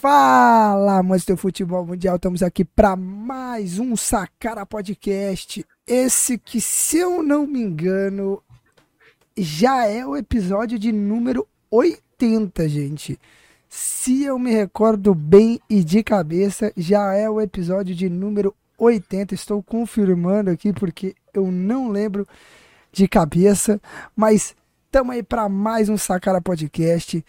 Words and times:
Fala, 0.00 0.96
amantes 0.96 1.26
do 1.26 1.36
futebol 1.36 1.84
mundial, 1.84 2.16
estamos 2.16 2.42
aqui 2.42 2.64
para 2.64 2.96
mais 2.96 3.78
um 3.78 3.94
Sacara 3.94 4.64
Podcast. 4.64 5.62
Esse 5.86 6.38
que, 6.38 6.58
se 6.58 6.96
eu 6.96 7.22
não 7.22 7.46
me 7.46 7.60
engano, 7.60 8.42
já 9.36 9.84
é 9.84 10.06
o 10.06 10.16
episódio 10.16 10.78
de 10.78 10.90
número 10.90 11.46
80, 11.70 12.66
gente. 12.66 13.20
Se 13.68 14.24
eu 14.24 14.38
me 14.38 14.50
recordo 14.50 15.14
bem 15.14 15.60
e 15.68 15.84
de 15.84 16.02
cabeça, 16.02 16.72
já 16.74 17.12
é 17.12 17.28
o 17.28 17.38
episódio 17.38 17.94
de 17.94 18.08
número 18.08 18.56
80. 18.78 19.34
Estou 19.34 19.62
confirmando 19.62 20.48
aqui 20.48 20.72
porque 20.72 21.14
eu 21.34 21.52
não 21.52 21.90
lembro 21.90 22.26
de 22.90 23.06
cabeça, 23.06 23.78
mas 24.16 24.56
estamos 24.86 25.14
aí 25.14 25.22
para 25.22 25.46
mais 25.46 25.90
um 25.90 25.98
Sacara 25.98 26.40
Podcast. 26.40 27.22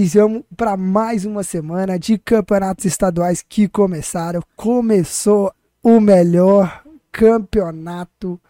E 0.00 0.06
vamos 0.06 0.44
para 0.56 0.78
mais 0.78 1.26
uma 1.26 1.42
semana 1.42 1.98
de 1.98 2.16
campeonatos 2.16 2.86
estaduais 2.86 3.44
que 3.46 3.68
começaram. 3.68 4.40
Começou 4.56 5.52
o 5.82 6.00
melhor 6.00 6.82
campeonato 7.12 8.40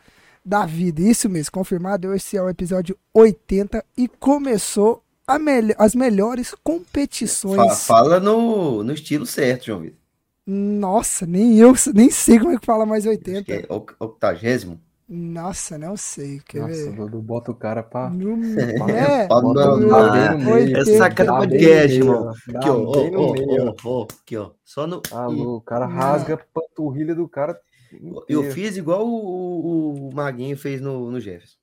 da 0.47 0.65
vida. 0.65 1.03
Isso 1.03 1.29
mesmo, 1.29 1.51
confirmado. 1.51 2.15
Esse 2.15 2.37
é 2.37 2.43
o 2.43 2.49
episódio 2.49 2.97
80 3.13 3.85
e 3.97 4.07
começou 4.07 5.03
me 5.41 5.75
as 5.77 5.93
melhores 5.93 6.55
competições. 6.63 7.85
Fala 7.85 8.21
no, 8.21 8.85
no 8.85 8.93
estilo 8.93 9.27
certo, 9.27 9.67
João 9.67 9.81
Vitor. 9.81 9.99
Nossa, 10.47 11.27
nem 11.27 11.59
eu 11.59 11.75
nem 11.93 12.11
sei 12.13 12.39
como 12.39 12.53
é 12.53 12.59
que 12.61 12.65
fala 12.65 12.87
mais 12.87 13.07
80. 13.07 13.39
Acho 13.39 13.45
que 13.45 13.53
é 13.53 13.67
octagésimo. 13.99 14.81
Nossa, 15.13 15.77
não 15.77 15.97
sei. 15.97 16.41
Quer 16.47 16.61
Nossa, 16.61 16.73
ver? 16.73 16.93
Dudu 16.93 17.21
bota 17.21 17.51
o 17.51 17.55
cara 17.55 17.83
pra. 17.83 18.09
No... 18.09 18.39
É, 18.89 19.27
bota 19.27 19.77
no 19.77 20.57
Essa 20.79 21.11
cara 21.11 21.39
podcast, 21.39 21.97
irmão. 21.97 22.31
Aqui, 22.31 22.69
ó, 22.69 22.77
ó, 22.77 23.75
ó, 23.85 24.07
aqui, 24.23 24.37
ó. 24.37 24.53
Só 24.65 24.87
no. 24.87 25.03
Alô, 25.11 25.57
o 25.57 25.61
cara 25.61 25.85
rasga 25.87 26.35
a 26.35 26.39
panturrilha 26.39 27.13
do 27.13 27.29
cara. 27.29 27.61
Inteiro. 27.93 28.25
Eu 28.29 28.45
fiz 28.53 28.77
igual 28.77 29.05
o, 29.05 29.11
o, 29.11 30.11
o 30.11 30.15
Maguinho 30.15 30.57
fez 30.57 30.81
no, 30.81 31.11
no 31.11 31.19
Jefferson. 31.19 31.57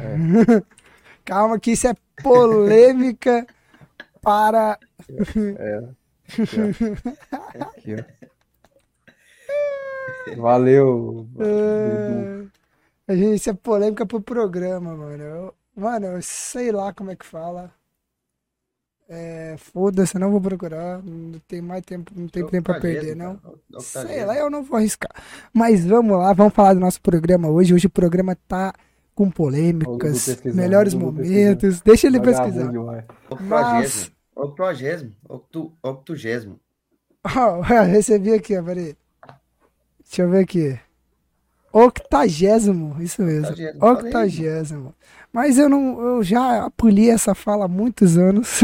É. 0.00 0.62
Calma, 1.24 1.60
que 1.60 1.70
isso 1.70 1.86
é 1.86 1.94
polêmica 2.20 3.46
para. 4.20 4.76
É. 5.56 5.84
Aqui, 7.60 7.94
ó. 7.94 8.02
Valeu. 10.42 11.28
Uh... 11.36 12.50
A 13.12 13.16
gente, 13.16 13.34
isso 13.34 13.50
é 13.50 13.52
polêmica 13.52 14.06
pro 14.06 14.22
programa, 14.22 14.96
mano. 14.96 15.22
Eu, 15.22 15.54
mano, 15.76 16.06
eu 16.06 16.22
sei 16.22 16.72
lá 16.72 16.94
como 16.94 17.10
é 17.10 17.16
que 17.16 17.26
fala. 17.26 17.70
É, 19.06 19.56
Foda-se, 19.58 20.18
não 20.18 20.30
vou 20.30 20.40
procurar. 20.40 21.02
Não 21.02 21.38
tem 21.46 21.60
mais 21.60 21.84
tempo, 21.84 22.10
não 22.16 22.26
tem 22.26 22.46
tempo 22.46 22.72
pra 22.72 22.80
perder, 22.80 23.14
não. 23.14 23.38
Sei 23.80 24.24
lá, 24.24 24.34
eu 24.34 24.48
não 24.48 24.62
vou 24.62 24.78
arriscar. 24.78 25.10
Mas 25.52 25.84
vamos 25.84 26.16
lá, 26.16 26.32
vamos 26.32 26.54
falar 26.54 26.72
do 26.72 26.80
nosso 26.80 27.02
programa 27.02 27.50
hoje. 27.50 27.74
Hoje 27.74 27.86
o 27.86 27.90
programa 27.90 28.34
tá 28.48 28.72
com 29.14 29.30
polêmicas, 29.30 30.40
melhores 30.46 30.94
momentos. 30.94 31.82
Deixa 31.82 32.06
ele 32.06 32.18
pesquisar. 32.18 32.72
Mas... 33.42 34.10
Octogésimo, 34.34 35.12
octogésimo. 35.82 36.58
Oh, 37.24 37.60
recebi 37.60 38.32
aqui, 38.32 38.58
ó, 38.58 38.62
peraí. 38.64 38.96
Deixa 40.00 40.22
eu 40.22 40.30
ver 40.30 40.40
aqui. 40.40 40.80
Octagésimo, 41.72 42.96
isso 43.00 43.22
mesmo. 43.22 43.48
Octagésimo. 43.48 43.86
Octagésimo. 43.86 44.94
Mas 45.32 45.56
eu 45.56 45.68
não, 45.68 45.98
eu 46.00 46.22
já 46.22 46.66
apoli 46.66 47.08
essa 47.08 47.34
fala 47.34 47.64
há 47.64 47.68
muitos 47.68 48.18
anos. 48.18 48.60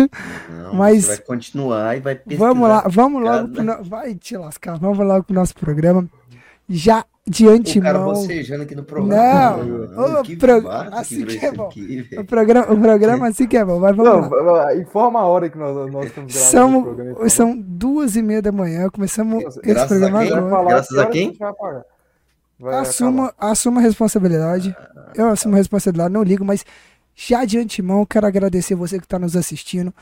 Não, 0.50 0.74
mas 0.74 1.06
vai 1.06 1.18
continuar 1.18 1.96
e 1.96 2.00
vai 2.00 2.14
pesquisar. 2.14 2.46
Vamos 2.46 2.68
lá, 2.68 2.84
vamos 2.86 3.22
logo 3.22 3.48
pro, 3.48 3.84
vai 3.84 4.14
te 4.14 4.36
lascar. 4.36 4.78
Vamos 4.78 4.98
logo 4.98 5.24
pro 5.24 5.34
nosso 5.34 5.54
programa. 5.54 6.06
Já 6.68 7.06
de 7.26 7.48
antemão. 7.48 7.90
O 7.90 7.92
cara 7.92 7.98
bocejando 8.04 8.62
aqui 8.64 8.74
no 8.74 8.82
programa. 8.82 9.56
Não, 9.56 10.20
o 10.20 10.22
que 10.22 10.36
pro... 10.36 10.68
assim 10.92 11.24
que, 11.24 11.38
que 11.38 11.46
é 11.46 11.52
bom. 11.52 11.68
Aqui, 11.68 12.06
o 12.18 12.24
programa, 12.24 12.72
o 12.72 12.78
programa 12.78 13.28
assim 13.28 13.46
que 13.46 13.56
é 13.56 13.64
bom. 13.64 13.78
Mas 13.80 13.96
vamos 13.96 14.30
não, 14.30 14.42
lá. 14.44 14.76
Informa 14.76 15.20
a 15.20 15.26
hora 15.26 15.48
que 15.48 15.56
nós, 15.56 15.90
nós 15.90 16.06
estamos 16.06 16.34
gravando. 16.34 16.50
São, 16.50 16.82
programa, 16.82 17.28
são 17.30 17.58
duas 17.58 18.14
e 18.14 18.22
meia 18.22 18.42
da 18.42 18.52
manhã. 18.52 18.90
Começamos 18.90 19.42
Nossa, 19.42 19.60
esse 19.64 19.86
programa 19.86 20.22
agora. 20.22 20.64
Graças 20.68 20.98
a 20.98 21.06
quem? 21.06 21.34
Assuma, 22.66 23.34
assuma 23.38 23.80
a 23.80 23.84
responsabilidade. 23.84 24.76
Eu 25.14 25.28
assumo 25.28 25.54
a 25.54 25.58
responsabilidade, 25.58 26.12
não 26.12 26.22
ligo, 26.22 26.44
mas 26.44 26.64
já 27.14 27.44
de 27.44 27.58
antemão 27.58 28.04
quero 28.04 28.26
agradecer 28.26 28.74
você 28.74 28.98
que 28.98 29.04
está 29.04 29.18
nos 29.18 29.36
assistindo. 29.36 29.94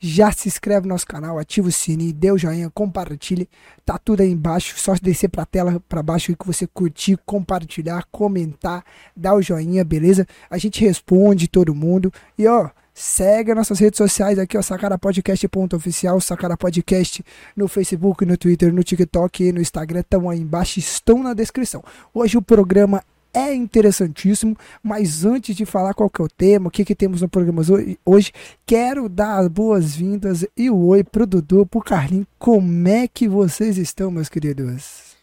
Já 0.00 0.30
se 0.30 0.46
inscreve 0.46 0.86
no 0.86 0.94
nosso 0.94 1.06
canal, 1.06 1.38
ativa 1.38 1.68
o 1.68 1.72
sininho, 1.72 2.12
dê 2.12 2.30
o 2.30 2.38
joinha, 2.38 2.70
compartilhe. 2.70 3.48
Tá 3.84 3.98
tudo 3.98 4.20
aí 4.20 4.30
embaixo, 4.30 4.78
só 4.78 4.94
descer 4.94 5.28
pra 5.28 5.44
tela 5.44 5.82
para 5.88 6.02
baixo 6.02 6.36
que 6.36 6.46
você 6.46 6.68
curtir, 6.68 7.18
compartilhar, 7.26 8.06
comentar, 8.12 8.84
dar 9.16 9.34
o 9.34 9.42
joinha, 9.42 9.84
beleza? 9.84 10.24
A 10.48 10.56
gente 10.56 10.84
responde 10.84 11.48
todo 11.48 11.74
mundo. 11.74 12.12
E 12.38 12.46
ó, 12.46 12.70
Segue 13.00 13.54
nossas 13.54 13.78
redes 13.78 13.96
sociais 13.96 14.40
aqui, 14.40 14.58
ó, 14.58 14.60
sacarapodcast.oficial, 14.60 16.20
Sacara 16.20 16.56
Podcast 16.56 17.24
no 17.54 17.68
Facebook, 17.68 18.26
no 18.26 18.36
Twitter, 18.36 18.74
no 18.74 18.82
TikTok 18.82 19.44
e 19.44 19.52
no 19.52 19.60
Instagram, 19.60 20.00
estão 20.00 20.28
aí 20.28 20.40
embaixo, 20.40 20.80
estão 20.80 21.22
na 21.22 21.32
descrição. 21.32 21.80
Hoje 22.12 22.36
o 22.36 22.42
programa 22.42 23.04
é 23.32 23.54
interessantíssimo, 23.54 24.56
mas 24.82 25.24
antes 25.24 25.54
de 25.54 25.64
falar 25.64 25.94
qual 25.94 26.10
que 26.10 26.20
é 26.20 26.24
o 26.24 26.28
tema, 26.28 26.66
o 26.66 26.70
que, 26.72 26.84
que 26.84 26.92
temos 26.92 27.22
no 27.22 27.28
programa 27.28 27.62
hoje, 28.04 28.32
quero 28.66 29.08
dar 29.08 29.38
as 29.38 29.46
boas-vindas 29.46 30.44
e 30.56 30.68
o 30.68 30.86
oi 30.86 31.04
pro 31.04 31.24
Dudu, 31.24 31.64
pro 31.66 31.80
Carlinhos. 31.80 32.26
Como 32.36 32.88
é 32.88 33.06
que 33.06 33.28
vocês 33.28 33.78
estão, 33.78 34.10
meus 34.10 34.28
queridos? 34.28 35.16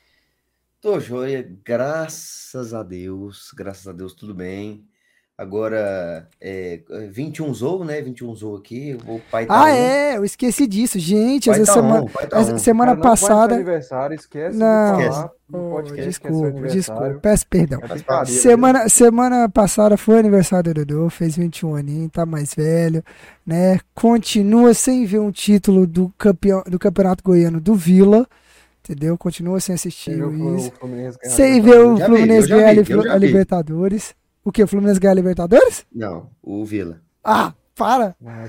Tô 0.79 0.97
joia, 0.97 1.45
graças 1.65 2.73
a 2.73 2.81
Deus, 2.83 3.51
graças 3.53 3.85
a 3.85 3.91
Deus, 3.91 4.13
tudo 4.13 4.33
bem. 4.33 4.87
Agora, 5.37 6.29
é, 6.39 6.79
21 7.11 7.53
zou, 7.53 7.83
né? 7.83 8.01
21 8.01 8.33
zou 8.35 8.55
aqui. 8.55 8.97
O 9.05 9.19
pai 9.29 9.45
tá 9.45 9.53
Ah, 9.53 9.65
on. 9.65 9.67
é, 9.67 10.17
eu 10.17 10.23
esqueci 10.23 10.65
disso, 10.65 10.97
gente. 10.97 11.49
Essa 11.49 11.65
tá 11.65 11.73
semana, 11.73 12.01
on, 12.03 12.05
tá 12.07 12.39
essa 12.39 12.57
semana 12.57 12.91
Cara, 12.91 13.01
passada. 13.01 13.55
aniversário, 13.55 14.15
esquece 14.15 14.57
não, 14.57 14.97
de 14.97 15.03
falar, 15.03 15.31
oh, 15.51 15.81
desculpa, 15.81 16.61
desculpa, 16.69 17.19
peço 17.21 17.47
perdão. 17.49 17.81
É 17.83 18.25
semana, 18.25 18.87
semana 18.87 19.49
passada 19.49 19.97
foi 19.97 20.19
aniversário 20.19 20.73
do 20.73 20.85
Dudu, 20.85 21.09
fez 21.09 21.35
21 21.35 21.75
aninhos, 21.75 22.11
tá 22.13 22.25
mais 22.25 22.53
velho, 22.55 23.03
né? 23.45 23.81
Continua 23.93 24.73
sem 24.73 25.05
ver 25.05 25.19
um 25.19 25.31
título 25.31 25.85
do, 25.85 26.13
campeão, 26.17 26.63
do 26.65 26.79
Campeonato 26.79 27.21
Goiano 27.21 27.59
do 27.59 27.75
Vila. 27.75 28.25
Entendeu? 28.87 29.17
Continua 29.17 29.59
sem 29.59 29.73
assistir 29.75 30.11
isso. 30.11 30.71
Sem 31.23 31.59
ver 31.59 31.79
o 31.79 31.97
Fluminense 31.97 32.47
ganhar 32.47 32.69
a 32.69 33.17
Libertadores. 33.17 34.15
O 34.45 34.51
que? 34.51 34.63
O 34.63 34.67
Fluminense 34.67 34.99
ganha 34.99 35.11
a 35.11 35.15
Libertadores? 35.15 35.85
Não, 35.91 36.29
o 36.41 36.63
Vila. 36.63 37.01
Ah, 37.23 37.51
para! 37.75 38.15
Ah, 38.23 38.45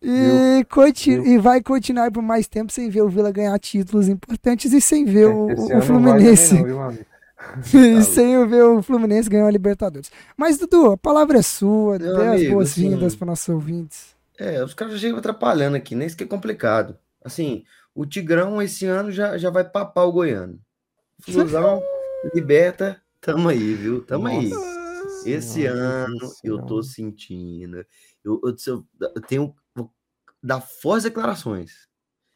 e, 0.00 0.64
continu, 0.70 1.26
e 1.26 1.38
vai 1.38 1.60
continuar 1.60 2.10
por 2.10 2.22
mais 2.22 2.48
tempo 2.48 2.72
sem 2.72 2.88
ver 2.88 3.02
o 3.02 3.08
Vila 3.10 3.30
ganhar 3.30 3.58
títulos 3.58 4.08
importantes 4.08 4.72
e 4.72 4.80
sem 4.80 5.04
ver 5.04 5.24
é, 5.24 5.26
o, 5.26 5.78
o 5.78 5.82
Fluminense. 5.82 6.54
Não, 6.62 6.92
e 7.74 8.02
sem 8.04 8.46
ver 8.46 8.62
o 8.64 8.82
Fluminense 8.82 9.28
ganhar 9.28 9.46
a 9.46 9.50
Libertadores. 9.50 10.10
Mas, 10.34 10.56
Dudu, 10.56 10.92
a 10.92 10.96
palavra 10.96 11.38
é 11.38 11.42
sua. 11.42 11.98
Meu 11.98 12.16
dê 12.16 12.26
amigo, 12.26 12.44
as 12.46 12.52
boas-vindas 12.52 13.02
assim, 13.04 13.18
para 13.18 13.26
nossos 13.26 13.48
ouvintes. 13.48 14.16
É, 14.38 14.64
os 14.64 14.72
caras 14.72 14.94
já 14.94 15.00
chegam 15.00 15.18
atrapalhando 15.18 15.76
aqui, 15.76 15.94
nem 15.94 16.06
isso 16.06 16.16
que 16.16 16.24
é 16.24 16.26
complicado. 16.26 16.96
Assim, 17.22 17.64
o 17.94 18.06
Tigrão 18.06 18.62
esse 18.62 18.86
ano 18.86 19.12
já, 19.12 19.36
já 19.36 19.50
vai 19.50 19.64
papar 19.64 20.04
o 20.04 20.12
Goiano. 20.12 20.58
Flusão, 21.20 21.82
liberta, 22.32 22.98
tamo 23.20 23.48
aí, 23.48 23.74
viu? 23.74 24.02
Tamo 24.04 24.24
Nossa. 24.24 24.38
aí. 24.38 24.77
Esse 25.28 25.66
ano 25.66 26.18
eu 26.42 26.64
tô 26.64 26.82
sentindo. 26.82 27.84
Eu, 28.24 28.40
eu, 28.44 28.54
eu, 28.66 28.86
eu 29.14 29.22
tenho. 29.22 29.54
Vou 29.74 29.92
dar 30.42 30.60
fortes 30.60 31.04
declarações. 31.04 31.88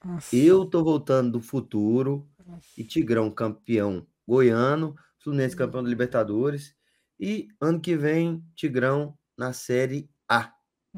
Nossa. 0.04 0.34
Eu 0.34 0.64
tô 0.66 0.82
voltando 0.82 1.32
do 1.32 1.40
futuro. 1.40 2.28
Nossa. 2.46 2.68
E 2.76 2.84
Tigrão 2.84 3.30
campeão 3.30 4.06
goiano. 4.26 4.94
Fluminense 5.18 5.56
campeão 5.56 5.82
da 5.82 5.88
Libertadores. 5.88 6.74
E 7.18 7.48
ano 7.60 7.80
que 7.80 7.96
vem, 7.96 8.44
Tigrão 8.56 9.16
na 9.38 9.52
Série 9.52 10.10
A. 10.28 10.52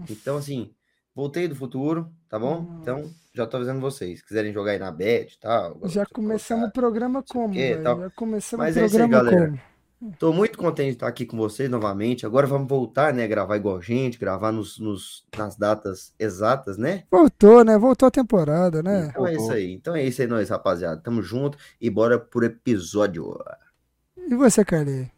Então, 0.09 0.39
assim, 0.39 0.75
voltei 1.15 1.47
do 1.47 1.55
futuro, 1.55 2.11
tá 2.29 2.39
bom? 2.39 2.79
Então, 2.81 3.11
já 3.35 3.47
tô 3.47 3.59
avisando 3.59 3.81
vocês. 3.81 4.23
quiserem 4.23 4.53
jogar 4.53 4.73
aí 4.73 4.79
na 4.79 4.91
bet 4.91 5.35
e 5.35 5.39
tal. 5.39 5.81
Já 5.85 6.07
começamos 6.07 6.69
o 6.69 6.73
programa 6.73 7.23
como? 7.23 7.55
Já 7.55 8.11
começamos 8.11 8.65
Mas 8.65 8.77
o 8.77 8.81
programa 8.81 8.85
é 8.85 8.87
isso 8.87 8.97
aí, 8.97 9.09
galera. 9.09 9.47
como? 9.49 9.74
Estou 10.03 10.35
muito 10.35 10.59
contente 10.59 10.89
de 10.89 10.95
estar 10.97 11.09
aqui 11.09 11.25
com 11.25 11.37
vocês 11.37 11.71
novamente. 11.71 12.27
Agora 12.27 12.47
vamos 12.47 12.69
voltar, 12.69 13.13
né? 13.15 13.27
Gravar 13.27 13.57
igual 13.57 13.81
gente, 13.81 14.19
gravar 14.19 14.53
nos, 14.53 14.79
nos, 14.79 15.27
nas 15.37 15.57
datas 15.57 16.15
exatas, 16.19 16.77
né? 16.77 17.05
Voltou, 17.11 17.65
né? 17.65 17.79
Voltou 17.79 18.09
a 18.09 18.11
temporada, 18.11 18.83
né? 18.83 19.09
Então 19.11 19.27
é 19.27 19.35
isso 19.35 19.53
aí. 19.53 19.73
Então 19.73 19.97
é 19.97 20.03
isso 20.03 20.21
aí, 20.21 20.29
nós, 20.29 20.51
rapaziada. 20.51 21.01
Tamo 21.01 21.23
junto 21.23 21.57
e 21.81 21.89
bora 21.89 22.19
por 22.19 22.45
episódio. 22.45 23.39
E 24.17 24.35
você, 24.35 24.65
Carlinhos? 24.65 25.09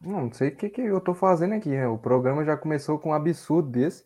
Não, 0.00 0.26
não 0.26 0.32
sei 0.32 0.48
o 0.48 0.56
que, 0.56 0.68
que 0.68 0.82
eu 0.82 1.00
tô 1.00 1.14
fazendo 1.14 1.54
aqui, 1.54 1.70
né? 1.70 1.88
O 1.88 1.98
programa 1.98 2.44
já 2.44 2.56
começou 2.56 2.98
com 2.98 3.10
um 3.10 3.14
absurdo 3.14 3.70
desse. 3.70 4.04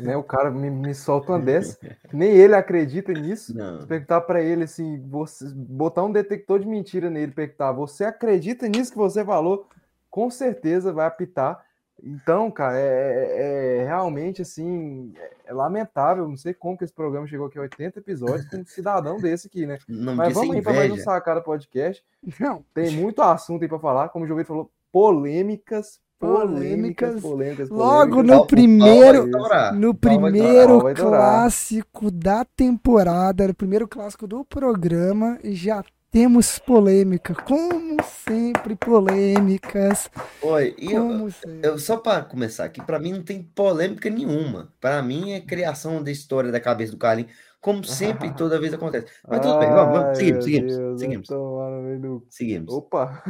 Né? 0.00 0.16
O 0.16 0.22
cara 0.22 0.50
me, 0.50 0.70
me 0.70 0.94
solta 0.94 1.32
uma 1.32 1.38
dessa. 1.40 1.78
Nem 2.12 2.30
ele 2.30 2.54
acredita 2.54 3.12
nisso. 3.12 3.56
Não. 3.56 3.80
Se 3.80 3.86
perguntar 3.86 4.20
pra 4.22 4.42
ele 4.42 4.64
assim, 4.64 5.00
você, 5.08 5.46
botar 5.54 6.04
um 6.04 6.12
detector 6.12 6.58
de 6.60 6.66
mentira 6.66 7.10
nele, 7.10 7.32
perguntar, 7.32 7.72
você 7.72 8.04
acredita 8.04 8.68
nisso 8.68 8.92
que 8.92 8.98
você 8.98 9.24
falou? 9.24 9.68
Com 10.10 10.30
certeza 10.30 10.92
vai 10.92 11.06
apitar. 11.06 11.64
Então, 12.02 12.50
cara, 12.50 12.78
é, 12.78 12.82
é- 12.82 13.78
é 13.78 13.84
realmente 13.86 14.42
assim, 14.42 15.14
é 15.46 15.52
lamentável. 15.52 16.28
Não 16.28 16.36
sei 16.36 16.52
como 16.52 16.76
que 16.76 16.84
esse 16.84 16.92
programa 16.92 17.26
chegou 17.26 17.46
aqui 17.46 17.58
a 17.58 17.62
80 17.62 17.98
episódios 17.98 18.48
com 18.48 18.58
um 18.58 18.66
cidadão 18.66 19.18
desse 19.18 19.46
aqui, 19.46 19.66
né? 19.66 19.78
O 19.88 19.92
nome 19.92 20.16
Mas 20.18 20.34
vamos 20.34 20.54
aí 20.56 20.62
para 20.62 20.74
mais 20.74 20.92
um. 20.92 20.96
Sacada 20.98 21.40
Podcast. 21.40 22.04
Não, 22.38 22.62
Tem 22.74 22.90
muito 22.90 23.22
assunto 23.22 23.62
aí 23.62 23.68
para 23.68 23.78
falar, 23.78 24.10
como 24.10 24.24
o 24.24 24.28
Jovem 24.28 24.44
falou, 24.44 24.70
polêmicas, 24.92 25.98
polêmicas, 26.18 27.20
Polêmicas. 27.20 27.20
polêmicas. 27.20 27.68
Logo 27.70 28.22
polêmicas. 28.22 28.26
no 28.26 28.36
pau 28.38 28.46
primeiro- 28.46 29.26
no 29.70 29.94
primeiro 29.94 30.94
dourar. 30.94 30.94
clássico 30.94 32.10
da 32.10 32.44
temporada, 32.44 33.46
no 33.48 33.54
primeiro 33.54 33.86
clássico 33.88 34.26
do 34.26 34.44
programa, 34.44 35.38
já 35.44 35.84
temos 36.10 36.58
polêmica. 36.58 37.34
Como 37.34 37.96
sempre, 38.24 38.74
polêmicas. 38.76 40.08
Oi, 40.40 40.74
e 40.78 40.92
eu, 40.92 41.28
eu- 41.62 41.78
só 41.78 41.98
para 41.98 42.22
começar 42.24 42.64
aqui, 42.64 42.80
para 42.82 42.98
mim 42.98 43.12
não 43.12 43.22
tem 43.22 43.42
polêmica 43.42 44.08
nenhuma. 44.08 44.72
Para 44.80 45.02
mim 45.02 45.32
é 45.32 45.40
criação 45.40 46.02
da 46.02 46.10
história 46.10 46.50
da 46.50 46.60
cabeça 46.60 46.92
do 46.92 46.98
Carlinhos, 46.98 47.32
como 47.60 47.84
sempre, 47.84 48.32
toda 48.34 48.58
vez 48.60 48.72
acontece. 48.72 49.12
Mas 49.28 49.40
tudo 49.40 49.58
bem, 49.58 49.70
vamos, 49.70 49.92
vamos, 49.92 50.08
Ai, 50.10 50.14
seguimos, 50.14 50.44
seguimos, 50.44 50.76
Deus, 50.76 51.00
seguimos, 51.00 51.28
do- 51.28 52.26
seguimos, 52.30 52.72
Opa! 52.72 53.22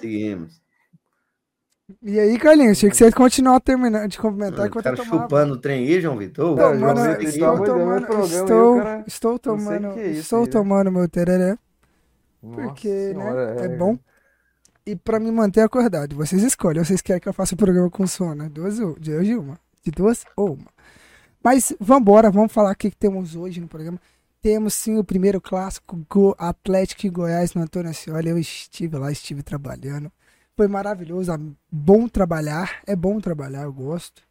seguimos. 0.00 0.60
E 2.02 2.18
aí, 2.18 2.38
Carlinhos, 2.38 2.78
tinha 2.78 2.90
que 2.90 2.96
você 2.96 3.10
continuar 3.12 3.60
terminando 3.60 4.08
de 4.08 4.18
comentar 4.18 4.66
enquanto 4.66 4.84
cara 4.84 4.96
eu 4.96 5.04
tomava. 5.04 5.22
chupando 5.24 5.54
o 5.54 5.56
trem 5.58 5.86
aí, 5.86 6.00
João 6.00 6.16
Vitor. 6.16 6.56
Não, 6.56 6.72
Tomando, 6.72 6.98
João 6.98 7.16
Vitor, 7.18 7.28
estou 7.28 7.66
tomando, 7.66 8.06
programa 8.06 8.24
estou, 8.42 8.74
o 8.74 8.78
cara- 8.82 9.04
estou 9.06 9.38
tomando, 9.38 9.86
é 9.98 10.06
isso 10.08 10.20
estou 10.20 10.38
aí, 10.40 10.44
né? 10.46 10.50
tomando 10.52 10.92
meu 10.92 11.08
tereré, 11.08 11.58
Nossa 12.42 12.62
porque, 12.62 12.88
né, 12.88 13.12
senhora, 13.14 13.56
é 13.64 13.68
bom. 13.76 13.98
E 14.84 14.96
pra 14.96 15.20
me 15.20 15.30
manter 15.30 15.60
acordado, 15.60 16.16
vocês 16.16 16.42
escolhem, 16.42 16.84
vocês 16.84 17.00
querem 17.00 17.20
que 17.20 17.28
eu 17.28 17.32
faça 17.32 17.54
o 17.54 17.58
programa 17.58 17.88
com 17.90 18.06
sono, 18.06 18.34
né? 18.34 18.48
duas 18.48 18.78
ou 18.80 18.98
de 18.98 19.12
hoje 19.14 19.36
uma, 19.36 19.58
de 19.84 19.90
duas 19.90 20.24
ou 20.36 20.54
uma. 20.54 20.66
Mas 21.42 21.72
vambora, 21.80 22.30
vamos 22.30 22.52
falar 22.52 22.72
o 22.72 22.76
que 22.76 22.90
que 22.90 22.96
temos 22.96 23.34
hoje 23.36 23.60
no 23.60 23.68
programa. 23.68 23.98
Temos 24.40 24.74
sim 24.74 24.98
o 24.98 25.04
primeiro 25.04 25.40
clássico 25.40 26.04
Go 26.10 26.34
Atlético 26.36 27.06
e 27.06 27.10
Goiás 27.10 27.54
no 27.54 27.62
Antônio 27.62 27.90
Ascioli. 27.90 28.28
Eu 28.28 28.38
estive 28.38 28.96
lá, 28.96 29.10
estive 29.12 29.40
trabalhando. 29.42 30.10
Foi 30.56 30.68
maravilhoso, 30.68 31.32
é 31.32 31.38
bom 31.70 32.06
trabalhar, 32.08 32.82
é 32.86 32.94
bom 32.94 33.20
trabalhar, 33.20 33.62
eu 33.62 33.72
gosto, 33.72 34.22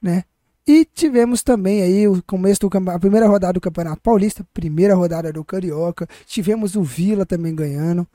né? 0.00 0.24
E 0.66 0.84
tivemos 0.84 1.42
também 1.42 1.82
aí 1.82 2.08
o 2.08 2.22
começo 2.22 2.60
do 2.60 2.70
campe- 2.70 2.90
a 2.90 2.98
primeira 2.98 3.26
rodada 3.26 3.54
do 3.54 3.60
Campeonato 3.60 4.00
Paulista, 4.00 4.46
primeira 4.54 4.94
rodada 4.94 5.32
do 5.32 5.44
Carioca. 5.44 6.06
Tivemos 6.24 6.76
o 6.76 6.82
Vila 6.82 7.26
também 7.26 7.54
ganhando, 7.54 8.06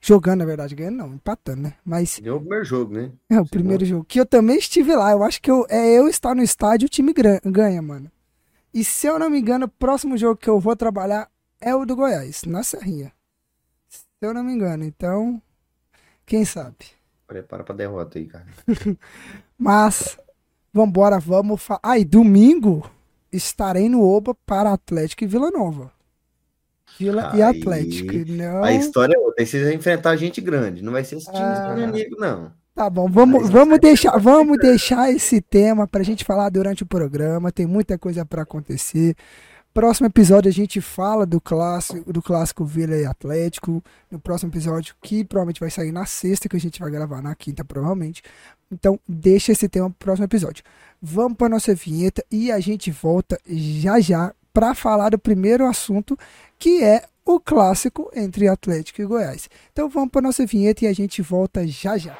jogando 0.00 0.38
na 0.40 0.44
verdade, 0.44 0.74
ganhando 0.74 0.96
não, 0.98 1.14
empatando, 1.14 1.62
né? 1.62 1.74
Mas 1.84 2.20
Deu 2.22 2.36
o 2.36 2.40
primeiro 2.40 2.64
jogo, 2.64 2.94
né? 2.94 3.12
é 3.28 3.40
o 3.40 3.46
primeiro 3.46 3.84
jogo 3.84 4.04
que 4.04 4.20
eu 4.20 4.26
também 4.26 4.56
estive 4.58 4.94
lá. 4.94 5.10
Eu 5.12 5.22
acho 5.24 5.42
que 5.42 5.50
eu, 5.50 5.66
é 5.68 5.98
eu 5.98 6.08
estar 6.08 6.34
no 6.34 6.42
estádio, 6.42 6.86
o 6.86 6.88
time 6.88 7.12
ganha, 7.44 7.82
mano. 7.82 8.10
E 8.72 8.84
se 8.84 9.06
eu 9.06 9.18
não 9.18 9.30
me 9.30 9.38
engano, 9.40 9.66
o 9.66 9.68
próximo 9.68 10.16
jogo 10.16 10.36
que 10.36 10.48
eu 10.48 10.60
vou 10.60 10.76
trabalhar 10.76 11.28
é 11.60 11.74
o 11.74 11.84
do 11.84 11.96
Goiás, 11.96 12.44
na 12.44 12.62
Serrinha. 12.62 13.12
Se 13.88 14.04
eu 14.20 14.32
não 14.34 14.44
me 14.44 14.52
engano, 14.52 14.84
então, 14.84 15.40
quem 16.26 16.44
sabe. 16.44 16.76
Prepara 17.26 17.64
pra 17.64 17.74
derrota 17.74 18.18
aí, 18.18 18.26
cara. 18.26 18.46
Mas, 19.58 20.18
vambora, 20.72 21.18
vamos 21.18 21.62
falar. 21.62 21.80
Ah, 21.82 21.98
e 21.98 22.04
domingo 22.04 22.88
estarei 23.32 23.88
no 23.88 24.06
Oba 24.06 24.34
para 24.46 24.72
Atlético 24.72 25.24
e 25.24 25.26
Vila 25.26 25.50
Nova. 25.50 25.90
Vila 26.98 27.32
e 27.34 27.42
Aí- 27.42 27.60
Atlético. 27.60 28.12
Não. 28.32 28.62
A 28.64 28.72
história 28.72 29.14
é 29.14 29.18
outra. 29.18 29.44
Vocês 29.44 29.62
vão 29.64 29.72
enfrentar 29.72 30.16
gente 30.16 30.40
grande. 30.40 30.82
Não 30.82 30.92
vai 30.92 31.04
ser 31.04 31.16
esse 31.16 31.26
time 31.26 31.38
Ah. 31.42 31.74
inimigo, 31.76 32.16
não. 32.18 32.52
Tá 32.74 32.90
bom, 32.90 33.08
vamos, 33.08 33.48
vamos, 33.48 33.78
deixar, 33.80 34.18
vamos 34.18 34.58
deixar 34.58 35.10
esse 35.10 35.40
tema 35.40 35.86
pra 35.88 36.02
gente 36.02 36.24
falar 36.24 36.50
durante 36.50 36.82
o 36.82 36.86
programa. 36.86 37.50
Tem 37.50 37.66
muita 37.66 37.98
coisa 37.98 38.24
pra 38.24 38.42
acontecer. 38.42 39.16
Próximo 39.76 40.06
episódio 40.06 40.48
a 40.48 40.52
gente 40.52 40.80
fala 40.80 41.26
do 41.26 41.38
clássico, 41.38 42.10
do 42.10 42.22
clássico 42.22 42.64
Vila 42.64 42.96
e 42.96 43.04
Atlético. 43.04 43.84
No 44.10 44.18
próximo 44.18 44.50
episódio, 44.50 44.94
que 45.02 45.22
provavelmente 45.22 45.60
vai 45.60 45.70
sair 45.70 45.92
na 45.92 46.06
sexta, 46.06 46.48
que 46.48 46.56
a 46.56 46.58
gente 46.58 46.80
vai 46.80 46.90
gravar 46.90 47.20
na 47.20 47.34
quinta, 47.34 47.62
provavelmente. 47.62 48.22
Então, 48.72 48.98
deixa 49.06 49.52
esse 49.52 49.68
tema 49.68 49.90
pro 49.90 49.98
próximo 49.98 50.24
episódio. 50.24 50.64
Vamos 51.02 51.36
pra 51.36 51.50
nossa 51.50 51.74
vinheta 51.74 52.24
e 52.30 52.50
a 52.50 52.58
gente 52.58 52.90
volta 52.90 53.38
já 53.46 54.00
já 54.00 54.34
pra 54.50 54.74
falar 54.74 55.10
do 55.10 55.18
primeiro 55.18 55.66
assunto, 55.66 56.18
que 56.58 56.82
é 56.82 57.04
o 57.22 57.38
clássico 57.38 58.10
entre 58.14 58.48
Atlético 58.48 59.02
e 59.02 59.04
Goiás. 59.04 59.46
Então 59.74 59.90
vamos 59.90 60.08
pra 60.08 60.22
nossa 60.22 60.46
vinheta 60.46 60.86
e 60.86 60.88
a 60.88 60.94
gente 60.94 61.20
volta 61.20 61.66
já 61.66 61.98
já. 61.98 62.16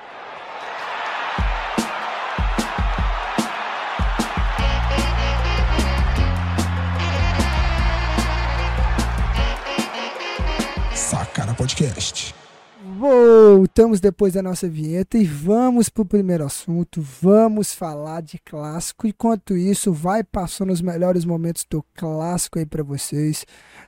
Sacana 11.11 11.55
Podcast. 11.55 12.35
Voltamos 12.99 14.01
depois 14.01 14.35
da 14.35 14.43
nossa 14.43 14.69
vinheta 14.69 15.19
e 15.19 15.25
vamos 15.25 15.89
pro 15.89 16.05
primeiro 16.05 16.45
assunto. 16.45 17.01
Vamos 17.21 17.73
falar 17.75 18.23
de 18.23 18.39
clássico. 18.39 19.07
Enquanto 19.07 19.57
isso, 19.57 19.93
vai 19.93 20.23
passando 20.25 20.73
os 20.73 20.81
melhores 20.81 21.25
momentos 21.25 21.65
do 21.69 21.85
clássico 21.95 22.59
aí 22.59 22.67
pra 22.67 22.83
vocês, 22.83 23.45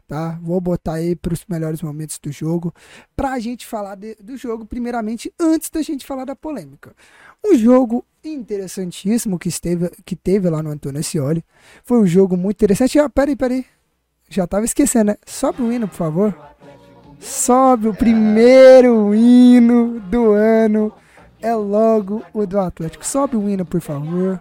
tá? 0.06 0.38
Vou 0.42 0.60
botar 0.60 0.94
aí 0.94 1.14
pros 1.16 1.44
melhores 1.48 1.80
momentos 1.82 2.18
do 2.18 2.30
jogo 2.32 2.72
pra 3.16 3.38
gente 3.38 3.66
falar 3.66 3.94
de- 3.94 4.16
do 4.16 4.36
jogo, 4.36 4.64
primeiramente, 4.66 5.32
antes 5.40 5.70
da 5.70 5.82
gente 5.82 6.04
falar 6.06 6.24
da 6.24 6.36
polêmica. 6.36 6.94
Um 7.44 7.54
jogo 7.56 8.04
interessantíssimo 8.24 9.38
que, 9.38 9.48
esteve, 9.48 9.90
que 10.04 10.14
teve 10.16 10.50
lá 10.50 10.62
no 10.62 10.70
Antônio 10.70 11.00
Ascioli. 11.00 11.44
Foi 11.84 11.98
um 11.98 12.06
jogo 12.06 12.36
muito 12.36 12.56
interessante. 12.56 12.98
Ah, 12.98 13.08
peraí, 13.08 13.36
peraí. 13.36 13.64
Já 14.30 14.46
tava 14.46 14.66
esquecendo, 14.66 15.12
né? 15.12 15.16
Sobe 15.24 15.62
o 15.62 15.72
hino, 15.72 15.88
por 15.88 15.94
favor. 15.96 16.36
Sobe 17.18 17.88
o 17.88 17.94
primeiro 17.94 19.14
hino 19.14 20.00
do 20.00 20.32
ano. 20.32 20.92
É 21.40 21.54
logo 21.54 22.22
o 22.32 22.46
do 22.46 22.58
Atlético. 22.58 23.06
Sobe 23.06 23.36
o 23.36 23.48
hino, 23.48 23.64
por 23.64 23.80
favor. 23.80 24.40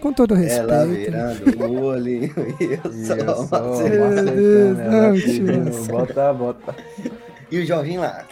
Com 0.00 0.12
todo 0.12 0.34
Ela 0.34 0.84
respeito. 0.84 1.50
virando 1.50 1.72
o 1.72 1.84
olhinho 1.86 2.32
e 2.60 2.78
eu 2.84 2.92
só 2.92 3.14
ó, 3.14 3.64
macetando. 3.64 3.88
Meu 3.88 4.08
macetando, 4.08 4.32
Deus, 4.32 4.78
ela 4.78 5.08
não, 5.08 5.14
tio. 5.14 5.86
Bota, 5.88 6.32
bota. 6.32 6.76
E 7.50 7.58
o 7.58 7.66
Jorginho 7.66 8.00
lá. 8.02 8.24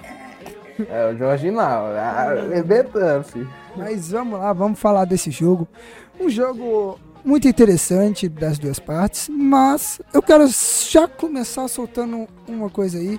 É, 0.88 1.10
o 1.10 1.16
Jorginho 1.16 1.54
lá, 1.54 2.30
arrebentando, 2.30 3.24
filho. 3.24 3.50
Mas 3.76 4.12
vamos 4.12 4.38
lá, 4.38 4.52
vamos 4.52 4.78
falar 4.78 5.06
desse 5.06 5.30
jogo. 5.30 5.66
Um 6.20 6.28
jogo 6.28 7.00
muito 7.24 7.48
interessante 7.48 8.28
das 8.28 8.58
duas 8.58 8.78
partes, 8.78 9.28
mas 9.28 10.00
eu 10.14 10.22
quero 10.22 10.46
já 10.88 11.08
começar 11.08 11.66
soltando 11.66 12.28
uma 12.46 12.70
coisa 12.70 12.98
aí 12.98 13.18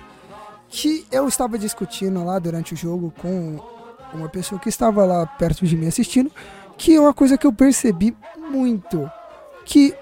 que 0.68 1.06
eu 1.10 1.26
estava 1.26 1.58
discutindo 1.58 2.22
lá 2.24 2.38
durante 2.38 2.74
o 2.74 2.76
jogo 2.76 3.12
com 3.18 3.58
uma 4.12 4.28
pessoa 4.28 4.60
que 4.60 4.68
estava 4.68 5.04
lá 5.04 5.26
perto 5.26 5.66
de 5.66 5.76
mim 5.76 5.86
assistindo, 5.86 6.30
que 6.76 6.94
é 6.94 7.00
uma 7.00 7.14
coisa 7.14 7.36
que 7.36 7.46
eu 7.46 7.52
percebi 7.52 8.16
muito, 8.50 9.10
que 9.64 9.94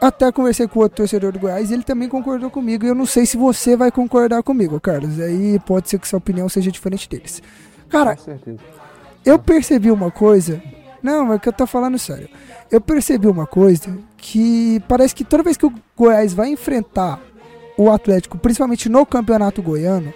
até 0.00 0.30
conversei 0.30 0.68
com 0.68 0.78
o 0.78 0.82
outro 0.82 0.96
torcedor 0.96 1.32
do 1.32 1.38
Goiás 1.38 1.70
e 1.70 1.74
ele 1.74 1.82
também 1.82 2.08
concordou 2.08 2.50
comigo. 2.50 2.84
E 2.84 2.88
eu 2.88 2.94
não 2.94 3.06
sei 3.06 3.26
se 3.26 3.36
você 3.36 3.76
vai 3.76 3.90
concordar 3.90 4.42
comigo, 4.42 4.80
Carlos. 4.80 5.18
Aí 5.18 5.58
pode 5.60 5.88
ser 5.88 5.98
que 5.98 6.06
sua 6.06 6.18
opinião 6.18 6.48
seja 6.48 6.70
diferente 6.70 7.08
deles. 7.08 7.42
Cara, 7.88 8.16
eu 9.24 9.38
percebi 9.38 9.90
uma 9.90 10.10
coisa. 10.10 10.62
Não, 11.02 11.32
é 11.32 11.38
que 11.38 11.48
eu 11.48 11.52
tô 11.52 11.66
falando 11.66 11.98
sério. 11.98 12.28
Eu 12.70 12.80
percebi 12.80 13.26
uma 13.26 13.46
coisa 13.46 13.98
que 14.16 14.80
parece 14.88 15.14
que 15.14 15.24
toda 15.24 15.42
vez 15.42 15.56
que 15.56 15.66
o 15.66 15.72
Goiás 15.96 16.32
vai 16.34 16.48
enfrentar 16.48 17.20
o 17.78 17.90
Atlético, 17.90 18.36
principalmente 18.36 18.88
no 18.88 19.06
Campeonato 19.06 19.62
Goiano, 19.62 20.12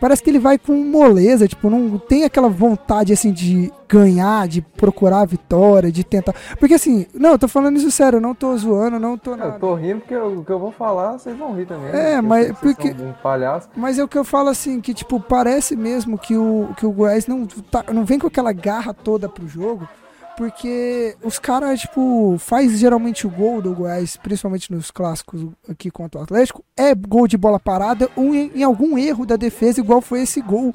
parece 0.00 0.22
que 0.22 0.30
ele 0.30 0.38
vai 0.38 0.56
com 0.58 0.72
moleza, 0.74 1.46
tipo, 1.48 1.68
não 1.68 1.98
tem 1.98 2.24
aquela 2.24 2.48
vontade 2.48 3.12
assim 3.12 3.32
de 3.32 3.72
ganhar, 3.88 4.46
de 4.46 4.60
procurar 4.62 5.20
a 5.20 5.24
vitória, 5.26 5.90
de 5.90 6.04
tentar. 6.04 6.34
Porque 6.58 6.74
assim, 6.74 7.06
não, 7.12 7.30
eu 7.32 7.38
tô 7.38 7.48
falando 7.48 7.76
isso 7.76 7.90
sério, 7.90 8.18
eu 8.18 8.20
não 8.20 8.34
tô 8.34 8.56
zoando, 8.56 8.98
não 9.00 9.18
tô 9.18 9.34
nada. 9.36 9.54
Eu 9.54 9.58
tô 9.60 9.74
rindo 9.74 10.00
porque 10.00 10.16
o 10.16 10.44
que 10.44 10.52
eu 10.52 10.58
vou 10.58 10.70
falar, 10.72 11.18
vocês 11.18 11.36
vão 11.36 11.54
rir 11.54 11.66
também. 11.66 11.88
É, 11.90 12.14
né? 12.16 12.20
Mas 12.20 12.58
porque- 12.58 12.90
Um 12.90 13.12
palhaço. 13.22 13.68
Mas 13.76 13.98
é 13.98 14.04
o 14.04 14.08
que 14.08 14.16
eu 14.18 14.24
falo 14.24 14.48
assim, 14.50 14.80
que 14.80 14.94
tipo, 14.94 15.18
parece 15.20 15.74
mesmo 15.76 16.16
que 16.18 16.36
o, 16.36 16.68
que 16.76 16.86
o 16.86 16.90
Goiás 16.92 17.26
não, 17.26 17.46
tá, 17.46 17.84
não 17.92 18.04
vem 18.04 18.18
com 18.18 18.26
aquela 18.28 18.52
garra 18.52 18.94
toda 18.94 19.28
pro 19.28 19.48
jogo, 19.48 19.88
porque 20.38 21.16
os 21.20 21.36
caras, 21.36 21.80
tipo, 21.80 22.36
faz 22.38 22.78
geralmente 22.78 23.26
o 23.26 23.30
gol 23.30 23.60
do 23.60 23.74
Goiás, 23.74 24.16
principalmente 24.16 24.70
nos 24.70 24.88
clássicos 24.88 25.48
aqui 25.68 25.90
contra 25.90 26.20
o 26.20 26.22
Atlético, 26.22 26.64
é 26.76 26.94
gol 26.94 27.26
de 27.26 27.36
bola 27.36 27.58
parada 27.58 28.08
ou 28.14 28.32
em, 28.32 28.52
em 28.54 28.62
algum 28.62 28.96
erro 28.96 29.26
da 29.26 29.34
defesa, 29.34 29.80
igual 29.80 30.00
foi 30.00 30.22
esse 30.22 30.40
gol 30.40 30.72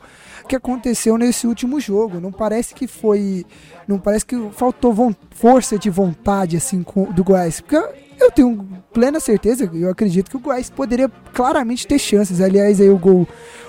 que 0.50 0.56
aconteceu 0.58 1.18
nesse 1.18 1.48
último 1.48 1.80
jogo. 1.80 2.20
Não 2.20 2.30
parece 2.30 2.76
que 2.76 2.88
foi. 2.88 3.46
Não 3.88 3.98
parece 3.98 4.26
que 4.26 4.36
faltou 4.52 5.16
força 5.32 5.80
de 5.80 5.90
vontade, 5.90 6.58
assim, 6.58 6.86
do 7.16 7.24
Goiás. 7.24 7.62
Porque 7.62 7.82
eu 8.20 8.32
tenho 8.32 8.68
plena 8.94 9.20
certeza, 9.20 9.70
eu 9.74 9.90
acredito 9.90 10.30
que 10.30 10.38
o 10.38 10.40
Goiás 10.40 10.70
poderia 10.70 11.10
claramente 11.34 11.88
ter 11.88 12.00
chances. 12.00 12.40
Aliás, 12.42 12.80
aí 12.80 12.90
o 12.90 12.98
gol, 12.98 13.28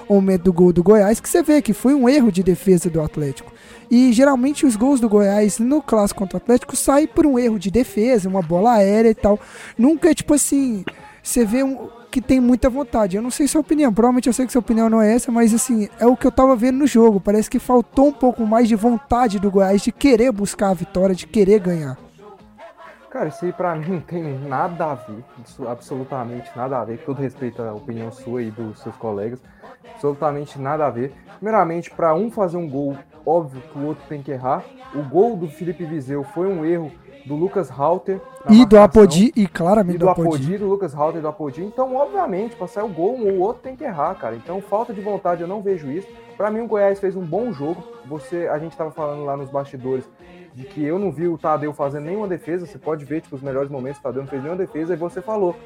o 0.08 0.14
momento 0.14 0.42
do 0.42 0.52
gol 0.52 0.72
do 0.72 0.82
Goiás, 0.82 1.20
que 1.20 1.28
você 1.28 1.42
vê 1.42 1.62
que 1.62 1.72
foi 1.72 1.94
um 1.94 2.08
erro 2.08 2.30
de 2.30 2.42
defesa 2.42 2.90
do 2.90 3.00
Atlético. 3.00 3.52
E 3.90 4.12
geralmente 4.12 4.66
os 4.66 4.76
gols 4.76 5.00
do 5.00 5.08
Goiás 5.08 5.58
no 5.58 5.82
clássico 5.82 6.20
contra 6.20 6.36
o 6.36 6.42
Atlético 6.42 6.76
saem 6.76 7.06
por 7.06 7.26
um 7.26 7.38
erro 7.38 7.58
de 7.58 7.70
defesa, 7.70 8.28
uma 8.28 8.42
bola 8.42 8.74
aérea 8.74 9.10
e 9.10 9.14
tal. 9.14 9.38
Nunca 9.78 10.10
é 10.10 10.14
tipo 10.14 10.34
assim, 10.34 10.84
você 11.22 11.44
vê 11.44 11.62
um, 11.62 11.88
que 12.10 12.20
tem 12.20 12.40
muita 12.40 12.70
vontade. 12.70 13.16
Eu 13.16 13.22
não 13.22 13.30
sei 13.30 13.48
sua 13.48 13.60
opinião, 13.60 13.92
provavelmente 13.92 14.28
eu 14.28 14.32
sei 14.32 14.46
que 14.46 14.52
sua 14.52 14.60
opinião 14.60 14.88
não 14.88 15.02
é 15.02 15.14
essa, 15.14 15.32
mas 15.32 15.52
assim, 15.52 15.88
é 15.98 16.06
o 16.06 16.16
que 16.16 16.26
eu 16.26 16.32
tava 16.32 16.54
vendo 16.54 16.78
no 16.78 16.86
jogo. 16.86 17.20
Parece 17.20 17.50
que 17.50 17.58
faltou 17.58 18.08
um 18.08 18.12
pouco 18.12 18.46
mais 18.46 18.68
de 18.68 18.76
vontade 18.76 19.38
do 19.38 19.50
Goiás 19.50 19.82
de 19.82 19.90
querer 19.90 20.30
buscar 20.30 20.70
a 20.70 20.74
vitória, 20.74 21.14
de 21.14 21.26
querer 21.26 21.58
ganhar. 21.58 21.98
Cara, 23.14 23.28
isso 23.28 23.44
aí 23.44 23.52
pra 23.52 23.76
mim 23.76 23.92
não 23.92 24.00
tem 24.00 24.24
nada 24.40 24.86
a 24.86 24.94
ver, 24.96 25.22
absolutamente 25.68 26.50
nada 26.56 26.80
a 26.80 26.84
ver, 26.84 26.98
com 26.98 27.04
todo 27.04 27.22
respeito 27.22 27.62
à 27.62 27.72
opinião 27.72 28.10
sua 28.10 28.42
e 28.42 28.50
dos 28.50 28.80
seus 28.80 28.96
colegas, 28.96 29.40
absolutamente 29.88 30.58
nada 30.58 30.84
a 30.84 30.90
ver. 30.90 31.14
Primeiramente, 31.36 31.92
pra 31.92 32.12
um 32.12 32.28
fazer 32.28 32.56
um 32.56 32.68
gol, 32.68 32.96
óbvio 33.24 33.62
que 33.62 33.78
o 33.78 33.86
outro 33.86 34.04
tem 34.08 34.20
que 34.20 34.32
errar. 34.32 34.64
O 34.92 35.02
gol 35.04 35.36
do 35.36 35.46
Felipe 35.46 35.84
Viseu 35.84 36.24
foi 36.24 36.48
um 36.48 36.64
erro 36.64 36.90
do 37.24 37.36
Lucas 37.36 37.70
Halter 37.70 38.20
E 38.50 38.66
do 38.66 38.80
Apodi, 38.80 39.32
e 39.36 39.46
claramente 39.46 39.94
e 39.94 39.98
do 39.98 40.06
do 40.06 40.10
Apodi. 40.10 40.28
Apodi, 40.28 40.58
do 40.58 40.68
Lucas 40.68 40.92
Halter 40.92 41.18
e 41.20 41.22
do 41.22 41.28
Apodi. 41.28 41.62
Então, 41.62 41.94
obviamente, 41.94 42.56
pra 42.56 42.66
sair 42.66 42.82
o 42.82 42.88
gol, 42.88 43.14
um 43.16 43.32
ou 43.32 43.38
outro 43.38 43.62
tem 43.62 43.76
que 43.76 43.84
errar, 43.84 44.12
cara. 44.16 44.34
Então, 44.34 44.60
falta 44.60 44.92
de 44.92 45.00
vontade, 45.00 45.40
eu 45.40 45.46
não 45.46 45.62
vejo 45.62 45.88
isso. 45.88 46.08
Pra 46.36 46.50
mim, 46.50 46.62
o 46.62 46.66
Goiás 46.66 46.98
fez 46.98 47.14
um 47.14 47.24
bom 47.24 47.52
jogo. 47.52 47.80
Você, 48.06 48.48
a 48.48 48.58
gente 48.58 48.76
tava 48.76 48.90
falando 48.90 49.24
lá 49.24 49.36
nos 49.36 49.50
bastidores 49.50 50.04
de 50.54 50.64
que 50.64 50.82
eu 50.84 50.98
não 50.98 51.10
vi 51.10 51.26
o 51.28 51.36
Tadeu 51.36 51.72
fazendo 51.72 52.04
nenhuma 52.04 52.28
defesa. 52.28 52.66
Você 52.66 52.78
pode 52.78 53.04
ver, 53.04 53.20
tipo, 53.20 53.34
os 53.36 53.42
melhores 53.42 53.70
momentos, 53.70 53.98
o 53.98 54.02
Tadeu 54.02 54.22
não 54.22 54.28
fez 54.28 54.42
nenhuma 54.42 54.58
defesa. 54.58 54.94
E 54.94 54.96
você 54.96 55.20
falou 55.20 55.56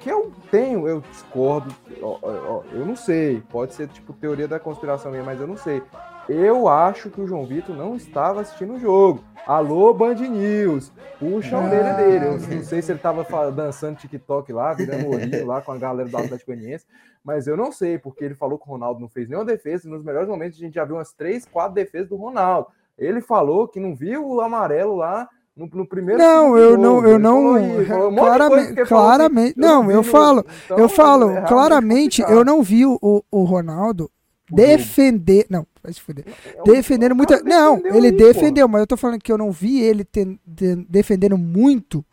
que 0.00 0.10
eu 0.10 0.30
tenho, 0.50 0.86
eu 0.86 1.00
discordo. 1.00 1.74
ó, 2.02 2.18
ó, 2.22 2.62
eu 2.72 2.84
não 2.84 2.94
sei. 2.94 3.42
Pode 3.50 3.72
ser, 3.74 3.88
tipo, 3.88 4.12
teoria 4.12 4.46
da 4.46 4.60
conspiração 4.60 5.10
minha, 5.10 5.22
mas 5.24 5.40
eu 5.40 5.46
não 5.46 5.56
sei. 5.56 5.82
Eu 6.28 6.68
acho 6.68 7.10
que 7.10 7.20
o 7.20 7.26
João 7.26 7.44
Vitor 7.44 7.74
não 7.76 7.96
estava 7.96 8.40
assistindo 8.42 8.74
o 8.74 8.78
jogo. 8.78 9.22
Alô, 9.46 9.92
Band 9.92 10.14
News. 10.14 10.90
Puxa 11.18 11.56
a 11.56 11.60
Ah. 11.60 11.64
orelha 11.66 11.94
dele. 11.94 12.24
Eu 12.26 12.32
não 12.56 12.62
sei 12.64 12.80
se 12.80 12.90
ele 12.92 12.98
estava 12.98 13.50
dançando 13.50 13.96
TikTok 13.98 14.50
lá, 14.52 14.72
virando 14.72 15.08
olhinho 15.10 15.46
lá 15.46 15.60
com 15.60 15.72
a 15.72 15.76
galera 15.76 16.08
do 16.08 16.16
Atlético 16.16 16.50
Goianiense. 16.52 16.86
Mas 17.22 17.46
eu 17.46 17.56
não 17.58 17.70
sei, 17.72 17.98
porque 17.98 18.24
ele 18.24 18.34
falou 18.34 18.58
que 18.58 18.66
o 18.66 18.70
Ronaldo 18.72 19.00
não 19.00 19.08
fez 19.08 19.28
nenhuma 19.28 19.44
defesa. 19.44 19.86
E 19.86 19.90
nos 19.90 20.02
melhores 20.02 20.28
momentos 20.28 20.58
a 20.58 20.60
gente 20.62 20.74
já 20.74 20.84
viu 20.84 20.96
umas 20.96 21.12
três, 21.12 21.44
quatro 21.46 21.74
defesas 21.74 22.08
do 22.08 22.16
Ronaldo. 22.16 22.68
Ele 22.98 23.20
falou 23.20 23.68
que 23.68 23.80
não 23.80 23.94
viu 23.94 24.26
o 24.26 24.40
amarelo 24.40 24.96
lá 24.96 25.28
no, 25.56 25.66
no 25.66 25.86
primeiro 25.86 26.20
Não, 26.20 26.56
eu 26.56 26.76
não, 26.76 27.06
eu 27.06 27.18
não, 27.18 27.56
um 27.56 27.78
de 27.78 27.86
coisa 27.86 28.74
claramente, 28.74 28.84
claramente, 28.84 29.54
eu 29.58 29.68
não, 29.68 29.90
eu 29.90 30.02
falo, 30.02 30.44
então, 30.64 30.78
eu 30.78 30.88
falo, 30.88 31.30
é 31.30 31.42
claramente, 31.42 32.22
eu 32.22 32.44
não 32.44 32.62
vi 32.62 32.84
o, 32.86 32.98
o, 33.02 33.44
Ronaldo 33.44 34.10
O 34.50 34.56
defender, 34.56 35.46
não, 35.48 35.66
vai 35.82 35.92
se 35.92 36.00
fuder, 36.00 36.24
É 36.44 36.62
defendendo 36.64 37.16
cara 37.16 37.42
não, 37.42 37.76
defendeu 37.76 37.96
ele 37.96 38.06
aí, 38.08 38.12
pô. 38.12 38.26
defendeu, 38.26 38.68
mas 38.68 38.80
eu 38.80 38.86
tô 38.86 38.96
falando 38.96 39.20
que 39.20 39.32
eu 39.32 39.38
não 39.38 39.50
vi 39.52 39.80
ele 39.80 40.04
ten- 40.04 40.38
de- 40.46 40.76
defendendo 40.88 41.38
muito, 41.38 42.04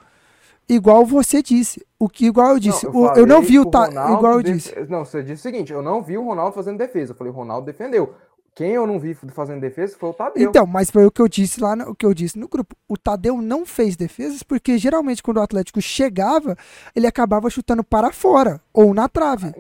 igual 0.70 1.06
você 1.06 1.42
disse, 1.42 1.86
o 2.00 2.08
que, 2.10 2.26
igual 2.26 2.52
eu 2.52 2.60
disse, 2.60 2.88
o- 2.88 3.08
eu, 3.16 3.26
não 3.28 3.42
vi 3.42 3.60
o, 3.60 3.64
Ronaldo 3.64 4.14
igual 4.18 4.34
eu 4.34 4.44
disse, 4.44 4.74
Não, 4.90 5.06
você 5.06 5.22
disse 5.22 5.42
o 5.42 5.44
seguinte: 5.52 5.72
eu 5.74 5.82
não 5.82 6.02
vi 6.02 6.18
o 6.18 6.24
Ronaldo 6.24 6.54
fazendo 6.56 6.78
defesa. 6.78 7.12
Eu 7.12 7.16
falei, 7.16 7.32
o 7.32 7.36
Ronaldo 7.36 7.66
defendeu. 7.66 8.14
Quem 8.54 8.72
eu 8.72 8.86
não 8.86 9.00
vi 9.00 9.14
fazendo 9.14 9.62
defesa 9.62 9.96
foi 9.98 10.10
o 10.10 10.14
Tadeu. 10.14 10.50
Então, 10.50 10.68
mas 10.68 10.92
foi 10.92 11.06
o 11.06 11.12
que 11.12 11.22
eu 11.22 11.28
disse 11.28 11.62
lá, 11.62 11.76
no, 11.76 11.92
o 11.92 11.96
que 11.96 12.06
eu 12.06 12.14
disse 12.14 12.38
no 12.38 12.50
grupo. 12.50 12.76
O 12.88 12.98
Tadeu 12.98 13.42
não 13.42 13.66
fez 13.66 13.96
defesas 13.96 14.44
porque 14.44 14.78
geralmente 14.78 15.24
quando 15.24 15.38
o 15.38 15.42
Atlético 15.42 15.82
chegava, 15.82 16.58
ele 16.94 17.08
acabava 17.08 17.50
chutando 17.50 17.84
para 17.84 18.12
fora 18.12 18.62
ou 18.74 18.94
na 18.94 19.08
trave. 19.08 19.54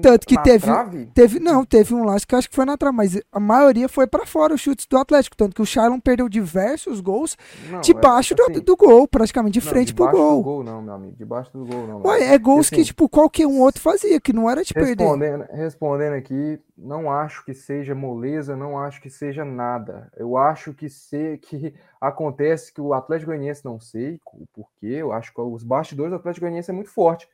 Tanto 0.00 0.26
que 0.26 0.34
Na 0.34 0.42
teve, 0.42 0.64
trave? 0.64 1.06
teve, 1.14 1.38
não, 1.40 1.64
teve 1.64 1.94
um 1.94 2.04
lance 2.04 2.26
que 2.26 2.34
acho 2.34 2.48
que 2.48 2.54
foi 2.56 2.64
na 2.64 2.76
trave, 2.76 2.96
mas 2.96 3.20
a 3.30 3.40
maioria 3.40 3.88
foi 3.88 4.06
para 4.06 4.26
fora 4.26 4.54
os 4.54 4.60
chutes 4.60 4.86
do 4.86 4.96
Atlético, 4.98 5.36
tanto 5.36 5.54
que 5.54 5.62
o 5.62 5.66
Shailon 5.66 6.00
perdeu 6.00 6.28
diversos 6.28 7.00
gols 7.00 7.36
Não, 7.70 7.80
debaixo 7.80 8.34
é, 8.34 8.36
do, 8.36 8.42
assim, 8.42 8.60
do 8.60 8.76
gol, 8.76 9.06
praticamente 9.08 9.58
de 9.58 9.64
não, 9.64 9.72
frente 9.72 9.94
pro 9.94 10.06
debaixo 10.06 10.16
gol. 10.18 10.36
do 10.38 10.42
gol, 10.42 10.64
não, 10.64 10.82
meu 10.82 10.94
amigo. 10.94 11.16
Debaixo 11.16 11.52
do 11.52 11.64
gol, 11.64 11.86
não. 11.86 12.02
Ué, 12.06 12.34
é 12.34 12.38
gols 12.38 12.66
Assim, 12.66 12.76
que 12.76 12.84
tipo 12.84 13.08
qualquer 13.08 13.46
um 13.46 13.60
outro 13.60 13.80
fazia, 13.80 14.20
que 14.20 14.32
não 14.32 14.48
era 14.48 14.64
de 14.64 14.74
perder. 14.74 15.04
Respondendo, 15.04 15.46
respondendo 15.52 16.14
aqui, 16.14 16.60
não 16.76 17.10
acho 17.10 17.44
que 17.44 17.54
seja 17.54 17.94
moleza, 17.94 18.56
não 18.56 18.78
acho 18.78 19.00
que 19.00 19.10
seja 19.10 19.44
nada. 19.44 20.10
Eu 20.16 20.36
acho 20.36 20.72
que 20.74 20.88
se, 20.88 21.38
que 21.38 21.74
acontece 22.00 22.72
que 22.72 22.80
o 22.80 22.94
Atlético 22.94 23.30
Goianiense 23.30 23.64
não 23.64 23.78
sei 23.80 24.20
o 24.32 24.46
porquê, 24.52 24.86
eu 24.86 25.12
acho 25.12 25.32
que 25.32 25.40
os 25.40 25.62
bastidores 25.62 26.10
do 26.10 26.16
Atlético 26.16 26.44
Goianiense 26.46 26.70
é 26.70 26.74
muito 26.74 26.90
forte. 26.90 27.28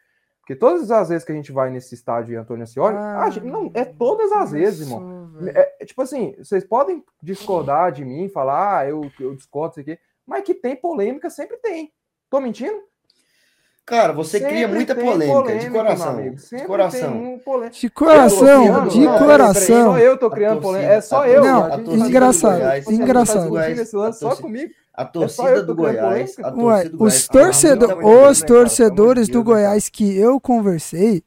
Porque 0.48 0.58
todas 0.58 0.90
as 0.90 1.10
vezes 1.10 1.26
que 1.26 1.32
a 1.32 1.34
gente 1.34 1.52
vai 1.52 1.68
nesse 1.68 1.94
estádio 1.94 2.32
em 2.32 2.38
Antônio 2.38 2.62
Ascioli, 2.62 2.96
Ah, 2.96 3.24
a 3.24 3.28
gente- 3.28 3.44
não, 3.44 3.70
é 3.74 3.84
todas 3.84 4.32
as 4.32 4.50
vezes, 4.50 4.88
irmão. 4.88 5.28
É, 5.54 5.74
é, 5.80 5.84
tipo 5.84 6.00
assim, 6.00 6.34
vocês 6.38 6.64
podem 6.64 7.04
discordar 7.22 7.92
de 7.92 8.02
mim, 8.02 8.30
falar, 8.30 8.78
ah, 8.78 8.88
eu, 8.88 9.10
eu 9.20 9.34
discordo 9.34 9.72
isso 9.72 9.80
aqui, 9.80 9.98
mas 10.26 10.42
que 10.44 10.54
tem 10.54 10.74
polêmica, 10.74 11.28
sempre 11.28 11.58
tem. 11.58 11.92
Tô 12.30 12.40
mentindo? 12.40 12.78
Cara, 13.84 14.14
você 14.14 14.38
Sempre 14.38 14.52
cria 14.54 14.68
muita 14.68 14.94
tem 14.94 15.04
polêmica, 15.04 15.58
de 15.58 15.70
coração. 15.70 16.08
amigo. 16.08 16.36
De 16.36 16.64
coração. 16.66 17.12
tem 17.12 17.26
um 17.26 17.38
polêmica. 17.38 17.76
De 17.78 17.90
coração, 17.90 18.62
criando, 18.64 18.88
de 18.90 19.00
não, 19.00 19.18
coração. 19.18 19.84
Só 19.92 19.98
eu 19.98 20.16
tô 20.18 20.26
A 20.26 20.30
criando 20.30 20.60
torcida- 20.62 20.68
polêmica. 20.72 20.94
É 20.94 21.00
só 21.02 21.22
a 21.24 21.28
eu. 21.28 21.44
Não, 21.44 21.64
a 21.64 21.76
gente- 21.76 21.90
engraçado, 21.94 22.58
você 22.58 22.84
tá 22.84 22.92
engraçado. 22.92 23.50
discutindo 23.50 23.80
esse 23.82 23.96
lance 23.96 24.24
A 24.24 24.30
só 24.30 24.36
comigo. 24.40 24.72
A 24.98 25.02
É 25.02 25.04
torcida 25.04 25.48
eu 25.50 25.66
do 25.66 25.74
Goiás. 25.76 26.36
Ué, 26.38 26.42
torcida 26.42 26.50
do 26.50 26.56
os, 26.56 26.98
Goiás. 26.98 27.28
torcedor, 27.28 27.88
Deus, 27.98 28.28
os 28.30 28.40
né, 28.40 28.46
torcedores 28.48 29.28
do 29.28 29.38
né? 29.38 29.44
Goiás 29.44 29.88
que 29.88 30.16
eu 30.18 30.40
conversei, 30.40 31.22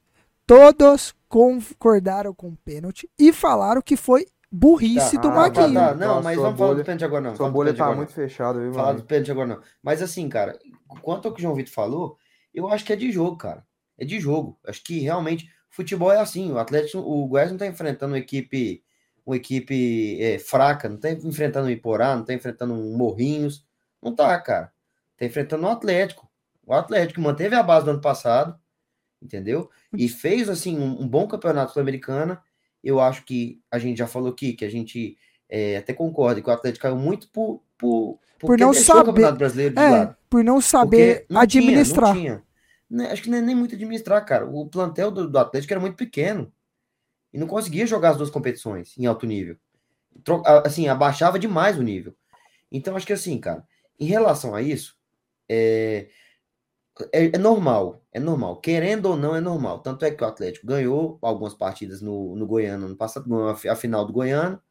todos 0.46 1.16
concordaram 1.30 2.34
com 2.34 2.50
o 2.50 2.58
pênalti 2.66 3.10
e 3.18 3.32
falaram 3.32 3.82
que 3.82 3.96
foi 3.96 4.26
burrice 4.52 5.16
Tá, 5.16 5.22
do 5.22 5.28
ah, 5.30 5.36
Marquinhos. 5.36 5.74
Tá, 5.74 5.88
tá, 5.90 5.94
Nossa, 5.96 6.06
não, 6.16 6.22
mas 6.24 6.36
sua 6.36 6.44
vamos 6.44 6.60
falar 6.60 6.70
bolha- 6.72 6.84
do 6.84 6.86
pênalti 6.86 7.06
agora 7.06 7.22
não. 7.22 7.36
Sua 7.38 7.50
bolha 7.50 7.68
pênalti 7.68 7.78
tá 7.78 7.84
agora 7.86 7.98
muito 7.98 8.14
fechada, 8.14 8.60
viu, 8.60 8.74
Falar 8.74 8.94
do 8.94 9.04
pênalti 9.04 9.32
agora 9.32 9.48
não. 9.48 9.62
Mas 9.82 10.02
assim, 10.02 10.28
cara, 10.28 10.60
quanto 11.02 11.28
ao 11.30 11.34
que 11.34 11.40
o 11.40 11.44
João 11.44 11.56
Vitor 11.56 11.74
falou, 11.74 12.18
eu 12.54 12.68
acho 12.68 12.84
que 12.84 12.92
é 12.92 12.96
de 12.98 13.10
jogo, 13.12 13.38
cara. 13.38 13.64
É 13.98 14.04
de 14.04 14.20
jogo. 14.20 14.60
Acho 14.68 14.84
que 14.84 15.00
realmente 15.00 15.50
futebol 15.70 16.12
é 16.12 16.20
assim. 16.20 16.52
O 16.52 16.58
Atlético, 16.60 16.98
o 17.00 17.26
Goiás 17.28 17.50
não 17.52 17.58
tá 17.58 17.66
enfrentando 17.68 18.12
uma 18.14 18.20
equipe, 18.20 18.84
uma 19.26 19.36
equipe 19.36 20.22
é, 20.22 20.40
fraca, 20.40 20.90
não 20.90 20.98
tá 20.98 21.12
enfrentando 21.12 21.68
um 21.68 21.72
Iporá, 21.72 22.16
não 22.16 22.24
tá 22.26 22.34
enfrentando 22.34 22.74
um 22.74 22.98
Morrinhos. 22.98 23.66
Não 24.02 24.14
tá, 24.16 24.40
cara. 24.40 24.72
Tá 25.18 25.26
enfrentando 25.26 25.66
o 25.66 25.70
Atlético. 25.70 26.30
O 26.66 26.74
Atlético 26.74 27.22
manteve 27.22 27.56
a 27.56 27.62
base 27.64 27.86
do 27.86 27.92
ano 27.92 28.02
passado, 28.02 28.58
entendeu? 29.22 29.70
E 29.94 30.08
fez 30.10 30.50
assim 30.50 30.78
um, 30.80 31.02
um 31.02 31.08
bom 31.08 31.28
campeonato 31.28 31.74
sul-americano. 31.74 32.38
Eu 32.84 33.00
acho 33.00 33.24
que 33.26 33.62
a 33.70 33.78
gente 33.78 33.98
já 33.98 34.08
falou 34.08 34.32
aqui 34.32 34.54
que 34.54 34.66
a 34.66 34.70
gente 34.70 35.18
é, 35.48 35.78
até 35.78 35.94
concorda 35.94 36.42
que 36.42 36.50
o 36.50 36.54
Atlético 36.54 36.84
caiu 36.84 36.96
muito 36.96 37.30
por, 37.30 37.62
por, 37.78 38.20
porque 38.40 38.64
não 38.64 38.74
saber- 38.74 39.02
o 39.02 39.06
Campeonato 39.06 39.38
Brasileiro 39.38 39.76
de 39.76 39.82
É, 39.82 40.16
por 40.30 40.44
não 40.44 40.60
saber 40.62 41.26
não 41.30 41.42
administrar. 41.42 42.14
Tinha, 42.16 42.32
não 42.32 42.40
tinha. 42.40 42.44
Né, 42.90 43.12
Acho 43.12 43.22
que 43.22 43.30
nem, 43.30 43.42
nem 43.42 43.56
muito 43.56 43.76
administrar, 43.76 44.26
cara. 44.26 44.46
O 44.46 44.68
plantel 44.68 45.12
do, 45.12 45.30
do 45.30 45.38
Atlético 45.38 45.74
era 45.74 45.80
muito 45.80 45.96
pequeno. 45.96 46.52
E 47.34 47.38
não 47.38 47.48
conseguia 47.48 47.86
jogar 47.88 48.10
as 48.12 48.18
duas 48.18 48.30
competições 48.30 48.98
em 48.98 49.06
alto 49.06 49.26
nível. 49.26 49.58
Assim, 50.66 50.88
abaixava 50.88 51.40
demais 51.40 51.78
o 51.78 51.82
nível. 51.84 52.16
Então, 52.72 52.96
acho 52.96 53.08
que 53.08 53.14
assim, 53.14 53.38
cara, 53.40 53.66
em 54.00 54.06
relação 54.06 54.54
a 54.54 54.62
isso, 54.62 54.98
é, 55.48 56.10
é, 57.12 57.26
é 57.28 57.38
normal. 57.38 58.02
É 58.12 58.20
normal. 58.20 58.58
Querendo 58.58 59.06
ou 59.08 59.16
não, 59.18 59.36
é 59.36 59.42
normal. 59.42 59.80
Tanto 59.80 60.04
é 60.04 60.12
que 60.12 60.24
o 60.24 60.28
Atlético 60.28 60.68
ganhou 60.68 61.18
algumas 61.22 61.54
partidas 61.54 62.02
no, 62.02 62.36
no 62.36 62.46
Goiano 62.46 62.86
ano 62.86 62.96
passado, 62.96 63.48
a 63.48 63.56
fi- 63.56 63.70
a 63.70 63.76
final 63.76 64.06
do 64.06 64.14
Goiano. 64.14 64.62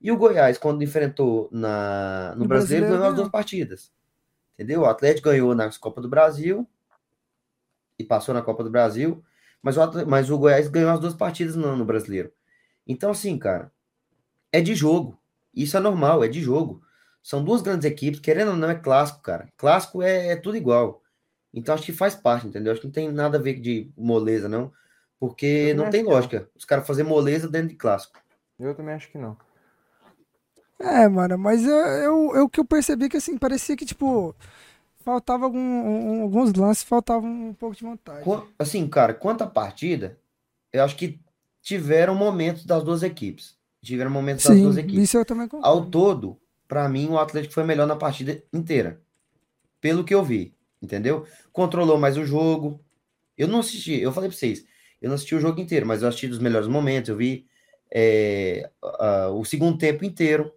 E 0.00 0.10
o 0.10 0.16
Goiás, 0.16 0.58
quando 0.58 0.82
enfrentou 0.82 1.48
na, 1.52 2.32
no, 2.34 2.42
No 2.42 2.48
Brasileiro, 2.48 2.86
Brasileiro, 2.86 2.86
ganhou 2.88 3.06
as 3.08 3.14
duas 3.14 3.28
partidas. 3.28 3.92
Entendeu? 4.54 4.80
O 4.80 4.86
Atlético 4.86 5.28
ganhou 5.28 5.54
na 5.54 5.70
Copa 5.78 6.00
do 6.00 6.08
Brasil 6.08 6.68
e 7.96 8.02
passou 8.04 8.34
na 8.34 8.42
Copa 8.42 8.64
do 8.64 8.70
Brasil, 8.70 9.22
mas 9.62 9.76
o, 9.76 10.06
mas 10.06 10.30
o 10.30 10.38
Goiás 10.38 10.68
ganhou 10.68 10.90
as 10.90 11.00
duas 11.00 11.14
partidas 11.14 11.56
no, 11.56 11.76
no 11.76 11.84
Brasileiro. 11.84 12.32
Então, 12.86 13.10
assim, 13.10 13.38
cara, 13.38 13.72
é 14.50 14.60
de 14.60 14.74
jogo. 14.74 15.18
Isso 15.54 15.76
é 15.76 15.80
normal, 15.80 16.24
é 16.24 16.28
de 16.28 16.40
jogo. 16.40 16.82
São 17.22 17.44
duas 17.44 17.62
grandes 17.62 17.84
equipes, 17.84 18.20
querendo 18.20 18.50
ou 18.50 18.56
não, 18.56 18.70
é 18.70 18.74
clássico, 18.74 19.22
cara. 19.22 19.48
Clássico 19.56 20.02
é, 20.02 20.28
é 20.28 20.36
tudo 20.36 20.56
igual. 20.56 21.02
Então, 21.54 21.74
acho 21.74 21.84
que 21.84 21.92
faz 21.92 22.14
parte, 22.14 22.46
entendeu? 22.46 22.72
Acho 22.72 22.80
que 22.80 22.86
não 22.86 22.92
tem 22.92 23.12
nada 23.12 23.38
a 23.38 23.40
ver 23.40 23.60
de 23.60 23.92
moleza, 23.96 24.48
não. 24.48 24.72
Porque 25.20 25.68
Eu 25.70 25.76
não 25.76 25.90
tem 25.90 26.02
que 26.02 26.08
não. 26.08 26.16
lógica. 26.16 26.50
Os 26.56 26.64
caras 26.64 26.86
fazer 26.86 27.04
moleza 27.04 27.48
dentro 27.48 27.68
de 27.68 27.76
clássico. 27.76 28.18
Eu 28.58 28.74
também 28.74 28.94
acho 28.94 29.10
que 29.10 29.18
não. 29.18 29.36
É, 30.80 31.08
mano, 31.08 31.38
mas 31.38 31.64
eu, 31.64 31.76
eu, 31.76 32.34
eu 32.34 32.48
que 32.48 32.58
eu 32.58 32.64
percebi 32.64 33.08
que 33.08 33.16
assim, 33.16 33.38
parecia 33.38 33.76
que, 33.76 33.86
tipo, 33.86 34.34
faltava 35.02 35.44
algum, 35.44 35.58
um- 35.58 36.22
alguns 36.22 36.52
lances, 36.54 36.82
faltava 36.82 37.26
um 37.26 37.52
pouco 37.54 37.76
de 37.76 37.82
vontade. 37.84 38.24
Assim, 38.58 38.86
cara, 38.88 39.12
quanto 39.14 39.42
à 39.42 39.46
partida, 39.46 40.18
eu 40.72 40.82
acho 40.84 40.96
que 40.96 41.20
tiveram 41.60 42.14
momentos 42.14 42.64
das 42.64 42.82
duas 42.82 43.02
equipes. 43.02 43.56
Tiveram 43.82 44.10
momentos 44.10 44.44
das 44.44 44.56
Sim, 44.56 44.62
duas 44.62 44.76
equipes. 44.76 45.04
isso 45.04 45.16
eu 45.18 45.24
também 45.24 45.48
concordo. 45.48 45.66
Ao 45.66 45.84
todo, 45.86 46.40
pra 46.68 46.88
mim, 46.88 47.08
o 47.08 47.18
Atlético 47.18 47.54
foi 47.54 47.64
melhor 47.64 47.86
na 47.86 47.96
partida 47.96 48.42
inteira. 48.52 49.00
Pelo 49.80 50.04
que 50.04 50.14
eu 50.14 50.22
vi, 50.24 50.54
entendeu? 50.80 51.26
Controlou 51.52 51.98
mais 51.98 52.16
o 52.16 52.24
jogo. 52.24 52.80
Eu 53.36 53.48
não 53.48 53.60
assisti, 53.60 54.00
eu 54.00 54.12
falei 54.12 54.28
pra 54.30 54.38
vocês, 54.38 54.64
eu 55.00 55.08
não 55.08 55.14
assisti 55.16 55.34
o 55.34 55.40
jogo 55.40 55.60
inteiro, 55.60 55.84
mas 55.86 56.02
eu 56.02 56.08
assisti 56.08 56.28
dos 56.28 56.38
melhores 56.38 56.68
momentos, 56.68 57.08
eu 57.08 57.16
vi 57.16 57.46
é, 57.94 58.70
a- 58.82 59.06
a- 59.24 59.30
o 59.30 59.44
segundo 59.44 59.76
tempo 59.76 60.02
inteiro, 60.04 60.50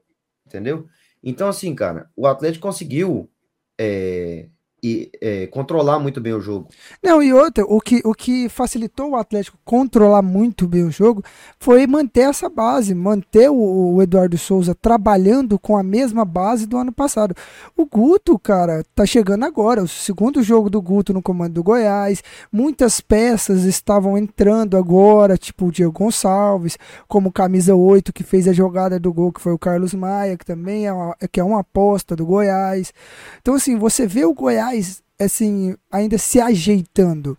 entendeu? 0.46 0.88
Então, 1.22 1.50
assim, 1.50 1.76
cara, 1.76 2.10
o 2.16 2.26
Atlético 2.28 2.66
conseguiu 2.68 3.30
é, 3.78 4.50
e, 4.86 5.10
é, 5.20 5.48
controlar 5.48 5.98
muito 5.98 6.22
bem 6.22 6.34
o 6.34 6.40
jogo. 6.40 6.68
Não, 7.02 7.22
e 7.22 7.34
outra, 7.34 7.66
o 7.66 7.82
que, 7.82 8.02
o 8.06 8.14
que 8.14 8.48
facilitou 8.48 9.10
o 9.12 9.16
Atlético 9.16 9.58
controlar 9.66 10.22
muito 10.22 10.68
bem 10.68 10.84
o 10.84 10.92
jogo 10.92 11.24
foi 11.60 11.88
manter 11.88 12.30
essa 12.30 12.48
base, 12.48 12.94
manter 12.94 13.50
o, 13.50 13.96
o 13.96 14.02
Eduardo 14.04 14.38
Souza 14.38 14.76
trabalhando 14.76 15.58
com 15.58 15.76
a 15.76 15.82
mesma 15.82 16.24
base 16.24 16.68
do 16.68 16.78
ano 16.78 16.92
passado. 16.92 17.34
O 17.76 17.88
Guto, 17.88 18.38
cara, 18.38 18.84
tá 18.94 19.08
chegando 19.08 19.44
agora, 19.46 19.82
o 19.82 19.88
segundo 19.88 20.44
jogo 20.44 20.70
do 20.70 20.80
Guto 20.80 21.14
no 21.14 21.22
comando 21.22 21.54
do 21.54 21.64
Goiás. 21.64 22.22
Muitas 22.52 23.02
peças 23.02 23.64
estavam 23.64 24.16
entrando 24.16 24.78
agora, 24.78 25.38
tipo 25.38 25.66
o 25.66 25.72
Diego 25.72 25.92
Gonçalves, 25.92 26.78
como 27.08 27.32
camisa 27.32 27.74
8 27.74 28.14
que 28.14 28.24
fez 28.24 28.48
a 28.48 28.54
jogada 28.54 29.00
do 29.00 29.12
gol, 29.12 29.32
que 29.32 29.42
foi 29.42 29.54
o 29.54 29.60
Carlos 29.60 29.96
Maia, 29.96 30.38
que 30.38 30.46
também 30.46 30.86
é 30.86 30.94
uma, 30.94 31.16
que 31.32 31.40
é 31.40 31.44
uma 31.44 31.62
aposta 31.62 32.16
do 32.16 32.26
Goiás. 32.26 32.94
Então, 33.42 33.56
assim, 33.56 33.78
você 33.78 34.06
vê 34.06 34.26
o 34.26 34.34
Goiás 34.34 34.75
assim, 35.20 35.76
ainda 35.92 36.18
se 36.18 36.40
ajeitando. 36.40 37.38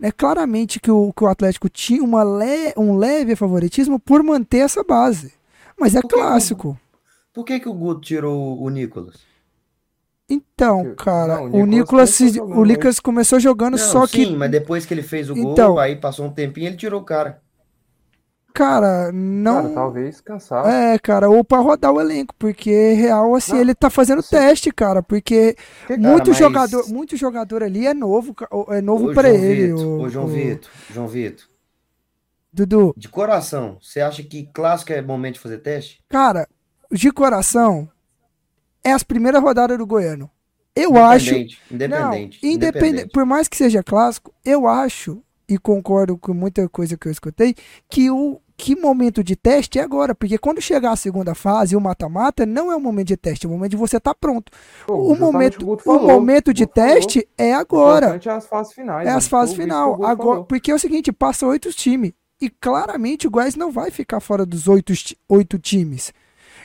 É 0.00 0.10
claramente 0.12 0.80
que 0.80 0.90
o, 0.90 1.12
que 1.12 1.24
o 1.24 1.28
Atlético 1.28 1.68
tinha 1.68 2.02
uma 2.02 2.22
le, 2.22 2.74
um 2.76 2.96
leve 2.96 3.34
favoritismo 3.36 3.98
por 3.98 4.22
manter 4.22 4.58
essa 4.58 4.82
base. 4.82 5.32
Mas 5.78 5.94
é 5.94 6.00
Por 6.00 6.08
que 6.08 6.16
que 6.16 6.20
clássico. 6.20 6.78
Por 7.32 7.44
que, 7.44 7.60
que 7.60 7.68
o 7.68 7.74
Guto 7.74 8.00
tirou 8.00 8.60
o 8.62 8.68
Nicolas? 8.68 9.16
Então, 10.28 10.94
cara, 10.94 11.36
não, 11.36 11.60
o 11.60 11.66
Nicolas 11.66 12.18
o 12.20 12.64
Nicolas 12.64 12.98
começou 12.98 13.38
jogando, 13.38 13.72
Não, 13.72 13.78
só 13.78 14.06
sim, 14.06 14.28
que, 14.28 14.36
mas 14.36 14.50
depois 14.50 14.86
que 14.86 14.94
ele 14.94 15.02
fez 15.02 15.28
o 15.28 15.34
gol, 15.34 15.52
Então- 15.52 15.78
aí 15.78 15.96
passou 15.96 16.26
um 16.26 16.30
tempinho, 16.32 16.68
ele 16.68 16.76
tirou 16.76 17.00
o 17.02 17.04
cara. 17.04 17.42
Cara, 18.54 19.10
não. 19.12 19.62
Cara, 19.64 19.74
talvez 19.74 20.20
cansado. 20.20 20.68
É, 20.68 20.98
cara, 20.98 21.28
ou 21.28 21.44
pra 21.44 21.58
rodar 21.58 21.92
o 21.92 22.00
elenco, 22.00 22.34
porque 22.38 22.92
real, 22.92 23.34
assim, 23.34 23.52
Não, 23.54 23.60
ele 23.60 23.74
tá 23.74 23.90
fazendo 23.90 24.20
assim- 24.20 24.36
teste, 24.36 24.70
cara, 24.70 25.02
porque 25.02 25.56
Porque, 25.86 25.96
muito 25.98 26.28
mas- 26.30 26.38
jogador, 26.38 26.88
muito 26.88 27.16
jogador 27.16 27.62
ali 27.62 27.86
é 27.86 27.92
novo, 27.92 28.34
é 28.70 28.80
novo 28.80 29.12
João 29.12 29.26
ele, 29.26 29.66
Vitor, 29.72 29.84
o, 29.86 30.00
ô, 30.02 30.08
João 30.08 30.24
o- 30.26 30.28
Vitor, 30.28 30.70
João 30.90 31.08
Vitor, 31.08 31.46
Dudu. 32.52 32.94
de 32.96 33.08
coração, 33.08 33.78
você 33.82 34.00
acha 34.00 34.22
que 34.22 34.48
clássico 34.54 34.92
é 34.92 35.02
momento 35.02 35.34
de 35.34 35.40
fazer 35.40 35.58
teste? 35.58 36.00
Cara, 36.08 36.48
de 36.90 37.10
coração, 37.10 37.88
é 38.84 38.92
as 38.92 39.02
primeiras 39.02 39.42
rodadas 39.42 39.76
do 39.76 39.86
Goiano. 39.86 40.30
Eu 40.76 40.96
acho. 40.96 41.30
Independente, 41.30 41.60
independente, 41.70 42.40
não, 42.42 42.50
independente, 42.52 43.08
por 43.08 43.24
mais 43.24 43.48
que 43.48 43.56
seja 43.56 43.82
clássico, 43.82 44.32
eu 44.44 44.66
acho, 44.66 45.22
e 45.48 45.58
concordo 45.58 46.16
com 46.16 46.32
muita 46.34 46.68
coisa 46.68 46.96
que 46.96 47.06
eu 47.08 47.12
escutei, 47.12 47.54
que 47.88 48.10
o 48.10 48.40
que 48.56 48.76
momento 48.76 49.22
de 49.24 49.34
teste 49.34 49.78
é 49.78 49.82
agora, 49.82 50.14
porque 50.14 50.38
quando 50.38 50.60
chegar 50.60 50.92
a 50.92 50.96
segunda 50.96 51.34
fase, 51.34 51.74
o 51.74 51.80
mata-mata, 51.80 52.46
não 52.46 52.70
é 52.70 52.76
o 52.76 52.80
momento 52.80 53.08
de 53.08 53.16
teste, 53.16 53.46
é 53.46 53.48
o 53.48 53.52
momento 53.52 53.72
de 53.72 53.76
você 53.76 53.96
estar 53.96 54.14
pronto. 54.14 54.52
Pô, 54.86 54.94
O 55.12 55.16
momento, 55.16 55.62
o 55.62 55.66
Guto 55.66 55.82
o 55.82 55.84
falou, 55.98 56.08
momento 56.08 56.54
de 56.54 56.64
falou. 56.64 56.74
teste 56.94 57.28
é 57.36 57.52
agora. 57.52 58.20
é 58.24 58.28
as 58.30 58.46
fases 58.46 58.72
finais. 58.72 59.06
É 59.06 59.10
né? 59.10 59.16
as 59.16 59.26
fases 59.26 59.54
o 59.54 59.58
final. 59.58 59.94
Guto 59.96 60.06
Agora, 60.06 60.30
falou. 60.30 60.44
porque 60.44 60.70
é 60.70 60.74
o 60.74 60.78
seguinte, 60.78 61.12
passa 61.12 61.46
oito 61.46 61.72
times. 61.72 62.12
E 62.40 62.48
claramente 62.50 63.26
o 63.26 63.30
Goiás 63.30 63.56
não 63.56 63.70
vai 63.72 63.90
ficar 63.90 64.20
fora 64.20 64.44
dos 64.46 64.68
oito, 64.68 64.92
oito 65.28 65.58
times. 65.58 66.12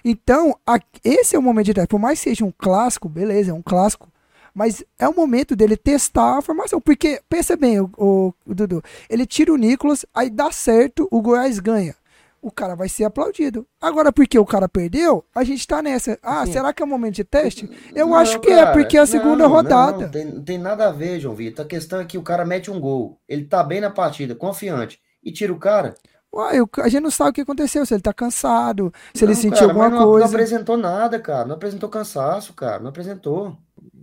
Então, 0.03 0.55
a- 0.65 0.79
esse 1.03 1.35
é 1.35 1.39
o 1.39 1.41
momento 1.41 1.65
de 1.67 1.73
teste. 1.73 1.87
Por 1.89 1.99
mais 1.99 2.19
que 2.19 2.29
seja 2.29 2.45
um 2.45 2.53
clássico, 2.55 3.09
beleza, 3.09 3.51
é 3.51 3.53
um 3.53 3.61
clássico. 3.61 4.07
Mas 4.53 4.83
é 4.97 5.07
o 5.07 5.15
momento 5.15 5.55
dele 5.55 5.77
testar 5.77 6.37
a 6.37 6.41
formação. 6.41 6.81
Porque, 6.81 7.21
pensa 7.29 7.55
bem, 7.55 7.79
o, 7.79 7.89
o- 7.97 8.33
o 8.45 8.55
Dudu, 8.55 8.81
ele 9.09 9.25
tira 9.25 9.53
o 9.53 9.57
Nicolas, 9.57 10.05
aí 10.13 10.29
dá 10.29 10.51
certo, 10.51 11.07
o 11.11 11.21
Goiás 11.21 11.59
ganha. 11.59 11.95
O 12.41 12.49
cara 12.51 12.73
vai 12.73 12.87
ser 12.87 13.03
aplaudido. 13.03 13.67
Agora, 13.81 14.13
porque 14.13 14.39
o 14.39 14.45
cara 14.45 14.69
perdeu, 14.69 15.25
a 15.35 15.43
gente 15.43 15.67
tá 15.67 15.81
nessa. 15.81 16.17
Ah, 16.23 16.45
Sim. 16.45 16.53
será 16.53 16.71
que 16.71 16.81
é 16.81 16.85
o 16.85 16.87
momento 16.89 17.15
de 17.15 17.23
teste? 17.25 17.69
Eu 17.93 18.07
Não, 18.07 18.15
acho 18.15 18.39
que 18.39 18.49
é, 18.49 18.55
cara, 18.55 18.71
porque 18.71 18.97
é 18.97 19.01
a 19.01 19.05
segunda 19.05 19.43
não, 19.43 19.49
rodada. 19.49 20.05
Não, 20.05 20.11
tem, 20.11 20.25
não 20.25 20.43
tem 20.43 20.57
nada 20.57 20.87
a 20.87 20.91
ver, 20.91 21.19
João 21.19 21.35
Vitor. 21.35 21.65
A 21.65 21.67
questão 21.67 21.99
é 21.99 22.05
que 22.05 22.17
o 22.17 22.23
cara 22.23 22.45
mete 22.45 22.71
um 22.71 22.79
gol, 22.79 23.19
ele 23.27 23.45
tá 23.45 23.61
bem 23.63 23.81
na 23.81 23.89
partida, 23.89 24.35
confiante, 24.35 25.01
e 25.21 25.31
tira 25.33 25.51
o 25.51 25.59
cara. 25.59 25.95
Uai, 26.31 26.57
a 26.83 26.89
gente 26.89 27.01
não 27.01 27.11
sabe 27.11 27.31
o 27.31 27.33
que 27.33 27.41
aconteceu, 27.41 27.85
se 27.85 27.93
ele 27.93 28.01
tá 28.03 28.13
cansado, 28.13 28.93
se 29.13 29.25
ele 29.25 29.35
sentiu 29.35 29.67
cara, 29.67 29.71
alguma 29.71 29.89
coisa. 29.89 30.19
Não 30.19 30.25
apresentou 30.25 30.77
nada, 30.77 31.19
cara. 31.19 31.45
Não 31.47 31.55
apresentou 31.55 31.89
cansaço, 31.89 32.53
cara. 32.53 32.79
Não 32.81 32.89
apresentou. 32.89 33.57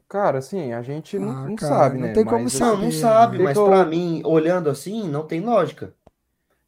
Cara, 0.09 0.39
assim, 0.39 0.73
a 0.73 0.83
gente 0.83 1.19
não, 1.19 1.33
Ah, 1.33 1.49
não 1.49 1.57
cara, 1.57 1.67
sabe, 1.67 1.99
não 1.99 2.07
né? 2.07 2.15
tem 2.15 2.25
como 2.25 2.45
Mas, 2.45 2.53
saber. 2.53 2.77
Não, 2.77 2.83
não 2.83 2.91
sabe, 2.93 3.37
Que 3.37 3.43
mas 3.43 3.59
eu- 3.59 3.65
pra 3.65 3.85
mim, 3.85 4.23
olhando 4.25 4.71
assim, 4.71 5.09
não 5.09 5.27
tem 5.27 5.41
lógica. 5.41 5.95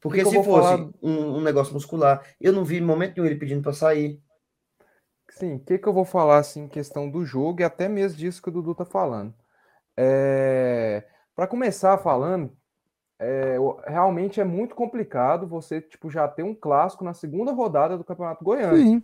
Porque 0.01 0.18
Que 0.18 0.22
que 0.22 0.29
eu 0.29 0.33
se 0.33 0.44
fosse 0.44 0.74
falar? 0.74 0.90
um, 1.03 1.37
um 1.38 1.40
negócio 1.40 1.74
muscular, 1.74 2.24
eu 2.40 2.53
não 2.53 2.64
vi 2.64 2.79
em 2.79 2.81
momento 2.81 3.16
nenhum 3.16 3.27
ele 3.27 3.38
pedindo 3.38 3.62
pra 3.62 3.72
sair. 3.72 4.20
Sim, 5.31 5.57
o 5.57 5.61
que, 5.61 5.79
que 5.79 5.87
eu 5.87 5.92
vou 5.92 6.05
falar 6.05 6.38
assim, 6.38 6.62
em 6.62 6.68
questão 6.68 7.09
do 7.11 7.24
jogo 7.24 7.61
e 7.61 7.64
até 7.64 7.88
mesmo 7.88 8.18
disso 8.18 8.42
que 8.42 8.48
o 8.48 8.53
Dudu 8.53 8.74
tá 8.74 8.85
falando. 8.85 9.35
É... 9.96 11.05
Para 11.35 11.46
começar 11.48 11.98
falando, 11.98 12.53
é, 13.20 13.57
realmente 13.87 14.40
é 14.40 14.44
muito 14.44 14.74
complicado 14.74 15.46
você 15.48 15.81
tipo, 15.81 16.11
já 16.11 16.29
ter 16.29 16.42
um 16.44 16.55
clássico 16.55 17.05
na 17.05 17.14
segunda 17.14 17.53
rodada 17.53 17.98
do 17.98 18.05
Campeonato 18.05 18.44
Goiano. 18.44 18.79
Sim, 18.79 19.03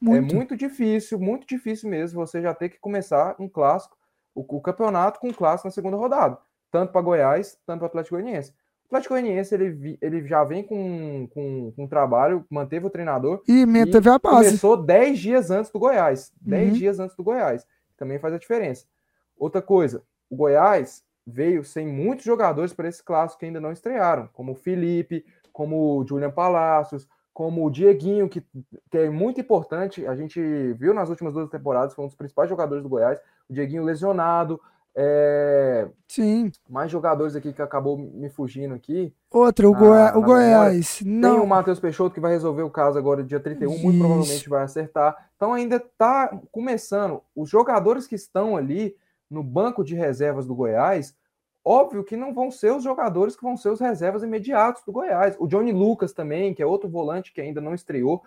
É 0.00 0.04
muito. 0.04 0.34
muito 0.34 0.56
difícil, 0.56 1.18
muito 1.18 1.46
difícil 1.46 1.88
mesmo 1.90 2.24
você 2.24 2.40
já 2.40 2.54
ter 2.54 2.68
que 2.68 2.78
começar 2.78 3.34
um 3.38 3.48
clássico, 3.48 3.96
o, 4.34 4.44
o 4.56 4.60
campeonato 4.60 5.18
com 5.20 5.28
um 5.28 5.32
clássico 5.32 5.66
na 5.68 5.72
segunda 5.72 5.96
rodada, 5.96 6.38
tanto 6.70 6.92
para 6.92 7.00
Goiás, 7.02 7.58
tanto 7.66 7.78
para 7.80 7.86
o 7.86 7.88
Atlético 7.88 8.16
Goianiense. 8.16 8.52
O 8.84 8.86
Atlético 8.88 9.14
Goianiense 9.14 9.54
ele, 9.54 9.98
ele 10.00 10.26
já 10.26 10.44
vem 10.44 10.62
com, 10.62 11.28
com, 11.32 11.72
com 11.74 11.86
trabalho, 11.86 12.44
manteve 12.48 12.86
o 12.86 12.90
treinador 12.90 13.42
E 13.46 13.66
manteve 13.66 14.08
a 14.08 14.18
base. 14.18 14.46
começou 14.46 14.76
10 14.76 15.18
dias 15.18 15.50
antes 15.50 15.70
do 15.70 15.78
Goiás. 15.78 16.32
10 16.40 16.68
Uhum. 16.68 16.74
dias 16.74 17.00
antes 17.00 17.16
do 17.16 17.22
Goiás. 17.24 17.66
Também 17.96 18.18
faz 18.18 18.32
a 18.34 18.38
diferença. 18.38 18.86
Outra 19.36 19.60
coisa, 19.60 20.02
o 20.30 20.36
Goiás 20.36 21.04
veio 21.26 21.62
sem 21.64 21.86
muitos 21.86 22.24
jogadores 22.24 22.72
para 22.72 22.88
esse 22.88 23.02
clássico 23.04 23.40
que 23.40 23.46
ainda 23.46 23.60
não 23.60 23.72
estrearam, 23.72 24.28
como 24.32 24.52
o 24.52 24.56
Felipe, 24.56 25.24
como 25.52 25.98
o 25.98 26.06
Julian 26.06 26.30
Palacios, 26.30 27.06
como 27.38 27.64
o 27.64 27.70
Dieguinho, 27.70 28.28
que, 28.28 28.42
que 28.90 28.98
é 28.98 29.08
muito 29.08 29.40
importante. 29.40 30.04
A 30.04 30.16
gente 30.16 30.40
viu 30.72 30.92
nas 30.92 31.08
últimas 31.08 31.32
duas 31.32 31.48
temporadas, 31.48 31.94
foi 31.94 32.04
um 32.04 32.08
dos 32.08 32.16
principais 32.16 32.50
jogadores 32.50 32.82
do 32.82 32.88
Goiás. 32.88 33.20
O 33.48 33.52
Dieguinho 33.54 33.84
lesionado. 33.84 34.60
é, 35.00 35.86
Sim. 36.08 36.50
mais 36.68 36.90
jogadores 36.90 37.36
aqui 37.36 37.52
que 37.52 37.62
acabou 37.62 37.96
me 37.96 38.28
fugindo 38.28 38.74
aqui. 38.74 39.14
Outra, 39.30 39.68
o, 39.68 39.72
Na- 39.72 39.78
Goi- 39.78 39.88
o 39.88 40.20
memória, 40.20 40.26
Goiás. 40.26 40.98
Tem 40.98 41.06
o 41.06 41.20
Não. 41.20 41.46
Matheus 41.46 41.78
Peixoto 41.78 42.12
que 42.12 42.18
vai 42.20 42.32
resolver 42.32 42.62
o 42.62 42.70
caso 42.70 42.98
agora 42.98 43.22
dia 43.22 43.38
31, 43.38 43.70
muito 43.70 43.90
Isso. 43.90 43.98
provavelmente 44.00 44.48
vai 44.48 44.62
acertar. 44.64 45.30
Então 45.36 45.52
ainda 45.54 45.76
está 45.76 46.36
começando. 46.50 47.20
Os 47.36 47.48
jogadores 47.48 48.08
que 48.08 48.16
estão 48.16 48.56
ali 48.56 48.96
no 49.30 49.44
banco 49.44 49.84
de 49.84 49.94
reservas 49.94 50.44
do 50.44 50.56
Goiás, 50.56 51.14
óbvio 51.68 52.02
que 52.02 52.16
não 52.16 52.32
vão 52.32 52.50
ser 52.50 52.72
os 52.72 52.82
jogadores 52.82 53.36
que 53.36 53.42
vão 53.42 53.56
ser 53.56 53.68
os 53.68 53.78
reservas 53.78 54.22
imediatos 54.22 54.82
do 54.84 54.92
Goiás. 54.92 55.36
O 55.38 55.46
Johnny 55.46 55.70
Lucas 55.70 56.12
também, 56.12 56.54
que 56.54 56.62
é 56.62 56.66
outro 56.66 56.88
volante 56.88 57.32
que 57.32 57.42
ainda 57.42 57.60
não 57.60 57.74
estreou, 57.74 58.22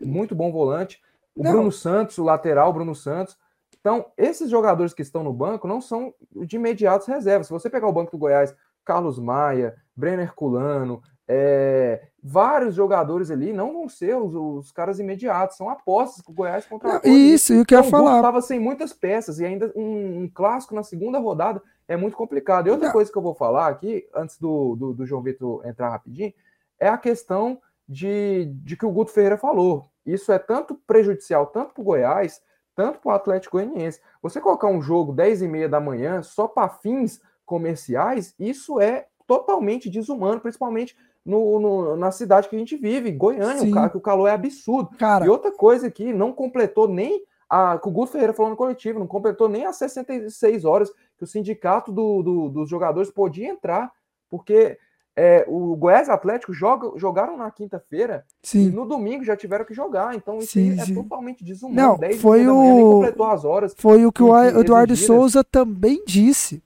muito 0.00 0.34
bom 0.34 0.52
volante. 0.52 1.02
O 1.34 1.42
Não. 1.42 1.50
Bruno 1.50 1.72
Santos, 1.72 2.18
o 2.18 2.24
lateral 2.24 2.72
Bruno 2.72 2.94
Santos. 2.94 3.36
Então, 3.80 4.06
esses 4.16 4.48
jogadores 4.48 4.94
que 4.94 5.02
estão 5.02 5.24
no 5.24 5.32
banco 5.32 5.66
não 5.66 5.80
são 5.80 6.14
de 6.46 6.54
imediatos 6.54 7.08
reservas. 7.08 7.48
Se 7.48 7.52
você 7.52 7.68
pegar 7.68 7.88
o 7.88 7.92
banco 7.92 8.12
do 8.12 8.18
Goiás, 8.18 8.54
Carlos 8.84 9.18
Maia, 9.18 9.74
Brenner 9.96 10.32
Culano, 10.32 11.02
é, 11.26 12.08
vários 12.22 12.74
jogadores 12.74 13.30
ali 13.30 13.52
não 13.52 13.72
vão 13.72 13.88
ser 13.88 14.14
os, 14.14 14.34
os 14.34 14.70
caras 14.70 15.00
imediatos, 15.00 15.56
são 15.56 15.68
apostas 15.68 16.24
que 16.24 16.30
o 16.30 16.34
Goiás 16.34 16.64
contratou. 16.66 17.10
Isso, 17.10 17.54
e 17.54 17.60
o 17.60 17.64
que 17.64 17.74
eu 17.74 17.82
ia 17.82 17.90
falar. 17.90 18.16
estava 18.16 18.40
sem 18.40 18.60
muitas 18.60 18.92
peças 18.92 19.40
e 19.40 19.44
ainda 19.44 19.72
um, 19.74 20.22
um 20.22 20.30
clássico 20.32 20.74
na 20.74 20.82
segunda 20.82 21.18
rodada 21.18 21.60
é 21.86 21.96
muito 21.96 22.16
complicado. 22.16 22.66
E 22.66 22.70
outra 22.70 22.90
coisa 22.90 23.10
que 23.10 23.18
eu 23.18 23.22
vou 23.22 23.34
falar 23.34 23.68
aqui, 23.68 24.08
antes 24.14 24.38
do, 24.38 24.74
do, 24.76 24.94
do 24.94 25.06
João 25.06 25.22
Vitor 25.22 25.66
entrar 25.66 25.90
rapidinho, 25.90 26.32
é 26.78 26.88
a 26.88 26.98
questão 26.98 27.60
de, 27.88 28.46
de 28.62 28.76
que 28.76 28.86
o 28.86 28.90
Guto 28.90 29.10
Ferreira 29.10 29.36
falou. 29.36 29.86
Isso 30.04 30.32
é 30.32 30.38
tanto 30.38 30.74
prejudicial, 30.86 31.46
tanto 31.46 31.74
para 31.74 31.80
o 31.80 31.84
Goiás, 31.84 32.42
tanto 32.74 32.98
para 32.98 33.12
o 33.12 33.14
Atlético 33.14 33.56
Goianiense. 33.56 34.00
Você 34.22 34.40
colocar 34.40 34.68
um 34.68 34.82
jogo 34.82 35.12
10 35.12 35.42
e 35.42 35.48
meia 35.48 35.68
da 35.68 35.80
manhã 35.80 36.22
só 36.22 36.48
para 36.48 36.68
fins 36.68 37.20
comerciais, 37.44 38.34
isso 38.38 38.80
é 38.80 39.06
totalmente 39.26 39.88
desumano, 39.88 40.40
principalmente 40.40 40.96
no, 41.24 41.58
no, 41.58 41.96
na 41.96 42.10
cidade 42.10 42.48
que 42.48 42.56
a 42.56 42.58
gente 42.58 42.76
vive, 42.76 43.10
Goiânia, 43.10 43.62
o, 43.62 43.70
cara, 43.70 43.88
que 43.88 43.96
o 43.96 44.00
calor 44.00 44.28
é 44.28 44.32
absurdo. 44.32 44.90
Cara, 44.98 45.24
e 45.24 45.28
outra 45.28 45.50
coisa 45.50 45.90
que 45.90 46.12
não 46.12 46.32
completou 46.32 46.86
nem 46.86 47.24
a, 47.48 47.78
que 47.78 47.88
o 47.88 47.90
Guto 47.90 48.12
Ferreira 48.12 48.34
falou 48.34 48.50
no 48.50 48.56
coletivo, 48.56 48.98
não 48.98 49.06
completou 49.06 49.48
nem 49.48 49.64
as 49.64 49.76
66 49.76 50.64
horas 50.64 50.92
que 51.16 51.24
o 51.24 51.26
sindicato 51.26 51.92
do, 51.92 52.22
do, 52.22 52.48
dos 52.48 52.68
jogadores 52.68 53.10
podia 53.10 53.48
entrar, 53.48 53.90
porque 54.28 54.76
é, 55.16 55.44
o 55.46 55.76
Goiás 55.76 56.08
Atlético 56.08 56.52
joga, 56.52 56.98
jogaram 56.98 57.36
na 57.36 57.48
quinta-feira 57.50 58.24
e 58.52 58.66
no 58.68 58.84
domingo 58.84 59.22
já 59.24 59.36
tiveram 59.36 59.64
que 59.64 59.72
jogar. 59.72 60.14
Então 60.16 60.38
isso 60.38 60.52
sim, 60.52 60.78
é 60.78 60.84
sim. 60.84 60.94
totalmente 60.94 61.44
desumano. 61.44 61.76
Não, 61.90 61.98
10 61.98 62.20
foi 62.20 62.48
o 62.48 62.54
completou 62.94 63.26
as 63.26 63.44
horas. 63.44 63.74
Foi 63.78 64.04
o 64.04 64.10
que 64.12 64.22
o 64.22 64.36
Eduardo. 64.60 64.96
Souza 64.96 65.44
também 65.44 66.02
disse. 66.06 66.62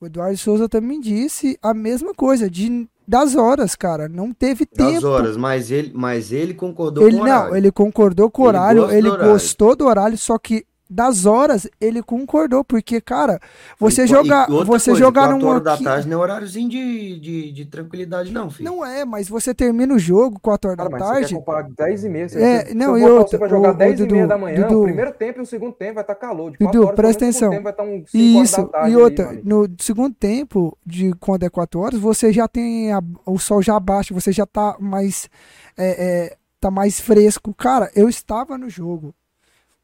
O 0.00 0.06
Eduardo 0.06 0.36
Souza 0.36 0.68
também 0.68 1.00
disse 1.00 1.58
a 1.62 1.72
mesma 1.72 2.12
coisa, 2.12 2.50
de, 2.50 2.86
das 3.08 3.34
horas, 3.36 3.74
cara. 3.74 4.08
Não 4.08 4.32
teve 4.32 4.66
Das 4.66 4.94
tempo. 4.94 5.06
horas, 5.06 5.36
mas 5.36 5.70
ele, 5.70 5.92
mas 5.94 6.32
ele 6.32 6.52
concordou 6.54 7.06
Ele 7.06 7.16
com 7.18 7.22
o 7.22 7.26
não, 7.26 7.34
horário. 7.36 7.56
ele 7.56 7.70
concordou 7.72 8.30
com 8.30 8.42
o 8.42 8.44
Ele 8.44 8.58
horário, 8.58 8.86
do 8.86 8.92
ele 8.92 9.08
horário. 9.08 9.32
gostou 9.32 9.74
do 9.76 9.86
horário, 9.86 10.18
só 10.18 10.36
que 10.38 10.66
das 10.88 11.26
horas 11.26 11.68
ele 11.80 12.02
concordou, 12.02 12.62
porque, 12.64 13.00
cara, 13.00 13.40
você 13.78 14.04
E- 14.04 14.06
jogar, 14.06 14.48
e 14.48 14.52
outra 14.52 14.66
você 14.66 14.90
coisa, 14.90 15.04
jogar 15.04 15.22
quatro 15.28 15.38
num 15.38 15.46
horas 15.48 15.62
da 15.64 15.76
tarde 15.76 16.08
não 16.08 16.18
é 16.18 16.22
horáriozinho 16.22 16.68
de, 16.68 17.18
de, 17.20 17.52
de 17.52 17.64
tranquilidade, 17.66 18.32
não, 18.32 18.50
filho. 18.50 18.70
não 18.70 18.84
é, 18.84 19.04
mas 19.04 19.28
você 19.28 19.52
termina 19.54 19.92
o 19.94 19.98
jogo 19.98 20.38
4 20.40 20.70
horas 20.70 20.76
Cara, 20.78 20.88
da 20.88 20.96
mas 20.98 21.06
você 21.06 21.12
tarde. 21.14 21.28
quer 21.28 21.34
comparar 21.40 21.68
10 21.76 22.04
e 22.04 22.08
meia. 22.08 22.28
Você, 22.28 22.40
É, 22.42 22.74
não, 22.74 22.94
se 22.94 23.00
e 23.00 23.02
eu 23.04 23.16
botar 23.18 23.28
você 23.30 23.38
vai 23.38 23.48
jogar 23.48 23.68
o- 23.68 23.72
o 23.72 23.76
10 23.76 24.00
e 24.00 24.06
meia 24.06 24.26
da 24.26 24.38
manhã, 24.38 24.62
Dudu. 24.66 24.80
o 24.80 24.84
primeiro 24.84 25.12
tempo 25.12 25.38
e 25.40 25.42
o 25.42 25.46
segundo 25.46 25.72
tempo 25.72 25.94
vai 25.94 26.02
estar 26.04 26.14
calor. 26.14 26.50
De 26.52 26.58
Dudu, 26.58 26.70
4 26.70 26.80
horas 26.86 26.94
presta 26.96 27.24
atenção. 27.24 27.50
tempo 27.50 27.62
vai 27.64 27.72
5 27.72 27.82
horas 27.82 28.14
Isso, 28.14 28.56
da 28.62 28.68
tarde. 28.68 28.90
e 28.92 28.96
outra, 28.96 29.40
no 29.44 29.66
segundo 29.80 30.14
tempo, 30.14 30.76
de 30.86 31.12
quando 31.20 31.42
é 31.42 31.50
4 31.50 31.80
horas, 31.80 31.98
você 31.98 32.32
já 32.32 32.46
tem 32.46 32.92
a- 32.92 33.02
o 33.24 33.38
sol 33.38 33.60
já 33.62 33.78
baixa, 33.80 34.14
você 34.14 34.30
já 34.32 34.46
tá 34.46 34.76
mais 34.78 35.28
é, 35.76 36.30
é, 36.30 36.36
tá 36.60 36.70
mais 36.70 36.98
fresco. 37.00 37.52
Cara, 37.54 37.90
eu 37.94 38.08
estava 38.08 38.56
no 38.56 38.70
jogo. 38.70 39.14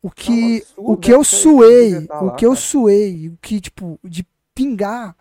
O 0.03 0.11
que, 0.11 0.57
absurdo, 0.59 0.91
o 0.93 0.97
que 0.97 1.13
eu 1.13 1.23
suei, 1.25 2.07
tá 2.07 2.21
o 2.21 2.27
lá, 2.27 2.35
que 2.35 2.45
eu 2.45 2.51
cara. 2.51 2.61
suei, 2.61 3.29
o 3.29 3.39
que, 3.41 3.61
tipo, 3.61 4.01
de 4.03 4.27
pingar. 4.55 5.17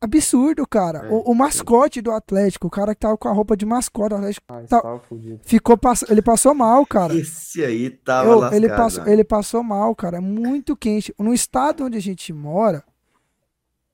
Absurdo, 0.00 0.66
cara. 0.66 1.06
É, 1.06 1.10
o, 1.12 1.18
o 1.30 1.34
mascote 1.34 2.02
do 2.02 2.10
Atlético, 2.10 2.66
o 2.66 2.70
cara 2.70 2.92
que 2.92 3.00
tava 3.00 3.16
com 3.16 3.28
a 3.28 3.32
roupa 3.32 3.56
de 3.56 3.64
mascote 3.64 4.08
do 4.08 4.16
Atlético, 4.16 4.44
Ah, 4.48 4.62
tá- 4.68 5.00
ficou 5.44 5.78
pass... 5.78 6.04
ele 6.08 6.20
passou 6.20 6.52
mal, 6.52 6.84
cara. 6.84 7.14
Esse 7.14 7.64
aí 7.64 7.88
tava 7.90 8.28
Eu- 8.28 8.38
lascado. 8.40 8.56
ele, 8.56 8.68
passou, 8.68 9.04
né? 9.04 9.12
ele 9.12 9.24
passou 9.24 9.62
mal, 9.62 9.94
cara. 9.94 10.16
É 10.16 10.20
muito 10.20 10.76
quente. 10.76 11.14
No 11.16 11.32
estado 11.32 11.84
onde 11.84 11.96
a 11.96 12.00
gente 12.02 12.32
mora, 12.32 12.82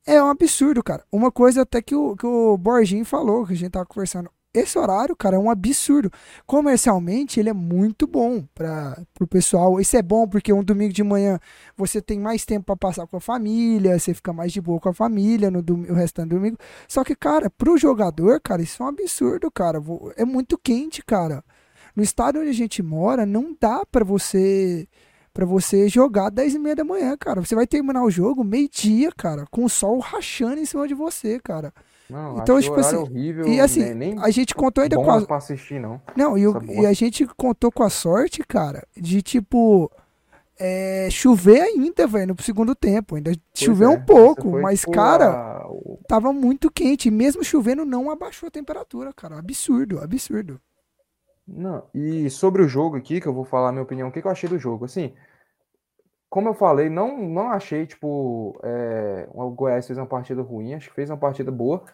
é 0.06 0.22
um 0.22 0.28
absurdo, 0.30 0.82
cara. 0.82 1.04
Uma 1.12 1.30
coisa 1.30 1.60
até 1.60 1.82
que 1.82 1.94
o, 1.94 2.16
que 2.16 2.24
o 2.26 2.56
Borginho 2.56 3.04
falou, 3.04 3.46
que 3.46 3.52
a 3.52 3.56
gente 3.56 3.70
tava 3.72 3.84
conversando. 3.84 4.30
Esse 4.60 4.78
horário, 4.78 5.14
cara, 5.16 5.36
é 5.36 5.38
um 5.38 5.50
absurdo. 5.50 6.10
Comercialmente, 6.46 7.38
ele 7.38 7.48
é 7.48 7.52
muito 7.52 8.06
bom 8.06 8.42
para 8.54 8.96
o 9.20 9.26
pessoal. 9.26 9.80
Isso 9.80 9.96
é 9.96 10.02
bom 10.02 10.26
porque 10.26 10.52
um 10.52 10.62
domingo 10.64 10.92
de 10.92 11.02
manhã 11.02 11.38
você 11.76 12.00
tem 12.02 12.18
mais 12.18 12.44
tempo 12.44 12.66
para 12.66 12.76
passar 12.76 13.06
com 13.06 13.16
a 13.16 13.20
família, 13.20 13.98
você 13.98 14.14
fica 14.14 14.32
mais 14.32 14.52
de 14.52 14.60
boa 14.60 14.80
com 14.80 14.88
a 14.88 14.94
família 14.94 15.50
no 15.50 15.62
dom- 15.62 15.84
o 15.88 15.94
restante 15.94 16.28
do 16.30 16.36
domingo. 16.36 16.58
Só 16.88 17.04
que, 17.04 17.14
cara, 17.14 17.50
pro 17.50 17.76
jogador, 17.76 18.40
cara, 18.40 18.62
isso 18.62 18.82
é 18.82 18.86
um 18.86 18.88
absurdo, 18.88 19.50
cara. 19.50 19.78
É 20.16 20.24
muito 20.24 20.58
quente, 20.58 21.02
cara. 21.04 21.44
No 21.94 22.02
estado 22.02 22.38
onde 22.40 22.50
a 22.50 22.52
gente 22.54 22.82
mora, 22.82 23.26
não 23.26 23.56
dá 23.60 23.84
pra 23.90 24.04
você 24.04 24.88
para 25.32 25.46
você 25.46 25.88
jogar 25.88 26.30
10 26.30 26.54
e 26.54 26.58
meia 26.58 26.74
da 26.74 26.82
manhã, 26.84 27.16
cara. 27.16 27.40
Você 27.40 27.54
vai 27.54 27.64
terminar 27.66 28.02
o 28.02 28.10
jogo 28.10 28.42
meio-dia, 28.42 29.12
cara, 29.16 29.44
com 29.52 29.64
o 29.64 29.68
sol 29.68 30.00
rachando 30.00 30.58
em 30.60 30.64
cima 30.64 30.88
de 30.88 30.94
você, 30.94 31.38
cara. 31.38 31.72
Não, 32.10 32.38
Então, 32.38 32.60
tipo 32.60 32.74
assim, 32.80 32.96
horrível, 32.96 33.46
E 33.48 33.60
assim, 33.60 33.94
né, 33.94 34.14
a 34.20 34.30
gente 34.30 34.54
contou 34.54 34.82
ainda 34.82 34.96
com 34.96 35.10
a, 35.10 35.20
pra 35.26 35.36
assistir, 35.36 35.78
não. 35.78 36.00
não, 36.16 36.38
e, 36.38 36.46
o- 36.46 36.56
Essa 36.56 36.72
e 36.72 36.86
a 36.86 36.92
gente 36.92 37.26
contou 37.36 37.70
com 37.70 37.82
a 37.82 37.90
sorte, 37.90 38.42
cara, 38.44 38.86
de 38.96 39.20
tipo 39.20 39.90
é, 40.58 41.08
chover 41.10 41.60
ainda, 41.60 42.06
velho, 42.06 42.34
no 42.34 42.42
segundo 42.42 42.74
tempo. 42.74 43.14
Ainda 43.16 43.30
Pois 43.30 43.64
choveu 43.64 43.92
é, 43.92 43.94
um 43.94 44.00
pouco, 44.00 44.50
foi, 44.50 44.62
mas, 44.62 44.80
tipo, 44.80 44.92
cara, 44.92 45.30
a- 45.30 45.68
tava 46.08 46.32
muito 46.32 46.70
quente. 46.70 47.10
Mesmo 47.10 47.44
chovendo, 47.44 47.84
não 47.84 48.10
abaixou 48.10 48.48
a 48.48 48.50
temperatura, 48.50 49.12
cara. 49.12 49.38
Absurdo, 49.38 50.00
absurdo. 50.00 50.60
Não, 51.46 51.84
e 51.94 52.28
sobre 52.28 52.62
o 52.62 52.68
jogo 52.68 52.96
aqui, 52.96 53.20
que 53.20 53.26
eu 53.26 53.32
vou 53.32 53.44
falar 53.44 53.68
a 53.70 53.72
minha 53.72 53.82
opinião, 53.84 54.08
o 54.08 54.12
que 54.12 54.20
que 54.20 54.26
eu 54.26 54.30
achei 54.32 54.48
do 54.48 54.58
jogo? 54.58 54.84
Assim, 54.84 55.14
como 56.28 56.48
eu 56.48 56.54
falei, 56.54 56.90
não, 56.90 57.16
não 57.16 57.50
achei, 57.50 57.86
tipo, 57.86 58.58
é, 58.62 59.28
o 59.32 59.50
Goiás 59.50 59.86
fez 59.86 59.98
uma 59.98 60.06
partida 60.06 60.42
ruim, 60.42 60.74
acho 60.74 60.88
que 60.88 60.94
fez 60.94 61.08
uma 61.10 61.16
partida 61.16 61.50
boa. 61.50 61.84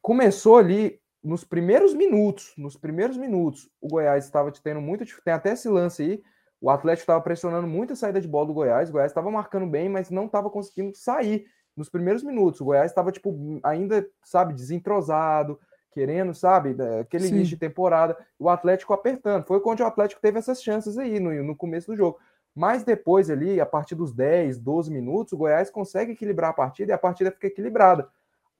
Começou 0.00 0.56
ali 0.56 1.00
nos 1.22 1.44
primeiros 1.44 1.94
minutos, 1.94 2.52
nos 2.56 2.76
primeiros 2.76 3.16
minutos, 3.16 3.68
o 3.80 3.88
Goiás 3.88 4.24
estava 4.24 4.50
tendo 4.52 4.80
muito, 4.80 5.04
tem 5.24 5.34
até 5.34 5.52
esse 5.52 5.68
lance 5.68 6.02
aí, 6.02 6.22
o 6.60 6.70
Atlético 6.70 7.02
estava 7.02 7.20
pressionando 7.20 7.66
muito 7.66 7.92
a 7.92 7.96
saída 7.96 8.20
de 8.20 8.28
bola 8.28 8.46
do 8.46 8.54
Goiás, 8.54 8.88
o 8.88 8.92
Goiás 8.92 9.10
estava 9.10 9.30
marcando 9.30 9.66
bem, 9.66 9.88
mas 9.88 10.10
não 10.10 10.26
estava 10.26 10.48
conseguindo 10.48 10.96
sair 10.96 11.44
nos 11.76 11.88
primeiros 11.88 12.22
minutos. 12.22 12.60
O 12.60 12.64
Goiás 12.66 12.90
estava, 12.90 13.10
tipo, 13.10 13.36
ainda, 13.64 14.06
sabe, 14.22 14.54
desentrosado, 14.54 15.58
querendo, 15.92 16.32
sabe, 16.34 16.74
da- 16.74 17.00
aquele 17.00 17.24
Sim. 17.24 17.34
início 17.34 17.50
de 17.50 17.56
temporada, 17.56 18.16
o 18.38 18.48
Atlético 18.48 18.92
apertando. 18.92 19.44
Foi 19.44 19.60
onde 19.64 19.82
o 19.82 19.86
Atlético 19.86 20.20
teve 20.20 20.38
essas 20.38 20.62
chances 20.62 20.96
aí 20.98 21.18
no, 21.18 21.32
no 21.42 21.56
começo 21.56 21.88
do 21.88 21.96
jogo. 21.96 22.18
Mas 22.54 22.82
depois 22.84 23.30
ali, 23.30 23.60
a 23.60 23.66
partir 23.66 23.94
dos 23.94 24.12
10, 24.12 24.58
12 24.58 24.90
minutos, 24.90 25.32
o 25.32 25.36
Goiás 25.38 25.70
consegue 25.70 26.12
equilibrar 26.12 26.50
a 26.50 26.54
partida 26.54 26.92
e 26.92 26.94
a 26.94 26.98
partida 26.98 27.30
fica 27.30 27.46
equilibrada. 27.46 28.08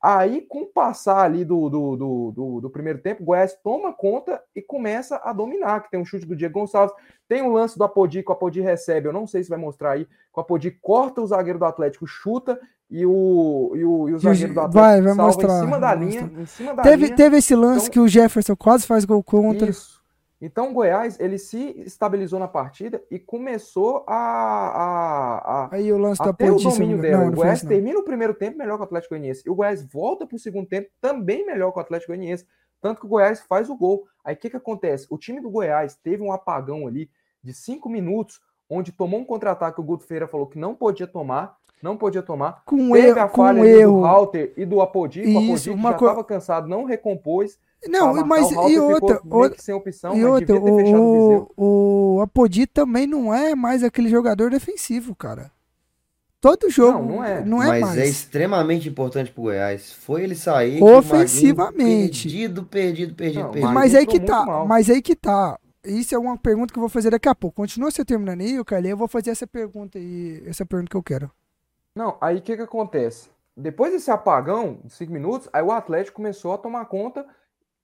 Aí, 0.01 0.41
com 0.49 0.63
o 0.63 0.67
passar 0.67 1.23
ali 1.23 1.45
do, 1.45 1.69
do, 1.71 1.97
do, 1.97 2.33
do, 2.33 2.61
do 2.63 2.71
primeiro 2.71 2.99
tempo, 2.99 3.23
o 3.23 3.27
Goiás 3.27 3.55
toma 3.63 3.93
conta 3.93 4.43
e 4.57 4.61
começa 4.61 5.21
a 5.23 5.33
dominar, 5.33 5.81
que 5.81 5.91
tem 5.93 6.01
um 6.01 6.05
chute 6.05 6.27
do 6.27 6.35
Diego 6.35 6.59
Gonçalves, 6.59 6.93
tem 7.29 7.41
um 7.41 7.53
lance 7.53 7.79
do 7.79 7.85
Apodi, 7.85 8.21
que 8.23 8.29
o 8.29 8.33
Apodi 8.33 8.61
recebe, 8.61 9.07
eu 9.07 9.13
não 9.13 9.29
sei 9.29 9.45
se 9.45 9.51
vai 9.51 9.59
mostrar 9.61 9.93
aí, 9.93 10.05
que 10.07 10.11
o 10.37 10.41
Apodi 10.41 10.73
corta 10.73 11.21
o 11.21 11.27
zagueiro 11.27 11.59
do 11.61 11.65
Atlético, 11.67 12.05
chuta, 12.05 12.59
e 12.91 13.07
o, 13.07 13.73
e 13.77 13.85
o, 13.85 14.09
e 14.09 14.15
o 14.15 14.19
zagueiro 14.19 14.53
do 14.53 14.61
Atlético 14.61 14.81
vai, 14.81 15.01
vai 15.03 15.15
mostrar, 15.15 15.57
em 15.57 15.61
cima 15.61 15.79
da 15.79 15.95
linha, 15.95 16.47
cima 16.47 16.75
da 16.75 16.83
Teve, 16.83 17.05
linha. 17.05 17.17
teve 17.17 17.37
esse 17.37 17.55
lance 17.55 17.83
Então- 17.87 17.93
que 17.93 18.01
o 18.01 18.09
Jefferson 18.09 18.57
quase 18.57 18.85
faz 18.87 19.05
gol 19.05 19.23
contra. 19.23 19.69
Isso. 19.71 20.02
Então 20.45 20.71
o 20.71 20.75
Goiás 20.75 21.21
ele 21.21 21.39
se 21.39 21.81
estabilizou 21.87 22.41
na 22.41 22.49
partida 22.49 23.01
e 23.09 23.17
começou 23.17 24.05
a, 24.09 24.17
a, 24.17 25.39
a, 25.39 25.75
Aí 25.75 25.93
o 25.93 25.99
lance 25.99 26.21
a 26.21 26.33
ter 26.33 26.51
o 26.51 26.57
domínio 26.57 26.97
não 26.97 27.03
dele. 27.03 27.15
engano. 27.15 27.17
Não, 27.17 27.21
o 27.21 27.27
não 27.27 27.37
foi 27.37 27.45
Goiás 27.45 27.63
termina 27.63 27.99
o 28.01 28.05
primeiro 28.05 28.35
tempo 28.35 28.59
melhor 28.59 28.77
que 28.77 28.81
o 28.83 28.85
Atlético 28.85 29.15
Goianiense. 29.15 29.43
E 29.47 29.51
o 29.51 29.55
Goiás 29.55 29.85
volta 29.85 30.27
para 30.27 30.35
o 30.35 30.39
segundo 30.41 30.67
tempo 30.67 30.89
também 31.01 31.47
melhor 31.47 31.71
que 31.71 31.79
o 31.79 31.81
Atlético 31.81 32.11
Goianiense. 32.11 32.45
Tanto 32.81 32.99
que 33.01 33.07
o 33.07 33.09
Goiás 33.09 33.41
faz 33.41 33.71
o 33.71 33.77
gol. 33.77 34.05
Aí 34.25 34.35
o 34.35 34.37
que, 34.37 34.51
que 34.51 34.57
acontece? 34.57 35.07
O 35.09 35.17
time 35.17 35.41
do 35.41 35.49
Goiás 35.49 35.95
teve 35.95 36.21
um 36.23 36.33
apagão 36.33 36.89
ali 36.89 37.09
de 37.41 37.55
cinco 37.55 37.89
minutos, 37.89 38.41
onde 38.69 38.91
tomou 38.91 39.21
um 39.21 39.25
contra-ataque. 39.25 39.81
O 39.81 39.85
Guto 39.85 40.05
Feira 40.05 40.27
falou 40.27 40.49
que 40.49 40.59
não 40.59 40.75
podia 40.75 41.07
tomar. 41.07 41.57
Não 41.81 41.97
podia 41.97 42.23
tomar. 42.23 42.63
Com 42.65 42.93
Teve 42.93 43.09
erro, 43.09 43.21
a 43.21 43.29
com 43.29 43.37
falha 43.43 43.61
ali 43.63 43.85
do. 43.85 44.05
Halter 44.05 44.53
e 44.57 44.65
do 44.65 44.81
Apodi. 44.81 45.21
O 45.23 45.39
Apodi 45.39 45.59
já 45.59 45.95
co- 45.95 46.05
estava 46.07 46.25
cansado, 46.25 46.69
não 46.69 46.85
recompôs. 46.85 47.59
Não, 47.89 48.13
Pra 48.13 48.25
mas 48.25 48.51
e 48.51 48.79
outra, 48.79 49.21
outra 49.29 49.61
sem 49.61 49.75
opção, 49.75 50.17
e 50.17 50.25
outra, 50.25 50.57
o 50.57 51.49
o, 51.57 52.17
o 52.17 52.21
Apodi 52.21 52.67
também 52.67 53.07
não 53.07 53.35
é 53.35 53.55
mais 53.55 53.83
aquele 53.83 54.09
jogador 54.09 54.51
defensivo, 54.51 55.15
cara. 55.15 55.51
Todo 56.41 56.69
jogo 56.69 56.99
Não, 56.99 57.07
não 57.07 57.25
é. 57.25 57.45
não 57.45 57.63
é 57.63 57.69
Mas 57.69 57.81
mais. 57.83 57.99
é 57.99 58.07
extremamente 58.07 58.89
importante 58.89 59.31
pro 59.31 59.45
Goiás. 59.45 59.93
Foi 59.93 60.25
ele 60.25 60.35
sair. 60.35 60.83
Ofensivamente. 60.83 62.25
Perdido, 62.29 62.65
perdido, 62.65 63.15
perdido, 63.15 63.45
Não, 63.45 63.51
perdido. 63.53 63.73
Mas 63.73 63.95
aí 63.95 64.05
que 64.05 64.19
tá, 64.19 64.45
mal. 64.45 64.67
mas 64.67 64.91
aí 64.91 65.01
que 65.01 65.15
tá. 65.15 65.57
Isso 65.85 66.15
é 66.15 66.19
uma 66.19 66.37
pergunta 66.37 66.73
que 66.73 66.79
eu 66.79 66.83
vou 66.83 66.89
fazer 66.89 67.11
daqui 67.11 67.29
a 67.29 67.35
pouco. 67.35 67.57
Continua 67.57 67.91
você 67.93 68.05
terminando 68.05 68.41
aí, 68.41 68.65
Carlinhos, 68.65 68.93
eu 68.93 68.97
vou 68.97 69.07
fazer 69.09 69.31
essa 69.31 69.47
pergunta 69.47 69.99
aí, 69.99 70.43
essa 70.47 70.67
pergunta 70.67 70.91
que 70.91 70.97
eu 70.97 71.03
quero. 71.03 71.31
Não, 71.95 72.17
aí 72.21 72.39
o 72.39 72.43
que 72.43 72.57
que 72.57 72.63
acontece? 72.63 73.29
Depois 73.57 73.93
desse 73.93 74.11
apagão 74.11 74.79
de 74.85 74.93
cinco 74.93 75.13
minutos, 75.13 75.49
aí 75.53 75.63
o 75.63 75.71
Atlético 75.71 76.17
começou 76.17 76.53
a 76.55 76.59
tomar 76.59 76.87
conta 76.87 77.25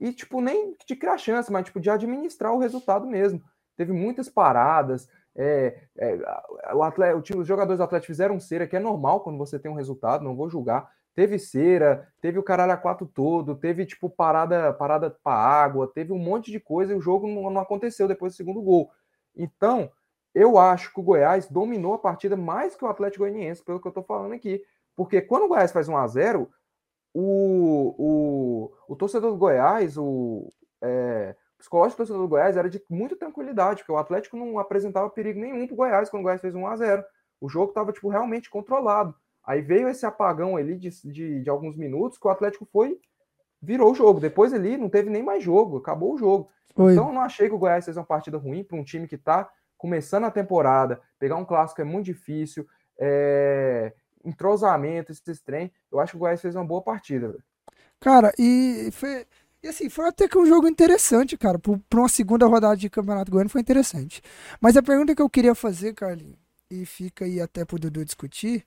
e, 0.00 0.12
tipo, 0.12 0.40
nem 0.40 0.76
de 0.86 0.96
criar 0.96 1.18
chance, 1.18 1.50
mas, 1.50 1.64
tipo, 1.64 1.80
de 1.80 1.90
administrar 1.90 2.52
o 2.52 2.58
resultado 2.58 3.06
mesmo. 3.06 3.42
Teve 3.76 3.92
muitas 3.92 4.28
paradas, 4.28 5.08
é, 5.36 5.82
é, 5.96 6.18
o 6.74 6.82
atleta, 6.82 7.16
o 7.16 7.22
time, 7.22 7.40
os 7.40 7.46
jogadores 7.46 7.78
do 7.78 7.84
Atlético 7.84 8.12
fizeram 8.12 8.40
cera, 8.40 8.66
que 8.66 8.76
é 8.76 8.80
normal 8.80 9.20
quando 9.20 9.38
você 9.38 9.58
tem 9.58 9.70
um 9.70 9.74
resultado, 9.74 10.24
não 10.24 10.36
vou 10.36 10.50
julgar. 10.50 10.90
Teve 11.14 11.38
cera, 11.38 12.08
teve 12.20 12.38
o 12.38 12.42
caralho 12.42 12.72
a 12.72 12.76
quatro 12.76 13.06
todo, 13.06 13.54
teve, 13.54 13.86
tipo, 13.86 14.08
parada, 14.10 14.72
parada 14.72 15.10
pra 15.10 15.32
água, 15.32 15.90
teve 15.92 16.12
um 16.12 16.18
monte 16.18 16.50
de 16.50 16.60
coisa 16.60 16.92
e 16.92 16.96
o 16.96 17.00
jogo 17.00 17.26
não, 17.26 17.50
não 17.50 17.60
aconteceu 17.60 18.06
depois 18.08 18.32
do 18.32 18.36
segundo 18.36 18.60
gol. 18.62 18.90
Então, 19.36 19.90
eu 20.34 20.58
acho 20.58 20.92
que 20.92 21.00
o 21.00 21.02
Goiás 21.02 21.48
dominou 21.48 21.94
a 21.94 21.98
partida 21.98 22.36
mais 22.36 22.76
que 22.76 22.84
o 22.84 22.88
Atlético 22.88 23.24
Goianiense, 23.24 23.64
pelo 23.64 23.80
que 23.80 23.88
eu 23.88 23.92
tô 23.92 24.02
falando 24.02 24.34
aqui. 24.34 24.62
Porque 24.94 25.20
quando 25.20 25.44
o 25.44 25.48
Goiás 25.48 25.72
faz 25.72 25.88
1 25.88 25.96
a 25.96 26.06
0 26.06 26.50
o, 27.20 27.94
o, 27.98 28.92
o 28.92 28.96
torcedor 28.96 29.32
do 29.32 29.36
Goiás, 29.36 29.98
o, 29.98 30.52
é, 30.80 31.34
o 31.56 31.58
psicológico 31.58 31.96
do 31.96 32.06
torcedor 32.06 32.22
do 32.22 32.28
Goiás 32.28 32.56
era 32.56 32.70
de 32.70 32.80
muita 32.88 33.16
tranquilidade, 33.16 33.80
porque 33.80 33.90
o 33.90 33.96
Atlético 33.96 34.36
não 34.36 34.58
apresentava 34.58 35.10
perigo 35.10 35.40
nenhum 35.40 35.66
pro 35.66 35.74
Goiás 35.74 36.08
quando 36.08 36.20
o 36.20 36.22
Goiás 36.24 36.40
fez 36.40 36.54
1 36.54 36.66
a 36.66 36.76
0 36.76 37.04
O 37.40 37.48
jogo 37.48 37.70
estava 37.70 37.92
tipo, 37.92 38.08
realmente 38.08 38.48
controlado. 38.48 39.14
Aí 39.44 39.60
veio 39.60 39.88
esse 39.88 40.06
apagão 40.06 40.56
ali 40.56 40.76
de, 40.76 40.90
de, 41.10 41.42
de 41.42 41.50
alguns 41.50 41.76
minutos 41.76 42.18
que 42.18 42.26
o 42.28 42.30
Atlético 42.30 42.64
foi 42.66 43.00
virou 43.60 43.90
o 43.90 43.94
jogo. 43.94 44.20
Depois 44.20 44.52
ali 44.54 44.76
não 44.76 44.88
teve 44.88 45.10
nem 45.10 45.22
mais 45.22 45.42
jogo, 45.42 45.78
acabou 45.78 46.14
o 46.14 46.18
jogo. 46.18 46.48
Então 46.92 47.08
eu 47.08 47.12
não 47.12 47.22
achei 47.22 47.48
que 47.48 47.54
o 47.54 47.58
Goiás 47.58 47.84
fez 47.84 47.96
uma 47.96 48.06
partida 48.06 48.38
ruim 48.38 48.62
para 48.62 48.78
um 48.78 48.84
time 48.84 49.08
que 49.08 49.16
está 49.16 49.50
começando 49.76 50.24
a 50.24 50.30
temporada. 50.30 51.00
Pegar 51.18 51.34
um 51.34 51.44
clássico 51.44 51.80
é 51.80 51.84
muito 51.84 52.04
difícil. 52.04 52.64
É... 52.96 53.92
Entrosamento, 54.28 55.12
esses 55.12 55.40
trem. 55.40 55.72
Eu 55.90 56.00
acho 56.00 56.12
que 56.12 56.16
o 56.16 56.20
Goiás 56.20 56.40
fez 56.40 56.54
uma 56.54 56.64
boa 56.64 56.82
partida. 56.82 57.34
Cara, 58.00 58.32
e 58.38 58.90
foi. 58.92 59.26
E 59.62 59.68
assim, 59.68 59.88
foi 59.88 60.06
até 60.06 60.28
que 60.28 60.38
um 60.38 60.46
jogo 60.46 60.68
interessante, 60.68 61.36
cara. 61.36 61.58
Para 61.58 61.98
uma 62.00 62.08
segunda 62.08 62.46
rodada 62.46 62.76
de 62.76 62.88
Campeonato 62.88 63.30
Goiano 63.30 63.50
foi 63.50 63.60
interessante. 63.60 64.22
Mas 64.60 64.76
a 64.76 64.82
pergunta 64.82 65.14
que 65.16 65.22
eu 65.22 65.28
queria 65.28 65.54
fazer, 65.54 65.94
Carlinhos, 65.94 66.38
e 66.70 66.86
fica 66.86 67.24
aí 67.24 67.40
até 67.40 67.64
pro 67.64 67.78
Dudu 67.78 68.04
discutir, 68.04 68.64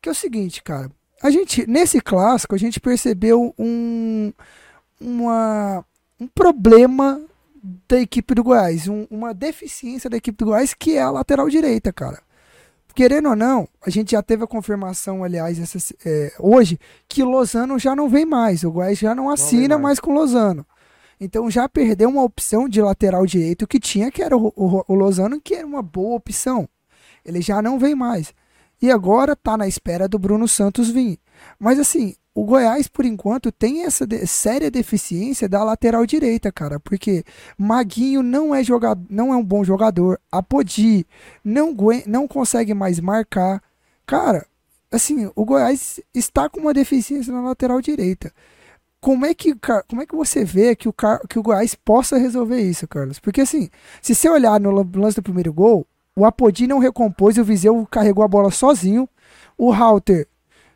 que 0.00 0.08
é 0.08 0.12
o 0.12 0.14
seguinte, 0.14 0.62
cara. 0.62 0.90
A 1.22 1.30
gente, 1.30 1.66
nesse 1.68 2.00
clássico, 2.00 2.54
a 2.54 2.58
gente 2.58 2.80
percebeu 2.80 3.54
um, 3.58 4.32
uma, 5.00 5.84
um 6.18 6.26
problema 6.26 7.20
da 7.88 8.00
equipe 8.00 8.34
do 8.34 8.42
Goiás, 8.42 8.88
um- 8.88 9.06
uma 9.10 9.32
deficiência 9.34 10.08
da 10.10 10.16
equipe 10.16 10.36
do 10.38 10.46
Goiás, 10.46 10.74
que 10.74 10.96
é 10.96 11.02
a 11.02 11.10
lateral 11.10 11.48
direita, 11.48 11.92
cara. 11.92 12.20
Querendo 12.94 13.30
ou 13.30 13.36
não, 13.36 13.68
a 13.84 13.90
gente 13.90 14.12
já 14.12 14.22
teve 14.22 14.44
a 14.44 14.46
confirmação, 14.46 15.24
aliás, 15.24 15.58
essa, 15.58 15.94
é, 16.04 16.32
hoje, 16.38 16.78
que 17.08 17.22
Lozano 17.22 17.78
já 17.78 17.96
não 17.96 18.08
vem 18.08 18.26
mais. 18.26 18.64
O 18.64 18.70
Goiás 18.70 18.98
já 18.98 19.14
não 19.14 19.30
assina 19.30 19.76
mais. 19.76 19.82
mais 19.82 20.00
com 20.00 20.12
Lozano. 20.12 20.66
Então 21.20 21.50
já 21.50 21.68
perdeu 21.68 22.08
uma 22.08 22.22
opção 22.22 22.68
de 22.68 22.82
lateral 22.82 23.24
direito 23.24 23.66
que 23.66 23.78
tinha, 23.78 24.10
que 24.10 24.22
era 24.22 24.36
o, 24.36 24.52
o, 24.56 24.84
o 24.88 24.94
Lozano, 24.94 25.40
que 25.40 25.54
era 25.54 25.66
uma 25.66 25.82
boa 25.82 26.16
opção. 26.16 26.68
Ele 27.24 27.40
já 27.40 27.62
não 27.62 27.78
vem 27.78 27.94
mais. 27.94 28.34
E 28.80 28.90
agora 28.90 29.36
tá 29.36 29.56
na 29.56 29.68
espera 29.68 30.08
do 30.08 30.18
Bruno 30.18 30.48
Santos 30.48 30.90
vir. 30.90 31.20
Mas 31.58 31.78
assim, 31.78 32.16
o 32.34 32.44
Goiás, 32.44 32.88
por 32.88 33.04
enquanto, 33.04 33.52
tem 33.52 33.84
essa 33.84 34.06
de- 34.06 34.26
séria 34.26 34.70
deficiência 34.70 35.48
da 35.48 35.62
lateral 35.62 36.06
direita, 36.06 36.50
cara. 36.50 36.80
Porque 36.80 37.24
Maguinho 37.58 38.22
não 38.22 38.54
é 38.54 38.64
jogador, 38.64 39.04
não 39.10 39.32
é 39.32 39.36
um 39.36 39.44
bom 39.44 39.62
jogador. 39.62 40.18
Apodi 40.30 41.06
não, 41.44 41.76
não 42.06 42.26
consegue 42.26 42.72
mais 42.72 42.98
marcar. 43.00 43.62
Cara, 44.06 44.46
assim, 44.90 45.30
o 45.36 45.44
Goiás 45.44 46.00
está 46.14 46.48
com 46.48 46.60
uma 46.60 46.72
deficiência 46.74 47.32
na 47.32 47.42
lateral 47.42 47.80
direita. 47.80 48.32
Como 49.00 49.26
é 49.26 49.34
que, 49.34 49.54
como 49.88 50.00
é 50.00 50.06
que 50.06 50.14
você 50.14 50.44
vê 50.44 50.76
que 50.76 50.88
o, 50.88 50.94
que 51.28 51.38
o 51.38 51.42
Goiás 51.42 51.74
possa 51.74 52.16
resolver 52.16 52.60
isso, 52.60 52.86
Carlos? 52.86 53.18
Porque 53.18 53.40
assim, 53.40 53.68
se 54.00 54.14
você 54.14 54.28
olhar 54.30 54.60
no 54.60 54.70
lan- 54.70 54.88
lance 54.94 55.16
do 55.16 55.22
primeiro 55.22 55.52
gol, 55.52 55.84
o 56.14 56.24
Apodi 56.24 56.66
não 56.66 56.78
recompôs, 56.78 57.36
o 57.36 57.44
Viseu 57.44 57.86
carregou 57.90 58.22
a 58.24 58.28
bola 58.28 58.50
sozinho, 58.50 59.08
o 59.58 59.72
Halter 59.72 60.28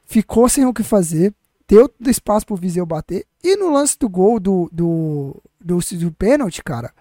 ficou 0.04 0.48
sem 0.48 0.66
o 0.66 0.74
que 0.74 0.82
fazer, 0.82 1.32
deu 1.68 1.90
espaço 2.06 2.46
pro 2.46 2.56
Viseu 2.56 2.86
bater, 2.86 3.24
e 3.42 3.56
no 3.56 3.70
lance 3.72 3.98
do 3.98 4.08
gol 4.08 4.38
do, 4.38 4.68
do, 4.72 5.36
do, 5.60 5.78
do 5.78 6.12
pênalti, 6.12 6.62
cara, 6.62 6.92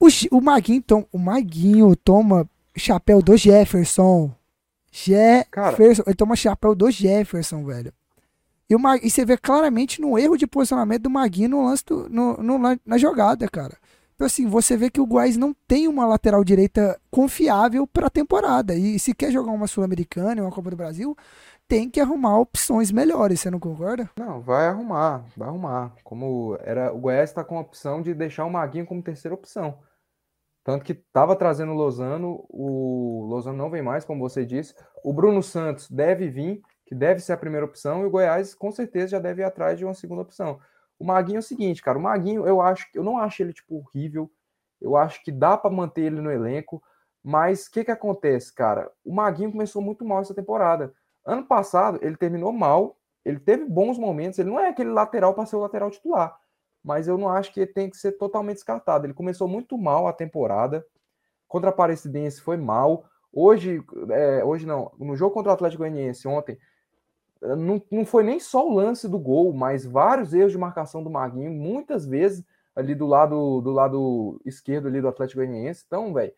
o, 0.00 0.08
o, 0.36 0.40
Maguinho, 0.40 0.82
tom- 0.82 1.06
o 1.12 1.18
Maguinho 1.18 1.94
toma 1.96 2.48
chapéu 2.76 3.22
do 3.22 3.36
Jefferson. 3.36 4.32
Jefferson, 4.92 6.02
ele 6.06 6.14
toma 6.14 6.36
chapéu 6.36 6.74
do 6.74 6.90
Jefferson, 6.90 7.64
velho. 7.64 7.92
E, 8.68 8.74
o 8.74 8.78
Ma- 8.78 8.96
e 8.96 9.10
você 9.10 9.24
vê 9.24 9.36
claramente 9.36 10.00
no 10.00 10.18
erro 10.18 10.36
de 10.36 10.46
posicionamento 10.46 11.02
do 11.02 11.10
Maguinho 11.10 11.50
no 11.50 11.64
lance 11.64 11.84
do- 11.84 12.08
no, 12.08 12.36
no 12.42 12.58
na 12.84 12.98
jogada, 12.98 13.48
cara. 13.48 13.76
Então, 14.14 14.26
assim, 14.26 14.46
você 14.46 14.76
vê 14.76 14.90
que 14.90 15.00
o 15.00 15.06
Goiás 15.06 15.36
não 15.36 15.54
tem 15.66 15.88
uma 15.88 16.06
lateral 16.06 16.44
direita 16.44 16.98
confiável 17.10 17.84
para 17.86 18.06
a 18.06 18.10
temporada. 18.10 18.74
E 18.74 18.96
se 18.98 19.12
quer 19.12 19.32
jogar 19.32 19.50
uma 19.50 19.66
Sul-Americana, 19.66 20.40
uma 20.42 20.52
Copa 20.52 20.70
do 20.70 20.76
Brasil, 20.76 21.16
tem 21.68 21.90
que 21.90 22.00
arrumar 22.00 22.38
opções 22.38 22.90
melhores, 22.90 23.40
você 23.40 23.50
não 23.50 23.58
concorda? 23.58 24.10
Não, 24.18 24.40
vai 24.40 24.66
arrumar, 24.66 25.24
vai 25.36 25.48
arrumar. 25.48 25.94
Como 26.04 26.56
era, 26.60 26.92
o 26.92 26.98
Goiás 26.98 27.30
está 27.30 27.42
com 27.42 27.56
a 27.58 27.60
opção 27.60 28.02
de 28.02 28.14
deixar 28.14 28.44
o 28.44 28.50
Maguinho 28.50 28.86
como 28.86 29.02
terceira 29.02 29.34
opção. 29.34 29.78
Tanto 30.62 30.84
que 30.84 30.92
estava 30.92 31.36
trazendo 31.36 31.72
o 31.72 31.74
Lozano, 31.74 32.46
o 32.48 33.26
Lozano 33.28 33.58
não 33.58 33.70
vem 33.70 33.82
mais, 33.82 34.04
como 34.04 34.20
você 34.20 34.46
disse. 34.46 34.74
O 35.02 35.12
Bruno 35.12 35.42
Santos 35.42 35.90
deve 35.90 36.28
vir, 36.28 36.62
que 36.86 36.94
deve 36.94 37.20
ser 37.20 37.34
a 37.34 37.36
primeira 37.36 37.66
opção, 37.66 38.02
e 38.02 38.06
o 38.06 38.10
Goiás 38.10 38.54
com 38.54 38.72
certeza 38.72 39.08
já 39.08 39.18
deve 39.18 39.42
ir 39.42 39.44
atrás 39.44 39.78
de 39.78 39.84
uma 39.84 39.94
segunda 39.94 40.22
opção. 40.22 40.58
O 40.98 41.04
Maguinho 41.04 41.36
é 41.36 41.40
o 41.40 41.42
seguinte, 41.42 41.82
cara, 41.82 41.98
o 41.98 42.02
Maguinho 42.02 42.46
eu 42.46 42.60
acho, 42.60 42.86
eu 42.94 43.02
não 43.02 43.18
acho 43.18 43.42
ele 43.42 43.52
tipo 43.52 43.76
horrível. 43.76 44.30
Eu 44.80 44.96
acho 44.96 45.22
que 45.22 45.32
dá 45.32 45.56
para 45.56 45.70
manter 45.70 46.02
ele 46.02 46.20
no 46.20 46.30
elenco, 46.30 46.82
mas 47.22 47.66
o 47.66 47.70
que 47.70 47.84
que 47.84 47.90
acontece, 47.90 48.52
cara? 48.54 48.90
O 49.04 49.14
Maguinho 49.14 49.52
começou 49.52 49.82
muito 49.82 50.04
mal 50.04 50.20
essa 50.20 50.34
temporada. 50.34 50.94
Ano 51.24 51.44
passado 51.44 51.98
ele 52.02 52.16
terminou 52.16 52.52
mal, 52.52 52.96
ele 53.24 53.40
teve 53.40 53.64
bons 53.64 53.98
momentos, 53.98 54.38
ele 54.38 54.50
não 54.50 54.60
é 54.60 54.68
aquele 54.68 54.90
lateral 54.90 55.34
para 55.34 55.46
ser 55.46 55.56
o 55.56 55.60
lateral 55.60 55.90
titular, 55.90 56.38
mas 56.82 57.08
eu 57.08 57.16
não 57.16 57.28
acho 57.28 57.52
que 57.52 57.60
ele 57.60 57.72
tem 57.72 57.88
que 57.88 57.96
ser 57.96 58.12
totalmente 58.12 58.56
descartado. 58.56 59.06
Ele 59.06 59.14
começou 59.14 59.48
muito 59.48 59.78
mal 59.78 60.06
a 60.06 60.12
temporada, 60.12 60.86
contra 61.48 61.70
a 61.70 61.72
Aparecidense 61.72 62.40
foi 62.40 62.56
mal. 62.56 63.04
Hoje, 63.32 63.82
é, 64.10 64.44
hoje 64.44 64.66
não, 64.66 64.92
no 64.98 65.16
jogo 65.16 65.32
contra 65.32 65.50
o 65.50 65.54
Atlético 65.54 65.82
Goianiense 65.82 66.28
ontem, 66.28 66.58
não, 67.40 67.82
não 67.90 68.04
foi 68.04 68.22
nem 68.22 68.38
só 68.38 68.66
o 68.66 68.74
lance 68.74 69.08
do 69.08 69.18
gol, 69.18 69.52
mas 69.52 69.84
vários 69.84 70.32
erros 70.32 70.52
de 70.52 70.58
marcação 70.58 71.02
do 71.02 71.10
Maguinho, 71.10 71.50
muitas 71.50 72.06
vezes 72.06 72.44
ali 72.74 72.94
do 72.94 73.06
lado 73.06 73.60
do 73.60 73.70
lado 73.70 74.40
esquerdo 74.44 74.88
ali 74.88 75.00
do 75.00 75.08
Atlético 75.08 75.40
Goianiense. 75.40 75.84
Então, 75.86 76.12
velho, 76.12 76.32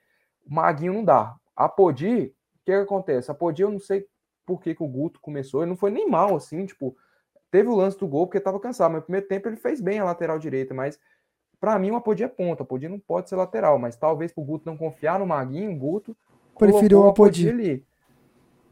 Maguinho 0.46 0.94
não 0.94 1.04
dá. 1.04 1.34
A 1.54 1.68
Podi, 1.68 2.26
o 2.26 2.64
que, 2.64 2.72
que 2.72 2.72
acontece? 2.72 3.30
A 3.30 3.34
Podi, 3.34 3.62
eu 3.62 3.70
não 3.70 3.78
sei 3.78 4.06
por 4.46 4.60
que, 4.60 4.74
que 4.74 4.82
o 4.82 4.88
Guto 4.88 5.20
começou, 5.20 5.62
ele 5.62 5.70
não 5.70 5.76
foi 5.76 5.90
nem 5.90 6.08
mal 6.08 6.36
assim, 6.36 6.64
tipo, 6.64 6.96
teve 7.50 7.68
o 7.68 7.74
lance 7.74 7.98
do 7.98 8.06
gol 8.06 8.26
porque 8.26 8.38
estava 8.38 8.60
cansado, 8.60 8.92
mas 8.92 9.00
no 9.00 9.06
primeiro 9.06 9.26
tempo 9.26 9.48
ele 9.48 9.56
fez 9.56 9.80
bem 9.80 9.98
a 9.98 10.04
lateral 10.04 10.38
direita, 10.38 10.72
mas 10.72 10.98
para 11.60 11.78
mim 11.78 11.90
o 11.90 11.96
Apodi 11.96 12.22
é 12.22 12.28
ponta, 12.28 12.62
o 12.62 12.64
Apodi 12.64 12.88
não 12.88 12.98
pode 12.98 13.28
ser 13.28 13.36
lateral, 13.36 13.78
mas 13.78 13.96
talvez 13.96 14.32
pro 14.32 14.44
Guto 14.44 14.64
não 14.64 14.76
confiar 14.76 15.18
no 15.18 15.26
Maguinho, 15.26 15.72
o 15.72 15.76
Guto 15.76 16.16
Preferiu 16.58 17.00
o 17.00 17.08
Apodi. 17.08 17.48
ali. 17.48 17.84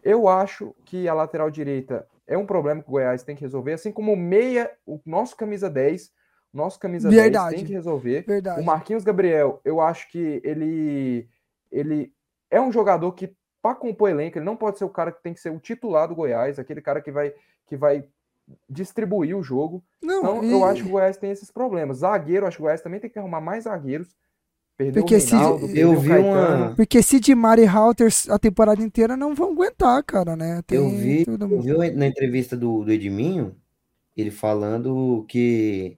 Eu 0.03 0.29
acho 0.29 0.75
que 0.85 1.09
a 1.09 1.15
lateral 1.15 1.51
direita 1.51 2.07
é 2.27 2.37
um 2.37 2.47
problema 2.47 2.83
que 2.83 2.89
o 2.89 2.93
Goiás 2.93 3.23
tem 3.23 3.37
que 3.37 3.43
resolver, 3.43 3.73
assim 3.73 3.93
como 3.93 4.13
o 4.13 4.17
meia, 4.17 4.71
o 4.87 5.01
nosso 5.05 5.37
camisa 5.37 5.69
10, 5.69 6.13
o 6.53 6.57
nosso 6.57 6.79
camisa 6.79 7.09
10 7.09 7.23
Verdade. 7.23 7.57
tem 7.57 7.65
que 7.65 7.73
resolver. 7.73 8.25
Verdade. 8.27 8.61
O 8.61 8.65
Marquinhos 8.65 9.05
Gabriel, 9.05 9.61
eu 9.65 9.81
acho 9.81 10.11
que 10.11 10.41
ele 10.45 11.29
ele 11.71 12.13
é 12.51 12.61
um 12.61 12.71
jogador 12.71 13.13
que 13.13 13.35
para 13.65 13.75
compor 13.75 14.11
elenco, 14.11 14.37
ele 14.37 14.45
não 14.45 14.57
pode 14.57 14.77
ser 14.77 14.85
o 14.85 14.91
cara 14.91 15.11
que 15.11 15.23
tem 15.23 15.33
que 15.33 15.41
ser 15.41 15.49
o 15.51 15.59
titular 15.59 16.07
do 16.07 16.15
Goiás, 16.15 16.59
aquele 16.59 16.83
cara 16.83 17.01
que 17.01 17.11
vai 17.11 17.33
que 17.67 17.79
vai 17.79 18.05
distribuir 18.69 19.35
o 19.35 19.43
jogo. 19.43 19.83
Não, 20.03 20.19
Então, 20.19 20.45
e- 20.45 20.53
eu 20.53 20.63
acho 20.67 20.83
que 20.83 20.89
o 20.89 20.93
Goiás 20.93 21.17
tem 21.17 21.31
esses 21.31 21.51
problemas. 21.51 21.99
Zagueiro, 22.01 22.47
acho 22.47 22.59
que 22.59 22.63
o 22.63 22.65
Goiás 22.67 22.83
também 22.83 23.01
tem 23.01 23.09
que 23.09 23.19
arrumar 23.19 23.41
mais 23.41 23.65
zagueiros. 23.65 24.15
Perdeu 24.77 25.03
Porque 25.03 25.17
o 25.17 25.21
se- 25.21 25.35
Reinaldo, 25.35 25.67
eu 25.69 25.99
vi 25.99 26.09
Caetano. 26.11 26.65
uma- 26.67 26.75
Porque 26.77 27.03
se 27.03 27.19
Dimar 27.19 27.59
e 27.59 27.65
Halter 27.65 28.11
a 28.29 28.39
temporada 28.39 28.83
inteira 28.83 29.17
não 29.17 29.35
vão 29.35 29.53
aguentar, 29.53 30.03
cara, 30.05 30.37
né? 30.37 30.61
Tem 30.67 30.77
Eu 30.77 30.91
vi, 30.91 31.25
eu 31.27 31.61
vi 31.63 31.91
na 31.93 32.07
entrevista 32.07 32.55
do, 32.55 32.85
do 32.85 32.93
Edminho, 32.93 33.57
ele 34.15 34.31
falando 34.31 35.25
que, 35.27 35.97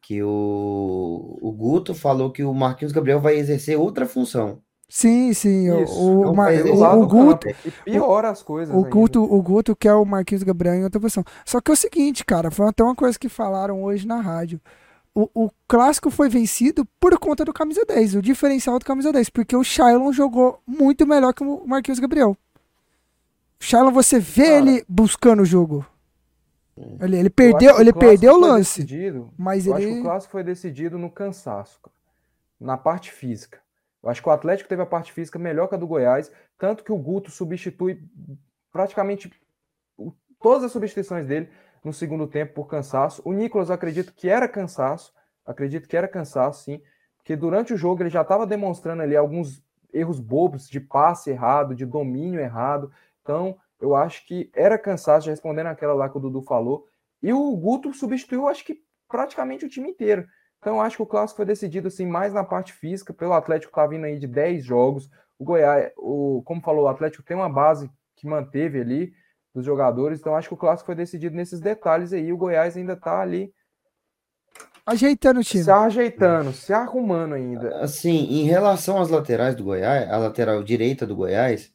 que 0.00 0.22
o, 0.22 1.38
o 1.42 1.50
Guto 1.50 1.92
falou 1.92 2.30
que 2.30 2.44
o 2.44 2.54
Marquinhos 2.54 2.92
Gabriel 2.92 3.18
vai 3.20 3.34
exercer 3.36 3.76
outra 3.76 4.06
função. 4.06 4.62
Sim, 4.88 5.32
sim. 5.32 5.70
o- 5.70 5.82
Isso, 5.82 5.98
O, 5.98 6.34
vai 6.34 6.62
o- 6.62 6.74
o 6.74 7.00
do 7.00 7.06
Guto, 7.08 7.46
campo, 7.48 7.58
e 7.86 7.90
piora 7.92 8.30
as 8.30 8.42
coisas 8.42 8.74
O 8.74 8.78
ainda. 8.78 8.90
Guto, 8.90 9.22
o 9.22 9.42
Guto 9.42 9.74
quer 9.74 9.94
o 9.94 10.04
Marquinhos 10.04 10.42
Gabriel 10.42 10.74
em 10.74 10.84
outra 10.84 11.00
posição. 11.00 11.24
Só 11.44 11.60
que 11.60 11.70
é 11.70 11.74
o 11.74 11.76
seguinte, 11.76 12.24
cara, 12.24 12.50
foi 12.50 12.68
até 12.68 12.82
uma 12.84 12.94
coisa 12.94 13.18
que 13.18 13.28
falaram 13.28 13.82
hoje 13.82 14.06
na 14.06 14.20
rádio. 14.20 14.60
O, 15.14 15.28
o 15.34 15.50
clássico 15.68 16.10
foi 16.10 16.28
vencido 16.28 16.84
por 17.00 17.16
conta 17.18 17.44
do 17.44 17.52
camisa 17.52 17.84
10, 17.86 18.14
o 18.16 18.22
diferencial 18.22 18.78
do 18.78 18.84
camisa 18.84 19.12
10, 19.12 19.30
porque 19.30 19.54
o 19.56 19.62
Shailon 19.64 20.12
jogou 20.12 20.60
muito 20.66 21.06
melhor 21.06 21.32
que 21.32 21.42
o 21.42 21.66
Marquinhos 21.66 21.98
Gabriel. 22.00 22.36
O 23.60 23.64
Shailon, 23.64 23.90
você 23.92 24.18
vê 24.18 24.44
Cara. 24.44 24.56
ele 24.56 24.84
buscando 24.88 25.42
o 25.42 25.46
jogo. 25.46 25.86
Ele, 27.00 27.16
ele 27.16 27.30
perdeu, 27.30 27.76
que 27.76 27.80
ele 27.80 27.90
o 27.90 27.94
perdeu 27.94 28.34
o 28.34 28.40
lance, 28.40 28.82
decidido- 28.82 29.30
mas 29.38 29.64
eu 29.66 29.74
acho 29.74 29.86
que 29.86 29.92
ele 29.92 30.00
o 30.00 30.02
clássico 30.02 30.32
foi 30.32 30.42
decidido 30.42 30.98
no 30.98 31.08
cansaço, 31.08 31.78
cara. 31.80 31.94
na 32.60 32.76
parte 32.76 33.12
física. 33.12 33.60
Eu 34.04 34.10
acho 34.10 34.22
que 34.22 34.28
o 34.28 34.32
Atlético 34.32 34.68
teve 34.68 34.82
a 34.82 34.86
parte 34.86 35.12
física 35.12 35.38
melhor 35.38 35.66
que 35.66 35.74
a 35.74 35.78
do 35.78 35.86
Goiás, 35.86 36.30
tanto 36.58 36.84
que 36.84 36.92
o 36.92 36.98
Guto 36.98 37.30
substitui 37.30 38.06
praticamente 38.70 39.32
todas 40.38 40.62
as 40.64 40.72
substituições 40.72 41.26
dele 41.26 41.48
no 41.82 41.90
segundo 41.90 42.26
tempo 42.26 42.52
por 42.52 42.66
cansaço. 42.66 43.22
O 43.24 43.32
Nicolas, 43.32 43.70
acredito 43.70 44.12
que 44.12 44.28
era 44.28 44.46
cansaço, 44.46 45.10
acredito 45.46 45.88
que 45.88 45.96
era 45.96 46.06
cansaço, 46.06 46.64
sim, 46.64 46.82
porque 47.16 47.34
durante 47.34 47.72
o 47.72 47.78
jogo 47.78 48.02
ele 48.02 48.10
já 48.10 48.20
estava 48.20 48.46
demonstrando 48.46 49.00
ali 49.00 49.16
alguns 49.16 49.64
erros 49.90 50.20
bobos 50.20 50.68
de 50.68 50.80
passe 50.80 51.30
errado, 51.30 51.74
de 51.74 51.86
domínio 51.86 52.38
errado. 52.38 52.92
Então, 53.22 53.56
eu 53.80 53.96
acho 53.96 54.26
que 54.26 54.50
era 54.54 54.76
cansaço, 54.76 55.26
já 55.26 55.30
respondendo 55.30 55.68
aquela 55.68 55.94
lá 55.94 56.10
que 56.10 56.18
o 56.18 56.20
Dudu 56.20 56.42
falou. 56.42 56.86
E 57.22 57.32
o 57.32 57.56
Guto 57.56 57.94
substituiu, 57.94 58.48
acho 58.48 58.66
que 58.66 58.82
praticamente 59.08 59.64
o 59.64 59.68
time 59.68 59.88
inteiro. 59.88 60.26
Então, 60.64 60.80
acho 60.80 60.96
que 60.96 61.02
o 61.02 61.06
clássico 61.06 61.36
foi 61.36 61.44
decidido 61.44 61.88
assim 61.88 62.06
mais 62.06 62.32
na 62.32 62.42
parte 62.42 62.72
física, 62.72 63.12
pelo 63.12 63.34
Atlético 63.34 63.70
que 63.70 63.78
tá 63.78 63.86
vindo 63.86 64.06
aí 64.06 64.18
de 64.18 64.26
10 64.26 64.64
jogos. 64.64 65.10
O 65.38 65.44
Goiás, 65.44 65.92
o, 65.98 66.40
como 66.42 66.62
falou, 66.62 66.84
o 66.84 66.88
Atlético 66.88 67.22
tem 67.22 67.36
uma 67.36 67.50
base 67.50 67.90
que 68.16 68.26
manteve 68.26 68.80
ali 68.80 69.12
dos 69.54 69.62
jogadores. 69.62 70.18
Então, 70.18 70.34
acho 70.34 70.48
que 70.48 70.54
o 70.54 70.56
clássico 70.56 70.86
foi 70.86 70.94
decidido 70.94 71.36
nesses 71.36 71.60
detalhes 71.60 72.14
aí. 72.14 72.32
O 72.32 72.38
Goiás 72.38 72.78
ainda 72.78 72.96
tá 72.96 73.20
ali 73.20 73.52
Ajeitando 74.86 75.40
o 75.40 75.44
time. 75.44 75.64
Se 75.64 75.70
ajeitando, 75.70 76.52
se 76.52 76.72
arrumando 76.72 77.34
ainda. 77.34 77.76
Assim, 77.80 78.40
em 78.40 78.44
relação 78.44 79.00
às 79.00 79.10
laterais 79.10 79.54
do 79.54 79.64
Goiás, 79.64 80.10
a 80.10 80.16
lateral 80.16 80.62
direita 80.62 81.06
do 81.06 81.16
Goiás, 81.16 81.70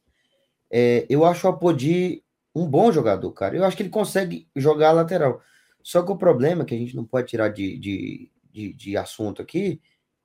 é, 0.72 1.06
eu 1.08 1.26
acho 1.26 1.46
o 1.46 1.50
Apodi 1.52 2.24
um 2.56 2.68
bom 2.68 2.92
jogador, 2.92 3.32
cara. 3.34 3.56
Eu 3.56 3.64
acho 3.64 3.78
que 3.78 3.84
ele 3.84 3.90
consegue 3.90 4.48
jogar 4.56 4.90
a 4.90 4.94
lateral. 4.94 5.42
Só 5.82 6.04
que 6.04 6.12
o 6.12 6.18
problema 6.18 6.66
que 6.66 6.76
a 6.76 6.78
gente 6.78 6.96
não 6.96 7.04
pode 7.04 7.28
tirar 7.28 7.50
de, 7.50 7.78
de, 7.78 8.32
de, 8.60 8.74
de 8.74 8.98
assunto 8.98 9.42
aqui 9.42 9.80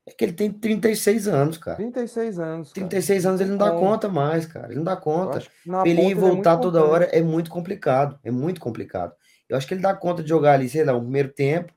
é 0.06 0.10
que 0.10 0.24
ele 0.24 0.32
tem 0.32 0.50
36 0.52 1.28
anos, 1.28 1.56
cara. 1.56 1.76
36 1.76 2.38
anos. 2.38 2.72
Cara. 2.72 2.88
36 2.88 3.26
anos 3.26 3.40
ele 3.40 3.50
não 3.50 3.56
dá 3.58 3.70
Bom, 3.70 3.80
conta 3.80 4.08
mais, 4.08 4.44
cara. 4.44 4.66
Ele 4.66 4.76
não 4.76 4.84
dá 4.84 4.96
conta. 4.96 5.42
Pra 5.64 5.88
ele 5.88 6.02
ir 6.02 6.12
é 6.12 6.14
voltar 6.14 6.52
muito 6.52 6.62
toda 6.62 6.84
hora 6.84 7.04
é 7.06 7.22
muito 7.22 7.50
complicado. 7.50 8.18
É 8.22 8.30
muito 8.30 8.60
complicado. 8.60 9.14
Eu 9.48 9.56
acho 9.56 9.66
que 9.66 9.74
ele 9.74 9.80
dá 9.80 9.94
conta 9.94 10.22
de 10.22 10.28
jogar 10.28 10.54
ali, 10.54 10.68
sei 10.68 10.84
lá, 10.84 10.94
um 10.94 11.00
primeiro 11.00 11.30
tempo. 11.30 11.72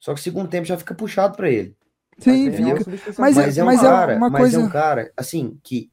Só 0.00 0.12
que 0.14 0.20
o 0.20 0.22
segundo 0.22 0.48
tempo 0.48 0.64
já 0.66 0.76
fica 0.76 0.94
puxado 0.94 1.36
pra 1.36 1.48
ele. 1.50 1.76
Sim, 2.18 2.50
Mas 2.50 2.58
uma 2.58 2.76
fica. 2.78 3.14
Mas 3.18 3.36
é- 3.38 3.40
Mas 3.46 3.58
é 3.58 3.62
um 3.62 3.66
mas 3.66 3.78
é 3.80 3.82
cara, 3.82 4.16
uma 4.16 4.30
mas 4.30 4.40
coisa- 4.40 4.56
é 4.56 4.60
um 4.64 4.68
cara, 4.68 5.12
assim, 5.16 5.58
que 5.62 5.90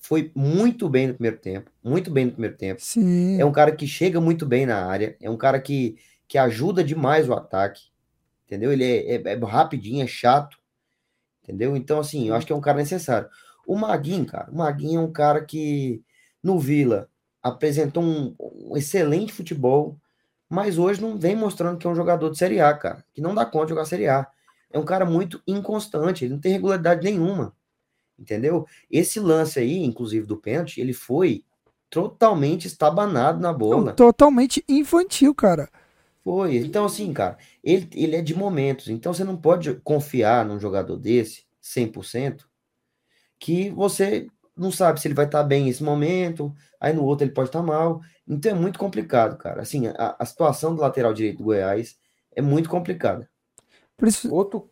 foi 0.00 0.32
muito 0.34 0.88
bem 0.88 1.08
no 1.08 1.14
primeiro 1.14 1.36
tempo. 1.38 1.70
Muito 1.84 2.10
bem 2.10 2.24
no 2.26 2.32
primeiro 2.32 2.56
tempo. 2.56 2.80
Sim. 2.82 3.38
É 3.40 3.44
um 3.44 3.52
cara 3.52 3.70
que 3.72 3.86
chega 3.86 4.18
muito 4.20 4.46
bem 4.46 4.64
na 4.64 4.84
área. 4.86 5.14
É 5.20 5.28
um 5.28 5.36
cara 5.36 5.60
que, 5.60 5.96
que 6.26 6.38
ajuda 6.38 6.82
demais 6.82 7.28
o 7.28 7.34
ataque. 7.34 7.91
Entendeu? 8.52 8.70
Ele 8.70 8.84
é, 8.84 9.14
é- 9.14 9.22
é 9.32 9.34
rapidinho, 9.46 10.04
é 10.04 10.06
chato. 10.06 10.58
Entendeu? 11.42 11.74
Então, 11.74 11.98
assim, 11.98 12.28
eu 12.28 12.34
acho 12.34 12.46
que 12.46 12.52
é 12.52 12.56
um 12.56 12.60
cara 12.60 12.76
necessário. 12.76 13.26
O 13.66 13.74
Maguinho, 13.78 14.26
cara, 14.26 14.50
o 14.50 14.56
Maguinho 14.56 15.00
é 15.00 15.04
um 15.04 15.10
cara 15.10 15.42
que 15.42 16.02
no 16.42 16.58
Vila 16.58 17.08
apresentou 17.42 18.02
um, 18.02 18.34
um 18.38 18.76
excelente 18.76 19.32
futebol, 19.32 19.96
mas 20.50 20.76
hoje 20.76 21.00
não 21.00 21.18
vem 21.18 21.34
mostrando 21.34 21.78
que 21.78 21.86
é 21.86 21.90
um 21.90 21.94
jogador 21.94 22.28
de 22.28 22.36
Série 22.36 22.60
A, 22.60 22.74
cara, 22.74 23.02
que 23.14 23.22
não 23.22 23.34
dá 23.34 23.46
conta 23.46 23.66
de 23.66 23.70
jogar 23.70 23.86
Série 23.86 24.06
A. 24.06 24.26
É 24.70 24.78
um 24.78 24.84
cara 24.84 25.06
muito 25.06 25.40
inconstante, 25.46 26.26
ele 26.26 26.34
não 26.34 26.40
tem 26.40 26.52
regularidade 26.52 27.02
nenhuma. 27.02 27.56
Entendeu? 28.18 28.66
Esse 28.90 29.18
lance 29.18 29.58
aí, 29.58 29.82
inclusive 29.82 30.26
do 30.26 30.36
pênalti, 30.36 30.78
ele 30.78 30.92
foi 30.92 31.42
totalmente 31.88 32.66
estabanado 32.66 33.40
na 33.40 33.52
bola. 33.52 33.94
Totalmente 33.94 34.62
infantil, 34.68 35.34
cara. 35.34 35.70
Foi. 36.24 36.56
Então, 36.56 36.84
assim, 36.84 37.12
cara, 37.12 37.36
ele, 37.64 37.88
ele 37.94 38.16
é 38.16 38.22
de 38.22 38.34
momentos. 38.34 38.88
Então, 38.88 39.12
você 39.12 39.24
não 39.24 39.36
pode 39.36 39.74
confiar 39.80 40.44
num 40.44 40.58
jogador 40.60 40.96
desse, 40.96 41.44
100%, 41.60 42.48
que 43.40 43.70
você 43.70 44.28
não 44.56 44.70
sabe 44.72 45.00
se 45.00 45.08
ele 45.08 45.14
vai 45.14 45.26
estar 45.26 45.42
bem 45.44 45.64
nesse 45.66 45.82
momento, 45.84 46.54
aí 46.80 46.92
no 46.92 47.04
outro 47.04 47.26
ele 47.26 47.34
pode 47.34 47.48
estar 47.50 47.62
mal. 47.62 48.00
Então, 48.28 48.52
é 48.52 48.54
muito 48.54 48.78
complicado, 48.78 49.36
cara. 49.38 49.62
Assim, 49.62 49.88
a, 49.88 50.16
a 50.18 50.26
situação 50.26 50.74
do 50.74 50.82
lateral 50.82 51.14
direito 51.14 51.38
do 51.38 51.44
Goiás 51.44 51.96
é 52.36 52.42
muito 52.42 52.68
complicada. 52.70 53.28
Princi- 53.96 54.28
Outro. 54.28 54.70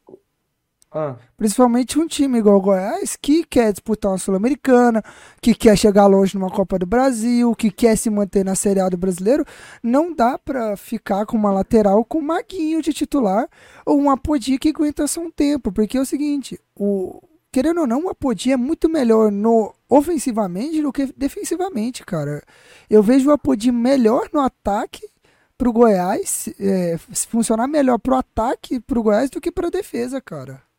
Ah, 0.93 1.15
Principalmente 1.37 2.01
um 2.01 2.07
time 2.07 2.39
igual 2.39 2.57
o 2.57 2.61
Goiás, 2.61 3.15
que 3.15 3.45
quer 3.45 3.71
disputar 3.71 4.11
uma 4.11 4.19
Sul-Americana, 4.19 5.03
que 5.41 5.55
quer 5.55 5.79
chegar 5.79 6.07
longe 6.07 6.37
numa 6.37 6.51
Copa 6.51 6.81
do 6.81 6.87
Brasil, 6.87 7.55
que 7.55 7.71
quer 7.71 7.97
se 7.97 8.11
manter 8.11 8.45
na 8.45 8.57
Série 8.57 8.81
A 8.81 8.89
do 8.89 8.97
brasileiro, 8.97 9.45
não 9.83 10.13
dá 10.13 10.37
pra 10.37 10.77
ficar 10.77 11.27
com 11.27 11.37
uma 11.37 11.53
lateral 11.53 12.05
com 12.05 12.19
o 12.19 12.23
Maguinho 12.23 12.83
de 12.83 12.93
titular 12.93 13.49
ou 13.87 14.01
um 14.01 14.11
Apodi 14.11 14.59
que 14.59 14.71
aguenta 14.71 15.07
só 15.07 15.21
um 15.21 15.31
tempo, 15.31 15.71
porque 15.71 15.97
é 15.97 16.01
o 16.01 16.05
seguinte, 16.05 16.59
o 16.75 17.23
querendo 17.53 17.83
ou 17.83 17.87
não, 17.87 18.07
o 18.07 18.09
Apodi 18.11 18.51
é 18.51 18.57
muito 18.57 18.89
melhor 18.89 19.31
no 19.31 19.73
ofensivamente 19.89 20.83
do 20.83 20.93
que 20.93 21.13
defensivamente, 21.17 22.05
cara. 22.05 22.43
Eu 22.89 23.03
vejo 23.03 23.31
o 23.31 23.33
Apodi 23.33 23.71
melhor 23.71 24.29
no 24.33 24.41
ataque 24.41 25.09
pro 25.57 25.73
Goiás, 25.73 26.49
é, 26.59 26.97
funcionar 27.29 27.69
melhor 27.69 27.99
pro 27.99 28.17
ataque 28.17 28.81
pro 28.81 29.03
Goiás 29.03 29.31
do 29.31 29.41
que 29.41 29.53
pra 29.53 29.71
defesa, 29.71 30.21
cara. 30.21 30.70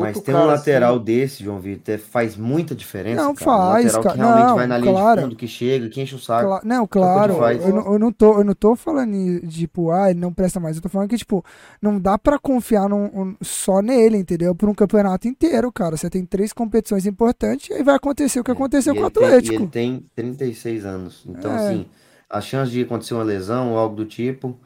Mas 0.00 0.18
ter 0.20 0.34
um 0.34 0.46
lateral 0.46 0.94
assim- 0.94 1.04
desse, 1.04 1.44
João 1.44 1.60
Vitor, 1.60 1.94
é- 1.94 1.98
faz 1.98 2.34
muita 2.36 2.74
diferença, 2.74 3.22
Não, 3.22 3.34
cara. 3.34 3.50
Um 3.50 3.54
faz, 3.58 3.84
lateral 3.84 4.02
cara. 4.02 4.14
que 4.14 4.20
realmente 4.22 4.46
Não, 4.48 4.54
vai 4.56 4.66
na 4.66 4.78
linha 4.78 4.92
claro. 4.92 5.16
de 5.20 5.24
fundo, 5.24 5.36
que 5.36 5.46
chega, 5.46 5.88
que 5.90 6.00
enche 6.00 6.14
o 6.14 6.18
saco. 6.18 6.46
Cla- 6.48 6.60
não, 6.64 6.86
claro, 6.86 7.34
faz. 7.34 7.62
eu, 7.62 7.74
não- 7.74 7.92
eu 7.92 7.98
não 7.98 8.10
tô, 8.12 8.38
eu 8.38 8.44
não 8.44 8.54
tô 8.54 8.74
falando 8.74 9.12
de, 9.12 9.46
tipo, 9.48 9.90
ah, 9.90 10.10
ele 10.10 10.18
não 10.18 10.32
presta 10.32 10.58
mais. 10.58 10.76
Eu 10.76 10.82
tô 10.82 10.88
falando 10.88 11.08
que, 11.10 11.18
tipo, 11.18 11.44
não 11.80 11.98
dá 11.98 12.16
pra 12.16 12.38
confiar 12.38 12.88
num- 12.88 13.10
um- 13.14 13.36
só 13.42 13.82
nele, 13.82 14.16
entendeu? 14.16 14.54
Por 14.54 14.68
um 14.68 14.74
campeonato 14.74 15.28
inteiro, 15.28 15.70
cara. 15.70 15.96
Você 15.96 16.08
tem 16.08 16.24
três 16.24 16.52
competições 16.54 17.04
importantes 17.04 17.68
e 17.68 17.74
aí 17.74 17.82
vai 17.82 17.94
acontecer 17.96 18.40
o 18.40 18.44
que 18.44 18.50
aconteceu 18.50 18.94
É, 18.94 18.96
com 18.96 19.02
o 19.02 19.06
ele 19.06 19.12
tem- 19.12 19.22
e 19.22 19.26
Atlético. 19.26 19.54
ele 19.62 19.66
tem 19.66 20.06
36 20.16 20.86
anos. 20.86 21.22
Então, 21.28 21.52
É. 21.52 21.56
assim, 21.68 21.86
a 22.30 22.40
chance 22.40 22.70
de 22.72 22.80
acontecer 22.82 23.12
uma 23.12 23.24
lesão 23.24 23.72
ou 23.72 23.78
algo 23.78 23.94
do 23.96 24.06
tipo 24.06 24.56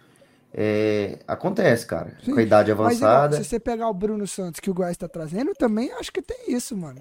é, 0.58 1.18
acontece, 1.28 1.86
cara. 1.86 2.16
Sim. 2.24 2.32
Com 2.32 2.40
a 2.40 2.42
idade 2.42 2.70
Mas, 2.74 2.80
avançada. 2.80 3.36
se 3.36 3.44
você 3.44 3.60
pegar 3.60 3.90
o 3.90 3.94
Bruno 3.94 4.26
Santos 4.26 4.58
que 4.58 4.70
o 4.70 4.74
Goiás 4.74 4.96
tá 4.96 5.06
trazendo, 5.06 5.52
também 5.54 5.92
acho 5.92 6.10
que 6.10 6.22
tem 6.22 6.38
isso, 6.48 6.74
mano. 6.74 7.00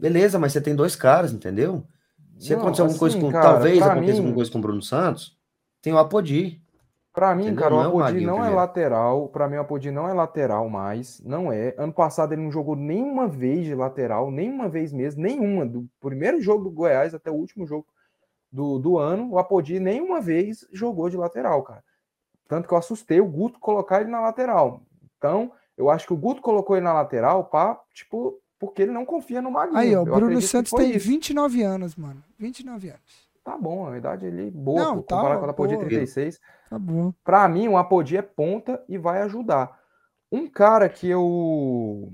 Beleza, 0.00 0.38
mas 0.38 0.52
você 0.52 0.60
tem 0.60 0.74
dois 0.74 0.96
caras, 0.96 1.32
entendeu? 1.32 1.84
Se 2.38 2.52
Não, 2.54 2.60
acontecer 2.60 2.82
alguma 2.82 2.98
coisa 2.98 3.16
assim, 3.18 3.26
com. 3.26 3.32
cara, 3.32 3.44
talvez 3.52 3.82
aconteça 3.82 4.00
mim- 4.12 4.16
alguma 4.18 4.34
coisa 4.34 4.50
com 4.50 4.58
o 4.58 4.62
Bruno 4.62 4.80
Santos, 4.82 5.36
tem 5.82 5.92
o 5.92 5.98
Apodi. 5.98 6.62
Pra 7.12 7.34
mim, 7.34 7.46
Entendeu? 7.46 7.62
cara, 7.62 7.74
o 7.74 7.76
Não 7.78 7.84
é 7.84 8.04
Apodi 8.04 8.24
não 8.24 8.44
é 8.44 8.48
lateral. 8.48 9.28
Pra 9.28 9.48
mim, 9.48 9.56
o 9.56 9.60
Apodi 9.60 9.90
não 9.90 10.08
é 10.08 10.12
lateral 10.14 10.68
mais. 10.68 11.20
Não 11.24 11.52
é. 11.52 11.74
Ano 11.76 11.92
passado 11.92 12.32
ele 12.32 12.42
não 12.42 12.52
jogou 12.52 12.76
nenhuma 12.76 13.26
vez 13.26 13.64
de 13.64 13.74
lateral, 13.74 14.30
nenhuma 14.30 14.68
vez 14.68 14.92
mesmo, 14.92 15.20
nenhuma. 15.22 15.66
Do 15.66 15.88
primeiro 16.00 16.40
jogo 16.40 16.62
do 16.64 16.70
Goiás 16.70 17.12
até 17.14 17.28
o 17.28 17.34
último 17.34 17.66
jogo 17.66 17.86
do, 18.52 18.78
do 18.78 18.98
ano, 18.98 19.32
o 19.32 19.38
Apodi 19.38 19.80
nenhuma 19.80 20.20
vez 20.20 20.64
jogou 20.72 21.10
de 21.10 21.16
lateral, 21.16 21.60
cara. 21.64 21.82
Tanto 22.48 22.66
que 22.66 22.74
eu 22.74 22.78
assustei 22.78 23.20
o 23.20 23.28
Guto 23.28 23.60
colocar 23.60 24.00
ele 24.00 24.10
na 24.10 24.20
lateral. 24.20 24.82
Então, 25.18 25.52
eu 25.76 25.90
acho 25.90 26.06
que 26.06 26.12
o 26.14 26.16
Guto 26.16 26.40
colocou 26.40 26.76
ele 26.76 26.84
na 26.84 26.94
lateral 26.94 27.44
pra, 27.44 27.78
tipo, 27.92 28.40
porque 28.58 28.82
ele 28.82 28.90
não 28.90 29.04
confia 29.04 29.40
no 29.40 29.50
Maguinho. 29.50 29.78
Aí, 29.78 29.94
ó, 29.94 30.02
o 30.02 30.04
Bruno 30.04 30.40
Santos 30.40 30.72
tem 30.72 30.96
isso. 30.96 31.06
29 31.06 31.62
anos, 31.62 31.94
mano. 31.94 32.24
29 32.38 32.88
anos. 32.88 33.28
Tá 33.44 33.56
bom, 33.56 33.88
a 33.88 33.96
idade 33.96 34.26
ele 34.26 34.50
boa, 34.50 34.82
Não, 34.82 35.02
tá, 35.02 35.16
comparado 35.16 35.40
com 35.40 35.46
a 35.46 35.50
Apodi 35.50 35.74
boa. 35.74 35.86
36. 35.86 36.40
Tá 36.68 36.78
bom. 36.78 37.14
Pra 37.24 37.48
mim, 37.48 37.68
o 37.68 37.78
Apodi 37.78 38.16
é 38.16 38.22
ponta 38.22 38.82
e 38.88 38.98
vai 38.98 39.22
ajudar. 39.22 39.78
Um 40.30 40.46
cara 40.46 40.88
que 40.88 41.08
eu 41.08 42.12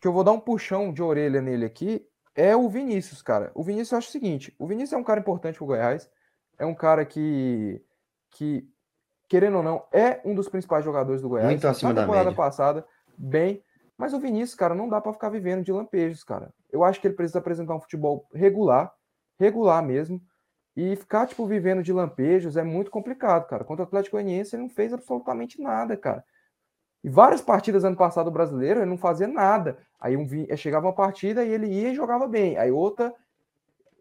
que 0.00 0.06
eu 0.06 0.12
vou 0.12 0.22
dar 0.22 0.32
um 0.32 0.40
puxão 0.40 0.92
de 0.92 1.02
orelha 1.02 1.40
nele 1.40 1.64
aqui 1.64 2.06
é 2.34 2.54
o 2.54 2.68
Vinícius, 2.68 3.22
cara. 3.22 3.50
O 3.54 3.62
Vinícius 3.62 3.92
eu 3.92 3.98
acho 3.98 4.08
o 4.08 4.12
seguinte, 4.12 4.54
o 4.58 4.66
Vinícius 4.66 4.92
é 4.92 4.96
um 4.98 5.04
cara 5.04 5.20
importante 5.20 5.56
pro 5.56 5.66
Goiás, 5.66 6.08
é 6.58 6.66
um 6.66 6.74
cara 6.74 7.04
que 7.06 7.82
que 8.32 8.68
querendo 9.28 9.58
ou 9.58 9.62
não 9.62 9.84
é 9.92 10.20
um 10.24 10.34
dos 10.34 10.48
principais 10.48 10.84
jogadores 10.84 11.20
do 11.22 11.28
Goiás. 11.28 11.48
Muito 11.50 11.66
acima 11.68 11.90
Na 11.90 11.94
da 11.96 12.00
temporada 12.02 12.24
média. 12.30 12.36
passada, 12.36 12.86
bem, 13.16 13.62
mas 13.96 14.14
o 14.14 14.18
Vinícius, 14.20 14.54
cara, 14.54 14.74
não 14.74 14.88
dá 14.88 15.00
pra 15.00 15.12
ficar 15.12 15.28
vivendo 15.28 15.62
de 15.64 15.72
lampejos, 15.72 16.22
cara. 16.24 16.52
Eu 16.70 16.84
acho 16.84 17.00
que 17.00 17.06
ele 17.06 17.14
precisa 17.14 17.38
apresentar 17.38 17.74
um 17.74 17.80
futebol 17.80 18.26
regular, 18.32 18.92
regular 19.38 19.82
mesmo. 19.82 20.20
E 20.76 20.94
ficar, 20.94 21.26
tipo, 21.26 21.44
vivendo 21.44 21.82
de 21.82 21.92
lampejos 21.92 22.56
é 22.56 22.62
muito 22.62 22.88
complicado, 22.88 23.48
cara. 23.48 23.64
Contra 23.64 23.82
o 23.84 23.86
Atlético 23.86 24.14
Goianiense, 24.16 24.54
ele 24.54 24.62
não 24.62 24.68
fez 24.70 24.92
absolutamente 24.92 25.60
nada, 25.60 25.96
cara. 25.96 26.22
E 27.02 27.08
várias 27.08 27.40
partidas 27.40 27.82
ano 27.84 27.96
passado 27.96 28.26
do 28.26 28.30
brasileiro, 28.30 28.78
ele 28.80 28.90
não 28.90 28.96
fazia 28.96 29.26
nada. 29.26 29.78
Aí 29.98 30.16
um, 30.16 30.24
vi- 30.24 30.46
chegava 30.56 30.86
uma 30.86 30.92
partida 30.92 31.44
e 31.44 31.50
ele 31.52 31.66
ia 31.66 31.90
e 31.90 31.94
jogava 31.96 32.28
bem. 32.28 32.56
Aí 32.56 32.70
outra. 32.70 33.12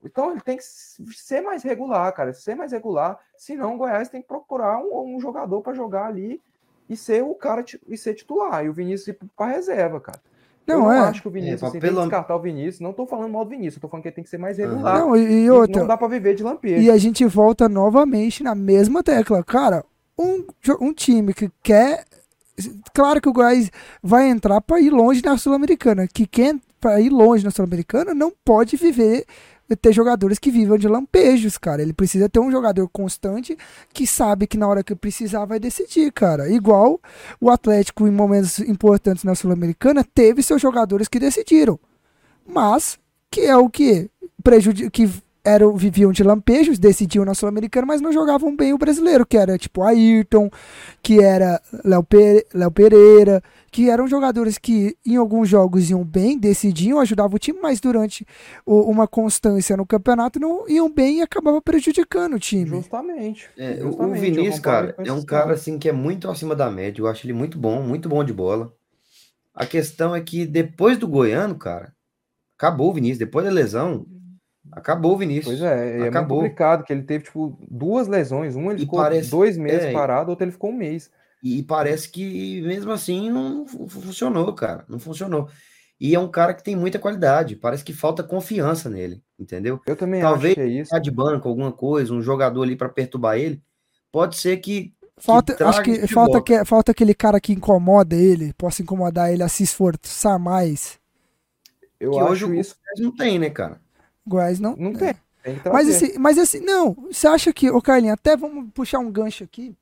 Então 0.04 0.32
ele 0.32 0.42
tem 0.42 0.58
que 0.58 0.64
ser 0.64 1.42
mais 1.42 1.64
regular, 1.64 2.12
cara. 2.14 2.34
Ser 2.34 2.56
mais 2.56 2.72
regular. 2.72 3.18
Senão 3.38 3.76
o 3.76 3.78
Goiás 3.78 4.10
tem 4.10 4.22
que 4.22 4.28
procurar 4.28 4.78
um, 4.80 5.16
um 5.16 5.20
jogador 5.20 5.62
para 5.62 5.74
jogar 5.74 6.06
ali 6.06 6.42
e 6.90 6.96
ser 6.96 7.24
o 7.24 7.34
cara 7.36 7.64
e 7.88 7.98
ser 7.98 8.14
titular. 8.14 8.64
E 8.64 8.70
o 8.70 8.74
Vinícius 8.74 9.08
ir 9.10 9.20
para 9.36 9.52
reserva, 9.52 10.00
cara. 10.00 10.20
eu 10.68 10.78
Não, 10.80 10.86
não 10.86 10.94
é. 10.94 11.00
acho 11.00 11.22
que 11.22 11.28
o 11.28 11.32
Vinícius 11.32 11.60
pra 11.60 11.70
assim, 11.70 11.80
pelo- 11.80 11.96
tem 11.96 12.04
que 12.04 12.10
descartar 12.10 12.36
o 12.36 12.42
Vinícius. 12.42 12.80
Não 12.80 12.94
tô 12.94 13.06
falando 13.06 13.32
mal 13.32 13.44
do 13.44 13.50
Vinícius, 13.50 13.76
eu 13.76 13.82
tô 13.82 13.88
falando 13.90 14.04
que 14.04 14.10
ele 14.10 14.16
tem 14.16 14.24
que 14.24 14.30
ser 14.30 14.38
mais 14.38 14.58
regular. 14.58 15.00
Não, 15.00 15.16
e, 15.16 15.46
e 15.46 15.50
outra. 15.50 15.82
Não 15.82 15.88
dá 15.88 15.98
para 15.98 16.08
viver 16.08 16.36
de 16.36 16.44
lampejo. 16.44 16.82
E 16.82 16.90
a 16.92 16.98
gente 16.98 17.26
volta 17.26 17.68
novamente 17.68 18.44
na 18.44 18.54
mesma 18.56 19.04
tecla. 19.04 19.44
Cara, 19.44 19.84
um, 20.18 20.46
um 20.80 20.94
time 20.94 21.34
que 21.34 21.52
quer. 21.62 22.06
Claro 22.94 23.22
que 23.22 23.30
o 23.30 23.34
Goiás 23.34 23.70
vai 24.02 24.28
entrar 24.30 24.62
para 24.62 24.80
ir 24.80 24.90
longe 24.90 25.22
na 25.24 25.38
Sul-Americana. 25.38 26.08
Que 26.08 26.26
quer 26.26 26.56
para 26.80 27.00
ir 27.02 27.10
longe 27.10 27.44
na 27.44 27.52
Sul-Americana 27.52 28.14
não 28.14 28.32
pode 28.46 28.78
viver. 28.78 29.26
Ter 29.76 29.92
jogadores 29.92 30.40
que 30.40 30.50
vivam 30.50 30.78
de 30.78 30.88
lampejos, 30.88 31.58
cara. 31.58 31.82
Ele 31.82 31.94
precisa 31.94 32.30
ter 32.30 32.40
um 32.40 32.50
jogador 32.50 32.88
constante 32.88 33.58
que 33.94 34.08
sabe 34.08 34.48
que 34.48 34.58
na 34.58 34.68
hora 34.68 34.84
que 34.84 34.96
precisar 34.96 35.46
vai 35.46 35.60
decidir, 35.60 36.12
cara. 36.12 36.50
Igual 36.50 37.02
o 37.40 37.50
Atlético, 37.50 38.08
em 38.08 38.12
momentos 38.12 38.60
importantes 38.60 39.24
na 39.24 39.36
Sul-Americana, 39.36 40.04
teve 40.04 40.42
seus 40.42 40.62
jogadores 40.62 41.08
que 41.08 41.20
decidiram. 41.20 41.80
Mas, 42.46 42.98
que 43.30 43.42
é 43.42 43.58
o 43.58 43.70
que? 43.70 44.10
Prejudi 44.42 44.90
que 44.90 45.10
eram, 45.48 45.76
viviam 45.76 46.12
de 46.12 46.24
lampejos, 46.24 46.78
decidiam 46.78 47.24
na 47.24 47.34
Sul-Americana, 47.34 47.88
mas 47.88 48.02
não 48.02 48.12
jogavam 48.12 48.56
bem 48.56 48.74
o 48.74 48.78
brasileiro, 48.78 49.26
que 49.26 49.38
era 49.38 49.58
tipo 49.58 49.82
Ayrton, 49.84 50.50
que 51.02 51.20
era 51.22 51.62
Léo, 51.86 52.04
Pere, 52.04 52.46
Léo 52.54 52.70
Pereira, 52.72 53.42
que 53.72 53.90
eram 53.90 54.08
jogadores 54.08 54.58
que 54.58 54.96
em 55.06 55.16
alguns 55.16 55.48
jogos 55.48 55.90
iam 55.90 56.04
bem, 56.04 56.38
decidiam, 56.38 57.00
ajudavam 57.00 57.36
o 57.36 57.40
time, 57.40 57.60
mas 57.62 57.80
durante 57.80 58.26
o- 58.66 58.82
uma 58.90 59.08
constância 59.08 59.78
no 59.78 59.86
campeonato 59.86 60.40
não 60.40 60.68
iam 60.68 60.92
bem 60.92 61.20
e 61.20 61.22
acabava 61.22 61.62
prejudicando 61.62 62.36
o 62.36 62.40
time. 62.40 62.70
Justamente. 62.70 63.50
É, 63.58 63.80
o- 63.82 63.88
o 63.88 63.92
justamente, 63.92 64.16
eu 64.16 64.22
Vinícius, 64.34 64.60
cara, 64.60 64.96
é 64.98 65.12
um 65.12 65.24
cara 65.24 65.54
assim 65.54 65.78
que 65.80 65.88
é 65.88 65.94
muito 65.94 66.30
acima 66.30 66.56
da 66.56 66.70
média. 66.70 67.02
Eu 67.02 67.08
acho 67.08 67.26
ele 67.26 67.34
muito 67.34 67.58
bom, 67.58 67.82
muito 67.82 68.10
bom 68.10 68.24
de 68.24 68.34
bola. 68.34 68.74
A 69.54 69.66
questão 69.66 70.16
é 70.16 70.22
que 70.22 70.46
depois 70.46 70.98
do 70.98 71.08
Goiano, 71.08 71.56
cara, 71.56 71.94
acabou 72.58 72.90
o 72.90 72.94
Vinícius. 72.94 73.20
Depois 73.20 73.46
da 73.46 73.52
lesão, 73.52 74.06
acabou 74.78 75.14
o 75.14 75.18
Vinícius. 75.18 75.60
Pois 75.60 75.62
é, 75.62 75.90
é 75.90 75.98
muito 75.98 76.10
Acabou. 76.10 76.38
complicado, 76.40 76.84
que 76.84 76.94
ele 76.94 77.04
teve, 77.04 77.26
tipo, 77.26 77.58
duas 77.70 78.08
lesões. 78.08 78.56
Um 78.56 78.72
ele 78.72 78.80
E 78.80 78.86
ficou 78.86 79.00
parece- 79.00 79.30
dois 79.30 79.58
meses 79.58 79.86
é, 79.86 79.92
parado, 79.92 80.30
outro 80.30 80.46
ele 80.46 80.52
ficou 80.52 80.70
um 80.70 80.78
mês. 80.78 81.12
E 81.44 81.62
parece 81.64 82.10
que 82.10 82.62
mesmo 82.64 82.92
assim 82.92 83.30
não 83.30 83.68
fu- 83.68 83.88
funcionou, 83.88 84.52
cara. 84.54 84.84
Não 84.90 84.98
funcionou. 85.00 85.48
E 86.00 86.14
é 86.16 86.20
um 86.20 86.28
cara 86.30 86.54
que 86.54 86.64
tem 86.64 86.76
muita 86.76 87.00
qualidade. 87.00 87.56
Parece 87.56 87.84
que 87.84 87.94
falta 87.94 88.24
confiança 88.24 88.90
nele, 88.90 89.22
entendeu? 89.40 89.80
Eu 89.86 89.96
também 89.96 90.22
Talvez 90.22 90.52
acho 90.52 90.56
que 90.56 90.62
é 90.62 90.68
isso. 90.82 90.90
Tá 90.92 91.00
de 91.00 91.10
banco, 91.12 91.48
alguma 91.50 91.72
coisa, 91.72 92.14
um 92.14 92.22
jogador 92.22 92.64
ali 92.64 92.76
para 92.76 92.90
perturbar 92.90 93.38
ele. 93.38 93.62
Pode 94.12 94.38
ser 94.38 94.58
que 94.58 94.94
Falta, 95.20 95.56
traga 95.56 95.72
acho 95.72 95.82
que 95.82 96.06
falta, 96.08 96.40
que 96.42 96.64
falta 96.66 96.92
aquele 96.92 97.16
cara 97.16 97.40
que 97.42 97.52
incomoda 97.52 98.16
ele, 98.16 98.54
possa 98.54 98.84
incomodar 98.84 99.34
ele 99.34 99.42
a 99.42 99.48
se 99.48 99.64
esforçar 99.64 100.38
mais. 100.38 101.00
Eu 102.00 102.12
que 102.12 102.20
acho 102.20 102.30
hoje 102.32 102.46
o 102.46 102.54
isso. 102.54 102.76
Não 103.00 103.16
tem, 103.16 103.40
né, 103.40 103.50
cara? 103.50 103.82
Goiás 104.28 104.60
não. 104.60 104.76
Não 104.76 104.92
é. 104.92 104.94
tem. 104.94 105.16
Mas 105.72 105.88
assim, 105.90 106.18
mas 106.20 106.38
assim, 106.38 106.60
não, 106.60 106.94
você 107.10 107.26
acha 107.28 107.54
que, 107.54 107.70
ô 107.70 107.82
Carlinhos, 107.82 108.16
até 108.16 108.36
vamos 108.36 108.70
puxar 108.74 109.00
um 109.00 109.10
gancho 109.10 109.44
aqui, 109.46 109.74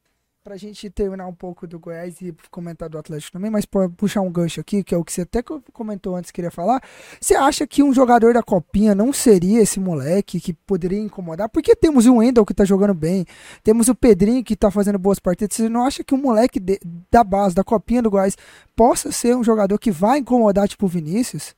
pra 0.43 0.55
gente 0.57 0.87
terminar 0.91 1.25
um 1.25 1.33
pouco 1.33 1.65
do 1.65 1.79
Goiás 1.79 2.21
e 2.21 2.31
comentar 2.51 2.87
do 2.87 2.99
Atlético 2.99 3.31
também, 3.31 3.49
mas 3.49 3.65
pô, 3.65 3.89
puxar 3.89 4.21
um 4.21 4.31
gancho 4.31 4.61
aqui, 4.61 4.83
que 4.83 4.93
é 4.93 4.97
o 4.97 5.03
que 5.03 5.11
você 5.11 5.21
até 5.21 5.41
co- 5.41 5.59
comentou 5.73 6.15
antes, 6.15 6.29
queria 6.29 6.51
falar. 6.51 6.83
Você 7.19 7.33
acha 7.33 7.65
que 7.65 7.81
um 7.81 7.91
jogador 7.91 8.31
da 8.35 8.43
Copinha 8.43 8.93
não 8.93 9.11
seria 9.11 9.59
esse 9.59 9.79
moleque 9.79 10.39
que 10.39 10.53
poderia 10.53 10.99
incomodar? 10.99 11.49
Porque 11.49 11.75
temos 11.75 12.05
o 12.05 12.17
Wendel 12.17 12.45
que 12.45 12.53
tá 12.53 12.63
jogando 12.63 12.93
bem, 12.93 13.25
temos 13.63 13.87
o 13.87 13.95
Pedrinho 13.95 14.43
que 14.43 14.55
tá 14.55 14.69
fazendo 14.69 14.99
boas 14.99 15.17
partidas. 15.17 15.55
Você 15.55 15.67
não 15.67 15.83
acha 15.83 16.03
que 16.03 16.13
um 16.13 16.21
moleque 16.21 16.59
de- 16.59 16.79
da 17.09 17.23
base, 17.23 17.55
da 17.55 17.63
Copinha 17.63 18.03
do 18.03 18.11
Goiás, 18.11 18.37
possa 18.75 19.11
ser 19.11 19.35
um 19.35 19.43
jogador 19.43 19.79
que 19.79 19.89
vai 19.89 20.19
incomodar, 20.19 20.67
tipo 20.67 20.85
o 20.85 20.89
Vinícius? 20.89 21.55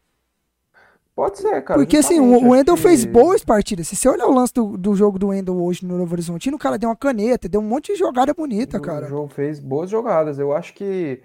Pode 1.18 1.39
ser, 1.39 1.63
cara. 1.63 1.80
Porque 1.80 1.97
assim, 1.97 2.20
o, 2.20 2.45
o 2.45 2.49
Wendel 2.51 2.76
que- 2.76 2.82
fez 2.84 3.03
boas 3.03 3.43
partidas. 3.43 3.88
Se 3.88 3.95
você 3.95 4.07
olhar 4.07 4.28
o 4.28 4.32
lance 4.36 4.53
do, 4.53 4.78
do 4.78 4.93
jogo 4.95 5.18
do 5.18 5.30
Wendel 5.30 5.59
hoje 5.59 5.84
no 5.84 5.97
Novo 5.97 6.13
Horizontino, 6.13 6.57
o 6.57 6.59
cara 6.59 6.78
deu 6.78 6.89
uma 6.89 6.95
caneta, 6.95 7.49
deu 7.49 7.59
um 7.59 7.63
monte 7.63 7.91
de 7.91 7.97
jogada 7.97 8.36
bonita, 8.36 8.78
O 8.78 8.82
cara. 8.82 9.07
jogo 9.07 9.28
fez 9.28 9.59
boas 9.59 9.89
jogadas. 9.89 10.38
Eu 10.38 10.53
acho 10.53 10.76
que, 10.76 11.24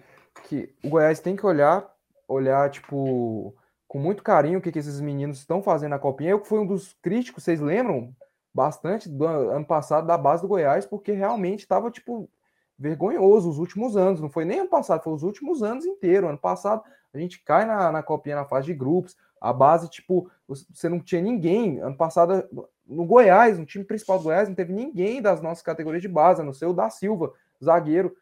que 0.48 0.74
o 0.82 0.88
Goiás 0.88 1.20
tem 1.20 1.36
que 1.36 1.44
olhar, 1.44 1.86
olhar, 2.26 2.70
tipo, 2.70 3.54
com 3.86 3.98
muito 3.98 4.22
carinho 4.22 4.60
o 4.60 4.62
que, 4.62 4.72
que 4.72 4.78
esses 4.78 4.98
meninos 4.98 5.36
estão 5.40 5.62
fazendo 5.62 5.90
na 5.90 5.98
Copinha. 5.98 6.30
Eu 6.30 6.40
que 6.40 6.48
fui 6.48 6.58
um 6.58 6.66
dos 6.66 6.96
críticos, 7.02 7.44
vocês 7.44 7.60
lembram? 7.60 8.14
Bastante 8.54 9.10
do 9.10 9.26
an- 9.26 9.56
ano 9.56 9.66
passado 9.66 10.06
da 10.06 10.16
base 10.16 10.40
do 10.40 10.48
Goiás, 10.48 10.86
porque 10.86 11.12
realmente 11.12 11.60
estava, 11.60 11.90
tipo, 11.90 12.30
vergonhoso 12.78 13.50
os 13.50 13.58
últimos 13.58 13.94
anos. 13.94 14.22
Não 14.22 14.30
foi 14.30 14.46
nem 14.46 14.60
ano 14.60 14.70
passado, 14.70 15.02
foi 15.02 15.12
os 15.12 15.22
últimos 15.22 15.62
anos 15.62 15.84
inteiros. 15.84 16.30
Ano 16.30 16.38
passado 16.38 16.82
a 17.12 17.18
gente 17.18 17.42
cai 17.44 17.66
na, 17.66 17.92
na 17.92 18.02
Copinha 18.02 18.36
na 18.36 18.44
fase 18.46 18.66
de 18.66 18.74
grupos. 18.74 19.16
A 19.42 19.52
base, 19.52 19.90
tipo, 19.90 20.30
você 20.46 20.88
não 20.88 21.00
tinha 21.00 21.20
ninguém. 21.20 21.80
Ano 21.80 21.96
passado, 21.96 22.48
no 22.86 23.04
Goiás, 23.04 23.58
no 23.58 23.66
time 23.66 23.84
principal 23.84 24.18
do 24.18 24.24
Goiás, 24.24 24.48
não 24.48 24.54
teve 24.54 24.72
ninguém 24.72 25.20
das 25.20 25.42
nossas 25.42 25.64
categorias 25.64 26.00
de 26.00 26.08
base, 26.08 26.40
a 26.40 26.44
não 26.44 26.52
ser 26.52 26.66
o 26.66 26.72
da 26.72 26.88
Silva, 26.88 27.32
zagueiro. 27.62 28.14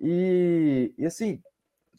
E, 0.00 0.92
e 0.98 1.06
assim, 1.06 1.40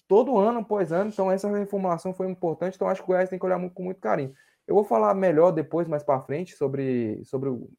todo 0.10 0.38
ano 0.38 0.60
após 0.60 0.92
ano, 0.92 1.10
então 1.10 1.32
essa 1.32 1.50
reformulação 1.50 2.14
foi 2.14 2.30
importante, 2.30 2.76
então 2.76 2.90
acho 2.90 3.02
que 3.02 3.06
o 3.06 3.14
Goiás 3.14 3.30
tem 3.30 3.40
que 3.40 3.46
olhar 3.46 3.58
muito, 3.58 3.74
com 3.74 3.84
muito 3.84 4.02
carinho. 4.02 4.34
Eu 4.68 4.76
vou 4.76 4.84
falar 4.84 5.14
melhor 5.14 5.52
depois, 5.52 5.88
mais 5.88 6.04
para 6.04 6.20
frente, 6.22 6.54
sobre, 6.58 7.24
sobre 7.24 7.48
o, 7.48 7.70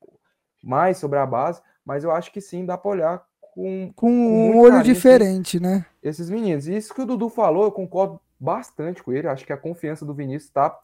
mais 0.64 0.96
sobre 0.96 1.18
a 1.18 1.26
base, 1.26 1.60
mas 1.84 2.04
eu 2.04 2.10
acho 2.10 2.32
que 2.32 2.40
sim, 2.40 2.64
dá 2.64 2.78
para 2.78 2.90
olhar 2.90 3.26
com 3.40 3.92
Com 3.94 4.10
um 4.10 4.58
olho 4.58 4.82
diferente, 4.82 5.60
né? 5.60 5.84
esses 6.02 6.30
meninos. 6.30 6.66
E 6.66 6.76
isso 6.76 6.94
que 6.94 7.02
o 7.02 7.06
Dudu 7.06 7.28
falou, 7.28 7.64
eu 7.64 7.72
concordo 7.72 8.18
bastante 8.38 9.02
com 9.02 9.12
ele. 9.12 9.28
Acho 9.28 9.44
que 9.44 9.52
a 9.52 9.56
confiança 9.56 10.04
do 10.04 10.14
Vinícius 10.14 10.50
tá, 10.50 10.78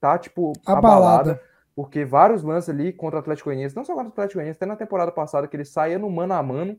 tá 0.00 0.18
tipo, 0.18 0.52
Abalada. 0.66 0.96
abalada. 1.30 1.42
Porque 1.74 2.04
vários 2.04 2.42
lances 2.42 2.68
ali 2.68 2.92
contra 2.92 3.16
o 3.16 3.20
Atlético 3.20 3.48
Goianiense, 3.48 3.76
não 3.76 3.84
só 3.84 3.92
contra 3.94 4.08
o 4.08 4.12
Atlético 4.12 4.34
Goianiense, 4.38 4.56
até 4.56 4.66
na 4.66 4.76
temporada 4.76 5.12
passada 5.12 5.46
que 5.46 5.56
ele 5.56 5.64
saía 5.64 5.98
no 5.98 6.10
mano 6.10 6.34
a 6.34 6.42
mano, 6.42 6.78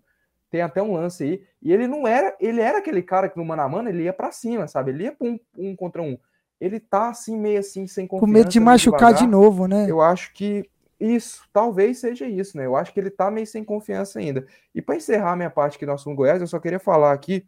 tem 0.49 0.61
até 0.61 0.81
um 0.83 0.93
lance 0.93 1.23
aí, 1.23 1.43
e 1.61 1.71
ele 1.71 1.87
não 1.87 2.05
era, 2.05 2.35
ele 2.39 2.59
era 2.59 2.79
aquele 2.79 3.01
cara 3.01 3.29
que 3.29 3.37
no 3.37 3.45
mano 3.45 3.61
a 3.61 3.69
mano 3.69 3.87
ele 3.89 4.03
ia 4.03 4.13
pra 4.13 4.31
cima, 4.31 4.67
sabe? 4.67 4.91
Ele 4.91 5.05
ia 5.05 5.11
pra 5.13 5.25
um, 5.27 5.39
um 5.57 5.75
contra 5.75 6.01
um. 6.01 6.17
Ele 6.59 6.79
tá 6.79 7.09
assim, 7.09 7.39
meio 7.39 7.59
assim, 7.59 7.87
sem 7.87 8.05
Com 8.05 8.19
confiança. 8.19 8.37
medo 8.39 8.49
de 8.51 8.59
machucar 8.59 9.13
devagar. 9.13 9.21
de 9.23 9.27
novo, 9.27 9.65
né? 9.67 9.85
Eu 9.89 10.01
acho 10.01 10.33
que 10.33 10.69
isso, 10.99 11.43
talvez 11.51 11.99
seja 11.99 12.27
isso, 12.27 12.55
né? 12.57 12.65
Eu 12.65 12.75
acho 12.75 12.93
que 12.93 12.99
ele 12.99 13.09
tá 13.09 13.31
meio 13.31 13.47
sem 13.47 13.63
confiança 13.63 14.19
ainda. 14.19 14.45
E 14.75 14.81
para 14.81 14.95
encerrar 14.97 15.35
minha 15.35 15.49
parte 15.49 15.77
aqui 15.77 15.85
do 15.85 15.91
assunto 15.93 16.17
Goiás, 16.17 16.41
eu 16.41 16.47
só 16.47 16.59
queria 16.59 16.79
falar 16.79 17.13
aqui 17.13 17.43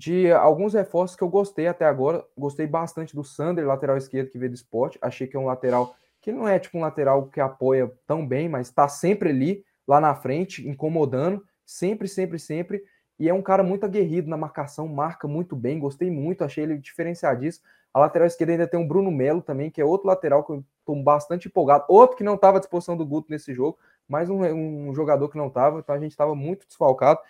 de 0.00 0.32
alguns 0.32 0.72
reforços 0.72 1.14
que 1.14 1.22
eu 1.22 1.28
gostei 1.28 1.66
até 1.66 1.84
agora. 1.84 2.24
Gostei 2.34 2.66
bastante 2.66 3.14
do 3.14 3.22
Sander, 3.22 3.66
lateral 3.66 3.98
esquerdo 3.98 4.30
que 4.30 4.38
veio 4.38 4.50
do 4.50 4.54
esporte. 4.54 4.98
Achei 5.02 5.26
que 5.26 5.36
é 5.36 5.38
um 5.38 5.44
lateral 5.44 5.94
que 6.22 6.32
não 6.32 6.48
é 6.48 6.58
tipo 6.58 6.78
um 6.78 6.80
lateral 6.80 7.26
que 7.26 7.38
apoia 7.38 7.92
tão 8.06 8.26
bem, 8.26 8.48
mas 8.48 8.68
está 8.68 8.88
sempre 8.88 9.28
ali, 9.28 9.62
lá 9.86 10.00
na 10.00 10.14
frente, 10.14 10.66
incomodando, 10.66 11.44
sempre, 11.66 12.08
sempre, 12.08 12.38
sempre. 12.38 12.82
E 13.18 13.28
é 13.28 13.34
um 13.34 13.42
cara 13.42 13.62
muito 13.62 13.84
aguerrido 13.84 14.30
na 14.30 14.38
marcação, 14.38 14.88
marca 14.88 15.28
muito 15.28 15.54
bem, 15.54 15.78
gostei 15.78 16.10
muito, 16.10 16.44
achei 16.44 16.64
ele 16.64 16.78
diferenciadíssimo. 16.78 17.66
A 17.92 18.00
lateral 18.00 18.26
esquerda 18.26 18.54
ainda 18.54 18.66
tem 18.66 18.82
o 18.82 18.88
Bruno 18.88 19.10
Melo 19.10 19.42
também, 19.42 19.70
que 19.70 19.82
é 19.82 19.84
outro 19.84 20.06
lateral 20.06 20.42
que 20.42 20.52
eu 20.52 20.64
estou 20.78 21.02
bastante 21.02 21.48
empolgado. 21.48 21.84
Outro 21.90 22.16
que 22.16 22.24
não 22.24 22.36
estava 22.36 22.56
à 22.56 22.60
disposição 22.60 22.96
do 22.96 23.04
Guto 23.04 23.30
nesse 23.30 23.52
jogo, 23.52 23.78
mais 24.08 24.30
um, 24.30 24.42
um 24.42 24.94
jogador 24.94 25.28
que 25.28 25.36
não 25.36 25.48
estava, 25.48 25.78
então 25.78 25.94
a 25.94 25.98
gente 25.98 26.12
estava 26.12 26.34
muito 26.34 26.66
desfalcado. 26.66 27.20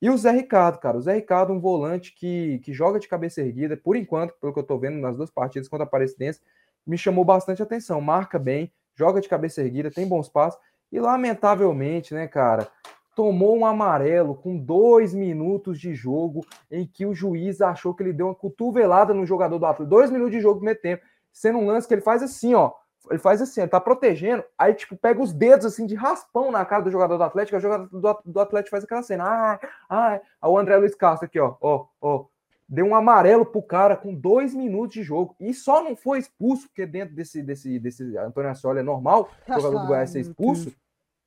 E 0.00 0.08
o 0.08 0.16
Zé 0.16 0.30
Ricardo, 0.30 0.78
cara. 0.78 0.96
O 0.96 1.00
Zé 1.00 1.14
Ricardo, 1.14 1.52
um 1.52 1.60
volante 1.60 2.14
que, 2.14 2.58
que 2.60 2.72
joga 2.72 2.98
de 2.98 3.06
cabeça 3.06 3.40
erguida, 3.40 3.76
por 3.76 3.96
enquanto, 3.96 4.34
pelo 4.40 4.52
que 4.52 4.58
eu 4.58 4.64
tô 4.64 4.78
vendo 4.78 4.98
nas 4.98 5.16
duas 5.16 5.30
partidas 5.30 5.68
contra 5.68 5.84
a 5.84 5.86
Aparecidense, 5.86 6.40
me 6.86 6.96
chamou 6.96 7.24
bastante 7.24 7.62
atenção. 7.62 8.00
Marca 8.00 8.38
bem, 8.38 8.72
joga 8.94 9.20
de 9.20 9.28
cabeça 9.28 9.60
erguida, 9.60 9.90
tem 9.90 10.08
bons 10.08 10.28
passos. 10.28 10.58
E 10.90 10.98
lamentavelmente, 10.98 12.14
né, 12.14 12.26
cara, 12.26 12.68
tomou 13.14 13.56
um 13.56 13.66
amarelo 13.66 14.34
com 14.34 14.56
dois 14.56 15.12
minutos 15.12 15.78
de 15.78 15.94
jogo 15.94 16.44
em 16.70 16.86
que 16.86 17.04
o 17.04 17.14
juiz 17.14 17.60
achou 17.60 17.94
que 17.94 18.02
ele 18.02 18.12
deu 18.12 18.26
uma 18.26 18.34
cotovelada 18.34 19.12
no 19.12 19.26
jogador 19.26 19.58
do 19.58 19.66
Atlético. 19.66 19.90
Dois 19.90 20.10
minutos 20.10 20.32
de 20.32 20.40
jogo 20.40 20.54
no 20.54 20.60
primeiro 20.60 20.80
tempo. 20.80 21.04
Sendo 21.30 21.58
um 21.58 21.66
lance 21.66 21.86
que 21.86 21.94
ele 21.94 22.00
faz 22.00 22.22
assim, 22.22 22.54
ó. 22.54 22.72
Ele 23.08 23.18
faz 23.18 23.40
assim, 23.40 23.60
ele 23.60 23.70
tá 23.70 23.80
protegendo, 23.80 24.44
aí, 24.58 24.74
tipo, 24.74 24.96
pega 24.96 25.22
os 25.22 25.32
dedos, 25.32 25.64
assim, 25.64 25.86
de 25.86 25.94
raspão 25.94 26.50
na 26.50 26.64
cara 26.64 26.82
do 26.82 26.90
jogador 26.90 27.16
do 27.16 27.22
Atlético, 27.24 27.56
o 27.56 27.60
jogador 27.60 27.88
do, 27.88 28.18
do 28.24 28.40
Atlético 28.40 28.70
faz 28.70 28.84
aquela 28.84 29.02
cena, 29.02 29.24
ah, 29.24 29.60
ah, 29.88 30.12
aí 30.12 30.50
o 30.50 30.58
André 30.58 30.76
Luiz 30.76 30.94
Castro 30.94 31.26
aqui, 31.26 31.40
ó, 31.40 31.56
ó, 31.60 31.86
ó, 32.00 32.26
deu 32.68 32.84
um 32.86 32.94
amarelo 32.94 33.46
pro 33.46 33.62
cara 33.62 33.96
com 33.96 34.14
dois 34.14 34.54
minutos 34.54 34.94
de 34.94 35.02
jogo, 35.02 35.34
e 35.40 35.54
só 35.54 35.82
não 35.82 35.96
foi 35.96 36.18
expulso, 36.18 36.68
porque 36.68 36.84
dentro 36.84 37.14
desse, 37.14 37.42
desse, 37.42 37.78
desse 37.78 38.16
Antônio 38.18 38.50
Ascioli 38.50 38.80
é 38.80 38.82
normal, 38.82 39.30
o 39.48 39.54
jogador 39.54 39.80
do 39.80 39.86
Goiás 39.86 40.10
ser 40.10 40.20
expulso, 40.20 40.72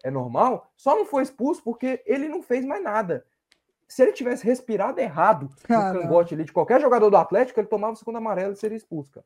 é 0.04 0.12
normal, 0.12 0.70
só 0.76 0.96
não 0.96 1.06
foi 1.06 1.24
expulso 1.24 1.64
porque 1.64 2.04
ele 2.06 2.28
não 2.28 2.44
fez 2.44 2.66
mais 2.66 2.84
nada. 2.84 3.26
Se 3.88 4.02
ele 4.02 4.12
tivesse 4.12 4.46
respirado 4.46 5.00
errado 5.00 5.50
no 5.50 5.68
Caramba. 5.68 6.02
cangote 6.02 6.34
ali 6.34 6.44
de 6.44 6.52
qualquer 6.52 6.82
jogador 6.82 7.10
do 7.10 7.18
Atlético, 7.18 7.60
ele 7.60 7.68
tomava 7.68 7.94
o 7.94 7.96
segundo 7.96 8.18
amarelo 8.18 8.54
e 8.54 8.56
seria 8.56 8.76
expulso, 8.76 9.12
cara. 9.12 9.26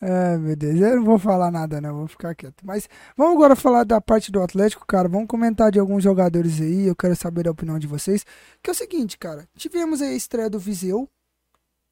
É, 0.00 0.36
meu 0.36 0.54
Deus, 0.54 0.78
eu 0.78 0.96
não 0.96 1.04
vou 1.04 1.18
falar 1.18 1.50
nada, 1.50 1.80
não, 1.80 1.94
vou 1.94 2.06
ficar 2.06 2.34
quieto. 2.34 2.62
Mas 2.64 2.88
vamos 3.16 3.34
agora 3.34 3.56
falar 3.56 3.84
da 3.84 4.00
parte 4.00 4.30
do 4.30 4.42
Atlético, 4.42 4.86
cara. 4.86 5.08
Vamos 5.08 5.26
comentar 5.26 5.70
de 5.70 5.78
alguns 5.78 6.02
jogadores 6.02 6.60
aí. 6.60 6.86
Eu 6.86 6.94
quero 6.94 7.16
saber 7.16 7.48
a 7.48 7.50
opinião 7.50 7.78
de 7.78 7.86
vocês. 7.86 8.24
Que 8.62 8.70
é 8.70 8.72
o 8.72 8.76
seguinte, 8.76 9.16
cara. 9.16 9.48
Tivemos 9.56 10.02
aí 10.02 10.10
a 10.10 10.16
estreia 10.16 10.50
do 10.50 10.58
Viseu, 10.58 11.08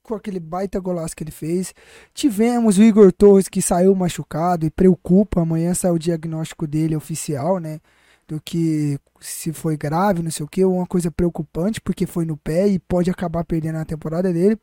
com 0.03 0.15
aquele 0.15 0.39
baita 0.39 0.79
golaço 0.79 1.17
que 1.17 1.25
ele 1.25 1.31
fez. 1.31 1.75
Tivemos 2.13 2.77
o 2.77 2.83
Igor 2.83 3.11
Torres, 3.11 3.49
que 3.49 3.63
saiu 3.63 3.95
machucado 3.95 4.67
e 4.67 4.71
preocupa. 4.71 5.41
Amanhã 5.41 5.73
sai 5.73 5.91
o 5.91 5.99
diagnóstico 5.99 6.67
dele 6.67 6.95
oficial, 6.95 7.59
né? 7.59 7.81
Do 8.29 8.41
que 8.41 8.99
se 9.21 9.53
foi 9.53 9.77
grave, 9.77 10.23
não 10.23 10.31
sei 10.31 10.45
o 10.45 10.49
que, 10.49 10.65
uma 10.65 10.87
coisa 10.87 11.11
preocupante, 11.11 11.81
porque 11.81 12.07
foi 12.07 12.27
no 12.27 12.37
pé 12.37 12.69
e 12.69 12.79
pode 12.79 13.11
acabar 13.11 13.45
perdendo 13.45 13.79
a 13.79 13.85
temporada 13.85 14.31
dele. 14.33 14.59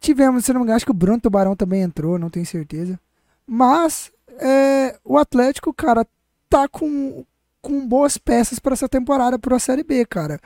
Tivemos, 0.00 0.44
se 0.44 0.52
não 0.52 0.60
me 0.60 0.64
engano, 0.64 0.76
acho 0.76 0.84
que 0.84 0.90
o 0.90 0.94
Bruno 0.94 1.20
Tubarão 1.20 1.56
também 1.56 1.82
entrou, 1.82 2.18
não 2.18 2.30
tenho 2.30 2.46
certeza. 2.46 2.98
Mas 3.46 4.12
é, 4.38 4.96
o 5.04 5.18
Atlético, 5.18 5.72
cara, 5.72 6.06
tá 6.48 6.68
com, 6.68 7.24
com 7.60 7.86
boas 7.86 8.16
peças 8.16 8.58
para 8.58 8.74
essa 8.74 8.88
temporada 8.88 9.38
para 9.38 9.56
a 9.56 9.60
Série 9.60 9.82
B, 9.82 10.04
cara. 10.04 10.40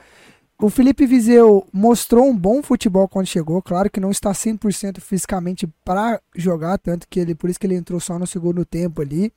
O 0.59 0.69
Felipe 0.69 1.05
Vizeu 1.05 1.67
mostrou 1.73 2.25
um 2.25 2.37
bom 2.37 2.61
futebol 2.63 3.07
quando 3.07 3.27
chegou, 3.27 3.61
claro 3.61 3.89
que 3.89 3.99
não 3.99 4.11
está 4.11 4.31
100% 4.31 5.01
fisicamente 5.01 5.67
para 5.83 6.21
jogar, 6.35 6.77
tanto 6.77 7.07
que 7.09 7.19
ele, 7.19 7.35
por 7.35 7.49
isso 7.49 7.59
que 7.59 7.67
ele 7.67 7.75
entrou 7.75 7.99
só 7.99 8.17
no 8.17 8.25
segundo 8.25 8.63
tempo 8.63 9.01
ali. 9.01 9.33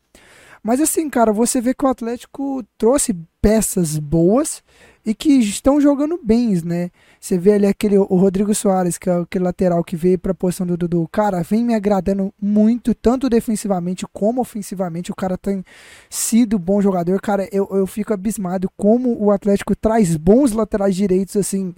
Mas 0.63 0.81
assim, 0.81 1.09
cara, 1.11 1.33
você 1.33 1.61
vê 1.61 1.75
que 1.75 1.85
o 1.85 1.89
Atlético 1.89 2.65
trouxe 2.79 3.17
peças 3.47 3.97
boas 3.97 4.61
e 5.05 5.15
que 5.15 5.29
estão 5.39 5.81
jogando 5.81 6.19
bem, 6.21 6.61
né? 6.65 6.91
Você 7.21 7.39
vê 7.39 7.53
ali 7.53 7.67
aquele 7.67 7.97
o 7.97 8.17
Rodrigo 8.17 8.53
Soares, 8.53 8.99
que 8.99 9.09
é 9.09 9.21
aquele 9.21 9.45
lateral 9.45 9.85
que 9.85 9.95
veio 9.95 10.19
para 10.19 10.33
a 10.33 10.35
posição 10.35 10.67
do 10.67 10.77
Dudu. 10.77 11.09
Cara, 11.13 11.45
vem 11.45 11.65
me 11.65 11.73
agradando 11.73 12.35
muito, 12.43 12.93
tanto 12.93 13.29
defensivamente 13.29 14.05
como 14.13 14.41
ofensivamente. 14.41 15.13
O 15.13 15.15
cara 15.15 15.39
tem 15.39 15.63
sido 16.11 16.59
bom 16.59 16.83
jogador. 16.83 17.21
Cara, 17.21 17.49
eu, 17.53 17.69
eu 17.71 17.87
fico 17.87 18.13
abismado 18.13 18.69
como 18.77 19.17
o 19.17 19.31
Atlético 19.31 19.77
traz 19.77 20.17
bons 20.17 20.51
laterais 20.51 20.97
direitos, 20.97 21.37
assim, 21.37 21.73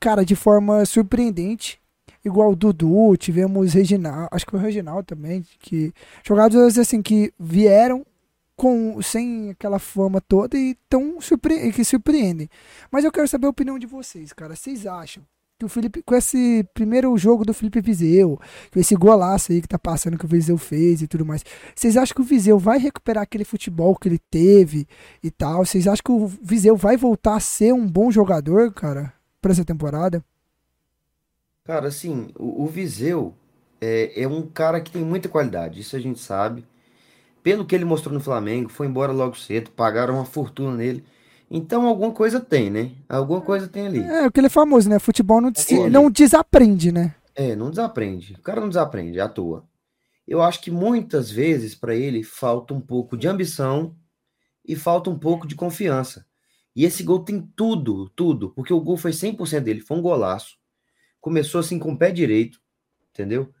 cara, 0.00 0.24
de 0.24 0.34
forma 0.34 0.84
surpreendente. 0.84 1.78
Igual 2.24 2.50
o 2.50 2.56
Dudu, 2.56 3.16
tivemos 3.16 3.74
Reginaldo, 3.74 4.28
acho 4.32 4.44
que 4.44 4.50
foi 4.50 4.58
o 4.58 4.62
Reginaldo 4.64 5.04
também, 5.04 5.44
que 5.60 5.92
jogadores 6.24 6.76
assim 6.76 7.00
que 7.00 7.32
vieram 7.38 8.04
com 8.56 9.00
sem 9.02 9.50
aquela 9.50 9.78
fama 9.78 10.20
toda 10.20 10.56
e 10.56 10.76
tão 10.88 11.20
surpre 11.20 11.70
que 11.72 11.84
surpreendem. 11.84 12.48
Mas 12.90 13.04
eu 13.04 13.12
quero 13.12 13.28
saber 13.28 13.46
a 13.46 13.50
opinião 13.50 13.78
de 13.78 13.86
vocês, 13.86 14.32
cara. 14.32 14.56
Vocês 14.56 14.86
acham 14.86 15.22
que 15.58 15.64
o 15.64 15.68
Felipe, 15.68 16.02
com 16.02 16.14
esse 16.14 16.66
primeiro 16.74 17.16
jogo 17.16 17.44
do 17.44 17.54
Felipe 17.54 17.80
Viseu, 17.80 18.38
com 18.72 18.80
esse 18.80 18.94
golaço 18.94 19.52
aí 19.52 19.62
que 19.62 19.68
tá 19.68 19.78
passando 19.78 20.18
que 20.18 20.24
o 20.24 20.28
Viseu 20.28 20.58
fez 20.58 21.00
e 21.00 21.06
tudo 21.06 21.24
mais, 21.24 21.44
vocês 21.74 21.96
acham 21.96 22.14
que 22.14 22.20
o 22.20 22.24
Viseu 22.24 22.58
vai 22.58 22.78
recuperar 22.78 23.22
aquele 23.22 23.44
futebol 23.44 23.94
que 23.96 24.08
ele 24.08 24.18
teve 24.18 24.86
e 25.22 25.30
tal? 25.30 25.64
Vocês 25.64 25.86
acham 25.86 26.02
que 26.04 26.12
o 26.12 26.26
Viseu 26.26 26.76
vai 26.76 26.96
voltar 26.96 27.36
a 27.36 27.40
ser 27.40 27.72
um 27.72 27.86
bom 27.86 28.10
jogador, 28.10 28.72
cara, 28.72 29.12
para 29.40 29.52
essa 29.52 29.64
temporada? 29.64 30.24
Cara, 31.64 31.88
assim, 31.88 32.28
o, 32.38 32.64
o 32.64 32.66
Viseu 32.66 33.34
é, 33.80 34.22
é 34.22 34.28
um 34.28 34.42
cara 34.42 34.80
que 34.80 34.90
tem 34.90 35.02
muita 35.02 35.28
qualidade, 35.28 35.80
isso 35.80 35.96
a 35.96 36.00
gente 36.00 36.20
sabe 36.20 36.64
pelo 37.46 37.64
que 37.64 37.76
ele 37.76 37.84
mostrou 37.84 38.12
no 38.12 38.18
Flamengo, 38.18 38.68
foi 38.68 38.88
embora 38.88 39.12
logo 39.12 39.36
cedo, 39.36 39.70
pagaram 39.70 40.14
uma 40.14 40.24
fortuna 40.24 40.76
nele. 40.76 41.04
Então 41.48 41.86
alguma 41.86 42.10
coisa 42.10 42.40
tem, 42.40 42.68
né? 42.68 42.90
Alguma 43.08 43.40
coisa 43.40 43.68
tem 43.68 43.86
ali. 43.86 44.00
É, 44.00 44.24
aquele 44.24 44.48
famoso, 44.48 44.88
né? 44.88 44.98
Futebol 44.98 45.40
não, 45.40 45.52
des 45.52 45.64
não 45.88 46.10
desaprende, 46.10 46.90
né? 46.90 47.14
É, 47.36 47.54
não 47.54 47.70
desaprende. 47.70 48.34
O 48.34 48.42
cara 48.42 48.60
não 48.60 48.68
desaprende, 48.68 49.20
é 49.20 49.22
à 49.22 49.28
toa. 49.28 49.64
Eu 50.26 50.42
acho 50.42 50.60
que 50.60 50.72
muitas 50.72 51.30
vezes 51.30 51.72
para 51.76 51.94
ele 51.94 52.24
falta 52.24 52.74
um 52.74 52.80
pouco 52.80 53.16
de 53.16 53.28
ambição 53.28 53.94
e 54.66 54.74
falta 54.74 55.08
um 55.08 55.16
pouco 55.16 55.46
de 55.46 55.54
confiança. 55.54 56.26
E 56.74 56.84
esse 56.84 57.04
gol 57.04 57.20
tem 57.20 57.40
tudo, 57.54 58.10
tudo, 58.16 58.50
porque 58.56 58.74
o 58.74 58.80
gol 58.80 58.96
foi 58.96 59.12
100% 59.12 59.60
dele, 59.60 59.80
foi 59.82 59.96
um 59.96 60.02
golaço. 60.02 60.56
Começou 61.20 61.60
assim 61.60 61.78
com 61.78 61.92
o 61.92 61.96
pé 61.96 62.10
direito, 62.10 62.58
entendeu? 63.12 63.54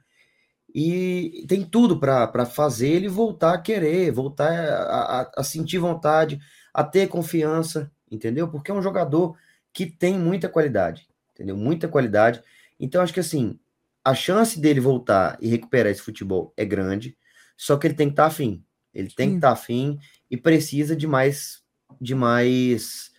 E 0.78 1.46
tem 1.48 1.64
tudo 1.64 1.98
para 1.98 2.44
fazer 2.44 2.88
ele 2.88 3.08
voltar 3.08 3.54
a 3.54 3.58
querer, 3.58 4.12
voltar 4.12 4.52
a, 4.52 5.22
a, 5.22 5.32
a, 5.38 5.42
sentir 5.42 5.78
vontade, 5.78 6.38
a 6.74 6.84
ter 6.84 7.08
confiança, 7.08 7.90
entendeu? 8.10 8.46
Porque 8.46 8.70
é 8.70 8.74
um 8.74 8.82
jogador 8.82 9.38
que 9.72 9.86
tem 9.86 10.18
muita 10.18 10.50
qualidade, 10.50 11.08
entendeu? 11.32 11.56
Muita 11.56 11.88
qualidade. 11.88 12.42
Então, 12.78 13.00
acho 13.00 13.14
que 13.14 13.20
assim, 13.20 13.58
a 14.04 14.14
chance 14.14 14.60
dele 14.60 14.78
voltar 14.78 15.38
e 15.40 15.48
recuperar 15.48 15.90
esse 15.90 16.02
futebol 16.02 16.52
é 16.58 16.64
grande, 16.66 17.16
só 17.56 17.78
que 17.78 17.86
ele 17.86 17.94
tem 17.94 18.08
que 18.08 18.12
estar 18.12 18.24
tá 18.24 18.28
afim. 18.28 18.62
Ele 18.92 19.08
tem 19.08 19.30
que 19.30 19.36
estar 19.36 19.48
tá 19.48 19.54
afim 19.54 19.98
e 20.30 20.36
precisa 20.36 20.94
de 20.94 21.06
mais, 21.06 21.62
de 21.98 22.14
mais 22.14 23.12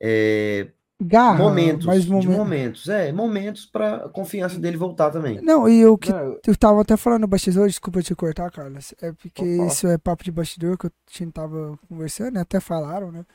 é, 0.00 0.72
Garra, 0.98 1.38
momentos, 1.38 1.84
mais 1.84 2.04
de 2.04 2.10
momentos, 2.10 2.88
é, 2.88 3.12
momentos 3.12 3.66
para 3.66 3.96
a 3.96 4.08
confiança 4.08 4.58
dele 4.58 4.78
voltar 4.78 5.10
também. 5.10 5.38
Não, 5.42 5.68
e 5.68 5.84
o 5.84 5.98
que 5.98 6.10
Não, 6.10 6.38
eu 6.46 6.56
tava 6.56 6.80
até 6.80 6.96
falando 6.96 7.22
no 7.22 7.26
bastidor, 7.26 7.68
desculpa 7.68 8.00
te 8.00 8.14
cortar, 8.14 8.50
Carlos, 8.50 8.94
é 9.02 9.12
porque 9.12 9.44
isso 9.44 9.86
é 9.86 9.98
papo 9.98 10.24
de 10.24 10.32
bastidor 10.32 10.78
que 10.78 10.86
a 10.86 10.90
gente 11.10 11.32
tava 11.32 11.78
conversando, 11.86 12.32
né, 12.32 12.40
até 12.40 12.60
falaram, 12.60 13.12
né, 13.12 13.26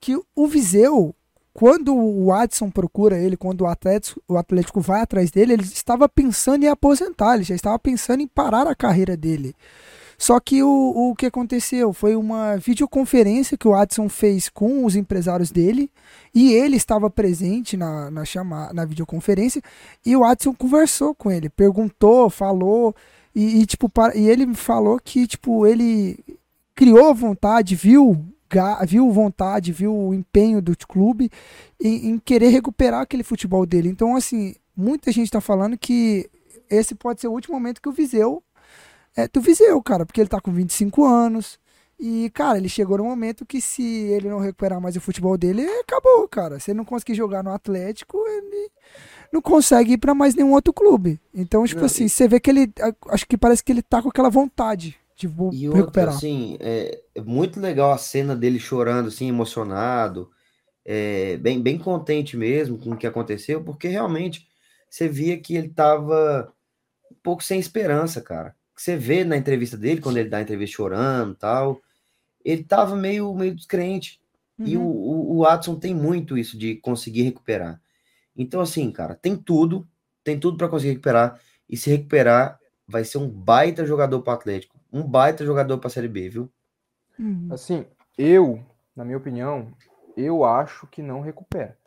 que 0.00 0.20
o 0.34 0.46
Viseu, 0.48 1.14
quando 1.52 1.94
o 1.94 2.32
Adson 2.32 2.68
procura 2.68 3.16
ele, 3.16 3.36
quando 3.36 3.60
o 3.60 3.66
Atlético, 3.68 4.20
o 4.26 4.36
Atlético 4.36 4.80
vai 4.80 5.00
atrás 5.00 5.30
dele, 5.30 5.52
ele 5.52 5.62
estava 5.62 6.08
pensando 6.08 6.64
em 6.64 6.68
aposentar, 6.68 7.36
ele 7.36 7.44
já 7.44 7.54
estava 7.54 7.78
pensando 7.78 8.22
em 8.22 8.26
parar 8.26 8.66
a 8.66 8.74
carreira 8.74 9.16
dele. 9.16 9.54
Só 10.18 10.38
que 10.40 10.62
o, 10.62 11.10
o 11.10 11.14
que 11.14 11.26
aconteceu 11.26 11.92
foi 11.92 12.16
uma 12.16 12.56
videoconferência 12.56 13.56
que 13.58 13.68
o 13.68 13.74
Adson 13.74 14.08
fez 14.08 14.48
com 14.48 14.84
os 14.84 14.96
empresários 14.96 15.50
dele 15.50 15.90
e 16.34 16.52
ele 16.52 16.76
estava 16.76 17.10
presente 17.10 17.76
na, 17.76 18.10
na, 18.10 18.24
chama, 18.24 18.72
na 18.72 18.84
videoconferência 18.84 19.62
e 20.04 20.16
o 20.16 20.24
Adson 20.24 20.54
conversou 20.54 21.14
com 21.14 21.30
ele, 21.30 21.48
perguntou, 21.48 22.30
falou 22.30 22.94
e, 23.34 23.60
e 23.60 23.66
tipo, 23.66 23.90
e 24.14 24.28
ele 24.28 24.54
falou 24.54 25.00
que 25.02 25.26
tipo, 25.26 25.66
ele 25.66 26.18
criou 26.74 27.14
vontade, 27.14 27.74
viu 27.74 28.24
viu 28.86 29.10
vontade, 29.10 29.72
viu 29.72 29.92
o 29.92 30.14
empenho 30.14 30.62
do 30.62 30.76
clube 30.86 31.30
em, 31.80 32.10
em 32.10 32.18
querer 32.18 32.48
recuperar 32.48 33.00
aquele 33.00 33.24
futebol 33.24 33.66
dele. 33.66 33.88
Então, 33.88 34.14
assim, 34.14 34.54
muita 34.76 35.10
gente 35.10 35.26
está 35.26 35.40
falando 35.40 35.76
que 35.76 36.30
esse 36.70 36.94
pode 36.94 37.20
ser 37.20 37.28
o 37.28 37.32
último 37.32 37.54
momento 37.54 37.82
que 37.82 37.88
o 37.88 37.92
Viseu 37.92 38.42
é 39.16 39.28
do 39.28 39.40
Viseu, 39.40 39.80
cara, 39.82 40.04
porque 40.04 40.20
ele 40.20 40.28
tá 40.28 40.40
com 40.40 40.52
25 40.52 41.04
anos. 41.04 41.58
E, 41.98 42.28
cara, 42.30 42.58
ele 42.58 42.68
chegou 42.68 42.98
no 42.98 43.04
momento 43.04 43.46
que 43.46 43.60
se 43.60 43.82
ele 43.82 44.28
não 44.28 44.40
recuperar 44.40 44.80
mais 44.80 44.96
o 44.96 45.00
futebol 45.00 45.38
dele, 45.38 45.64
acabou, 45.80 46.26
cara. 46.28 46.58
Se 46.58 46.70
ele 46.70 46.78
não 46.78 46.84
conseguir 46.84 47.14
jogar 47.14 47.42
no 47.42 47.52
Atlético, 47.52 48.18
ele 48.26 48.70
não 49.32 49.40
consegue 49.40 49.92
ir 49.92 49.98
para 49.98 50.14
mais 50.14 50.34
nenhum 50.34 50.52
outro 50.52 50.72
clube. 50.72 51.20
Então, 51.32 51.64
tipo 51.64 51.80
não, 51.80 51.86
assim, 51.86 52.04
e... 52.04 52.08
você 52.08 52.26
vê 52.26 52.40
que 52.40 52.50
ele. 52.50 52.72
Acho 53.08 53.26
que 53.26 53.38
parece 53.38 53.62
que 53.62 53.70
ele 53.70 53.82
tá 53.82 54.02
com 54.02 54.08
aquela 54.08 54.28
vontade 54.28 54.96
de 55.16 55.26
e 55.26 55.68
recuperar. 55.68 55.76
Outra, 55.84 56.10
assim, 56.10 56.56
é, 56.58 57.00
é 57.14 57.20
muito 57.20 57.60
legal 57.60 57.92
a 57.92 57.98
cena 57.98 58.34
dele 58.34 58.58
chorando, 58.58 59.08
assim, 59.08 59.28
emocionado. 59.28 60.30
É, 60.84 61.38
bem, 61.38 61.62
bem 61.62 61.78
contente 61.78 62.36
mesmo 62.36 62.76
com 62.76 62.90
o 62.90 62.96
que 62.96 63.06
aconteceu, 63.06 63.62
porque 63.62 63.88
realmente 63.88 64.46
você 64.90 65.08
via 65.08 65.38
que 65.38 65.56
ele 65.56 65.68
tava 65.68 66.52
um 67.10 67.16
pouco 67.22 67.42
sem 67.42 67.58
esperança, 67.58 68.20
cara 68.20 68.54
que 68.74 68.82
você 68.82 68.96
vê 68.96 69.24
na 69.24 69.36
entrevista 69.36 69.76
dele, 69.76 70.00
quando 70.00 70.16
ele 70.16 70.28
dá 70.28 70.38
a 70.38 70.42
entrevista 70.42 70.76
chorando 70.76 71.32
e 71.32 71.36
tal, 71.36 71.80
ele 72.44 72.64
tava 72.64 72.96
meio, 72.96 73.32
meio 73.34 73.54
descrente. 73.54 74.20
Uhum. 74.58 74.66
E 74.66 74.76
o, 74.76 74.82
o, 74.82 75.36
o 75.36 75.46
Adson 75.46 75.76
tem 75.76 75.94
muito 75.94 76.36
isso 76.36 76.58
de 76.58 76.76
conseguir 76.76 77.22
recuperar. 77.22 77.80
Então, 78.36 78.60
assim, 78.60 78.90
cara, 78.90 79.14
tem 79.14 79.36
tudo, 79.36 79.86
tem 80.22 80.38
tudo 80.38 80.56
para 80.56 80.68
conseguir 80.68 80.92
recuperar. 80.92 81.40
E 81.68 81.76
se 81.76 81.90
recuperar, 81.90 82.58
vai 82.86 83.04
ser 83.04 83.18
um 83.18 83.28
baita 83.28 83.86
jogador 83.86 84.20
para 84.22 84.34
Atlético. 84.34 84.78
Um 84.92 85.02
baita 85.02 85.44
jogador 85.44 85.78
para 85.78 85.90
Série 85.90 86.08
B, 86.08 86.28
viu? 86.28 86.52
Uhum. 87.18 87.48
Assim, 87.50 87.86
eu, 88.18 88.64
na 88.94 89.04
minha 89.04 89.18
opinião, 89.18 89.72
eu 90.16 90.44
acho 90.44 90.86
que 90.88 91.02
não 91.02 91.20
recupera. 91.20 91.78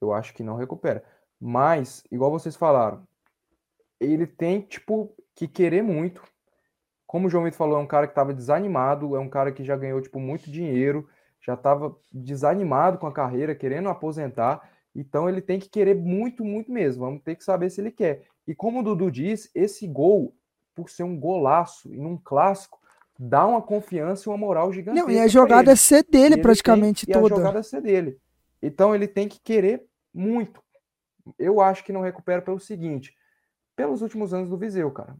Eu 0.00 0.12
acho 0.12 0.32
que 0.32 0.42
não 0.42 0.56
recupera. 0.56 1.04
Mas, 1.40 2.04
igual 2.10 2.30
vocês 2.30 2.56
falaram, 2.56 3.06
ele 3.98 4.26
tem, 4.26 4.62
tipo, 4.62 5.14
que 5.40 5.48
querer 5.48 5.82
muito. 5.82 6.22
Como 7.06 7.26
o 7.26 7.30
João 7.30 7.44
Vitor 7.44 7.56
falou, 7.56 7.78
é 7.78 7.80
um 7.80 7.86
cara 7.86 8.06
que 8.06 8.12
estava 8.12 8.34
desanimado, 8.34 9.16
é 9.16 9.18
um 9.18 9.28
cara 9.28 9.50
que 9.50 9.64
já 9.64 9.74
ganhou 9.74 10.00
tipo 10.00 10.20
muito 10.20 10.50
dinheiro, 10.50 11.08
já 11.40 11.54
estava 11.54 11.96
desanimado 12.12 12.98
com 12.98 13.06
a 13.06 13.12
carreira, 13.12 13.54
querendo 13.54 13.88
aposentar. 13.88 14.70
Então 14.94 15.28
ele 15.28 15.40
tem 15.40 15.58
que 15.58 15.68
querer 15.68 15.94
muito, 15.94 16.44
muito 16.44 16.70
mesmo. 16.70 17.04
Vamos 17.04 17.22
ter 17.22 17.36
que 17.36 17.44
saber 17.44 17.70
se 17.70 17.80
ele 17.80 17.90
quer. 17.90 18.26
E 18.46 18.54
como 18.54 18.80
o 18.80 18.82
Dudu 18.82 19.10
diz, 19.10 19.50
esse 19.54 19.86
gol, 19.86 20.34
por 20.74 20.90
ser 20.90 21.04
um 21.04 21.18
golaço 21.18 21.92
e 21.92 21.96
num 21.96 22.18
clássico, 22.18 22.78
dá 23.18 23.46
uma 23.46 23.62
confiança 23.62 24.28
e 24.28 24.30
uma 24.30 24.36
moral 24.36 24.70
gigantesca. 24.72 25.06
Não, 25.06 25.14
e 25.14 25.18
a 25.18 25.26
jogada 25.26 25.74
ser 25.74 26.04
dele 26.04 26.36
praticamente 26.36 27.06
tem, 27.06 27.14
toda. 27.14 27.28
E 27.28 27.32
a 27.32 27.36
jogada 27.36 27.62
ser 27.62 27.80
dele. 27.80 28.18
Então 28.62 28.94
ele 28.94 29.08
tem 29.08 29.26
que 29.26 29.40
querer 29.40 29.84
muito. 30.12 30.62
Eu 31.38 31.60
acho 31.62 31.82
que 31.82 31.92
não 31.92 32.02
recupera 32.02 32.42
pelo 32.42 32.60
seguinte: 32.60 33.14
pelos 33.74 34.02
últimos 34.02 34.34
anos 34.34 34.50
do 34.50 34.58
Viseu, 34.58 34.90
cara. 34.90 35.16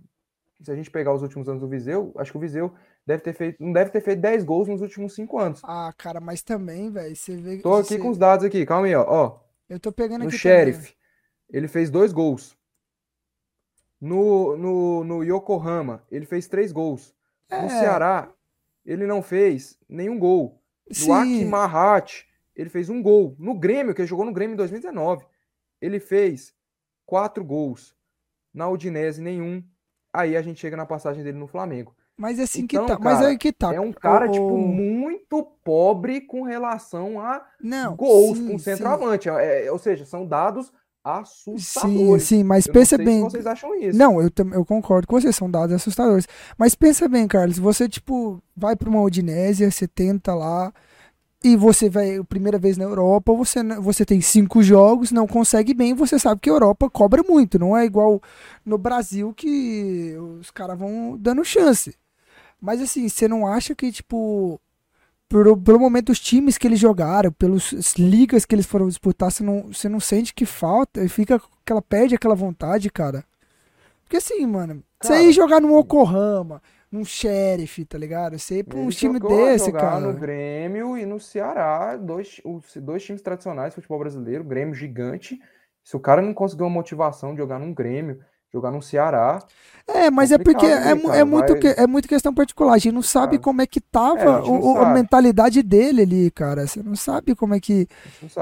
Se 0.63 0.71
a 0.71 0.75
gente 0.75 0.91
pegar 0.91 1.15
os 1.15 1.23
últimos 1.23 1.49
anos 1.49 1.61
do 1.61 1.69
Viseu, 1.69 2.13
acho 2.17 2.33
que 2.33 2.37
o 2.37 2.41
Viseu 2.41 2.73
deve 3.07 3.23
ter 3.23 3.33
feito, 3.33 3.63
não 3.63 3.73
deve 3.73 3.91
ter 3.91 4.01
feito 4.01 4.21
10 4.21 4.45
gols 4.45 4.69
nos 4.69 4.83
últimos 4.83 5.15
5 5.15 5.39
anos. 5.39 5.61
Ah, 5.65 5.93
cara, 5.97 6.21
mas 6.21 6.43
também, 6.43 6.91
velho, 6.91 7.17
você 7.17 7.37
vê 7.37 7.59
Tô 7.59 7.75
aqui 7.75 7.89
você... 7.89 7.99
com 7.99 8.11
os 8.11 8.19
dados 8.19 8.45
aqui, 8.45 8.67
calma 8.67 8.87
aí, 8.87 8.95
ó. 8.95 9.05
ó 9.09 9.41
Eu 9.69 9.81
tô 9.81 9.91
pegando 9.91 10.23
no 10.23 10.29
aqui. 10.29 10.37
No 10.37 10.39
Sheriff, 10.39 10.79
também. 10.79 10.95
ele 11.51 11.69
fez 11.69 11.91
dois 11.91 12.13
gols. 12.13 12.57
No, 14.01 14.57
no, 14.57 15.05
no 15.05 15.25
Yokohama, 15.25 16.03
ele 16.11 16.27
fez 16.27 16.47
três 16.47 16.73
gols. 16.73 17.15
É... 17.51 17.63
No 17.63 17.69
Ceará, 17.69 18.33
ele 18.85 19.07
não 19.07 19.23
fez 19.23 19.79
nenhum 19.89 20.19
gol. 20.19 20.61
No. 21.07 21.15
Akimahat, 21.15 22.27
ele 22.55 22.69
fez 22.69 22.91
um 22.91 23.03
gol. 23.03 23.37
No 23.39 23.55
Grêmio, 23.55 23.95
que 23.95 24.01
ele 24.01 24.09
jogou 24.09 24.25
no 24.25 24.33
Grêmio 24.33 24.55
em 24.55 24.57
2019, 24.57 25.25
ele 25.81 26.01
fez 26.01 26.55
quatro 27.07 27.45
gols 27.45 27.95
na 28.53 28.69
Udinese 28.69 29.23
nenhum. 29.23 29.63
Aí 30.13 30.37
a 30.37 30.43
gente 30.43 30.61
chega 30.61 30.77
na 30.77 30.87
passagem 30.87 31.23
dele 31.23 31.39
no 31.39 31.47
Flamengo. 31.47 31.95
Mas 32.17 32.39
é 32.39 32.43
assim 32.43 32.63
então, 32.63 32.85
que 32.85 32.93
tá. 32.93 32.99
Cara, 32.99 33.17
mas 33.17 33.27
aí 33.27 33.39
que 33.39 33.53
tá. 33.53 33.75
É 33.75 33.81
um 33.81 33.93
cara, 33.93 34.29
o... 34.29 34.31
tipo, 34.31 34.59
muito 34.59 35.43
pobre 35.65 36.21
com 36.21 36.43
relação 36.43 37.19
a 37.19 37.43
Não, 37.63 37.97
gols 37.97 38.37
sim, 38.37 38.49
com 38.49 38.59
centroavante. 38.59 39.29
É, 39.31 39.67
é, 39.67 39.73
ou 39.73 39.79
seja, 39.79 40.05
são 40.05 40.27
dados 40.27 40.71
assustadores. 41.03 42.23
Sim, 42.25 42.37
sim, 42.37 42.45
mas 42.45 42.67
Eu 42.67 42.75
pensa 42.75 42.99
bem. 42.99 43.23
vocês 43.23 43.47
acham 43.47 43.75
isso. 43.75 43.99
Não, 43.99 44.21
eu, 44.21 44.31
eu 44.53 44.65
concordo 44.67 45.07
com 45.07 45.19
vocês, 45.19 45.35
são 45.35 45.51
dados 45.51 45.75
assustadores. 45.75 46.29
Mas 46.59 46.75
pensa 46.75 47.09
bem, 47.09 47.27
Carlos, 47.27 47.59
você, 47.59 47.89
tipo, 47.89 48.43
vai 48.55 48.77
pra 48.77 48.91
uma 48.91 49.01
Odinésia, 49.01 49.71
você 49.71 49.89
tenta 49.89 50.35
lá, 50.35 50.73
e 51.43 51.57
você 51.57 51.89
vai 51.89 52.23
primeira 52.25 52.59
vez 52.59 52.77
na 52.77 52.85
Europa, 52.85 53.33
você, 53.33 53.63
você 53.81 54.05
tem 54.05 54.21
cinco 54.21 54.63
jogos, 54.63 55.11
não 55.11 55.27
consegue 55.27 55.73
bem, 55.73 55.95
você 55.95 56.19
sabe 56.19 56.41
que 56.41 56.51
a 56.51 56.53
Europa 56.53 56.91
cobra 56.91 57.23
muito, 57.23 57.59
não 57.59 57.77
é 57.77 57.85
igual 57.85 58.23
no 58.65 58.77
Brasil 58.77 59.33
que 59.35 60.15
os 60.39 60.51
caras 60.51 60.79
vão 60.79 61.17
dando 61.19 61.45
chance. 61.45 61.95
Mas 62.61 62.83
assim, 62.83 63.09
você 63.09 63.27
não 63.27 63.47
acha 63.47 63.75
que, 63.75 63.91
tipo, 63.91 64.61
pelo, 65.31 65.57
pelo 65.57 65.81
momento 65.81 66.13
os 66.13 66.21
times 66.21 66.59
que 66.59 66.67
eles 66.67 66.79
jogaram, 66.79 67.33
pelas 67.33 67.73
ligas 67.97 68.45
que 68.45 68.55
eles 68.55 68.67
foram 68.67 68.89
disputar, 68.89 69.31
você 69.31 69.43
não, 69.43 69.69
você 69.73 69.89
não 69.89 70.01
sente 70.01 70.35
que 70.35 70.45
falta, 70.45 71.03
e 71.03 71.09
fica 71.09 71.41
aquela, 71.63 71.81
perde 71.81 72.15
aquela 72.15 72.35
vontade, 72.35 72.91
cara. 72.91 73.25
Porque 74.03 74.19
assim, 74.19 74.45
mano, 74.45 74.83
você 75.01 75.23
ir 75.23 75.33
jogar 75.33 75.61
no 75.61 75.79
Yokohama, 75.79 76.61
num 76.91 77.05
Sheriff, 77.05 77.85
tá 77.85 77.97
ligado? 77.97 78.39
Você 78.39 78.59
ir 78.59 78.65
pra 78.65 78.79
Ele 78.79 78.87
um 78.87 78.91
time 78.91 79.15
chegou 79.15 79.33
a 79.33 79.51
desse, 79.53 79.67
jogar 79.67 79.81
cara. 79.81 80.01
no 80.01 80.13
Grêmio 80.15 80.97
e 80.99 81.07
no 81.07 81.21
Ceará, 81.21 81.97
dois, 81.97 82.41
os 82.45 82.77
dois 82.77 83.03
times 83.05 83.23
tradicionais 83.23 83.73
do 83.73 83.77
futebol 83.77 83.99
brasileiro, 84.01 84.43
Grêmio 84.45 84.75
gigante. 84.75 85.39
Se 85.85 85.97
o 85.97 86.01
cara 86.01 86.21
não 86.21 86.35
conseguiu 86.35 86.67
uma 86.67 86.73
motivação 86.75 87.33
de 87.33 87.39
jogar 87.39 87.59
num 87.59 87.73
Grêmio, 87.73 88.19
jogar 88.53 88.71
num 88.73 88.81
Ceará, 88.81 89.39
É, 89.87 90.11
mas 90.11 90.33
é 90.33 90.39
porque 90.39 90.67
é, 90.67 90.79
cara? 90.97 91.17
é 91.17 91.25
muito, 91.25 91.55
que- 91.57 91.69
é 91.69 91.87
muito 91.87 92.09
questão 92.09 92.35
particular. 92.35 92.75
A 92.75 92.79
gente 92.79 92.93
não 92.95 93.03
sabe 93.03 93.37
Ah. 93.37 93.39
como 93.39 93.63
é 93.63 93.67
que 93.67 93.79
É, 93.79 93.83
tava 93.91 94.41
não 94.41 94.61
o- 94.61 94.77
a 94.79 94.93
mentalidade 94.93 95.63
dele 95.63 96.03
ali, 96.03 96.31
cara. 96.33 96.67
Você 96.67 96.83
não 96.83 96.97
sabe 96.97 97.35
como 97.37 97.55
é 97.55 97.61
que, 97.61 97.87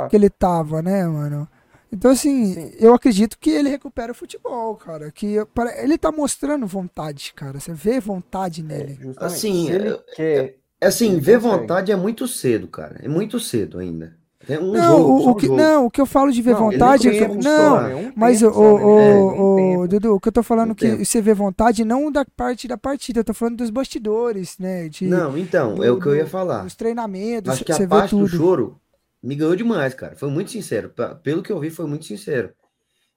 que 0.09 0.17
ele 0.17 0.31
tava, 0.31 0.81
né, 0.83 1.07
mano? 1.07 1.47
Então, 1.93 2.11
assim, 2.11 2.55
Sim. 2.55 2.73
eu 2.79 2.93
acredito 2.95 3.39
que 3.39 3.51
ele 3.51 3.69
recupera 3.69 4.13
o 4.13 4.15
futebol, 4.15 4.75
cara. 4.77 5.11
Que 5.11 5.37
ele 5.83 5.97
tá 5.97 6.13
mostrando 6.13 6.67
vontade, 6.67 7.33
cara. 7.35 7.59
Você 7.59 7.73
vê 7.73 7.99
vontade 7.99 8.61
É, 8.61 8.65
nele. 8.65 8.99
justamente. 9.01 9.19
Assim, 9.25 9.71
ele 9.71 9.89
eu- 9.91 10.01
quer. 10.15 10.57
É 10.81 10.87
assim, 10.87 11.13
Ele 11.13 11.21
ver 11.21 11.41
consegue. 11.41 11.61
vontade 11.61 11.91
é 11.93 11.97
muito 11.97 12.29
cedo, 12.29 12.69
cara. 12.69 13.01
É 13.03 13.09
muito 13.09 13.41
cedo 13.41 13.79
ainda. 13.79 14.17
É 14.49 14.59
um 14.59 14.73
não, 14.73 14.83
jogo, 14.99 15.11
o, 15.11 15.27
o 15.27 15.31
um 15.31 15.35
que, 15.35 15.47
jogo. 15.47 15.59
não, 15.59 15.87
o 15.87 15.91
que 15.91 16.01
eu 16.01 16.07
falo 16.07 16.31
de 16.31 16.41
ver 16.41 16.53
Não, 16.53 16.59
vontade 16.71 17.09
é 17.09 17.11
tem 17.11 17.29
que. 17.39 17.45
Não? 17.45 17.99
Um 17.99 18.13
Mas, 18.15 18.39
tempo 18.39 18.53
o, 18.53 18.55
só, 18.55 18.61
né? 18.79 18.85
o, 18.85 18.99
É, 19.01 19.79
o. 19.79 19.89
Dudu, 19.89 20.15
o 20.15 20.21
que 20.21 20.29
eu 20.29 20.33
tô 20.33 20.43
falando 20.43 20.71
Um 20.71 20.75
que 20.75 20.89
tempo. 20.89 21.05
você 21.05 21.21
vê 21.21 21.35
vontade 21.35 21.85
não 21.85 22.11
da 22.13 22.25
parte 22.25 22.69
da 22.69 22.79
partida, 22.79 23.21
eu 23.21 23.25
tô 23.25 23.35
falando 23.35 23.57
dos 23.57 23.71
bastidores, 23.71 24.57
né? 24.59 24.89
De, 24.89 25.07
Não, 25.07 25.37
então, 25.37 25.75
do- 25.75 25.85
é 25.85 25.91
o 25.91 25.99
que 25.99 26.07
eu 26.07 26.15
ia 26.15 26.27
falar. 26.27 26.63
Dos 26.63 26.77
treinamentos, 26.77 27.53
Acho 27.53 27.65
que 27.65 27.73
você 27.75 27.83
a 27.83 27.87
vê 27.87 27.89
parte 27.89 28.15
do 28.15 28.27
choro 28.29 28.79
me 29.23 29.35
ganhou 29.35 29.57
demais, 29.57 29.95
cara. 29.95 30.17
Foi 30.17 30.31
muito 30.31 30.51
sincero. 30.51 30.93
Pelo 31.23 31.43
que 31.43 31.53
eu 31.53 31.61
vi, 31.61 31.71
foi 31.71 31.87
muito 31.87 32.05
sincero. 32.05 32.53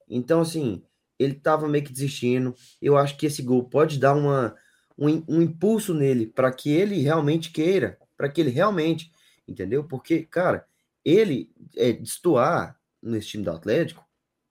Então, 0.08 0.40
assim, 0.40 0.82
ele 1.18 1.34
tava 1.34 1.68
meio 1.68 1.84
que 1.84 1.92
desistindo. 1.92 2.54
Eu 2.80 2.96
acho 2.96 3.16
que 3.16 3.26
esse 3.26 3.42
gol 3.42 3.64
pode 3.64 3.98
dar 3.98 4.14
uma, 4.14 4.54
um, 4.98 5.22
um 5.28 5.42
impulso 5.42 5.94
nele 5.94 6.26
para 6.26 6.50
que 6.52 6.70
ele 6.70 7.00
realmente 7.00 7.50
queira, 7.50 7.98
para 8.16 8.28
que 8.28 8.40
ele 8.40 8.50
realmente, 8.50 9.10
entendeu? 9.46 9.84
Porque, 9.84 10.22
cara, 10.22 10.66
ele 11.04 11.50
é, 11.76 11.92
destoar 11.92 12.76
nesse 13.02 13.28
time 13.28 13.44
do 13.44 13.50
Atlético, 13.50 14.04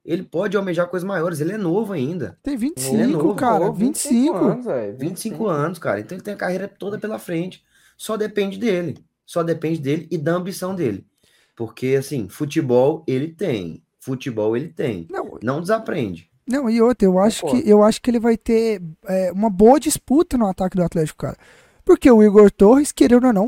ele 0.03 0.23
pode 0.23 0.57
almejar 0.57 0.87
coisas 0.87 1.07
maiores. 1.07 1.39
Ele 1.39 1.53
é 1.53 1.57
novo 1.57 1.93
ainda. 1.93 2.37
Tem 2.41 2.55
Ele 2.55 2.65
é 2.65 2.69
25, 2.69 3.11
novo, 3.11 3.35
cara, 3.35 3.65
Pô, 3.67 3.73
25. 3.73 4.35
anos, 4.35 4.65
velho. 4.65 4.97
25 4.97 5.47
anos, 5.47 5.79
cara. 5.79 5.99
Então 5.99 6.17
ele 6.17 6.23
tem 6.23 6.33
a 6.33 6.37
carreira 6.37 6.67
toda 6.67 6.97
pela 6.97 7.19
frente. 7.19 7.63
Só 7.95 8.17
depende 8.17 8.57
dele. 8.57 8.97
Só 9.25 9.43
depende 9.43 9.79
dele 9.79 10.07
e 10.09 10.17
da 10.17 10.33
ambição 10.33 10.73
dele. 10.73 11.05
Porque, 11.55 11.95
assim, 11.97 12.27
futebol 12.29 13.03
ele 13.07 13.27
tem. 13.29 13.83
Futebol 13.99 14.55
ele 14.57 14.69
tem. 14.69 15.07
Não, 15.09 15.37
Não 15.43 15.61
desaprende. 15.61 16.29
não, 16.47 16.69
e 16.69 16.81
outra, 16.81 17.05
eu 17.07 17.19
acho 17.19 17.45
que 17.45 17.69
eu 17.69 17.83
acho 17.83 18.01
que 18.01 18.09
ele 18.09 18.19
vai 18.19 18.35
ter 18.35 18.81
é, 19.07 19.31
uma 19.31 19.49
boa 19.49 19.79
disputa 19.79 20.37
no 20.37 20.47
ataque 20.47 20.75
do 20.75 20.83
Atlético, 20.83 21.19
cara. 21.19 21.37
Porque 21.85 22.09
o 22.09 22.23
Igor 22.23 22.51
Torres, 22.51 22.91
querendo 22.91 23.27
ou 23.27 23.33
não, 23.33 23.47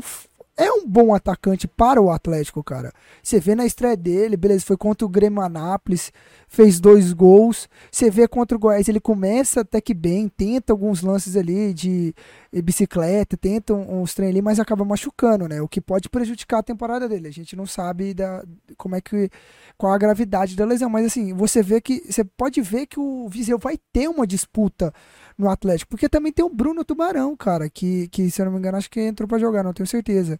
é 0.56 0.70
um 0.70 0.86
bom 0.86 1.12
atacante 1.12 1.66
para 1.66 2.00
o 2.00 2.10
Atlético, 2.10 2.62
cara. 2.62 2.92
Você 3.22 3.40
vê 3.40 3.54
na 3.54 3.66
estreia 3.66 3.96
dele, 3.96 4.36
beleza, 4.36 4.64
foi 4.64 4.76
contra 4.76 5.04
o 5.04 5.08
Grêmio 5.08 5.40
Anápolis, 5.40 6.12
fez 6.48 6.78
dois 6.78 7.12
gols. 7.12 7.68
Você 7.90 8.08
vê 8.08 8.28
contra 8.28 8.56
o 8.56 8.60
Goiás, 8.60 8.88
ele 8.88 9.00
começa 9.00 9.62
até 9.62 9.80
que 9.80 9.92
bem, 9.92 10.28
tenta 10.28 10.72
alguns 10.72 11.02
lances 11.02 11.36
ali 11.36 11.74
de 11.74 12.14
eh, 12.52 12.62
bicicleta, 12.62 13.36
tenta 13.36 13.74
uns 13.74 14.14
treinos 14.14 14.34
ali, 14.34 14.42
mas 14.42 14.60
acaba 14.60 14.84
machucando, 14.84 15.48
né? 15.48 15.60
O 15.60 15.66
que 15.66 15.80
pode 15.80 16.08
prejudicar 16.08 16.58
a 16.58 16.62
temporada 16.62 17.08
dele. 17.08 17.26
A 17.26 17.32
gente 17.32 17.56
não 17.56 17.66
sabe 17.66 18.14
da, 18.14 18.44
como 18.76 18.94
é 18.94 19.00
que 19.00 19.28
qual 19.76 19.92
a 19.92 19.98
gravidade 19.98 20.54
da 20.54 20.64
lesão, 20.64 20.88
mas 20.88 21.06
assim, 21.06 21.34
você 21.34 21.62
vê 21.62 21.80
que 21.80 22.00
você 22.08 22.22
pode 22.22 22.60
ver 22.60 22.86
que 22.86 23.00
o 23.00 23.28
Viseu 23.28 23.58
vai 23.58 23.76
ter 23.92 24.08
uma 24.08 24.24
disputa 24.24 24.94
no 25.36 25.48
Atlético, 25.48 25.90
porque 25.90 26.08
também 26.08 26.32
tem 26.32 26.44
o 26.44 26.48
Bruno 26.48 26.84
Tubarão, 26.84 27.36
cara, 27.36 27.68
que, 27.68 28.08
que 28.08 28.30
se 28.30 28.40
eu 28.40 28.46
não 28.46 28.52
me 28.52 28.58
engano 28.58 28.78
acho 28.78 28.90
que 28.90 29.00
entrou 29.00 29.28
pra 29.28 29.38
jogar, 29.38 29.62
não 29.62 29.72
tenho 29.72 29.86
certeza. 29.86 30.38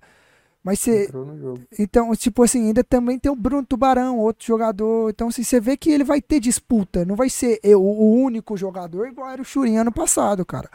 Mas 0.64 0.78
você, 0.80 1.10
então, 1.78 2.16
tipo 2.16 2.42
assim, 2.42 2.68
ainda 2.68 2.82
também 2.82 3.18
tem 3.18 3.30
o 3.30 3.36
Bruno 3.36 3.66
Tubarão, 3.66 4.18
outro 4.18 4.46
jogador. 4.46 5.10
Então, 5.10 5.28
assim, 5.28 5.44
você 5.44 5.60
vê 5.60 5.76
que 5.76 5.90
ele 5.90 6.04
vai 6.04 6.22
ter 6.22 6.40
disputa. 6.40 7.04
Não 7.04 7.14
vai 7.14 7.28
ser 7.28 7.60
eu, 7.62 7.82
o 7.82 8.14
único 8.14 8.56
jogador 8.56 9.06
igual 9.06 9.28
era 9.28 9.42
o 9.42 9.44
Churinho 9.44 9.82
ano 9.82 9.92
passado, 9.92 10.42
cara. 10.42 10.70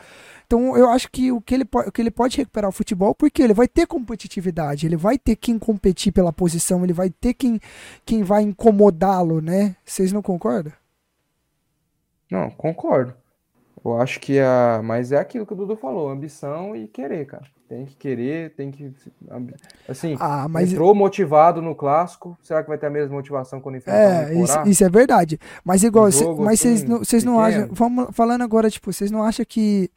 Então, 0.45 0.77
eu 0.77 0.91
acho 0.91 1.09
que 1.11 1.31
o 1.31 1.41
que 1.41 1.55
ele, 1.55 1.67
o 1.73 1.91
que 1.91 2.03
ele 2.03 2.11
pode 2.11 2.37
recuperar 2.37 2.69
o 2.69 2.71
futebol, 2.71 3.15
porque 3.15 3.41
ele 3.41 3.53
vai 3.53 3.67
ter 3.67 3.87
competitividade, 3.87 4.85
ele 4.85 4.95
vai 4.95 5.17
ter 5.17 5.35
quem 5.35 5.57
competir 5.57 6.13
pela 6.13 6.31
posição, 6.31 6.83
ele 6.83 6.93
vai 6.93 7.09
ter 7.09 7.33
quem, 7.33 7.59
quem 8.05 8.21
vai 8.21 8.43
incomodá-lo, 8.43 9.41
né? 9.41 9.75
Vocês 9.83 10.11
não 10.11 10.21
concordam? 10.21 10.71
Não, 12.29 12.51
concordo. 12.51 13.15
Eu 13.83 13.99
acho 14.01 14.19
que 14.19 14.39
a. 14.39 14.81
Mas 14.83 15.11
é 15.11 15.17
aquilo 15.17 15.45
que 15.45 15.53
o 15.53 15.55
Dudu 15.55 15.75
falou: 15.75 16.09
ambição 16.09 16.75
e 16.75 16.87
querer, 16.87 17.25
cara. 17.25 17.43
Tem 17.67 17.85
que 17.85 17.95
querer, 17.95 18.55
tem 18.55 18.71
que. 18.71 18.91
Assim, 19.87 20.17
Ah, 20.19 20.47
mas 20.49 20.71
entrou 20.71 20.93
motivado 20.95 21.61
no 21.61 21.75
clássico. 21.75 22.37
Será 22.41 22.63
que 22.63 22.69
vai 22.69 22.77
ter 22.77 22.87
a 22.87 22.89
mesma 22.89 23.15
motivação 23.15 23.61
quando 23.61 23.75
enfrentar 23.77 24.31
É, 24.31 24.35
o 24.35 24.43
isso, 24.43 24.61
isso 24.65 24.83
é 24.83 24.89
verdade. 24.89 25.39
Mas 25.63 25.83
igual, 25.83 26.07
Um 26.07 26.11
cê- 26.11 26.25
mas 26.39 26.59
vocês 26.59 26.83
assim, 26.83 27.25
não, 27.25 27.33
não 27.33 27.39
acham. 27.39 27.69
Vamos 27.71 28.07
falando 28.15 28.41
agora, 28.41 28.69
tipo, 28.71 28.91
vocês 28.91 29.11
não 29.11 29.23
acham 29.23 29.45
que 29.47 29.89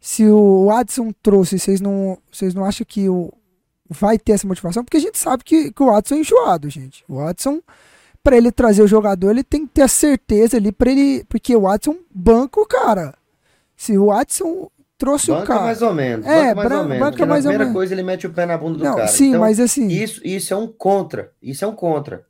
se 0.00 0.26
o 0.26 0.70
Adson 0.70 1.10
trouxe, 1.22 1.58
vocês 1.58 1.80
não, 1.80 2.16
vocês 2.32 2.54
não 2.54 2.64
acham 2.64 2.86
que 2.88 3.08
o 3.08 3.30
vai 3.90 4.18
ter 4.18 4.32
essa 4.32 4.46
motivação? 4.46 4.82
Porque 4.84 4.96
a 4.96 5.00
gente 5.00 5.18
sabe 5.18 5.44
que, 5.44 5.70
que 5.72 5.82
o 5.82 5.94
Adson 5.94 6.14
é 6.14 6.18
enjoado, 6.20 6.70
gente. 6.70 7.04
O 7.08 7.20
Adson, 7.20 7.60
pra 8.22 8.36
ele 8.36 8.50
trazer 8.50 8.82
o 8.82 8.88
jogador, 8.88 9.30
ele 9.30 9.44
tem 9.44 9.66
que 9.66 9.72
ter 9.74 9.82
a 9.82 9.88
certeza 9.88 10.56
ali 10.56 10.72
pra 10.72 10.90
ele. 10.90 11.24
Porque 11.28 11.54
o 11.54 11.68
Adson 11.68 11.96
banca 12.10 12.58
o 12.60 12.66
cara. 12.66 13.14
Se 13.78 13.96
o 13.96 14.10
Adson 14.10 14.68
trouxe 14.98 15.30
o 15.30 15.34
Banca 15.36 15.46
cara. 15.46 15.60
mais 15.60 15.80
ou 15.80 15.94
menos. 15.94 16.26
É, 16.26 16.52
mais 16.52 16.70
ou 16.72 16.84
menos. 16.84 16.98
banca 16.98 17.24
mais 17.24 17.46
ou 17.46 17.52
primeira 17.52 17.72
coisa 17.72 17.94
ele 17.94 18.02
mete 18.02 18.26
o 18.26 18.32
pé 18.32 18.44
na 18.44 18.58
bunda 18.58 18.78
do 18.78 18.84
Não, 18.84 18.96
cara. 18.96 19.06
sim, 19.06 19.28
Então, 19.28 19.40
mas 19.40 19.60
assim. 19.60 19.86
Isso, 19.86 20.20
isso 20.24 20.52
é 20.52 20.56
um 20.56 20.66
contra. 20.66 21.30
Isso 21.40 21.64
é 21.64 21.68
um 21.68 21.74
contra. 21.74 22.26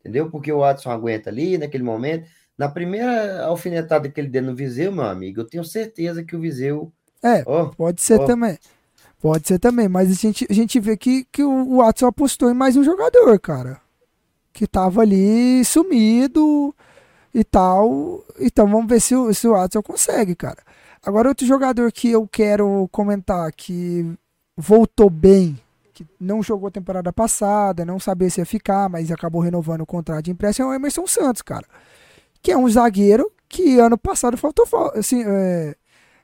Entendeu? 0.00 0.30
Porque 0.30 0.52
o 0.52 0.62
Adson 0.62 0.90
aguenta 0.90 1.30
ali 1.30 1.56
naquele 1.56 1.82
momento. 1.82 2.28
Na 2.58 2.68
primeira 2.68 3.42
alfinetada 3.46 4.06
que 4.10 4.20
ele 4.20 4.28
deu 4.28 4.42
no 4.42 4.54
Viseu, 4.54 4.92
meu 4.92 5.04
amigo, 5.04 5.40
eu 5.40 5.46
tenho 5.46 5.64
certeza 5.64 6.22
que 6.22 6.36
o 6.36 6.40
Viseu. 6.40 6.92
É, 7.22 7.42
Ó, 7.46 7.66
Pode 7.66 8.02
ser 8.02 8.20
Ó. 8.20 8.26
também. 8.26 8.58
Pode 9.18 9.48
ser 9.48 9.58
também, 9.58 9.88
mas 9.88 10.10
a 10.10 10.14
gente, 10.14 10.46
a 10.50 10.52
gente 10.52 10.78
vê 10.78 10.96
que, 10.96 11.24
que 11.32 11.42
o 11.42 11.50
o 11.50 11.76
Watson 11.78 12.06
apostou 12.06 12.50
em 12.50 12.54
mais 12.54 12.76
um 12.76 12.84
jogador, 12.84 13.40
cara. 13.40 13.80
Que 14.52 14.66
tava 14.66 15.00
ali 15.00 15.64
sumido 15.64 16.74
e 17.32 17.42
tal. 17.42 18.22
Então 18.38 18.66
vamos 18.68 18.88
ver 18.88 19.00
se 19.00 19.14
o, 19.14 19.32
se 19.32 19.48
o 19.48 19.52
Watson 19.52 19.80
consegue, 19.80 20.34
cara. 20.34 20.58
Agora, 21.04 21.28
outro 21.28 21.46
jogador 21.46 21.90
que 21.90 22.10
eu 22.10 22.26
quero 22.28 22.88
comentar 22.92 23.50
que 23.52 24.06
voltou 24.56 25.10
bem, 25.10 25.58
que 25.92 26.06
não 26.20 26.42
jogou 26.42 26.70
temporada 26.70 27.12
passada, 27.12 27.84
não 27.84 27.98
sabia 27.98 28.30
se 28.30 28.40
ia 28.40 28.46
ficar, 28.46 28.88
mas 28.88 29.10
acabou 29.10 29.40
renovando 29.40 29.80
o 29.82 29.86
contrato 29.86 30.24
de 30.24 30.30
empréstimo, 30.30 30.68
é 30.68 30.70
o 30.70 30.74
Emerson 30.74 31.06
Santos, 31.06 31.42
cara. 31.42 31.66
Que 32.40 32.52
é 32.52 32.56
um 32.56 32.68
zagueiro 32.68 33.30
que 33.48 33.78
ano 33.78 33.98
passado 33.98 34.36
faltou, 34.36 34.64
fal- 34.66 34.92
assim, 34.96 35.24
é, 35.26 35.76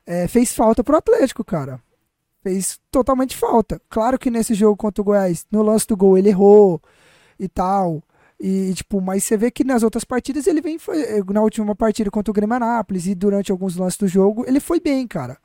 é, 0.05 0.27
fez 0.27 0.53
falta 0.53 0.83
pro 0.83 0.97
Atlético, 0.97 1.43
cara. 1.43 1.81
Fez 2.41 2.79
totalmente 2.89 3.35
falta. 3.35 3.81
Claro 3.89 4.17
que 4.17 4.31
nesse 4.31 4.53
jogo 4.53 4.77
contra 4.77 5.01
o 5.01 5.05
Goiás, 5.05 5.45
no 5.51 5.61
lance 5.61 5.85
do 5.85 5.97
gol, 5.97 6.17
ele 6.17 6.29
errou 6.29 6.81
e 7.37 7.49
tal. 7.49 8.01
E, 8.39 8.73
tipo, 8.73 9.01
mas 9.01 9.23
você 9.25 9.35
vê 9.37 9.51
que 9.51 9.63
nas 9.63 9.83
outras 9.83 10.03
partidas 10.05 10.47
ele 10.47 10.61
vem. 10.61 10.79
foi- 10.79 11.23
Na 11.33 11.41
última 11.41 11.75
partida 11.75 12.09
contra 12.11 12.31
o 12.31 12.33
Grêmio 12.33 12.55
Anápolis 12.55 13.05
e 13.07 13.15
durante 13.15 13.51
alguns 13.51 13.75
lances 13.75 13.97
do 13.97 14.07
jogo, 14.07 14.45
ele 14.47 14.59
foi 14.59 14.79
bem, 14.79 15.07
cara. 15.07 15.37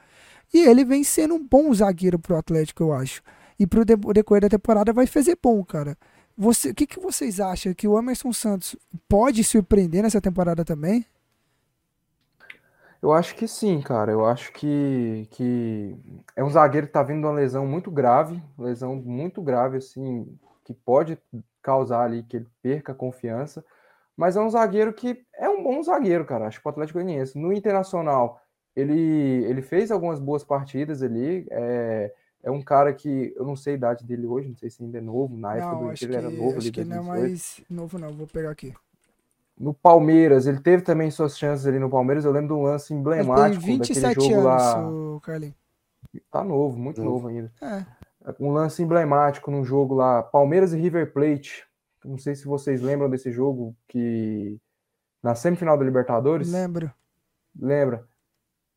E 0.53 0.59
ele 0.61 0.85
vem 0.85 1.05
sendo 1.05 1.35
um 1.35 1.45
bom 1.47 1.73
zagueiro 1.75 2.19
pro 2.19 2.37
Atlético, 2.37 2.83
eu 2.85 2.93
acho. 2.93 3.23
E 3.59 3.67
pro 3.67 3.85
de- 3.85 3.97
decorrer 3.97 4.43
da 4.43 4.49
temporada 4.49 4.93
vai 4.93 5.07
fazer 5.07 5.39
bom, 5.43 5.65
cara. 5.65 5.97
Você, 6.37 6.71
o 6.71 6.75
que, 6.75 6.87
que 6.87 7.01
vocês 7.01 7.41
acham? 7.41 7.75
Que 7.75 7.89
o 7.89 7.99
Emerson 7.99 8.33
Santos 8.33 8.77
pode 9.09 9.45
surpreender 9.45 10.03
nessa 10.03 10.21
temporada 10.21 10.65
também? 10.65 11.07
Eu 13.03 13.13
acho 13.13 13.35
que 13.37 13.47
sim, 13.47 13.81
cara. 13.83 14.11
Eu 14.13 14.25
acho 14.27 14.53
que, 14.53 15.27
que 15.31 15.97
é 16.35 16.43
um 16.43 16.51
zagueiro 16.51 16.87
que 16.87 16.93
tá 16.93 17.03
vindo 17.03 17.21
de 17.21 17.27
uma 17.27 17.33
lesão 17.35 17.67
muito 17.67 17.91
grave, 17.91 18.43
lesão 18.59 18.97
muito 18.97 19.43
grave, 19.43 19.77
assim, 19.79 20.27
que 20.65 20.73
pode 20.73 21.19
causar 21.63 22.03
ali 22.05 22.23
que 22.23 22.39
ele 22.39 22.49
perca 22.63 22.93
a 22.93 22.95
confiança. 22.95 23.65
Mas 24.17 24.37
é 24.37 24.41
um 24.41 24.49
zagueiro 24.51 24.93
que 24.93 25.25
é 25.35 25.49
um 25.49 25.63
bom 25.63 25.83
zagueiro, 25.83 26.25
cara. 26.25 26.47
Acho 26.47 26.61
que 26.61 26.67
o 26.67 26.71
Atlético 26.71 26.99
Goianiense. 26.99 27.39
No 27.39 27.53
Internacional, 27.53 28.41
ele, 28.75 29.45
ele 29.45 29.61
fez 29.63 29.91
algumas 29.91 30.21
boas 30.21 30.45
partidas 30.45 31.03
ali. 31.03 31.47
É, 31.51 32.13
é 32.45 32.51
um 32.51 32.63
cara 32.63 32.93
que 32.93 33.33
eu 33.37 33.45
não 33.45 33.57
sei 33.57 33.73
a 33.75 33.77
idade 33.77 34.05
dele 34.05 34.27
hoje, 34.27 34.49
não 34.49 34.57
sei 34.57 34.71
se 34.71 34.83
ainda 34.83 34.99
é 34.99 35.01
novo. 35.01 35.37
Na 35.37 35.57
época 35.57 35.73
Não, 35.73 35.79
do 35.81 35.85
Inter 35.87 35.99
que, 35.99 36.05
ele 36.05 36.17
era 36.17 36.31
novo 36.31 36.49
acho 36.51 36.59
ali, 36.59 36.71
que 36.71 36.85
não 36.85 36.97
é 36.97 37.01
2018. 37.01 37.21
mais 37.21 37.65
novo, 37.71 37.99
não. 37.99 38.13
Vou 38.13 38.27
pegar 38.27 38.51
aqui. 38.51 38.73
No 39.59 39.73
Palmeiras, 39.73 40.47
ele 40.47 40.61
teve 40.61 40.83
também 40.83 41.11
suas 41.11 41.39
chances 41.39 41.67
ali 41.67 41.79
no 41.79 41.89
Palmeiras. 41.91 42.25
Eu 42.25 42.33
lembro 42.33 42.49
de 42.49 42.61
um 42.61 42.63
lance 42.63 42.93
Ele 42.93 43.03
tem 43.03 43.13
emblemático 43.21 43.61
daquele 43.61 43.79
27 43.79 44.15
jogo 44.21 44.33
anos, 44.35 44.45
lá. 44.45 44.89
o 44.89 45.21
Carlinhos. 45.21 45.55
Tá 46.31 46.45
novo, 46.45 46.77
muito 46.79 47.03
Novo. 47.03 47.15
novo 47.15 47.29
ainda. 47.29 47.53
É. 47.61 47.85
Um 48.41 48.51
lance 48.53 48.83
emblemático 48.83 49.51
num 49.51 49.65
jogo 49.65 49.95
lá, 49.95 50.23
Palmeiras 50.23 50.73
e 50.73 50.79
River 50.79 51.13
Plate. 51.13 51.65
Não 52.05 52.19
sei 52.19 52.35
se 52.35 52.45
vocês 52.47 52.81
lembram 52.83 53.09
desse 53.11 53.31
jogo 53.31 53.75
que 53.89 54.59
na 55.23 55.35
semifinal 55.35 55.77
da 55.79 55.85
Libertadores. 55.85 56.51
Lembro. 56.53 56.91
Lembra? 57.59 58.05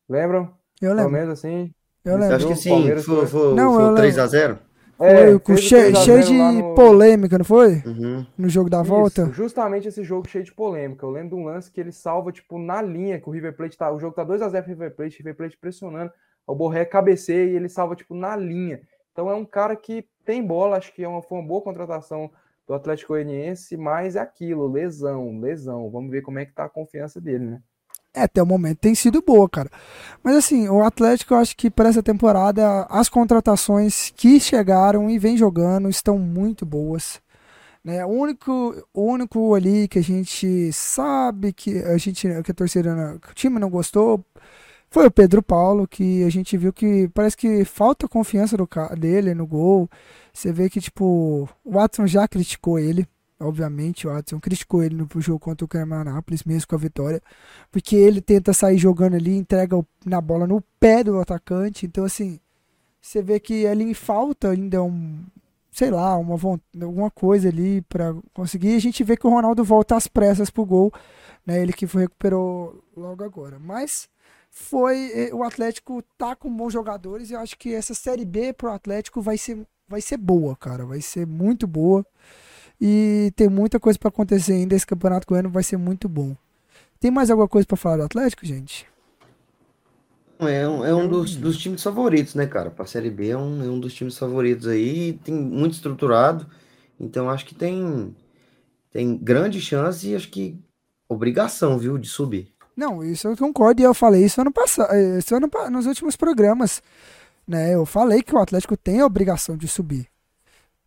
Lembram? 0.10 0.54
Eu 0.82 0.90
Pelo 0.90 0.96
lembro. 0.96 1.12
menos 1.12 1.30
assim. 1.30 1.74
Eu 2.06 2.18
lembro. 2.18 2.36
acho 2.36 2.48
que 2.48 2.56
sim, 2.56 2.70
Palmeiras 2.70 3.06
foi, 3.06 3.16
foi- 3.16 3.28
foi, 3.28 3.54
Não, 3.56 3.74
foi 3.74 3.84
eu 3.84 3.88
lembro. 3.88 4.02
3x0. 4.02 4.60
Foi 4.98 5.40
com 5.40 5.54
fez 5.54 5.60
o 5.60 5.62
cheio, 5.70 5.82
3 5.92 5.98
a 5.98 6.02
cheio 6.02 6.24
0 6.24 6.28
de 6.28 6.62
no- 6.64 6.74
polêmica, 6.76 7.38
não 7.38 7.46
foi? 7.46 7.84
Uhum. 7.86 8.26
No 8.38 8.50
jogo 8.50 8.70
da 8.70 8.82
Isso, 8.82 8.90
volta. 8.90 9.26
justamente 9.32 9.88
esse 9.88 10.04
jogo 10.04 10.28
cheio 10.28 10.44
de 10.44 10.52
polêmica. 10.54 11.06
Eu 11.06 11.12
lembro 11.12 11.30
de 11.30 11.36
um 11.36 11.46
lance 11.46 11.72
que 11.72 11.80
ele 11.80 11.92
salva, 11.92 12.32
tipo, 12.32 12.58
na 12.58 12.82
linha, 12.82 13.20
que 13.22 13.30
o 13.30 13.32
River 13.32 13.56
Plate 13.56 13.78
tá. 13.78 13.92
O 13.92 14.00
jogo 14.00 14.16
tá 14.16 14.24
2x0 14.24 14.64
pro 14.64 14.72
River 14.74 14.96
Plate, 14.96 15.18
River 15.20 15.36
Plate 15.36 15.58
pressionando. 15.58 16.12
O 16.48 16.56
Borré 16.56 16.84
cabeceia 16.86 17.46
e 17.52 17.56
ele 17.56 17.70
salva, 17.70 17.96
tipo, 17.96 18.16
na 18.16 18.36
linha. 18.36 18.82
Então 19.18 19.32
é 19.32 19.34
um 19.34 19.46
cara 19.46 19.76
que 19.76 20.06
tem 20.24 20.46
bola, 20.46 20.78
acho 20.78 20.94
que 20.94 21.04
é 21.04 21.08
uma, 21.08 21.24
foi 21.24 21.40
uma 21.40 21.48
boa 21.48 21.60
contratação 21.60 22.30
do 22.68 22.76
Atlético 22.76 23.14
Goianiense, 23.14 23.76
mas 23.76 24.16
é 24.16 24.20
aquilo, 24.20 24.72
lesão, 24.72 25.40
lesão. 25.40 25.90
Vamos 25.90 26.12
ver 26.12 26.22
como 26.22 26.38
é 26.38 26.46
que 26.46 26.54
tá 26.54 26.66
a 26.66 26.70
confiança 26.70 27.20
dele, 27.20 27.46
né? 27.46 27.62
É, 28.14 28.22
até 28.22 28.44
o 28.44 28.46
momento 28.46 28.78
tem 28.78 28.94
sido 28.94 29.20
boa, 29.24 29.50
cara. 29.50 29.72
Mas 30.24 30.36
assim, 30.36 30.70
o 30.70 30.84
Atlético, 30.84 31.34
eu 31.34 31.40
acho 31.40 31.58
que 31.58 31.68
para 31.68 31.90
essa 31.90 32.04
temporada, 32.04 32.86
as 32.92 33.10
contratações 33.10 34.14
que 34.16 34.40
chegaram 34.40 35.10
e 35.10 35.18
vem 35.18 35.36
jogando 35.36 35.90
estão 35.90 36.20
muito 36.20 36.64
boas. 36.64 37.20
Né? 37.84 38.06
O 38.06 38.10
único, 38.10 38.86
o 38.94 39.02
único 39.02 39.56
ali 39.56 39.88
que 39.88 39.98
a 39.98 40.04
gente 40.04 40.72
sabe 40.74 41.54
que 41.54 41.80
a 41.80 41.98
gente, 41.98 42.28
que 42.44 42.52
a 42.52 42.54
torcida, 42.54 43.18
que 43.20 43.32
o 43.32 43.34
time 43.34 43.58
não 43.58 43.70
gostou, 43.72 44.24
foi 44.90 45.08
o 45.08 45.12
Pedro 45.12 45.44
Paulo, 45.44 45.88
que 45.88 46.24
a 46.24 46.30
gente 46.30 46.58
viu 46.58 46.72
que 46.72 47.10
parece 47.14 47.36
que 47.36 47.66
falta 47.66 48.08
confiança 48.08 48.56
do, 48.58 48.68
dele 48.98 49.34
no 49.34 49.46
gol. 49.46 49.90
Você 50.34 50.52
vê 50.52 50.70
que, 50.70 50.80
tipo, 50.80 51.50
o 51.64 51.72
Watson 51.72 52.08
já 52.08 52.28
criticou 52.28 52.80
ele. 52.80 53.08
Obviamente, 53.40 54.08
o 54.08 54.12
Watson 54.12 54.40
criticou 54.40 54.84
ele 54.84 54.96
no 54.96 55.22
jogo 55.22 55.40
contra 55.40 55.64
o 55.64 55.68
Carmanápolis, 55.68 56.44
mesmo 56.44 56.68
com 56.68 56.76
a 56.76 56.80
vitória 56.80 57.22
porque 57.72 57.96
ele 57.96 58.22
tenta 58.22 58.54
sair 58.54 58.78
jogando 58.78 59.16
ali, 59.16 59.36
entrega 59.36 59.78
na 60.06 60.22
bola 60.22 60.48
no 60.48 60.62
pé 60.80 61.04
do 61.04 61.20
atacante. 61.20 61.86
Então, 61.86 62.06
assim, 62.06 62.40
você 63.02 63.22
vê 63.22 63.40
que 63.40 63.68
ali 63.68 63.94
falta 63.94 64.50
ainda 64.50 64.82
um, 64.82 65.24
sei 65.72 65.92
lá, 65.92 66.18
uma 66.18 66.36
alguma 66.82 67.12
coisa 67.12 67.50
ali 67.50 67.82
pra 67.84 68.16
conseguir. 68.34 68.76
A 68.76 68.80
gente 68.80 69.04
vê 69.04 69.16
que 69.16 69.28
o 69.28 69.30
Ronaldo 69.30 69.64
volta 69.64 69.96
às 69.96 70.08
pressas 70.08 70.50
pro 70.50 70.66
gol, 70.66 70.92
né? 71.46 71.62
Ele 71.62 71.74
que 71.74 71.86
recuperou 71.86 72.84
logo 72.96 73.24
agora. 73.24 73.60
Mas 73.60 74.10
foi 74.50 75.12
eh, 75.14 75.34
o 75.34 75.44
Atlético 75.44 76.04
tá 76.18 76.36
com 76.36 76.54
bons 76.56 76.74
jogadores 76.74 77.30
e 77.30 77.34
eu 77.34 77.40
acho 77.40 77.58
que 77.58 77.74
essa 77.74 77.94
série 77.94 78.26
B 78.26 78.54
pro 78.54 78.72
Atlético 78.72 79.22
vai 79.22 79.38
ser 79.38 79.66
vai 79.88 80.02
ser 80.02 80.18
boa, 80.18 80.56
cara, 80.56 80.86
vai 80.86 81.02
ser 81.02 81.26
muito 81.26 81.66
boa. 81.66 82.06
E 82.80 83.32
tem 83.36 83.50
muita 83.50 83.80
coisa 83.80 83.98
pra 83.98 84.10
acontecer 84.10 84.54
ainda, 84.54 84.76
esse 84.76 84.86
Campeonato 84.86 85.26
Goiano 85.28 85.50
vai 85.50 85.64
ser 85.64 85.78
muito 85.78 86.08
bom. 86.08 86.36
Tem 87.00 87.10
mais 87.10 87.30
alguma 87.32 87.48
coisa 87.48 87.66
pra 87.66 87.78
falar 87.78 87.98
do 87.98 88.04
Atlético, 88.04 88.46
gente? 88.46 88.86
É 90.40 90.68
um, 90.68 90.86
é 90.86 90.94
um 90.94 91.08
dos, 91.08 91.36
dos 91.36 91.58
times 91.58 91.82
favoritos, 91.82 92.36
né, 92.36 92.46
cara? 92.46 92.70
Pra 92.70 92.86
Série 92.86 93.10
B 93.10 93.30
é 93.30 93.38
um, 93.38 93.64
é 93.64 93.68
um 93.68 93.80
dos 93.80 93.94
times 93.94 94.18
favoritos 94.18 94.68
aí. 94.68 95.14
Tem 95.24 95.34
muito 95.34 95.74
estruturado. 95.74 96.46
Então 97.00 97.30
acho 97.30 97.46
que 97.46 97.56
tem, 97.56 98.16
tem 98.92 99.18
grande 99.18 99.60
chance 99.60 100.08
e 100.08 100.16
acho 100.16 100.30
que 100.30 100.60
obrigação, 101.10 101.78
viu, 101.80 101.98
de 101.98 102.08
subir. 102.08 102.54
Não, 102.78 103.04
isso 103.04 103.28
eu 103.30 103.38
concordo 103.38 103.82
e 103.82 103.86
eu 103.86 103.94
falei 103.94 104.26
isso 104.26 104.42
ano 104.42 104.54
passado, 104.54 104.96
isso 105.20 105.36
ano, 105.36 105.50
pa- 105.50 105.70
nos 105.70 105.88
últimos 105.88 106.18
programas, 106.18 106.84
né? 107.48 107.76
Eu 107.76 107.86
falei 107.86 108.24
que 108.24 108.36
o 108.36 108.40
Atlético 108.40 108.78
tem 108.78 109.02
a 109.02 109.06
obrigação 109.08 109.58
de 109.58 109.68
subir. 109.68 110.08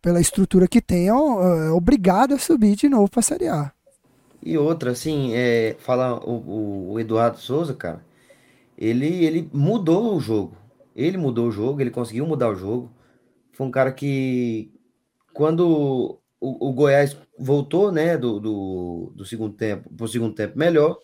Pela 0.01 0.21
estrutura 0.21 0.67
que 0.67 0.81
tem, 0.81 1.09
é 1.09 1.11
é 1.11 1.71
obrigado 1.71 2.35
a 2.35 2.39
subir 2.39 2.75
de 2.75 2.89
novo 2.89 3.09
pra 3.11 3.21
Série 3.23 3.49
A. 3.49 3.71
E 4.43 4.57
outra, 4.57 4.91
assim, 4.91 5.33
é, 5.33 5.75
fala 5.79 6.19
o, 6.25 6.89
o- 6.89 6.93
o 6.93 6.99
Eduardo 6.99 7.37
Souza, 7.37 7.73
cara, 7.75 8.03
ele, 8.77 9.25
ele 9.25 9.49
mudou 9.53 10.15
o 10.15 10.21
jogo. 10.21 10.57
Ele 10.95 11.17
mudou 11.17 11.47
o 11.49 11.51
jogo, 11.51 11.81
ele 11.81 11.91
conseguiu 11.91 12.27
mudar 12.27 12.49
o 12.51 12.55
jogo. 12.55 12.91
Foi 13.53 13.67
um 13.67 13.71
cara 13.71 13.91
que, 13.93 14.71
quando 15.33 16.19
o, 16.41 16.69
o 16.69 16.73
Goiás 16.73 17.17
voltou, 17.39 17.91
né, 17.91 18.17
do, 18.17 18.39
do, 18.39 19.13
do 19.15 19.25
segundo 19.25 19.55
tempo, 19.55 19.89
pro 19.95 20.07
segundo 20.07 20.35
tempo 20.35 20.57
melhor, 20.59 20.97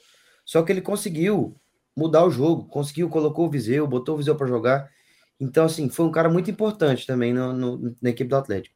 só 0.47 0.63
que 0.63 0.71
ele 0.71 0.81
conseguiu 0.81 1.53
mudar 1.95 2.23
o 2.25 2.31
jogo, 2.31 2.63
conseguiu, 2.69 3.09
colocou 3.09 3.47
o 3.47 3.49
Viseu, 3.49 3.85
botou 3.85 4.15
o 4.15 4.17
Viseu 4.17 4.33
para 4.35 4.47
jogar. 4.47 4.89
Então, 5.39 5.65
assim, 5.65 5.89
foi 5.89 6.05
um 6.05 6.11
cara 6.11 6.29
muito 6.29 6.49
importante 6.49 7.05
também 7.05 7.33
no, 7.33 7.51
no- 7.51 7.95
na 8.01 8.09
equipe 8.11 8.29
do 8.29 8.35
Atlético. 8.37 8.73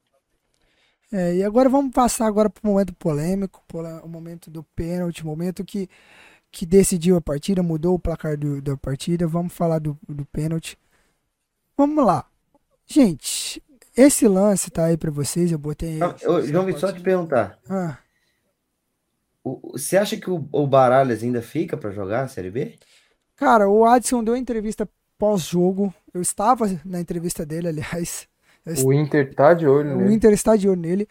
É, 1.13 1.35
e 1.35 1.43
agora 1.43 1.69
vamos 1.69 1.93
passar 1.93 2.25
agora 2.27 2.49
pro 2.49 2.69
momento 2.69 2.93
polêmico, 2.93 3.63
o 4.03 4.07
momento 4.07 4.51
do 4.51 4.63
pênalti, 4.75 5.23
o 5.23 5.27
momento 5.27 5.63
que, 5.63 5.89
que 6.51 6.65
decidiu 6.65 7.15
a 7.15 7.21
partida, 7.21 7.63
mudou 7.63 7.95
o 7.95 7.99
placar 7.99 8.37
do- 8.37 8.61
da 8.61 8.75
partida. 8.75 9.25
Vamos 9.25 9.53
falar 9.53 9.79
do, 9.79 9.97
do 10.07 10.25
pênalti. 10.25 10.77
Vamos 11.77 12.05
lá. 12.05 12.25
Gente, 12.85 13.63
esse 13.95 14.27
lance 14.27 14.69
tá 14.69 14.85
aí 14.85 14.97
pra 14.97 15.11
vocês, 15.11 15.51
eu 15.51 15.57
botei. 15.57 15.97
Não, 15.97 16.13
eu, 16.21 16.45
João 16.45 16.77
só 16.77 16.91
te 16.91 16.99
perguntar. 17.01 17.57
Ah. 17.69 17.97
O- 19.43 19.71
Você 19.77 19.97
acha 19.97 20.17
que 20.17 20.29
o, 20.29 20.47
o 20.51 20.67
Baralhas 20.67 21.23
ainda 21.23 21.41
fica 21.41 21.77
para 21.77 21.91
jogar 21.91 22.23
a 22.23 22.27
Série 22.27 22.51
B? 22.51 22.77
Cara, 23.35 23.67
o 23.69 23.85
Adson 23.85 24.23
deu 24.23 24.35
entrevista 24.35 24.87
pós-jogo. 25.17 25.93
Eu 26.13 26.21
estava 26.21 26.65
na 26.85 26.99
entrevista 26.99 27.45
dele, 27.45 27.67
aliás. 27.69 28.27
Eu 28.65 28.85
O 28.85 28.93
Inter 28.93 29.33
tá 29.33 29.53
de 29.53 29.67
olho 29.67 29.95
O 29.95 29.97
nele. 29.97 30.13
Inter 30.13 30.31
está 30.33 30.55
de 30.55 30.69
olho 30.69 30.79
nele. 30.79 31.07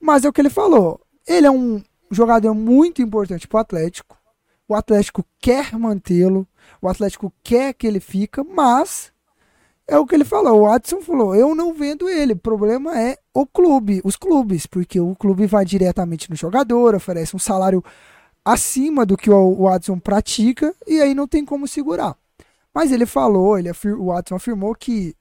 Mas 0.00 0.24
é 0.24 0.28
o 0.28 0.32
que 0.32 0.40
ele 0.40 0.50
falou. 0.50 1.00
Ele 1.26 1.46
é 1.46 1.50
um 1.50 1.82
jogador 2.10 2.54
muito 2.54 3.02
importante 3.02 3.48
para 3.48 3.58
o 3.58 3.60
Atlético. 3.60 4.16
O 4.68 4.74
Atlético 4.74 5.24
quer 5.40 5.72
mantê-lo. 5.76 6.46
O 6.80 6.88
Atlético 6.88 7.32
quer 7.42 7.74
que 7.74 7.86
ele 7.86 8.00
fica, 8.00 8.44
mas 8.44 9.11
é 9.92 9.98
o 9.98 10.06
que 10.06 10.14
ele 10.14 10.24
falou. 10.24 10.62
O 10.62 10.66
Adson 10.66 11.02
falou: 11.02 11.34
eu 11.34 11.54
não 11.54 11.74
vendo 11.74 12.08
ele. 12.08 12.32
O 12.32 12.36
problema 12.36 12.98
é 12.98 13.18
o 13.34 13.46
clube, 13.46 14.00
os 14.04 14.16
clubes, 14.16 14.66
porque 14.66 14.98
o 14.98 15.14
clube 15.14 15.46
vai 15.46 15.64
diretamente 15.64 16.30
no 16.30 16.36
jogador, 16.36 16.94
oferece 16.94 17.36
um 17.36 17.38
salário 17.38 17.84
acima 18.44 19.04
do 19.04 19.16
que 19.16 19.30
o, 19.30 19.68
Adson 19.68 19.98
pratica 19.98 20.74
e 20.86 21.00
aí 21.00 21.14
não 21.14 21.28
tem 21.28 21.44
como 21.44 21.68
segurar. 21.68 22.16
Mas 22.74 22.90
ele 22.90 23.04
falou, 23.06 23.58
ele 23.58 23.70
o 23.98 24.10
Adson 24.12 24.34
afirmou 24.34 24.74
que 24.74 25.14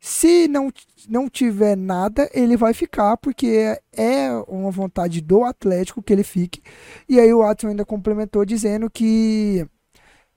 se 0.00 0.48
não, 0.48 0.72
não 1.08 1.28
tiver 1.28 1.76
nada, 1.76 2.28
ele 2.34 2.56
vai 2.56 2.74
ficar, 2.74 3.16
porque 3.18 3.46
é, 3.46 3.80
é 3.92 4.32
uma 4.48 4.70
vontade 4.70 5.20
do 5.20 5.44
Atlético 5.44 6.02
que 6.02 6.12
ele 6.12 6.24
fique. 6.24 6.62
E 7.08 7.20
aí 7.20 7.32
o 7.32 7.38
Watson 7.38 7.68
ainda 7.68 7.84
complementou 7.84 8.44
dizendo 8.44 8.90
que 8.90 9.66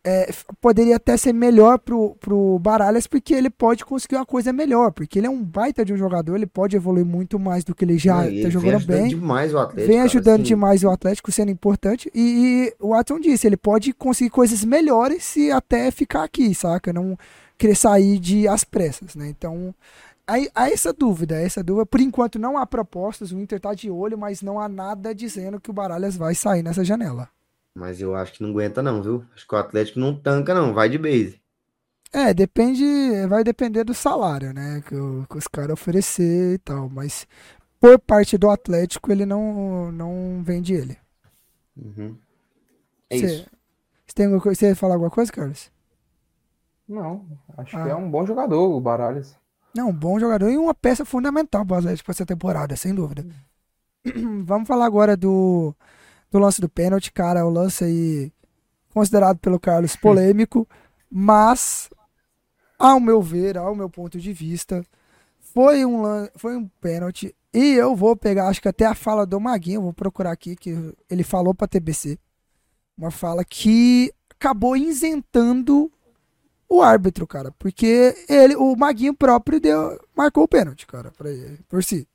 é, 0.08 0.30
poderia 0.62 0.96
até 0.96 1.18
ser 1.18 1.34
melhor 1.34 1.78
pro, 1.80 2.16
pro 2.22 2.58
Baralhas, 2.60 3.06
porque 3.06 3.34
ele 3.34 3.50
pode 3.50 3.84
conseguir 3.84 4.16
uma 4.16 4.26
coisa 4.26 4.54
melhor, 4.54 4.92
porque 4.94 5.20
ele 5.20 5.28
é 5.28 5.30
um 5.30 5.44
baita 5.44 5.84
de 5.84 5.92
um 5.92 5.98
jogador, 5.98 6.38
ele 6.38 6.48
pode 6.48 6.78
evoluir 6.78 7.06
muito 7.06 7.38
mais 7.38 7.66
do 7.66 7.76
que 7.76 7.84
ele 7.84 7.98
já 7.98 8.16
Não, 8.16 8.30
e 8.30 8.38
está 8.38 8.48
ele 8.48 8.50
vem 8.50 8.52
jogando 8.52 8.76
ajudando 8.76 9.00
bem. 9.02 9.10
demais 9.10 9.54
o 9.54 9.58
Atlético. 9.58 9.88
Vem 9.88 9.98
cara, 9.98 10.06
ajudando 10.06 10.36
assim, 10.36 10.44
demais 10.44 10.84
o 10.86 10.90
Atlético, 10.90 11.30
sendo 11.30 11.52
importante. 11.52 12.10
E, 12.16 12.22
e 12.22 12.74
o 12.80 12.90
Watson 12.92 13.20
disse, 13.20 13.48
ele 13.48 13.58
pode 13.58 13.92
conseguir 13.92 14.30
coisas 14.30 14.64
melhores 14.64 15.26
se 15.26 15.52
até 15.52 15.92
ficar 15.92 16.24
aqui, 16.24 16.56
saca? 16.56 16.94
Não 16.94 17.18
querer 17.58 17.76
sair 17.76 18.18
de 18.18 18.48
às 18.48 18.64
pressas, 18.64 19.14
né? 19.14 19.28
Então, 19.28 19.76
aí, 20.26 20.48
há 20.56 20.70
essa 20.70 20.94
dúvida, 20.94 21.36
essa 21.36 21.62
dúvida. 21.62 21.86
Por 21.86 22.00
enquanto 22.00 22.40
não 22.40 22.58
há 22.58 22.66
propostas, 22.66 23.34
o 23.34 23.40
Inter 23.40 23.60
tá 23.60 23.74
de 23.74 23.92
olho, 23.92 24.18
mas 24.18 24.42
não 24.42 24.58
há 24.58 24.70
nada 24.70 25.14
dizendo 25.14 25.60
que 25.60 25.70
o 25.70 25.74
Baralhas 25.74 26.16
vai 26.16 26.34
sair 26.34 26.64
nessa 26.64 26.86
janela. 26.86 27.28
Mas 27.78 28.02
eu 28.02 28.16
acho 28.16 28.34
que 28.34 28.42
não 28.44 28.50
aguenta 28.50 28.82
não, 28.82 29.02
viu? 29.02 29.24
Acho 29.36 29.48
que 29.48 29.56
o 29.56 29.58
Atlético 29.58 30.00
não 30.00 30.16
tanca 30.20 30.54
não, 30.54 30.74
vai 30.74 30.90
de 30.90 30.98
base. 30.98 31.40
É, 32.12 32.34
depende, 32.34 32.84
vai 33.28 33.44
depender 33.44 33.84
do 33.84 33.94
salário, 33.94 34.54
né? 34.54 34.82
Que, 34.88 34.96
o- 34.96 35.26
que 35.30 35.38
os 35.38 35.48
caras 35.48 35.74
oferecer 35.74 36.56
e 36.56 36.58
tal, 36.58 36.90
mas 36.90 37.28
por 37.80 38.00
parte 38.00 38.38
do 38.38 38.50
Atlético 38.50 39.12
ele 39.12 39.26
não, 39.26 39.92
não 39.92 40.42
vende 40.44 40.74
ele. 40.74 40.98
Uhum. 41.76 42.18
É 43.10 43.18
Cê- 43.18 43.26
isso. 43.26 43.46
Você 44.08 44.16
tem 44.16 44.26
alguma 44.26 44.42
coisa, 44.42 44.60
você 44.60 44.68
ia 44.70 44.76
falar 44.76 44.96
alguma 44.96 45.12
coisa, 45.12 45.32
Carlos? 45.32 45.70
Não, 46.88 47.26
acho 47.58 47.78
Ah. 47.78 47.84
que 47.84 47.90
é 47.90 47.96
um 47.96 48.10
bom 48.10 48.26
jogador, 48.26 48.70
o 48.76 48.80
Baralhas. 48.82 49.38
Não, 49.76 49.90
um 49.90 49.94
bom 49.94 50.20
jogador 50.20 50.50
e 50.50 50.58
uma 50.58 50.74
peça 50.74 51.06
fundamental 51.06 51.66
para 51.66 51.76
o 51.76 51.80
Atlético 51.80 52.06
para 52.06 52.14
essa 52.14 52.26
temporada, 52.26 52.76
sem 52.76 52.96
dúvida. 52.96 53.26
Vamos 54.46 54.68
falar 54.68 54.86
agora 54.86 55.18
do, 55.18 55.76
do 56.32 56.40
lance 56.40 56.60
do 56.62 56.70
pênalti, 56.70 57.12
cara. 57.12 57.46
O 57.46 57.50
lance 57.50 57.84
aí 57.84 58.32
considerado 58.94 59.38
pelo 59.38 59.60
Carlos 59.60 59.96
polêmico, 59.96 60.68
mas, 61.12 61.90
ao 62.80 63.00
meu 63.00 63.22
ver, 63.22 63.58
ao 63.58 63.76
meu 63.76 63.90
ponto 63.90 64.20
de 64.20 64.34
vista, 64.34 64.84
foi 65.40 65.86
um, 65.86 66.02
lan- 66.02 66.30
foi 66.36 66.58
um 66.58 66.68
pênalti. 66.82 67.36
E 67.54 67.74
eu 67.74 67.96
vou 67.96 68.16
pegar, 68.16 68.48
acho 68.48 68.62
que 68.62 68.68
até 68.68 68.86
a 68.86 68.96
fala 68.96 69.26
do 69.26 69.40
Maguinho, 69.40 69.82
vou 69.82 69.94
procurar 69.94 70.32
aqui, 70.32 70.56
que 70.56 70.94
ele 71.10 71.24
falou 71.24 71.54
pra 71.54 71.68
TBC. 71.68 72.18
Uma 72.98 73.12
fala 73.12 73.46
que 73.46 74.12
acabou 74.32 74.76
isentando 74.76 75.92
o 76.68 76.82
árbitro, 76.82 77.26
cara. 77.28 77.52
Porque 77.58 78.16
ele, 78.28 78.56
o 78.56 78.76
Maguinho 78.76 79.14
próprio 79.14 79.60
deu, 79.60 80.00
marcou 80.16 80.44
o 80.44 80.48
pênalti, 80.48 80.86
cara, 80.88 81.12
pra 81.12 81.30
ele, 81.32 81.60
por 81.70 81.84
si. 81.84 82.08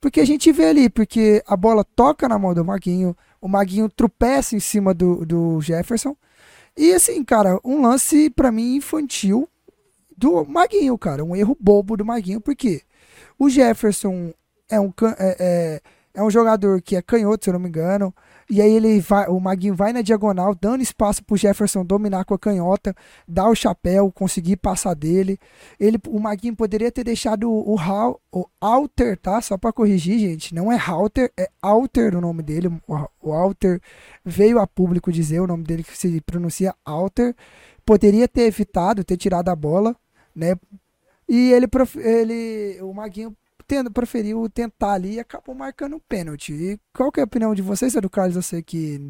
Porque 0.00 0.20
a 0.20 0.24
gente 0.26 0.52
vê 0.52 0.66
ali, 0.66 0.88
porque 0.90 1.42
a 1.46 1.56
bola 1.56 1.84
toca 1.84 2.28
na 2.28 2.38
mão 2.38 2.54
do 2.54 2.64
Maguinho, 2.64 3.16
o 3.40 3.48
Maguinho 3.48 3.88
tropeça 3.88 4.56
em 4.56 4.60
cima 4.60 4.92
do, 4.94 5.24
do 5.24 5.60
Jefferson. 5.60 6.16
E 6.76 6.92
assim, 6.92 7.24
cara, 7.24 7.58
um 7.64 7.80
lance 7.80 8.28
pra 8.30 8.52
mim 8.52 8.76
infantil 8.76 9.48
do 10.16 10.44
Maguinho, 10.44 10.96
cara. 10.98 11.24
Um 11.24 11.34
erro 11.34 11.56
bobo 11.58 11.96
do 11.96 12.04
Maguinho, 12.04 12.40
porque 12.40 12.82
o 13.38 13.48
Jefferson 13.48 14.32
é 14.68 14.80
um, 14.80 14.92
é, 15.18 15.36
é, 15.38 15.80
é 16.14 16.22
um 16.22 16.30
jogador 16.30 16.80
que 16.82 16.96
é 16.96 17.02
canhoto, 17.02 17.44
se 17.44 17.50
eu 17.50 17.54
não 17.54 17.60
me 17.60 17.68
engano. 17.68 18.14
E 18.48 18.62
aí 18.62 18.70
ele 18.72 19.00
vai, 19.00 19.26
o 19.28 19.40
Maguinho 19.40 19.74
vai 19.74 19.92
na 19.92 20.02
diagonal, 20.02 20.54
dando 20.54 20.80
espaço 20.80 21.24
pro 21.24 21.36
Jefferson 21.36 21.84
dominar 21.84 22.24
com 22.24 22.32
a 22.34 22.38
canhota, 22.38 22.94
dar 23.26 23.48
o 23.48 23.56
chapéu, 23.56 24.12
conseguir 24.12 24.56
passar 24.56 24.94
dele. 24.94 25.36
Ele, 25.80 25.98
o 26.08 26.20
Maguinho 26.20 26.54
poderia 26.54 26.92
ter 26.92 27.02
deixado 27.02 27.50
o, 27.50 27.74
o, 27.74 27.76
Hal- 27.78 28.20
o 28.32 28.46
Alter, 28.60 29.16
tá? 29.18 29.40
Só 29.40 29.58
pra 29.58 29.72
corrigir, 29.72 30.18
gente. 30.20 30.54
Não 30.54 30.70
é 30.70 30.76
Halter, 30.76 31.32
é 31.36 31.50
Alter 31.60 32.16
o 32.16 32.20
nome 32.20 32.42
dele. 32.42 32.68
O, 32.86 33.08
o 33.20 33.32
Alter 33.32 33.80
veio 34.24 34.60
a 34.60 34.66
público 34.66 35.10
dizer 35.10 35.40
o 35.40 35.46
nome 35.46 35.64
dele 35.64 35.82
que 35.82 35.96
se 35.98 36.20
pronuncia 36.20 36.72
Alter. 36.84 37.34
Poderia 37.84 38.28
ter 38.28 38.42
evitado, 38.42 39.02
ter 39.02 39.16
tirado 39.16 39.48
a 39.48 39.56
bola, 39.56 39.94
né? 40.34 40.54
E 41.28 41.52
ele, 41.52 41.66
ele 41.96 42.80
o 42.80 42.92
Maguinho 42.94 43.36
tendo, 43.66 43.90
preferiu 43.92 44.48
tentar 44.50 44.92
ali 44.94 45.14
e 45.14 45.20
acabou 45.20 45.54
marcando 45.54 45.96
um 45.96 46.00
pênalti. 46.00 46.52
E 46.52 46.80
qual 46.94 47.10
que 47.12 47.20
é 47.20 47.22
a 47.22 47.26
opinião 47.26 47.54
de 47.54 47.62
vocês? 47.62 47.96
A 47.96 48.00
do 48.00 48.10
Carlos, 48.10 48.36
eu 48.36 48.42
sei 48.42 48.62
que 48.62 49.00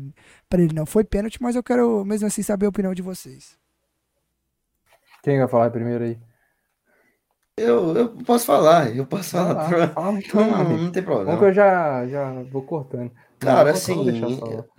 para 0.49 0.63
ele 0.63 0.75
não 0.75 0.87
foi 0.87 1.05
pênalti, 1.05 1.43
mas 1.43 1.57
eu 1.57 1.63
quero 1.63 2.05
mesmo 2.05 2.27
assim 2.27 2.43
saber 2.43 2.67
a 2.67 2.69
opinião 2.71 2.95
de 2.95 3.03
vocês. 3.03 3.59
Quem 5.23 5.39
vai 5.39 5.49
falar 5.49 5.71
primeiro 5.71 6.05
aí? 6.05 6.19
Eu, 7.57 7.97
eu 7.97 8.09
posso 8.25 8.45
falar, 8.45 8.95
eu 8.95 9.07
posso 9.07 9.31
falar. 9.31 9.71
lá, 9.77 9.89
fala 9.95 10.19
então, 10.19 10.51
Não, 10.51 10.77
não 10.77 10.93
tem 10.93 11.03
problema. 11.03 11.43
eu 11.47 11.53
já, 11.53 12.07
já 12.07 12.43
vou 12.45 12.63
cortando. 12.63 13.11
Cara, 13.39 13.65
Não, 13.65 13.71
assim, 13.73 13.97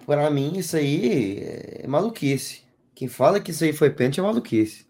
pra 0.06 0.30
mim 0.30 0.58
isso 0.58 0.76
aí 0.78 1.40
é 1.84 1.88
maluquice. 1.88 2.64
Quem 2.96 3.08
fala 3.08 3.40
que 3.40 3.52
isso 3.52 3.64
aí 3.64 3.74
foi 3.74 3.90
pênalti 3.90 4.20
é 4.20 4.24
maluquice. 4.24 4.86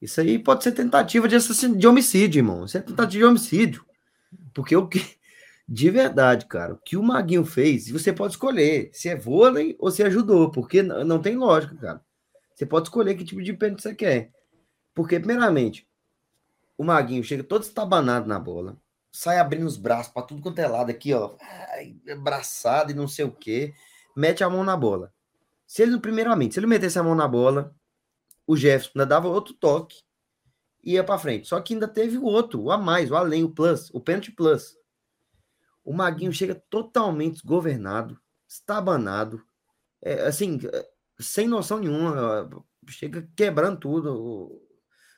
Isso 0.00 0.20
aí 0.20 0.38
pode 0.38 0.64
ser 0.64 0.72
tentativa 0.72 1.28
de 1.28 1.36
assassino, 1.36 1.76
de 1.76 1.86
homicídio, 1.86 2.40
irmão. 2.40 2.64
Isso 2.64 2.76
é 2.76 2.80
tentativa 2.80 3.20
de 3.20 3.24
homicídio. 3.24 3.84
Porque 4.54 4.76
o 4.76 4.86
que. 4.88 5.00
De 5.68 5.88
verdade, 5.90 6.46
cara, 6.46 6.74
o 6.74 6.78
que 6.78 6.96
o 6.96 7.02
Maguinho 7.02 7.44
fez, 7.44 7.88
você 7.88 8.12
pode 8.12 8.34
escolher 8.34 8.90
se 8.92 9.08
é 9.08 9.16
vôlei 9.16 9.76
ou 9.78 9.90
se 9.90 10.02
ajudou, 10.02 10.50
porque 10.50 10.82
n- 10.82 11.04
não 11.04 11.22
tem 11.22 11.36
lógica, 11.36 11.74
cara. 11.76 12.04
Você 12.54 12.66
pode 12.66 12.88
escolher 12.88 13.14
que 13.14 13.24
tipo 13.24 13.40
de 13.42 13.52
pênalti 13.54 13.80
você 13.80 13.94
quer. 13.94 14.32
Porque, 14.92 15.18
primeiramente, 15.18 15.88
o 16.76 16.84
Maguinho 16.84 17.22
chega 17.24 17.44
todo 17.44 17.62
estabanado 17.62 18.28
na 18.28 18.38
bola, 18.38 18.76
sai 19.10 19.38
abrindo 19.38 19.64
os 19.64 19.76
braços 19.76 20.12
para 20.12 20.22
tudo 20.22 20.42
quanto 20.42 20.58
é 20.58 20.66
lado 20.66 20.90
aqui, 20.90 21.14
ó, 21.14 21.36
abraçado 22.10 22.90
e 22.90 22.94
não 22.94 23.06
sei 23.08 23.24
o 23.24 23.32
quê, 23.32 23.72
mete 24.16 24.42
a 24.44 24.50
mão 24.50 24.64
na 24.64 24.76
bola. 24.76 25.12
Se 25.66 25.82
ele, 25.82 25.98
primeiramente, 25.98 26.54
se 26.54 26.60
ele 26.60 26.66
metesse 26.66 26.98
a 26.98 27.02
mão 27.02 27.14
na 27.14 27.26
bola, 27.28 27.74
o 28.46 28.56
Jefferson 28.56 28.90
ainda 28.96 29.06
dava 29.06 29.28
outro 29.28 29.54
toque 29.54 30.02
ia 30.82 31.04
para 31.04 31.18
frente. 31.18 31.48
Só 31.48 31.60
que 31.60 31.74
ainda 31.74 31.86
teve 31.86 32.18
o 32.18 32.24
outro, 32.24 32.60
o 32.60 32.70
a 32.70 32.78
mais, 32.78 33.10
o 33.10 33.16
além, 33.16 33.44
o 33.44 33.50
plus, 33.50 33.90
o 33.92 34.00
pênalti 34.00 34.32
plus. 34.32 34.76
O 35.84 35.92
Maguinho 35.92 36.32
chega 36.32 36.54
totalmente 36.70 37.34
desgovernado, 37.34 38.18
estabanado, 38.48 39.42
é, 40.00 40.24
assim, 40.24 40.60
é, 40.72 40.88
sem 41.18 41.46
noção 41.46 41.78
nenhuma, 41.78 42.48
chega 42.88 43.28
quebrando 43.36 43.78
tudo. 43.78 44.60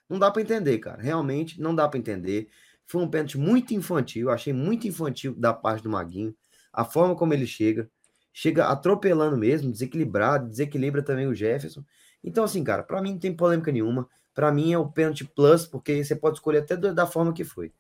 Não 0.08 0.18
dá 0.18 0.30
para 0.30 0.42
entender, 0.42 0.78
cara. 0.78 1.02
Realmente 1.02 1.60
não 1.60 1.74
dá 1.74 1.88
para 1.88 1.98
entender. 1.98 2.48
Foi 2.86 3.02
um 3.02 3.08
pênalti 3.08 3.38
muito 3.38 3.72
infantil, 3.72 4.30
achei 4.30 4.52
muito 4.52 4.86
infantil 4.86 5.34
da 5.34 5.54
parte 5.54 5.82
do 5.82 5.90
Maguinho. 5.90 6.34
A 6.72 6.84
forma 6.84 7.16
como 7.16 7.32
ele 7.32 7.46
chega, 7.46 7.90
chega 8.32 8.66
atropelando 8.66 9.36
mesmo, 9.36 9.72
desequilibrado, 9.72 10.48
desequilibra 10.48 11.02
também 11.02 11.26
o 11.26 11.34
Jefferson. 11.34 11.84
Então, 12.22 12.44
assim, 12.44 12.62
cara, 12.62 12.82
para 12.82 13.00
mim 13.00 13.12
não 13.12 13.18
tem 13.18 13.34
polêmica 13.34 13.72
nenhuma. 13.72 14.08
Para 14.35 14.51
mim 14.51 14.72
é 14.72 14.78
o 14.78 14.91
pênalti 14.91 15.24
plus, 15.24 15.66
porque 15.66 16.03
você 16.03 16.16
pode 16.16 16.37
escolher 16.37 16.59
até 16.59 16.76
da 16.76 17.07
forma 17.07 17.32
que 17.32 17.45
foi. 17.45 17.72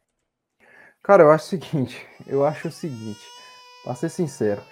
Cara, 1.02 1.24
eu 1.24 1.30
acho 1.30 1.44
o 1.44 1.48
seguinte, 1.48 2.06
eu 2.26 2.46
acho 2.46 2.68
o 2.68 2.72
seguinte, 2.72 3.20
pra 3.82 3.94
ser 3.94 4.08
sincero, 4.08 4.62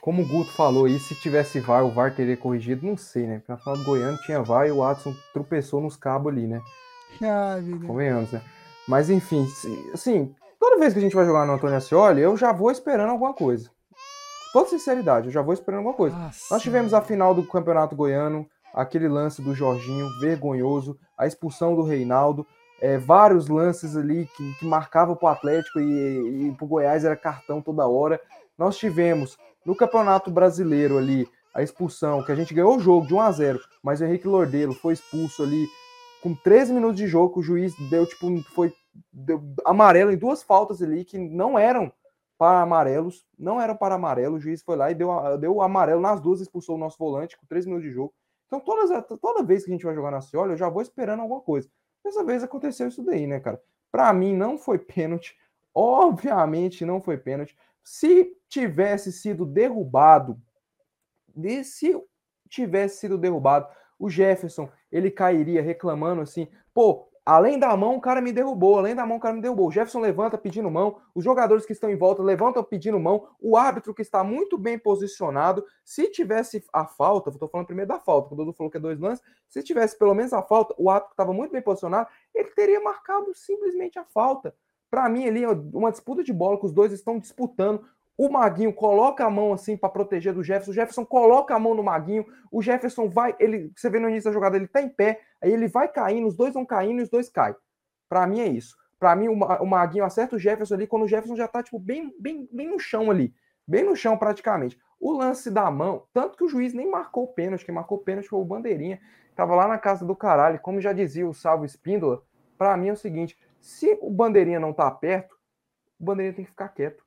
como 0.00 0.22
o 0.22 0.26
Guto 0.26 0.50
falou 0.52 0.84
aí, 0.84 0.98
se 0.98 1.14
tivesse 1.14 1.58
VAR, 1.60 1.86
o 1.86 1.90
VAR 1.90 2.14
teria 2.14 2.36
corrigido, 2.36 2.86
não 2.86 2.98
sei, 2.98 3.26
né? 3.26 3.38
Porque 3.38 3.52
afinal 3.52 3.78
do 3.78 3.84
Goiano 3.84 4.18
tinha 4.26 4.42
VAR 4.42 4.66
e 4.66 4.70
o 4.70 4.78
Watson 4.78 5.14
tropeçou 5.32 5.80
nos 5.80 5.96
cabos 5.96 6.30
ali, 6.30 6.46
né? 6.46 6.60
Ai, 7.22 7.62
meu 7.62 7.78
Deus. 7.78 7.86
Convenhamos, 7.86 8.32
né? 8.32 8.42
Mas 8.86 9.08
enfim, 9.08 9.48
assim, 9.94 10.34
toda 10.60 10.78
vez 10.78 10.92
que 10.92 10.98
a 10.98 11.02
gente 11.02 11.14
vai 11.14 11.24
jogar 11.24 11.46
no 11.46 11.54
Antônio 11.54 11.76
Ascioli, 11.76 12.20
eu 12.20 12.36
já 12.36 12.52
vou 12.52 12.70
esperando 12.70 13.08
alguma 13.10 13.32
coisa. 13.32 13.70
Com 14.52 14.58
toda 14.58 14.68
sinceridade, 14.68 15.28
eu 15.28 15.32
já 15.32 15.40
vou 15.40 15.54
esperando 15.54 15.78
alguma 15.78 15.96
coisa. 15.96 16.14
Nossa. 16.14 16.46
Nós 16.50 16.62
tivemos 16.62 16.92
a 16.92 17.00
final 17.00 17.34
do 17.34 17.42
Campeonato 17.42 17.96
Goiano, 17.96 18.46
aquele 18.74 19.08
lance 19.08 19.40
do 19.40 19.54
Jorginho, 19.54 20.08
vergonhoso, 20.20 20.98
a 21.16 21.26
expulsão 21.26 21.74
do 21.74 21.82
Reinaldo, 21.82 22.46
é, 22.80 22.98
vários 22.98 23.48
lances 23.48 23.96
ali 23.96 24.28
que, 24.36 24.54
que 24.58 24.66
marcavam 24.66 25.14
para 25.14 25.26
o 25.26 25.32
Atlético 25.32 25.80
e, 25.80 26.48
e 26.48 26.52
para 26.52 26.64
o 26.64 26.68
Goiás 26.68 27.04
era 27.04 27.16
cartão 27.16 27.62
toda 27.62 27.86
hora. 27.86 28.20
Nós 28.58 28.76
tivemos 28.76 29.38
no 29.64 29.76
Campeonato 29.76 30.30
Brasileiro 30.30 30.98
ali 30.98 31.26
a 31.54 31.62
expulsão, 31.62 32.22
que 32.24 32.32
a 32.32 32.34
gente 32.34 32.52
ganhou 32.52 32.76
o 32.76 32.80
jogo 32.80 33.06
de 33.06 33.14
1 33.14 33.20
a 33.20 33.30
0 33.30 33.60
mas 33.82 34.00
o 34.00 34.04
Henrique 34.04 34.26
Lordelo 34.26 34.74
foi 34.74 34.94
expulso 34.94 35.42
ali 35.42 35.66
com 36.20 36.34
13 36.34 36.72
minutos 36.72 36.96
de 36.96 37.06
jogo, 37.06 37.38
o 37.38 37.42
juiz 37.42 37.74
deu 37.88 38.04
tipo, 38.06 38.42
foi 38.54 38.72
deu 39.12 39.42
amarelo 39.64 40.10
em 40.10 40.16
duas 40.16 40.42
faltas 40.42 40.82
ali 40.82 41.04
que 41.04 41.18
não 41.18 41.58
eram 41.58 41.92
para 42.36 42.62
amarelos, 42.62 43.24
não 43.38 43.60
eram 43.60 43.76
para 43.76 43.94
amarelo, 43.94 44.36
o 44.36 44.40
juiz 44.40 44.62
foi 44.62 44.76
lá 44.76 44.90
e 44.90 44.94
deu, 44.94 45.10
deu 45.38 45.62
amarelo 45.62 46.00
nas 46.00 46.20
duas, 46.20 46.40
expulsou 46.40 46.74
o 46.74 46.78
nosso 46.78 46.98
volante 46.98 47.38
com 47.38 47.46
3 47.46 47.66
minutos 47.66 47.88
de 47.88 47.94
jogo. 47.94 48.12
Então, 48.54 48.60
todas, 48.60 49.04
toda 49.20 49.42
vez 49.42 49.64
que 49.64 49.70
a 49.70 49.74
gente 49.74 49.84
vai 49.84 49.94
jogar 49.94 50.12
na 50.12 50.20
Cioli, 50.20 50.52
eu 50.52 50.56
já 50.56 50.68
vou 50.68 50.80
esperando 50.80 51.20
alguma 51.20 51.40
coisa. 51.40 51.68
Dessa 52.04 52.22
vez 52.22 52.42
aconteceu 52.44 52.86
isso 52.86 53.02
daí, 53.02 53.26
né, 53.26 53.40
cara? 53.40 53.60
Para 53.90 54.12
mim, 54.12 54.34
não 54.34 54.56
foi 54.56 54.78
pênalti. 54.78 55.36
Obviamente, 55.74 56.84
não 56.84 57.00
foi 57.00 57.16
pênalti. 57.16 57.56
Se 57.82 58.36
tivesse 58.48 59.10
sido 59.10 59.44
derrubado, 59.44 60.40
se 61.64 62.00
tivesse 62.48 62.98
sido 62.98 63.18
derrubado, 63.18 63.66
o 63.98 64.08
Jefferson, 64.08 64.70
ele 64.90 65.10
cairia 65.10 65.60
reclamando 65.60 66.22
assim, 66.22 66.46
pô, 66.72 67.08
além 67.24 67.58
da 67.58 67.76
mão, 67.76 67.96
o 67.96 68.00
cara 68.00 68.20
me 68.20 68.32
derrubou, 68.32 68.78
além 68.78 68.94
da 68.94 69.06
mão, 69.06 69.16
o 69.16 69.20
cara 69.20 69.34
me 69.34 69.40
derrubou. 69.40 69.68
O 69.68 69.70
Jefferson 69.70 70.00
levanta 70.00 70.36
pedindo 70.36 70.70
mão, 70.70 70.98
os 71.14 71.24
jogadores 71.24 71.64
que 71.64 71.72
estão 71.72 71.90
em 71.90 71.96
volta 71.96 72.22
levantam 72.22 72.62
pedindo 72.62 72.98
mão, 73.00 73.28
o 73.40 73.56
árbitro 73.56 73.94
que 73.94 74.02
está 74.02 74.22
muito 74.22 74.58
bem 74.58 74.78
posicionado, 74.78 75.64
se 75.84 76.10
tivesse 76.10 76.64
a 76.72 76.86
falta, 76.86 77.30
tô 77.32 77.48
falando 77.48 77.66
primeiro 77.66 77.88
da 77.88 77.98
falta, 77.98 78.34
o 78.34 78.36
Dudu 78.36 78.52
falou 78.52 78.70
que 78.70 78.76
é 78.76 78.80
dois 78.80 78.98
lances, 78.98 79.24
se 79.48 79.62
tivesse 79.62 79.98
pelo 79.98 80.14
menos 80.14 80.32
a 80.32 80.42
falta, 80.42 80.74
o 80.78 80.90
árbitro 80.90 81.12
estava 81.12 81.32
muito 81.32 81.52
bem 81.52 81.62
posicionado, 81.62 82.08
ele 82.34 82.50
teria 82.50 82.80
marcado 82.80 83.34
simplesmente 83.34 83.98
a 83.98 84.04
falta. 84.04 84.54
Para 84.90 85.08
mim 85.08 85.26
ali, 85.26 85.44
uma 85.72 85.90
disputa 85.90 86.22
de 86.22 86.32
bola 86.32 86.58
que 86.58 86.66
os 86.66 86.72
dois 86.72 86.92
estão 86.92 87.18
disputando, 87.18 87.84
o 88.16 88.28
Maguinho 88.28 88.72
coloca 88.72 89.24
a 89.24 89.30
mão 89.30 89.52
assim 89.52 89.76
para 89.76 89.88
proteger 89.88 90.32
do 90.32 90.42
Jefferson. 90.42 90.70
O 90.70 90.74
Jefferson 90.74 91.04
coloca 91.04 91.54
a 91.54 91.58
mão 91.58 91.74
no 91.74 91.82
Maguinho. 91.82 92.24
O 92.50 92.62
Jefferson 92.62 93.08
vai, 93.08 93.34
ele, 93.40 93.72
você 93.74 93.90
vê 93.90 93.98
no 93.98 94.08
início 94.08 94.30
da 94.30 94.34
jogada, 94.34 94.56
ele 94.56 94.68
tá 94.68 94.80
em 94.80 94.88
pé, 94.88 95.20
aí 95.42 95.52
ele 95.52 95.66
vai 95.66 95.88
caindo, 95.88 96.26
os 96.26 96.36
dois 96.36 96.54
vão 96.54 96.64
caindo 96.64 97.00
e 97.00 97.02
os 97.02 97.10
dois 97.10 97.28
caem. 97.28 97.56
Para 98.08 98.26
mim 98.26 98.40
é 98.40 98.46
isso. 98.46 98.76
Para 98.98 99.16
mim 99.16 99.28
o, 99.28 99.66
Maguinho 99.66 100.04
acerta 100.04 100.36
o 100.36 100.38
Jefferson 100.38 100.74
ali 100.74 100.86
quando 100.86 101.02
o 101.02 101.08
Jefferson 101.08 101.36
já 101.36 101.48
tá 101.48 101.62
tipo 101.62 101.78
bem, 101.78 102.14
bem, 102.18 102.48
bem 102.52 102.70
no 102.70 102.78
chão 102.78 103.10
ali, 103.10 103.34
bem 103.66 103.84
no 103.84 103.96
chão 103.96 104.16
praticamente. 104.16 104.78
O 105.00 105.12
lance 105.12 105.50
da 105.50 105.70
mão, 105.70 106.04
tanto 106.14 106.38
que 106.38 106.44
o 106.44 106.48
juiz 106.48 106.72
nem 106.72 106.88
marcou 106.88 107.24
o 107.24 107.28
pênalti, 107.28 107.64
quem 107.64 107.74
marcou 107.74 107.98
o 107.98 108.00
pênalti 108.00 108.28
foi 108.28 108.38
o 108.38 108.44
bandeirinha, 108.44 109.00
tava 109.34 109.54
lá 109.54 109.66
na 109.66 109.76
casa 109.76 110.06
do 110.06 110.14
caralho, 110.14 110.60
como 110.60 110.80
já 110.80 110.92
dizia 110.92 111.28
o 111.28 111.34
Salvo 111.34 111.64
Espíndola. 111.64 112.22
Para 112.56 112.76
mim 112.76 112.88
é 112.88 112.92
o 112.92 112.96
seguinte, 112.96 113.36
se 113.60 113.98
o 114.00 114.08
bandeirinha 114.08 114.60
não 114.60 114.72
tá 114.72 114.90
perto, 114.90 115.36
o 116.00 116.04
bandeirinha 116.04 116.36
tem 116.36 116.44
que 116.44 116.50
ficar 116.52 116.68
quieto 116.68 117.03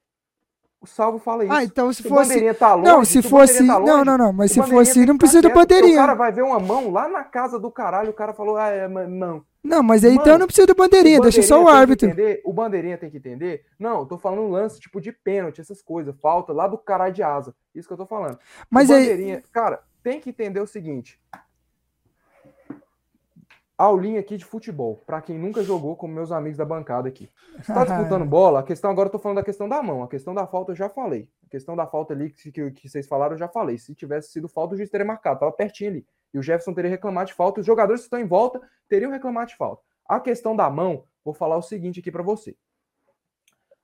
O 0.80 0.86
Salvo 0.86 1.18
fala 1.18 1.44
isso. 1.44 1.54
Ah, 1.54 1.64
então 1.64 1.92
se 1.92 2.04
Se 2.04 2.08
fosse. 2.10 2.28
bandeirinha 2.30 2.54
tá 2.54 2.76
longe, 2.76 2.88
Não, 2.92 3.04
se 3.04 3.18
o 3.20 3.24
fosse. 3.24 3.54
bandeirinha 3.54 3.74
tá 3.74 3.80
Não, 3.80 3.88
longe, 3.98 4.06
não, 4.06 4.18
não. 4.18 4.34
Mas 4.34 4.52
o 4.52 4.54
se 4.54 4.60
bandeirinha 4.60 4.86
fosse, 4.86 5.00
que 5.00 5.06
não 5.08 5.18
precisa 5.18 5.42
quieto, 5.42 5.54
porque 5.54 5.74
O 5.74 5.78
bandeirinha. 5.78 6.00
cara 6.02 6.14
vai 6.14 6.32
ver 6.32 6.44
uma 6.44 6.60
mão 6.60 6.92
lá 6.92 7.08
na 7.10 7.24
casa 7.24 7.60
do 7.60 7.72
caralho, 7.72 8.12
o 8.12 8.14
cara 8.14 8.32
falou, 8.34 8.58
ah, 8.58 8.70
é, 8.70 8.88
mas 8.88 9.10
não. 9.10 9.44
Não, 9.64 9.82
mas 9.84 10.06
aí 10.06 10.14
então 10.14 10.38
não 10.38 10.46
precisa 10.46 10.68
de 10.68 10.74
bandeirinha, 10.76 11.20
deixa 11.20 11.42
só 11.42 11.56
o 11.56 11.58
bandeirinha 11.66 11.82
árbitro. 11.82 12.08
entender- 12.10 12.42
o 12.46 12.54
bandeirinha 12.54 12.98
tem 12.98 13.10
que 13.10 13.18
entender. 13.18 13.66
Não, 13.80 14.00
eu 14.02 14.06
tô 14.06 14.18
falando 14.20 14.44
um 14.44 14.50
lance 14.52 14.80
tipo 14.80 15.02
de 15.02 15.12
pênalti, 15.12 15.60
essas 15.60 15.82
coisas, 15.82 16.16
falta 16.22 16.54
lá 16.54 16.68
do 16.68 16.78
caralho 16.78 17.14
de 17.14 17.24
asa. 17.24 17.54
Isso 17.76 17.88
que 17.88 17.94
eu 17.94 17.98
tô 17.98 18.06
falando. 18.06 18.38
Mas 18.70 18.90
o 18.90 18.94
aí. 18.94 19.00
bandeirinha, 19.02 19.44
cara, 19.52 19.82
tem 20.04 20.20
que 20.22 20.30
entender 20.30 20.60
o 20.62 20.68
seguinte. 20.68 21.20
Aulinha 23.78 24.20
aqui 24.20 24.38
de 24.38 24.46
futebol, 24.46 25.04
pra 25.06 25.22
quem 25.22 25.38
nunca 25.38 25.62
jogou, 25.62 25.96
como 25.96 26.12
meus 26.12 26.32
amigos 26.32 26.58
da 26.58 26.66
bancada 26.66 27.08
aqui. 27.08 27.30
Você 27.62 27.72
tá 27.72 27.86
disputando 27.86 28.26
bola, 28.26 28.62
a 28.62 28.64
questão 28.64 28.90
agora 28.90 29.08
eu 29.08 29.12
tô 29.12 29.20
falando 29.20 29.38
da 29.38 29.44
questão 29.44 29.70
da 29.70 29.84
mão, 29.84 30.02
a 30.02 30.08
questão 30.08 30.34
da 30.34 30.48
falta 30.48 30.72
eu 30.72 30.76
já 30.76 30.90
falei. 30.90 31.30
A 31.46 31.50
questão 31.50 31.76
da 31.76 31.86
falta 31.86 32.14
ali 32.14 32.32
que, 32.32 32.52
que, 32.52 32.72
que 32.72 32.90
vocês 32.90 33.08
falaram 33.08 33.36
eu 33.36 33.38
já 33.38 33.48
falei. 33.48 33.78
Se 33.78 33.94
tivesse 33.94 34.32
sido 34.32 34.48
falta, 34.48 34.74
o 34.74 34.78
juiz 34.78 34.90
teria 34.90 35.06
marcado, 35.06 35.42
tava 35.42 35.52
pertinho 35.52 35.92
ali. 35.92 36.08
E 36.34 36.40
o 36.40 36.42
Jefferson 36.42 36.74
teria 36.74 36.90
reclamado 36.90 37.28
de 37.28 37.36
falta, 37.36 37.60
os 37.60 37.66
jogadores 37.66 38.02
que 38.02 38.06
estão 38.08 38.20
em 38.20 38.26
volta 38.26 38.60
teriam 38.90 39.12
reclamado 39.12 39.50
de 39.52 39.56
falta. 39.56 39.84
A 40.08 40.20
questão 40.20 40.56
da 40.56 40.70
mão, 40.70 41.04
vou 41.24 41.34
falar 41.34 41.58
o 41.58 41.62
seguinte 41.62 42.00
aqui 42.00 42.12
pra 42.12 42.24
você. 42.24 42.56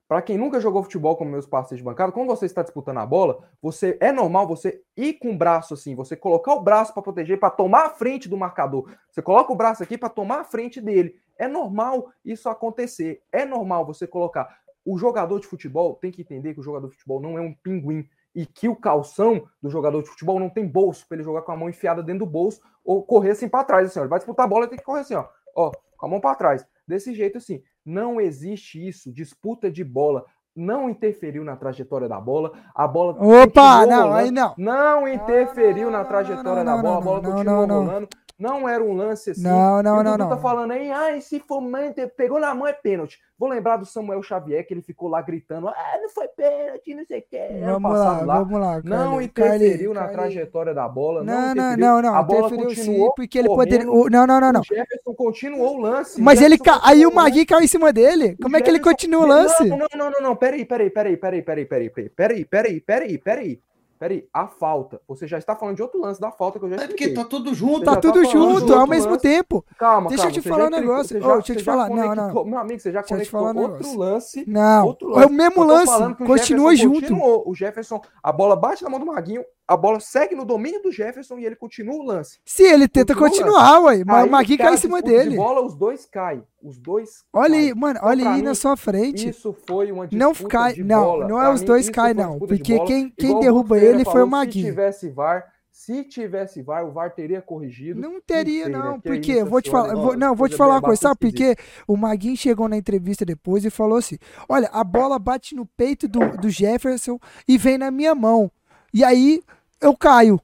Pra 0.08 0.22
quem 0.22 0.38
nunca 0.38 0.60
jogou 0.60 0.84
futebol 0.84 1.16
como 1.16 1.32
meus 1.32 1.48
parceiros 1.48 1.80
de 1.80 1.84
bancada, 1.84 2.12
quando 2.12 2.28
você 2.28 2.46
está 2.46 2.62
disputando 2.62 2.98
a 2.98 3.06
bola, 3.06 3.48
você 3.62 3.98
é 4.02 4.12
normal 4.12 4.46
você 4.46 4.82
ir 4.96 5.14
com 5.14 5.32
o 5.32 5.38
braço 5.38 5.74
assim, 5.74 5.96
você 5.96 6.16
colocar 6.16 6.54
o 6.54 6.62
braço 6.62 6.94
para 6.94 7.02
proteger, 7.02 7.40
para 7.40 7.50
tomar 7.50 7.86
a 7.86 7.90
frente 7.90 8.28
do 8.28 8.38
marcador. 8.38 8.92
Você 9.10 9.22
coloca 9.22 9.52
o 9.52 9.56
braço 9.56 9.82
aqui 9.82 9.98
para 9.98 10.10
tomar 10.10 10.42
a 10.42 10.44
frente 10.44 10.82
dele. 10.82 11.16
É 11.38 11.48
normal 11.48 12.12
isso 12.24 12.50
acontecer. 12.50 13.24
É 13.32 13.46
normal 13.46 13.86
você 13.86 14.06
colocar. 14.06 14.60
O 14.86 14.98
jogador 14.98 15.40
de 15.40 15.48
futebol 15.48 15.96
tem 15.96 16.12
que 16.12 16.22
entender 16.22 16.54
que 16.54 16.60
o 16.60 16.64
jogador 16.64 16.88
de 16.88 16.94
futebol 16.94 17.22
não 17.22 17.38
é 17.38 17.42
um 17.42 17.54
pinguim 17.54 18.08
e 18.36 18.46
que 18.46 18.68
o 18.68 18.76
calção 18.76 19.48
do 19.62 19.70
jogador 19.70 20.02
de 20.02 20.10
futebol 20.10 20.40
não 20.40 20.50
tem 20.50 20.68
bolso 20.68 21.08
para 21.08 21.18
ele 21.18 21.24
jogar 21.24 21.44
com 21.44 21.52
a 21.52 21.58
mão 21.58 21.70
enfiada 21.70 22.04
dentro 22.04 22.26
do 22.26 22.32
bolso 22.32 22.62
ou 22.84 23.04
correr 23.04 23.32
assim 23.32 23.48
para 23.48 23.64
trás 23.64 23.88
assim. 23.88 24.00
Ele 24.00 24.10
vai 24.10 24.20
disputar 24.20 24.46
a 24.46 24.50
bola, 24.50 24.64
ele 24.64 24.72
tem 24.72 24.80
que 24.80 24.86
correr 24.86 25.02
assim, 25.02 25.16
ó, 25.16 25.28
ó, 25.56 25.72
com 25.98 26.06
a 26.06 26.10
mão 26.10 26.20
para 26.20 26.36
trás. 26.36 26.68
Desse 26.86 27.14
jeito 27.14 27.38
assim. 27.38 27.64
Não 27.86 28.20
existe 28.20 28.86
isso. 28.86 29.12
Disputa 29.12 29.70
de 29.70 29.84
bola 29.84 30.26
não 30.56 30.90
interferiu 30.90 31.44
na 31.44 31.56
trajetória 31.56 32.08
da 32.08 32.20
bola. 32.20 32.52
A 32.76 32.88
bola 32.88 33.14
Opa, 33.14 33.86
não, 33.86 34.04
rolando. 34.04 34.14
aí 34.14 34.32
não. 34.32 34.54
Não 34.58 35.08
interferiu 35.08 35.86
não, 35.86 35.92
na 35.92 36.00
não, 36.00 36.08
trajetória 36.08 36.64
da 36.64 36.78
bola, 36.78 36.98
a 36.98 37.02
bola 37.02 37.22
continuou 37.22 37.68
rolando. 37.68 38.08
Não 38.38 38.68
era 38.68 38.84
um 38.84 38.94
lance 38.94 39.32
assim. 39.32 39.44
Não, 39.44 39.84
não, 39.84 40.02
E 40.02 40.04
não, 40.04 40.18
não. 40.18 40.30
tá 40.30 40.38
falando 40.38 40.72
aí, 40.72 40.92
ai, 40.92 41.22
se 41.22 41.40
for 41.40 41.62
mãe, 41.62 41.94
pegou 42.18 42.40
na 42.40 42.54
mão 42.56 42.68
é 42.68 42.74
pênalti. 42.74 43.20
Vou 43.38 43.50
lembrar 43.50 43.78
do 43.78 43.86
Samuel 43.86 44.24
Xavier, 44.24 44.66
que 44.66 44.74
ele 44.74 44.82
ficou 44.82 45.10
lá 45.10 45.22
gritando, 45.22 45.68
ah, 45.68 46.00
não 46.02 46.10
foi 46.10 46.28
pênalti, 46.30 46.96
não 46.96 47.06
sei 47.06 47.20
o 47.20 47.24
que. 47.24 47.60
Vamos 47.64 47.92
lá, 47.92 48.22
lá. 48.22 48.40
vamos 48.40 48.60
lá. 48.60 48.82
Não 48.84 48.98
Carlinhos, 48.98 49.26
interferiu 49.26 49.94
Carlinhos, 49.94 49.96
na 49.96 50.08
trajetória 50.08 50.74
da 50.74 50.88
bola. 50.88 51.24
Não, 51.24 51.54
Não, 51.54 51.56
não, 51.56 51.78
não, 51.78 52.02
não. 52.02 52.16
A 52.16 52.24
bola 52.24 52.48
Interferiu 52.48 52.70
sim, 52.70 52.76
continuou 52.76 53.14
porque 53.14 53.40
ele 53.40 53.48
poderia. 53.48 53.86
Não, 53.86 54.28
não, 54.28 54.40
não, 54.40 54.52
não. 54.52 54.62
O 54.62 54.64
Jefferson 54.64 55.14
continuou 55.14 55.78
o 55.78 55.82
lance. 55.82 56.22
Mas 56.22 56.42
ele 56.42 56.58
ca... 56.58 56.80
aí 56.84 57.06
o. 57.06 57.14
Magui 57.14 57.46
caiu 57.46 57.62
em 57.62 57.68
cima 57.68 57.94
dele. 57.94 58.36
Como 58.42 58.58
é 58.58 58.62
que 58.62 58.70
ele 58.70 58.80
continua 58.80 59.24
o 59.24 59.28
lance? 59.28 59.64
Não, 59.66 59.78
não, 59.78 59.88
não, 59.96 60.12
não, 60.12 60.22
não. 60.22 60.36
Peraí, 60.36 60.66
peraí, 60.66 60.90
peraí, 60.90 61.16
peraí, 61.16 61.42
peraí, 61.42 61.66
peraí, 61.66 61.90
peraí, 61.90 62.10
peraí, 62.10 62.46
peraí, 62.46 62.82
peraí, 62.82 63.18
peraí. 63.18 63.60
Peraí, 64.00 64.28
a 64.34 64.48
falta. 64.48 65.00
Você 65.08 65.26
já 65.28 65.38
está 65.38 65.56
falando 65.56 65.76
de 65.78 65.82
outro 65.82 66.02
lance 66.02 66.20
da 66.20 66.30
falta 66.32 66.60
que 66.60 66.66
eu 66.66 66.70
já 66.70 66.76
É 66.76 66.88
porque 66.88 67.04
expliquei. 67.06 67.24
tá 67.24 67.30
tudo 67.30 67.54
junto. 67.54 67.86
Tá 67.86 67.96
tudo 67.96 68.22
tá 68.22 68.30
falando 68.30 68.60
junto, 68.60 68.74
ao 68.74 68.86
mesmo 68.88 69.12
lance. 69.12 69.22
tempo. 69.22 69.66
Calma, 69.78 70.10
Deixa 70.10 70.24
eu 70.24 70.28
calma, 70.28 70.32
te 70.34 70.42
você 70.44 70.50
falar 70.50 70.66
um 70.66 70.70
negócio. 70.70 71.22
já- 71.22 71.34
deixa 71.36 71.54
eu 71.54 71.58
te 71.58 71.64
falar, 71.64 71.90
não, 71.90 72.08
conectou- 72.10 72.46
Meu 72.46 72.60
amigo, 72.60 72.80
você 72.82 72.92
já 72.92 73.00
Deixa 73.00 73.16
eu 73.16 73.22
te 73.22 73.32
conectou 73.32 73.40
falar 73.54 73.62
outro 73.70 73.78
negócio. 73.88 74.00
lance. 74.00 74.44
Não, 74.48 74.86
outro 74.88 75.12
é 75.12 75.16
lance. 75.16 75.28
o 75.28 75.30
mesmo 75.32 75.62
Eu 75.62 75.68
lance. 75.68 76.16
Continua 76.16 76.76
Jefferson 76.76 76.76
junto. 76.96 77.02
Continuou. 77.02 77.44
O 77.50 77.56
Jefferson, 77.56 78.02
a 78.22 78.32
bola 78.32 78.56
bate 78.56 78.84
na 78.84 78.90
mão 78.90 79.00
do 79.00 79.06
Maguinho, 79.06 79.44
a 79.68 79.78
bola 79.78 80.00
segue 80.00 80.36
no 80.36 80.44
domínio 80.46 80.82
do 80.82 80.92
Jefferson 80.92 81.40
e 81.40 81.46
ele 81.46 81.56
continua 81.56 81.96
o 81.96 82.04
lance. 82.04 82.40
Se 82.46 82.64
ele 82.64 82.88
tenta 82.88 83.16
Continua 83.16 83.52
continuar, 83.54 83.80
ué. 83.82 84.04
Mas 84.06 84.28
o 84.28 84.30
Magui 84.30 84.58
cai 84.58 84.74
em 84.74 84.78
cima 84.78 85.02
disputam 85.02 85.20
de 85.24 85.30
dele. 85.30 85.36
bola, 85.38 85.62
os 85.66 85.76
dois 85.76 86.06
caem. 86.06 86.44
Os 86.62 86.78
dois 86.78 87.24
Olha 87.32 87.56
aí, 87.56 87.62
caem. 87.70 87.76
mano, 87.76 87.98
Então, 87.98 88.10
olha 88.10 88.30
aí 88.30 88.38
mim, 88.38 88.42
na 88.44 88.56
sua 88.56 88.76
frente. 88.78 89.30
Isso 89.30 89.56
foi 89.68 89.92
uma 89.92 90.08
disputa 90.08 90.44
Não 90.44 90.50
cai, 90.50 90.74
de 90.74 90.84
não, 90.84 91.04
bola. 91.04 91.28
não 91.28 91.40
é 91.40 91.46
Pra 91.46 91.54
os 91.54 91.62
mim, 91.62 91.68
dois 91.68 91.90
cai, 91.90 92.14
foi 92.14 92.24
não. 92.24 92.40
Porque 92.40 92.76
bola. 92.76 92.88
quem, 92.88 93.10
quem 93.10 93.40
derruba 93.40 93.78
ele 93.78 94.04
foi 94.04 94.12
o 94.12 94.14
falou, 94.14 94.28
Magui. 94.28 94.62
Se 94.62 94.66
tivesse 94.68 95.10
VAR, 95.10 95.46
se 95.72 96.04
tivesse 96.04 96.62
VAR, 96.62 96.86
o 96.86 96.92
VAR 96.92 97.12
teria 97.16 97.42
corrigido. 97.42 98.00
Não 98.00 98.22
teria, 98.22 98.66
sei, 98.66 98.74
né? 98.74 98.78
não, 98.80 99.00
Porque 99.00 99.44
vou 99.44 99.62
te 99.62 99.72
falar, 99.72 99.96
vou- 99.96 100.16
não, 100.18 100.36
vou 100.36 100.48
te 100.48 100.56
falar 100.56 100.76
uma 100.76 100.82
coisa, 100.82 101.02
sabe 101.02 101.18
por 101.20 101.32
quê? 101.32 101.56
O 101.88 101.98
Maguinho 101.98 102.38
chegou 102.38 102.68
na 102.68 102.78
entrevista 102.78 103.26
depois 103.26 103.66
e 103.66 103.70
falou 103.70 103.98
assim: 103.98 104.18
olha, 104.48 104.70
a 104.72 104.84
bola 104.84 105.18
bate 105.18 105.56
no 105.56 105.66
peito 105.66 106.08
do, 106.08 106.20
do 106.38 106.50
Jefferson 106.50 107.18
e 107.48 107.58
vem 107.58 107.78
na 107.78 107.90
minha 107.90 108.14
mão. 108.14 108.52
E 108.94 109.04
aí 109.04 109.42
eu 109.82 109.96
caio. 109.96 110.40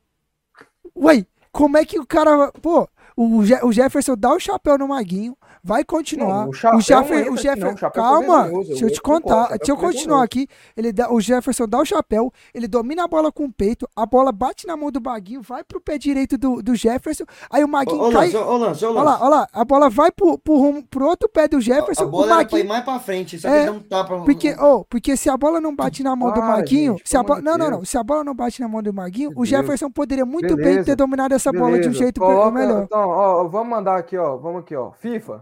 Ué, 0.95 1.25
como 1.51 1.77
é 1.77 1.85
que 1.85 1.99
o 1.99 2.05
cara. 2.05 2.51
Pô, 2.61 2.87
o, 3.15 3.43
Je- 3.45 3.63
o 3.63 3.71
Jefferson 3.71 4.15
dá 4.17 4.31
o 4.33 4.39
chapéu 4.39 4.77
no 4.77 4.87
Maguinho, 4.87 5.37
vai 5.63 5.83
continuar. 5.83 6.43
Não, 6.43 6.49
o 6.49 6.53
chapéu 6.53 6.77
o 6.77 6.81
Jeffer, 6.81 7.25
não 7.25 7.33
o 7.33 7.55
não, 7.59 7.71
o 7.73 7.91
calma, 7.91 8.41
vergonhoso, 8.43 8.69
deixa 8.69 8.85
eu 8.85 8.91
te 8.91 9.01
concordo, 9.01 9.19
o 9.27 9.29
contar, 9.29 9.41
chapéu 9.43 9.57
deixa 9.57 9.71
eu 9.71 9.77
continuar 9.77 10.23
aqui. 10.23 10.47
Ele 10.75 10.91
dá, 10.93 11.11
o 11.11 11.19
Jefferson 11.21 11.67
dá 11.67 11.79
o 11.79 11.85
chapéu, 11.85 12.31
ele 12.53 12.67
domina 12.67 13.03
a 13.03 13.07
bola 13.07 13.31
com 13.31 13.45
o 13.45 13.51
peito, 13.51 13.87
a 13.95 14.05
bola 14.05 14.31
bate 14.31 14.65
na 14.67 14.75
mão 14.77 14.91
do 14.91 15.01
Maguinho, 15.01 15.41
vai 15.41 15.63
pro 15.63 15.79
pé 15.81 15.97
direito 15.97 16.37
do, 16.37 16.61
do 16.61 16.75
Jefferson, 16.75 17.23
aí 17.49 17.63
o 17.63 17.65
Ô, 17.65 17.69
Maguinho 17.69 18.01
ô, 18.01 18.11
cai. 18.11 18.25
Lance, 18.31 18.37
ô, 18.37 18.57
Lance, 18.57 18.85
ô, 18.85 18.89
Olha 18.91 19.01
lá, 19.01 19.11
Lance. 19.11 19.23
olha 19.23 19.29
lá, 19.35 19.47
a 19.53 19.65
bola 19.65 19.89
vai 19.89 20.11
pro, 20.11 20.37
pro, 20.37 20.55
rumo- 20.57 20.83
pro 20.87 21.05
outro 21.07 21.29
pé 21.29 21.47
do 21.47 21.59
Jefferson, 21.61 22.03
A 22.03 22.07
o 22.07 22.09
bola 22.09 22.25
era 22.25 22.35
pra 22.35 22.41
ir 22.41 22.63
Maguinho. 22.63 22.69
mais 22.69 22.83
pra 22.83 22.99
frente, 22.99 23.39
só 23.39 23.47
É, 23.49 23.69
um 23.71 23.79
tapa. 23.79 24.19
Porque, 24.21 24.55
oh, 24.59 24.83
porque 24.85 25.15
se 25.17 25.29
a 25.29 25.37
bola 25.37 25.59
não 25.61 25.75
bate 25.75 26.03
na 26.03 26.15
mão 26.15 26.29
do 26.29 26.39
Para, 26.39 26.47
Maguinho, 26.57 26.93
gente, 26.97 27.09
se 27.09 27.17
a 27.17 27.23
bola, 27.23 27.41
não, 27.41 27.57
não, 27.57 27.69
não, 27.71 27.85
se 27.85 27.97
a 27.97 28.03
bola 28.03 28.23
não 28.23 28.35
bate 28.35 28.61
na 28.61 28.67
mão 28.67 28.81
do 28.81 28.93
Maguinho, 28.93 29.31
o 29.31 29.35
Deus. 29.35 29.49
Jefferson 29.49 29.89
poderia 29.89 30.25
muito 30.25 30.55
bem 30.55 30.65
Beleza. 30.65 30.85
ter 30.85 30.95
dominado 30.95 31.33
essa 31.33 31.51
bola 31.51 31.71
de 31.71 31.77
um 31.87 31.91
Beleza. 31.91 31.97
jeito 31.99 32.19
Coloca- 32.21 32.51
melhor. 32.51 32.83
Então, 32.83 33.09
ó, 33.09 33.47
vamos 33.47 33.69
mandar 33.69 33.97
aqui, 33.97 34.17
ó. 34.17 34.37
Vamos 34.37 34.61
aqui, 34.61 34.75
ó. 34.75 34.91
FIFA, 34.91 35.38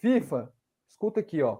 FIFA, 0.00 0.50
escuta 0.88 1.20
aqui, 1.20 1.42
ó. 1.42 1.58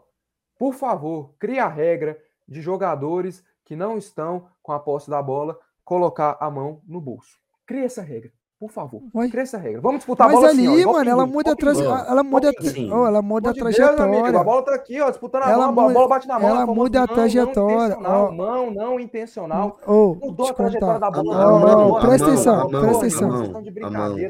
Por 0.58 0.72
favor, 0.72 1.34
cria 1.38 1.64
a 1.64 1.68
regra 1.68 2.18
de 2.48 2.62
jogadores 2.62 3.44
que 3.64 3.76
não 3.76 3.98
estão 3.98 4.48
com 4.62 4.72
a 4.72 4.80
posse 4.80 5.10
da 5.10 5.22
bola 5.22 5.58
colocar 5.84 6.38
a 6.40 6.50
mão 6.50 6.82
no 6.86 7.00
bolso. 7.00 7.38
Cria 7.66 7.84
essa 7.84 8.00
regra, 8.02 8.32
por 8.60 8.70
favor. 8.70 9.00
Ué? 9.14 9.28
Cria 9.30 9.42
essa 9.42 9.56
regra. 9.56 9.80
Vamos 9.80 10.00
disputar 10.00 10.26
a 10.26 10.30
Mas 10.30 10.38
bola 10.38 10.50
ali, 10.52 10.66
assim, 10.66 10.84
ó, 10.84 10.92
mano, 10.92 11.10
ela 11.10 11.26
muda 11.26 11.50
a 11.52 12.06
ela 12.10 12.22
muda, 12.22 12.52
pinguim. 12.52 12.92
oh, 12.92 13.06
ela 13.06 13.22
muda 13.22 13.48
a 13.48 13.52
de 13.54 13.60
Deus, 13.60 13.78
amigo, 13.78 13.90
a 13.90 13.96
trajetória. 13.96 14.44
bola 14.44 14.62
tá 14.66 14.74
aqui, 14.74 15.00
ó, 15.00 15.08
disputando 15.08 15.42
a 15.44 15.50
Ela 15.50 15.66
mão, 15.72 15.74
muda- 15.74 15.90
a 15.90 15.94
bola 15.94 16.08
bate 16.08 16.28
na 16.28 16.38
mão. 16.38 16.48
ela 16.50 16.66
muda 16.66 16.98
a 16.98 17.06
não, 17.06 17.14
trajetória, 17.14 17.96
Não 17.96 18.32
não, 18.32 18.70
não 18.70 19.00
intencional. 19.00 19.78
Oh, 19.86 20.14
Mudou 20.20 20.48
a 20.50 20.52
trajetória 20.52 21.00
da 21.00 21.10
bola. 21.10 21.34
A 21.34 21.44
não 21.50 21.58
mudou 21.60 21.96
a 21.96 22.00
presta 22.02 22.26
atenção, 22.26 22.56
não 22.56 22.64
mudou, 22.64 22.80
presta 22.80 22.96
não, 22.98 23.00
atenção. 23.00 23.26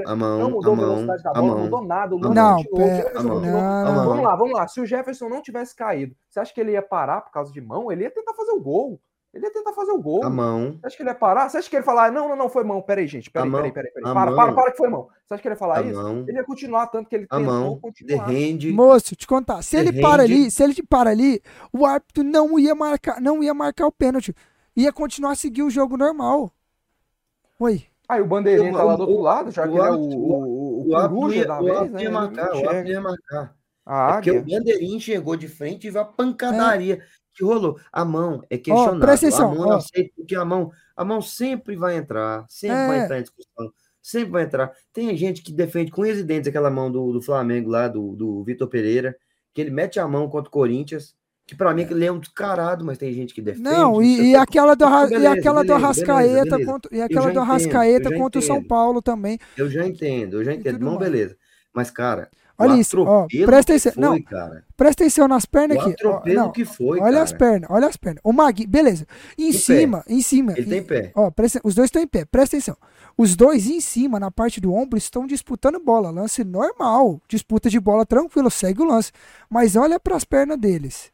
A 0.07 0.17
Não 0.17 0.51
mudou 0.51 0.73
a 0.73 0.77
a 0.77 0.79
velocidade 0.79 1.23
da 1.25 1.31
a 1.31 1.35
bola, 1.35 1.47
não 1.55 1.59
mudou 1.65 1.85
nada. 1.85 2.15
O 2.15 2.19
a 2.19 2.23
lance 2.23 2.35
Não, 2.35 2.57
continuou, 2.57 2.73
o 2.73 2.77
pera- 2.87 2.97
Jefferson 2.97 3.23
não, 3.29 3.35
continuou. 3.35 3.61
não, 3.61 3.85
não. 3.95 4.05
Vamos 4.05 4.25
lá, 4.25 4.37
vamos 4.37 4.53
lá. 4.55 4.69
Se 4.69 4.81
o 4.81 4.87
Jefferson 4.87 5.29
não 5.29 5.43
tivesse 5.43 5.75
caído, 5.75 6.15
você 6.31 6.39
acha 6.39 6.55
que 6.55 6.61
ele 6.61 6.71
ia 6.73 6.83
parar 6.83 7.21
por 7.23 7.33
causa 7.33 7.53
de 7.53 7.61
mão? 7.61 7.91
Ele 7.91 8.05
ia 8.05 8.11
tentar 8.15 8.33
fazer 8.35 8.53
o 8.53 8.61
gol. 8.63 9.01
Ele 9.33 9.47
ia 9.47 9.53
tentar 9.53 9.73
fazer 9.73 9.93
o 9.93 10.03
gol. 10.03 10.25
A 10.25 10.29
mão. 10.31 10.73
Você 10.81 10.87
acha 10.89 10.97
que 10.97 11.03
ele 11.05 11.11
ia 11.11 11.15
parar? 11.15 11.49
Você 11.49 11.59
acha 11.59 11.71
que 11.71 11.77
ele 11.77 11.83
ia 11.83 11.87
falar, 11.87 12.11
não, 12.11 12.29
não, 12.29 12.37
não, 12.37 12.49
foi 12.49 12.65
mão. 12.65 12.83
Peraí, 12.83 13.07
gente, 13.07 13.31
peraí, 13.31 13.49
peraí, 13.51 13.73
peraí. 13.73 13.93
peraí. 13.93 14.13
Para, 14.13 14.35
para, 14.35 14.53
para 14.53 14.71
que 14.73 14.77
foi 14.77 14.89
mão. 14.89 15.09
Você 15.25 15.35
acha 15.35 15.41
que 15.43 15.47
ele 15.49 15.55
ia 15.55 15.59
falar 15.59 15.79
A 15.79 15.83
isso? 15.83 16.03
mão. 16.03 16.25
Ele 16.27 16.37
ia 16.39 16.45
continuar 16.45 16.87
tanto 16.89 17.09
que 17.09 17.15
ele 17.15 17.27
A 17.31 17.37
tentou 17.39 17.53
mão. 17.55 17.79
continuar. 17.81 18.27
Derrende. 18.27 18.73
Moço, 18.73 19.15
te 19.15 19.27
contar, 19.29 19.63
se 19.63 19.77
ele 19.77 20.01
para 20.01 20.25
ali, 20.25 20.51
se 20.51 20.63
ele 20.65 20.83
para 20.83 21.11
ali, 21.11 21.41
o 21.73 21.87
árbitro 21.87 22.25
não 22.25 22.59
ia 22.59 22.75
marcar, 22.75 23.21
não 23.21 23.41
ia 23.43 23.55
marcar 23.55 23.87
o 23.87 23.93
pênalti. 23.93 24.35
Ia 24.77 24.93
continuar 24.93 25.33
a 25.33 25.37
seguir 25.37 25.63
o 25.63 25.71
jogo 25.71 25.97
normal. 25.97 26.53
Oi. 27.61 27.85
Aí 28.09 28.21
o 28.21 28.27
bandeirinha 28.27 28.73
tá 28.73 28.83
lá 28.83 28.97
do 28.97 29.03
outro 29.03 29.21
lado, 29.21 29.51
já 29.53 29.65
o 29.65 29.69
que 29.71 29.79
ele 29.79 29.87
é 29.87 29.91
o, 29.93 29.95
o, 29.95 30.01
o, 30.01 30.83
O 30.83 30.89
o 30.89 30.97
árbitro 30.97 31.17
coruja 31.21 31.37
ia, 31.37 31.47
da 31.47 31.61
o 31.61 31.65
vez, 31.65 31.77
árbitro 31.77 31.97
né? 31.97 32.03
ia 32.03 32.11
marcar, 32.11 32.53
o 32.55 32.69
árbitro 32.69 32.89
ia 32.93 33.01
marcar. 33.01 33.55
A 33.87 34.09
É 34.09 34.13
porque 34.15 34.31
o 34.33 34.43
bandeirinho 34.45 35.01
chegou 35.01 35.37
de 35.37 35.47
frente 35.49 35.87
e 35.87 35.91
viu 35.91 36.01
a 36.01 36.05
pancadaria 36.05 37.03
que 37.35 37.45
rolou. 37.45 37.79
A 37.93 38.05
mão 38.05 38.43
é 38.51 38.57
Ó, 38.57 38.59
questionável. 38.59 39.01
presta 39.01 39.27
atenção, 39.29 39.53
a 39.53 39.55
mão 39.55 39.69
ó. 39.69 39.73
eu 39.73 39.77
aceito 39.77 40.13
porque 40.17 40.35
a 40.35 40.45
mão, 40.45 40.71
a 40.97 41.05
mão 41.05 41.23
sempre 41.23 41.77
vai 41.77 41.97
entrar, 41.97 42.45
sempre 42.49 42.77
É. 42.77 42.87
vai 42.89 43.05
entrar 43.05 43.19
em 43.19 43.23
discussão, 43.23 43.73
sempre 44.03 44.31
vai 44.31 44.43
entrar. 44.45 44.73
Tem 44.93 45.17
gente 45.17 45.43
que 45.43 45.53
defende 45.53 45.91
com 45.91 46.03
unhas 46.03 46.23
dentes 46.25 46.49
aquela 46.49 46.71
mão 46.71 46.91
do, 46.91 47.13
do 47.13 47.23
Flamengo 47.23 47.71
lá, 47.71 47.89
do, 47.89 48.15
do 48.17 48.43
Vitor 48.45 48.69
Pereira, 48.69 49.17
que 49.55 49.61
ele 49.61 49.71
mete 49.71 49.99
a 50.01 50.07
mão 50.09 50.29
contra 50.29 50.49
o 50.49 50.53
Corinthians, 50.53 51.15
que 51.47 51.57
pra 51.57 51.75
mim 51.75 51.83
ele 51.91 52.05
é 52.07 52.13
um 52.13 52.21
descarado, 52.21 52.85
mas 52.85 52.97
tem 52.97 53.13
gente 53.13 53.35
que 53.35 53.43
defende. 53.43 53.65
Não, 53.65 54.01
e, 54.01 54.17
sei 54.17 54.25
e 54.27 54.29
o 54.29 54.33
quê. 54.33 54.37
aquela 54.37 54.75
do, 54.77 54.85
Arra- 54.85 55.07
e 55.07 55.09
Beleza, 55.11 55.35
aquela 55.35 55.63
do 55.63 55.67
beleza, 55.67 55.85
Arrascaeta 55.85 56.45
beleza. 56.57 56.65
contra, 56.73 56.97
e 56.97 57.03
aquela 57.03 57.31
do 57.33 57.41
Arrascaeta 57.41 58.15
contra 58.17 58.39
o 58.39 58.43
São. 58.43 58.63
Paulo 58.63 59.03
também. 59.03 59.37
Eu 59.57 59.69
já 59.69 59.85
entendo, 59.87 60.37
eu 60.37 60.45
já 60.45 60.55
entendo. 60.55 60.79
Não, 60.79 60.95
mais. 60.95 61.11
beleza. 61.11 61.37
Mas, 61.75 61.91
cara, 61.91 62.31
Olha 62.61 62.75
o 62.75 62.79
isso, 62.79 63.01
ó, 63.03 63.27
presta 63.47 63.73
atenção. 63.73 63.93
foi, 63.93 64.03
Não, 64.03 64.23
cara. 64.23 64.65
presta 64.77 65.03
atenção 65.05 65.27
nas 65.29 65.45
pernas 65.47 65.79
O 65.79 65.81
aqui. 65.81 65.91
Ó, 65.91 65.93
atropelo 66.11 66.37
não, 66.37 66.53
que 66.53 66.65
foi, 66.65 67.01
olha 67.01 67.13
cara. 67.13 67.23
as 67.23 67.33
pernas, 67.33 67.71
olha 67.71 67.87
as 67.89 67.97
pernas. 67.97 68.21
O 68.25 68.33
Magui, 68.33 68.67
beleza. 68.67 69.07
Em 69.39 69.49
Em 69.49 69.53
pé. 69.53 69.59
cima, 69.59 70.05
em 70.09 70.21
cima. 70.23 70.53
Ele 70.57 70.67
tem 70.67 70.83
pé. 70.83 71.13
Ó, 71.15 71.31
presta- 71.31 71.61
os 71.65 71.75
dois 71.75 71.87
estão 71.89 72.03
em 72.03 72.07
pé, 72.07 72.25
presta 72.25 72.57
atenção. 72.57 72.77
Os 73.19 73.35
dois 73.37 73.67
em 73.69 73.81
cima, 73.81 74.19
na 74.21 74.31
parte 74.31 74.61
do 74.61 74.73
ombro, 74.73 74.97
estão 74.97 75.27
disputando 75.27 75.79
bola. 75.79 76.11
Lance 76.11 76.43
normal. 76.45 77.21
Disputa 77.29 77.69
de 77.69 77.79
bola 77.81 78.07
tranquilo, 78.07 78.51
segue 78.51 78.81
o 78.81 78.85
lance. 78.85 79.13
Mas 79.49 79.77
olha 79.77 79.99
para 80.01 80.17
as 80.17 80.25
pernas 80.25 80.57
deles. 80.59 81.13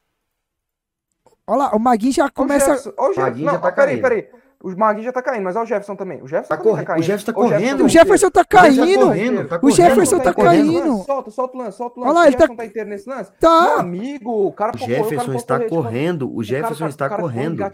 Olha 1.47 1.59
lá, 1.59 1.77
o 1.77 1.79
Maguinho 1.79 2.13
já 2.13 2.29
começa. 2.29 2.67
Jefferson, 2.77 2.93
ó, 2.99 3.05
o 3.05 3.09
Jefferson. 3.09 3.21
Maguinho 3.23 3.47
Não, 3.47 3.53
já 3.55 3.59
tá 3.61 3.73
peraí, 3.73 4.01
peraí. 4.01 4.29
O 4.67 4.77
Maguinho 4.77 5.05
já 5.05 5.13
tá 5.13 5.23
caindo, 5.23 5.45
mas 5.45 5.55
ó, 5.55 5.63
o 5.63 5.67
Jefferson 5.67 5.95
também. 5.95 6.21
O 6.21 6.27
Jefferson 6.27 6.49
Tá 6.49 6.57
corre- 6.57 6.83
tá 6.83 6.87
caindo. 6.87 7.01
o 7.01 7.03
Jefferson 7.05 7.33
tá 7.33 7.33
Jefferson 7.33 7.57
correndo. 7.57 7.85
O 7.85 7.89
Jefferson 7.89 8.31
tá 8.31 8.41
O 8.41 8.43
Jefferson 8.43 8.77
caindo. 8.77 9.47
tá 9.47 9.59
tá 9.59 9.67
O 9.67 9.71
Jefferson 9.71 10.17
correndo, 10.19 10.25
tá 10.25 10.35
caindo. 10.35 11.05
Solta, 11.05 11.31
solta 11.31 11.57
o 11.57 11.61
lance, 11.61 11.77
solta 11.77 12.01
o 12.01 12.03
lance. 12.03 12.11
Olha 12.11 12.19
lá, 12.21 12.27
ele 12.27 12.37
tá- 12.37 12.41
Jefferson 12.43 12.57
tá 12.57 12.67
inteiro 12.67 12.89
nesse 12.91 13.09
lance? 13.09 13.31
Tá. 13.39 13.63
Meu 13.63 13.79
amigo, 13.79 14.47
o 14.47 14.53
cara 14.53 14.73
O 14.75 14.79
pô, 14.79 14.85
o 14.85 14.89
cara 14.89 14.99
Jefferson 15.03 15.35
está 15.35 15.59
tipo, 15.61 15.71
correndo, 15.71 16.35
o 16.37 16.43
Jefferson 16.43 16.85
tá- 16.85 16.89
está 16.91 17.09
correndo. 17.11 17.57
tá. 17.59 17.71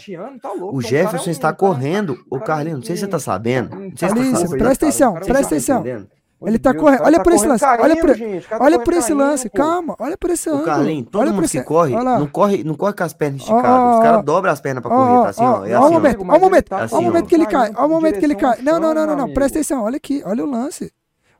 O 0.60 0.80
é 0.80 0.82
Jefferson 0.84 1.30
está 1.30 1.52
correndo. 1.54 2.12
o 2.30 2.36
Ô, 2.36 2.38
cara 2.38 2.46
Carlinhos, 2.52 2.78
não 2.80 2.84
sei 2.86 2.96
se 2.96 3.00
você 3.00 3.08
tá 3.08 3.18
sabendo. 3.18 3.70
Não 3.74 3.96
sei 3.96 4.08
se 4.10 4.14
tá 4.14 4.36
sabendo. 4.36 4.58
presta 4.58 4.84
atenção, 4.86 5.14
presta 5.14 5.32
tá 5.32 5.40
atenção. 5.46 5.84
Ele 6.46 6.58
tá 6.58 6.72
Deus, 6.72 6.82
o 6.82 6.84
correndo. 6.84 7.02
Olha 7.04 7.16
tá 7.18 7.22
por 7.24 7.32
esse 7.32 7.46
lance. 7.46 7.64
Olha 7.64 7.78
caindo, 7.78 8.00
por, 8.00 8.16
gente, 8.16 8.46
o 8.46 8.48
tá 8.48 8.58
olha 8.60 8.78
por 8.78 8.94
esse 8.94 9.08
caindo, 9.08 9.18
lance. 9.20 9.48
pô. 9.50 9.56
Calma, 9.56 9.96
olha 9.98 10.16
por 10.18 10.30
esse 10.30 10.48
ângulo. 10.50 10.64
Carlinhos, 10.64 11.08
todo 11.10 11.20
olha 11.22 11.32
mundo 11.32 11.44
esse... 11.44 11.58
que 11.58 11.64
corre, 11.64 11.94
olha 11.94 12.18
não 12.18 12.26
corre, 12.26 12.64
não 12.64 12.74
corre 12.74 12.92
com 12.94 13.04
as 13.04 13.12
pernas 13.12 13.40
esticadas. 13.42 13.70
ó, 13.70 13.90
Os 13.90 13.96
ó. 13.96 14.02
caras 14.02 14.24
dobram 14.24 14.52
as 14.52 14.60
pernas 14.60 14.82
pra 14.82 14.92
Ó, 14.92 14.96
correr, 14.96 15.22
tá 15.22 15.28
assim, 15.30 15.44
ó. 15.44 15.64
É 15.64 15.74
assim, 15.74 15.84
ó 15.84 15.88
o 15.88 15.92
momento, 15.92 16.14
Amigo, 16.16 16.30
ó 16.30 16.32
o 16.32 16.36
ele 16.36 16.44
momento, 16.44 16.68
tá 16.68 16.76
ó 16.76 16.80
o 16.80 16.82
assim, 16.84 17.00
momento 17.02 17.26
que 17.28 17.34
ele 17.34 17.46
cai, 17.46 17.72
ó 17.76 17.86
o 17.86 17.88
momento 17.88 18.18
que 18.18 18.24
ele 18.24 18.34
cai. 18.34 18.62
Não, 18.62 18.80
não, 18.80 18.94
não, 18.94 19.06
não, 19.06 19.16
não, 19.16 19.32
presta 19.32 19.58
atenção, 19.58 19.82
olha 19.84 19.96
aqui, 19.96 20.22
olha 20.24 20.44
o 20.44 20.50
lance. 20.50 20.92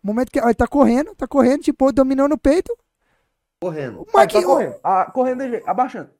O 0.02 0.06
momento 0.06 0.30
que 0.30 0.38
ele 0.38 0.54
tá 0.54 0.66
correndo, 0.66 1.14
tá 1.14 1.26
correndo, 1.26 1.62
tipo, 1.62 1.92
dominou 1.92 2.28
no 2.28 2.36
peito. 2.36 2.76
Correndo. 3.60 4.00
O 4.00 4.04
tá 4.04 4.18
Marquinhos, 4.18 4.44
correndo. 4.44 4.74
Ah, 4.82 5.10
correndo 5.12 5.44
de 5.44 5.50
jeito, 5.50 5.68
abaixando. 5.68 6.10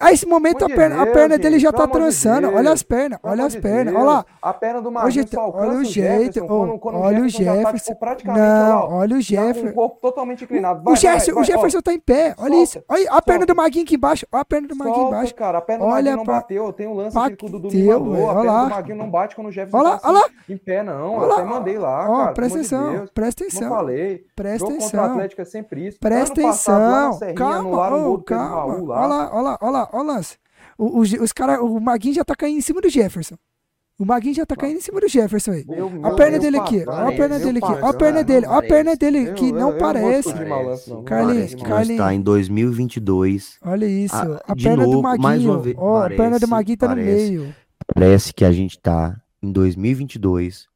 A 0.00 0.12
esse 0.12 0.26
momento 0.26 0.64
a 0.64 0.68
de 0.68 0.74
perna, 0.74 1.02
a 1.02 1.06
perna 1.06 1.34
gente, 1.34 1.42
dele 1.42 1.58
já 1.58 1.72
tá 1.72 1.86
de 1.86 1.92
trançando. 1.92 2.42
Deus. 2.48 2.54
Olha 2.54 2.72
as 2.72 2.82
pernas, 2.82 3.18
olha 3.22 3.44
as 3.44 3.52
de 3.52 3.60
pernas, 3.60 3.94
olha 3.94 4.04
lá. 4.04 4.26
A 4.40 4.52
perna 4.54 4.80
do 4.80 4.88
Olha 4.88 4.90
o 4.90 4.94
Maguinho 4.94 5.12
jeito, 5.12 5.34
só 5.34 5.40
alcança 5.40 5.64
olha 5.66 5.76
o 5.76 5.80
o 5.80 5.84
jeito, 5.84 6.46
quando, 6.46 6.78
quando 6.78 6.98
olha 6.98 7.20
o 7.22 7.24
o 7.24 7.28
Jefferson 7.28 7.62
tá, 7.64 7.72
tipo, 7.78 7.96
praticamente, 8.00 8.40
olha 8.42 8.52
lá, 8.58 8.68
Não, 8.68 8.78
ó, 8.78 8.94
olha 8.98 9.16
o 9.16 9.20
Jefferson. 9.20 9.68
o 9.68 9.72
corpo 9.74 9.96
totalmente 10.00 10.44
inclinado. 10.44 10.80
O 10.80 10.84
Vai, 10.84 10.96
Jefferson, 10.96 11.32
vai, 11.32 11.32
o 11.32 11.34
vai, 11.34 11.42
ó. 11.42 11.46
Jefferson 11.56 11.80
tá 11.82 11.92
em 11.92 12.00
pé. 12.00 12.34
Olha 12.38 12.48
Solta, 12.50 12.56
isso. 12.64 12.84
Olha 12.88 13.10
a 13.10 13.22
perna 13.22 13.40
solta. 13.40 13.52
do 13.54 13.56
Maguinho 13.56 13.84
aqui 13.84 13.94
embaixo. 13.96 14.26
Olha 14.32 14.40
a 14.40 14.44
perna 14.44 14.68
do 14.68 14.76
Maguinho 14.76 14.96
Solta, 14.96 15.14
embaixo. 15.16 15.34
cara, 15.34 15.58
a 15.58 15.60
perna 15.60 15.84
do 15.84 15.90
Olha 15.90 15.94
Maguinho 15.96 16.16
não 16.16 16.24
pra- 16.24 16.34
bateu. 16.34 16.72
Tem 16.72 16.86
um 16.86 16.94
lance 16.94 17.18
aqui 17.18 17.44
o 17.44 17.48
Bateu, 17.48 18.00
mandou. 18.00 18.12
velho, 18.14 18.24
A 18.26 18.28
olha 18.28 18.34
perna 18.40 18.52
lá. 18.52 18.64
do 18.64 18.70
Maguinho 18.70 18.98
não 18.98 19.10
bate 19.10 19.34
quando 19.36 19.46
o 19.48 19.52
Jefferson 19.52 19.76
Olha 19.78 19.88
lá, 19.88 19.98
tá 19.98 20.08
olha 20.08 20.18
assim, 20.18 20.32
em 20.52 20.56
pé, 20.56 20.82
não. 20.82 21.14
Olha 21.14 21.22
Eu 21.22 21.28
lá. 21.28 21.34
até 21.34 21.44
mandei 21.44 21.78
lá, 21.78 22.10
Ó, 22.10 22.26
presta 22.32 22.58
de 22.60 22.66
atenção, 22.66 23.08
presta 23.12 23.44
Não 23.44 23.48
atenção. 23.48 23.68
falei. 23.70 24.24
Presta 24.36 24.64
o 24.64 24.68
atenção. 24.70 25.04
Atlético 25.04 25.42
é 25.42 25.44
sempre 25.44 25.86
isso. 25.88 25.98
Presta 25.98 26.40
lá 26.40 26.48
atenção. 26.50 27.34
Calma, 27.34 27.96
o 27.98 28.16
do 28.16 28.22
calma. 28.24 28.74
Olha 28.74 28.82
lá. 28.86 29.06
lá, 29.06 29.30
olha 29.32 29.42
lá, 29.42 29.58
olha 29.60 29.70
lá, 29.72 29.87
olha 29.92 30.12
lance. 30.14 30.36
O- 30.76 30.98
o- 30.98 31.22
os 31.22 31.32
cara, 31.32 31.62
o 31.62 31.80
Maguinho 31.80 32.14
já 32.14 32.24
tá 32.24 32.34
caindo 32.34 32.58
em 32.58 32.62
cima 32.62 32.80
do 32.80 32.88
Jefferson. 32.88 33.36
O 33.98 34.04
Maguinho 34.06 34.34
já 34.34 34.46
tá 34.46 34.54
caindo 34.54 34.76
em 34.76 34.80
cima 34.80 35.00
do 35.00 35.08
Jefferson 35.08 35.50
aí. 35.50 35.64
Olha 35.68 36.06
a 36.06 36.14
perna 36.14 36.38
dele 36.38 36.56
aqui, 36.56 36.84
olha 36.86 37.08
a 37.08 37.12
perna 37.16 37.38
dele 37.40 37.58
aqui, 37.58 37.72
a 37.84 37.92
perna 37.92 38.22
dele, 38.24 38.46
a 38.46 38.62
perna 38.62 38.96
dele 38.96 39.32
que 39.32 39.50
não 39.52 39.76
parece. 39.76 40.28
Carlinhos, 41.04 41.54
Carlinhos. 41.56 41.90
está 41.90 42.14
em 42.14 42.20
2022. 42.20 43.58
Olha 43.62 43.86
isso, 43.86 44.14
Ah, 44.14 44.40
a 44.46 44.54
perna 44.54 44.84
do 44.86 45.02
Maguinho. 45.02 45.24
Ó, 45.76 46.02
a 46.04 46.08
perna 46.10 46.38
do 46.38 46.46
Maguinho 46.48 46.78
tá 46.78 46.88
no 46.88 46.94
meio. 47.28 47.54
Parece 47.92 48.32
que 48.32 48.44
a 48.44 48.52
gente 48.52 48.78
tá 48.78 49.20
em 49.42 49.50
2022. 49.50 50.68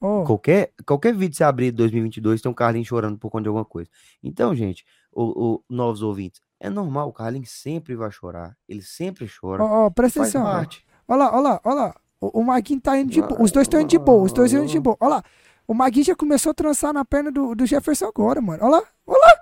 Ó, 0.00 0.22
Qualquer, 0.24 0.70
qualquer 0.86 1.12
vídeo 1.12 1.30
que 1.30 1.36
você 1.38 1.44
abrir 1.44 1.72
de 1.72 1.76
2022 1.78 2.40
tem 2.40 2.48
um 2.50 2.54
Carlinhos 2.54 2.86
chorando 2.86 3.18
por 3.18 3.30
conta 3.30 3.42
de 3.42 3.48
alguma 3.48 3.64
coisa. 3.64 3.90
Então, 4.22 4.54
gente, 4.54 4.84
o, 5.12 5.54
o- 5.54 5.64
novos 5.68 6.02
ouvintes, 6.02 6.40
é 6.60 6.68
normal, 6.70 7.08
o 7.08 7.12
Carlinhos 7.12 7.50
sempre 7.50 7.94
vai 7.94 8.10
chorar. 8.10 8.56
Ele 8.68 8.82
sempre 8.82 9.28
chora. 9.28 9.62
ó, 9.62 9.86
ó, 9.86 9.90
presta 9.90 10.20
atenção. 10.22 10.42
Olha 10.44 11.24
lá, 11.24 11.30
olha 11.32 11.40
lá, 11.40 11.60
olha 11.64 11.74
lá. 11.74 11.94
O, 12.20 12.40
o 12.40 12.44
Maguinho 12.44 12.80
tá 12.80 12.98
indo 12.98 13.10
de 13.10 13.22
boa. 13.22 13.40
Os 13.40 13.50
dois 13.52 13.64
estão 13.66 13.80
indo 13.80 13.88
de 13.88 13.98
boa. 13.98 14.22
Os 14.24 14.32
dois 14.32 14.50
estão 14.50 14.64
indo 14.64 14.70
de 14.72 14.80
boa. 14.80 14.96
Olha 15.00 15.16
lá. 15.16 15.22
O 15.66 15.74
Maguinho 15.74 16.04
já 16.04 16.16
começou 16.16 16.50
a 16.50 16.54
trançar 16.54 16.92
na 16.92 17.04
perna 17.04 17.30
do, 17.30 17.54
do 17.54 17.64
Jefferson 17.66 18.06
agora, 18.06 18.40
mano. 18.40 18.62
Olha 18.64 18.72
lá. 18.78 18.82
Olha 19.06 19.18
lá. 19.20 19.32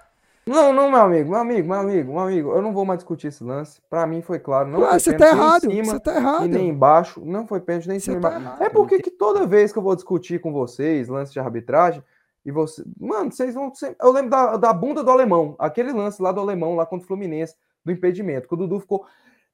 Não, 0.48 0.72
não, 0.72 0.88
meu 0.90 1.00
amigo, 1.00 1.30
meu 1.30 1.40
amigo, 1.40 1.66
meu 1.68 1.76
amigo, 1.80 2.12
meu 2.12 2.20
amigo. 2.22 2.50
Eu 2.52 2.62
não 2.62 2.72
vou 2.72 2.84
mais 2.84 2.98
discutir 2.98 3.28
esse 3.28 3.42
lance. 3.42 3.80
Pra 3.90 4.06
mim 4.06 4.22
foi 4.22 4.38
claro. 4.38 4.68
Não 4.68 4.84
Ah, 4.84 4.90
foi 4.90 5.00
você 5.00 5.16
tá 5.16 5.26
errado. 5.28 5.62
cima 5.62 5.84
Você 5.84 5.98
tá 6.00 6.12
e 6.12 6.16
errado. 6.18 6.48
nem 6.48 6.68
embaixo. 6.68 7.20
Não 7.24 7.46
foi 7.48 7.60
pênalti 7.60 7.88
nem 7.88 7.96
em 7.96 8.00
cima. 8.00 8.20
tá. 8.20 8.56
É 8.60 8.68
porque 8.68 9.00
que 9.00 9.10
toda 9.10 9.44
vez 9.46 9.72
que 9.72 9.78
eu 9.78 9.82
vou 9.82 9.96
discutir 9.96 10.40
com 10.40 10.52
vocês 10.52 11.08
lance 11.08 11.32
de 11.32 11.40
arbitragem 11.40 12.00
e 12.47 12.51
você. 12.53 12.82
Mano, 12.99 13.30
vocês 13.32 13.55
vão. 13.55 13.74
sempre- 13.74 13.97
Eu 14.01 14.12
lembro 14.12 14.30
da, 14.30 14.57
da 14.57 14.72
bunda 14.72 15.03
do 15.05 15.11
alemão. 15.11 15.55
Aquele 15.59 15.92
lance 15.92 16.22
lá 16.22 16.30
do 16.32 16.40
alemão, 16.40 16.74
lá 16.76 16.86
contra 16.86 17.05
o 17.05 17.09
Fluminense, 17.09 17.55
do 17.84 17.92
impedimento. 17.92 18.47
Que 18.49 18.55
o 18.55 18.57
Dudu 18.57 18.80
ficou. 18.80 19.05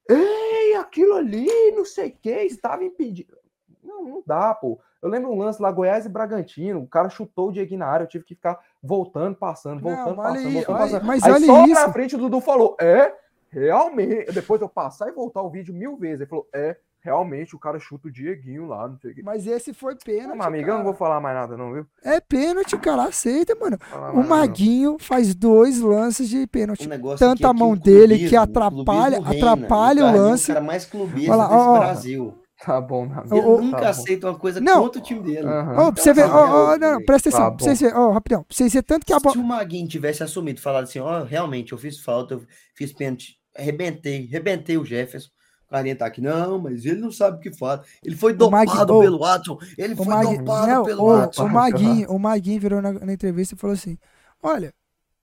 Ei, 0.08 0.74
aquilo 0.76 1.14
ali, 1.14 1.48
não 1.74 1.84
sei 1.84 2.08
o 2.10 2.16
que, 2.20 2.30
estava 2.30 2.84
impedido. 2.84 3.36
Não, 3.82 4.04
não 4.04 4.22
dá, 4.26 4.54
pô. 4.54 4.78
Eu 5.02 5.08
lembro 5.08 5.30
um 5.32 5.38
lance 5.38 5.60
lá, 5.60 5.72
Goiás 5.72 6.06
e 6.06 6.08
Bragantino. 6.08 6.80
O 6.82 6.86
cara 6.86 7.08
chutou 7.08 7.48
o 7.48 7.52
Diego 7.52 7.76
na 7.76 7.86
área. 7.86 8.04
Eu 8.04 8.08
tive 8.08 8.24
que 8.24 8.34
ficar 8.34 8.60
voltando, 8.82 9.36
passando, 9.36 9.82
Não, 9.82 9.90
voltando, 9.96 10.20
olha 10.20 10.28
passando, 10.34 10.52
voltando, 10.52 10.74
olha- 10.76 10.82
passando. 10.84 11.04
mas 11.06 11.22
Aí 11.24 11.32
olha 11.32 11.46
só 11.46 11.64
isso. 11.66 11.82
pra 11.82 11.92
frente 11.92 12.14
o 12.14 12.18
Dudu 12.18 12.40
falou: 12.40 12.76
é, 12.80 13.12
realmente. 13.48 14.32
Depois 14.32 14.60
eu 14.60 14.68
passar 14.68 15.08
e 15.08 15.12
voltar 15.12 15.42
o 15.42 15.50
vídeo 15.50 15.74
mil 15.74 15.96
vezes. 15.96 16.20
Ele 16.20 16.28
falou: 16.30 16.46
é, 16.54 16.76
realmente 17.02 17.54
o 17.54 17.58
cara 17.58 17.78
chuta 17.78 18.08
o 18.08 18.10
Dieguinho 18.12 18.66
lá, 18.66 18.88
não 18.88 18.96
sei 18.98 19.10
o 19.10 19.14
quê. 19.14 19.22
Mas 19.24 19.46
esse 19.46 19.72
foi 19.74 19.94
pênalti. 19.96 20.28
Não, 20.28 20.36
meu 20.36 20.46
amigo, 20.46 20.64
eu 20.64 20.68
não 20.68 20.74
cara. 20.76 20.84
vou 20.84 20.94
falar 20.94 21.20
mais 21.20 21.34
nada, 21.36 21.56
não, 21.56 21.72
viu? 21.72 21.86
É 22.04 22.20
pênalti, 22.20 22.76
cara. 22.78 23.04
Aceita, 23.04 23.54
mano. 23.60 23.76
O 23.92 23.96
nada, 24.00 24.12
não. 24.14 24.22
Maguinho 24.28 24.96
faz 25.00 25.34
dois 25.34 25.80
lances 25.80 26.28
de 26.28 26.46
pênalti. 26.46 26.86
O 26.88 27.16
Tanto 27.16 27.44
é 27.44 27.46
a 27.50 27.52
que 27.52 27.58
mão 27.58 27.72
o 27.72 27.76
dele 27.76 28.14
que 28.18 28.28
clubismo- 28.30 28.38
o 28.38 28.42
atrapalha- 28.42 29.16
clubismo 29.16 29.22
reina. 29.32 29.52
atrapalha 29.52 30.00
o 30.02 30.04
Carlinhos 30.06 30.28
lance. 30.30 30.50
É 30.50 30.52
o 30.52 30.54
cara 30.54 30.66
mais 30.66 30.84
clubista 30.86 31.36
lá, 31.36 31.44
desse 31.48 31.56
ó. 31.58 31.78
Brasil. 31.78 32.38
Tá 32.64 32.80
bom, 32.80 33.06
meu 33.06 33.18
amigo. 33.18 33.36
Ô, 33.36 33.60
nunca 33.60 33.76
tá 33.78 33.82
bom. 33.82 33.88
aceita 33.90 34.26
uma 34.30 34.38
coisa 34.38 34.60
Não. 34.60 34.82
contra 34.84 35.00
o 35.00 35.02
time 35.02 35.20
dele. 35.20 35.48
Aham. 35.48 35.74
Ó, 35.78 35.90
pra 35.92 36.00
você 36.00 36.14
ver, 36.14 36.28
Tá 36.28 36.36
ó, 36.36 36.46
bom, 36.46 36.52
ó, 36.74 36.78
não, 36.78 37.04
presta 37.04 37.28
atenção. 37.28 37.50
Tá 37.50 37.56
pra 37.56 37.64
vocês 37.64 37.80
verem, 37.80 37.96
ó, 37.96 38.10
rapidão. 38.12 38.44
Pra 38.44 38.54
vocês 38.56 38.72
verem 38.72 38.84
tanto 38.86 39.04
que 39.04 39.12
a 39.12 39.18
bola. 39.18 39.34
Se 39.34 39.40
o 39.40 39.44
Maguinho 39.44 39.88
tivesse 39.88 40.22
assumido, 40.22 40.60
falado 40.60 40.84
assim, 40.84 41.00
ó, 41.00 41.24
realmente, 41.24 41.72
eu 41.72 41.78
fiz 41.78 41.98
falta, 41.98 42.34
eu 42.34 42.42
fiz 42.76 42.92
pênalti, 42.92 43.36
arrebentei, 43.58 44.28
arrebentei 44.30 44.78
o 44.78 44.84
Jefferson. 44.84 45.28
O 45.72 45.74
Carlinhos 45.74 45.98
tá 45.98 46.04
aqui, 46.06 46.20
não, 46.20 46.58
mas 46.58 46.84
ele 46.84 47.00
não 47.00 47.10
sabe 47.10 47.38
o 47.38 47.40
que 47.40 47.50
faz. 47.50 47.80
Ele 48.04 48.14
foi 48.14 48.34
dopado 48.34 48.94
ô, 48.94 49.00
pelo 49.00 49.18
Watson, 49.20 49.58
ele 49.78 49.96
foi 49.96 50.06
Magui... 50.06 50.36
dopado 50.36 50.66
não, 50.66 50.84
pelo 50.84 51.02
o, 51.02 51.16
Watson. 51.16 51.44
o 51.44 51.48
Maguinho, 51.50 52.10
o 52.10 52.18
Maguinho 52.18 52.60
virou 52.60 52.82
na, 52.82 52.92
na 52.92 53.12
entrevista 53.12 53.54
e 53.54 53.58
falou 53.58 53.72
assim: 53.72 53.96
Olha, 54.42 54.74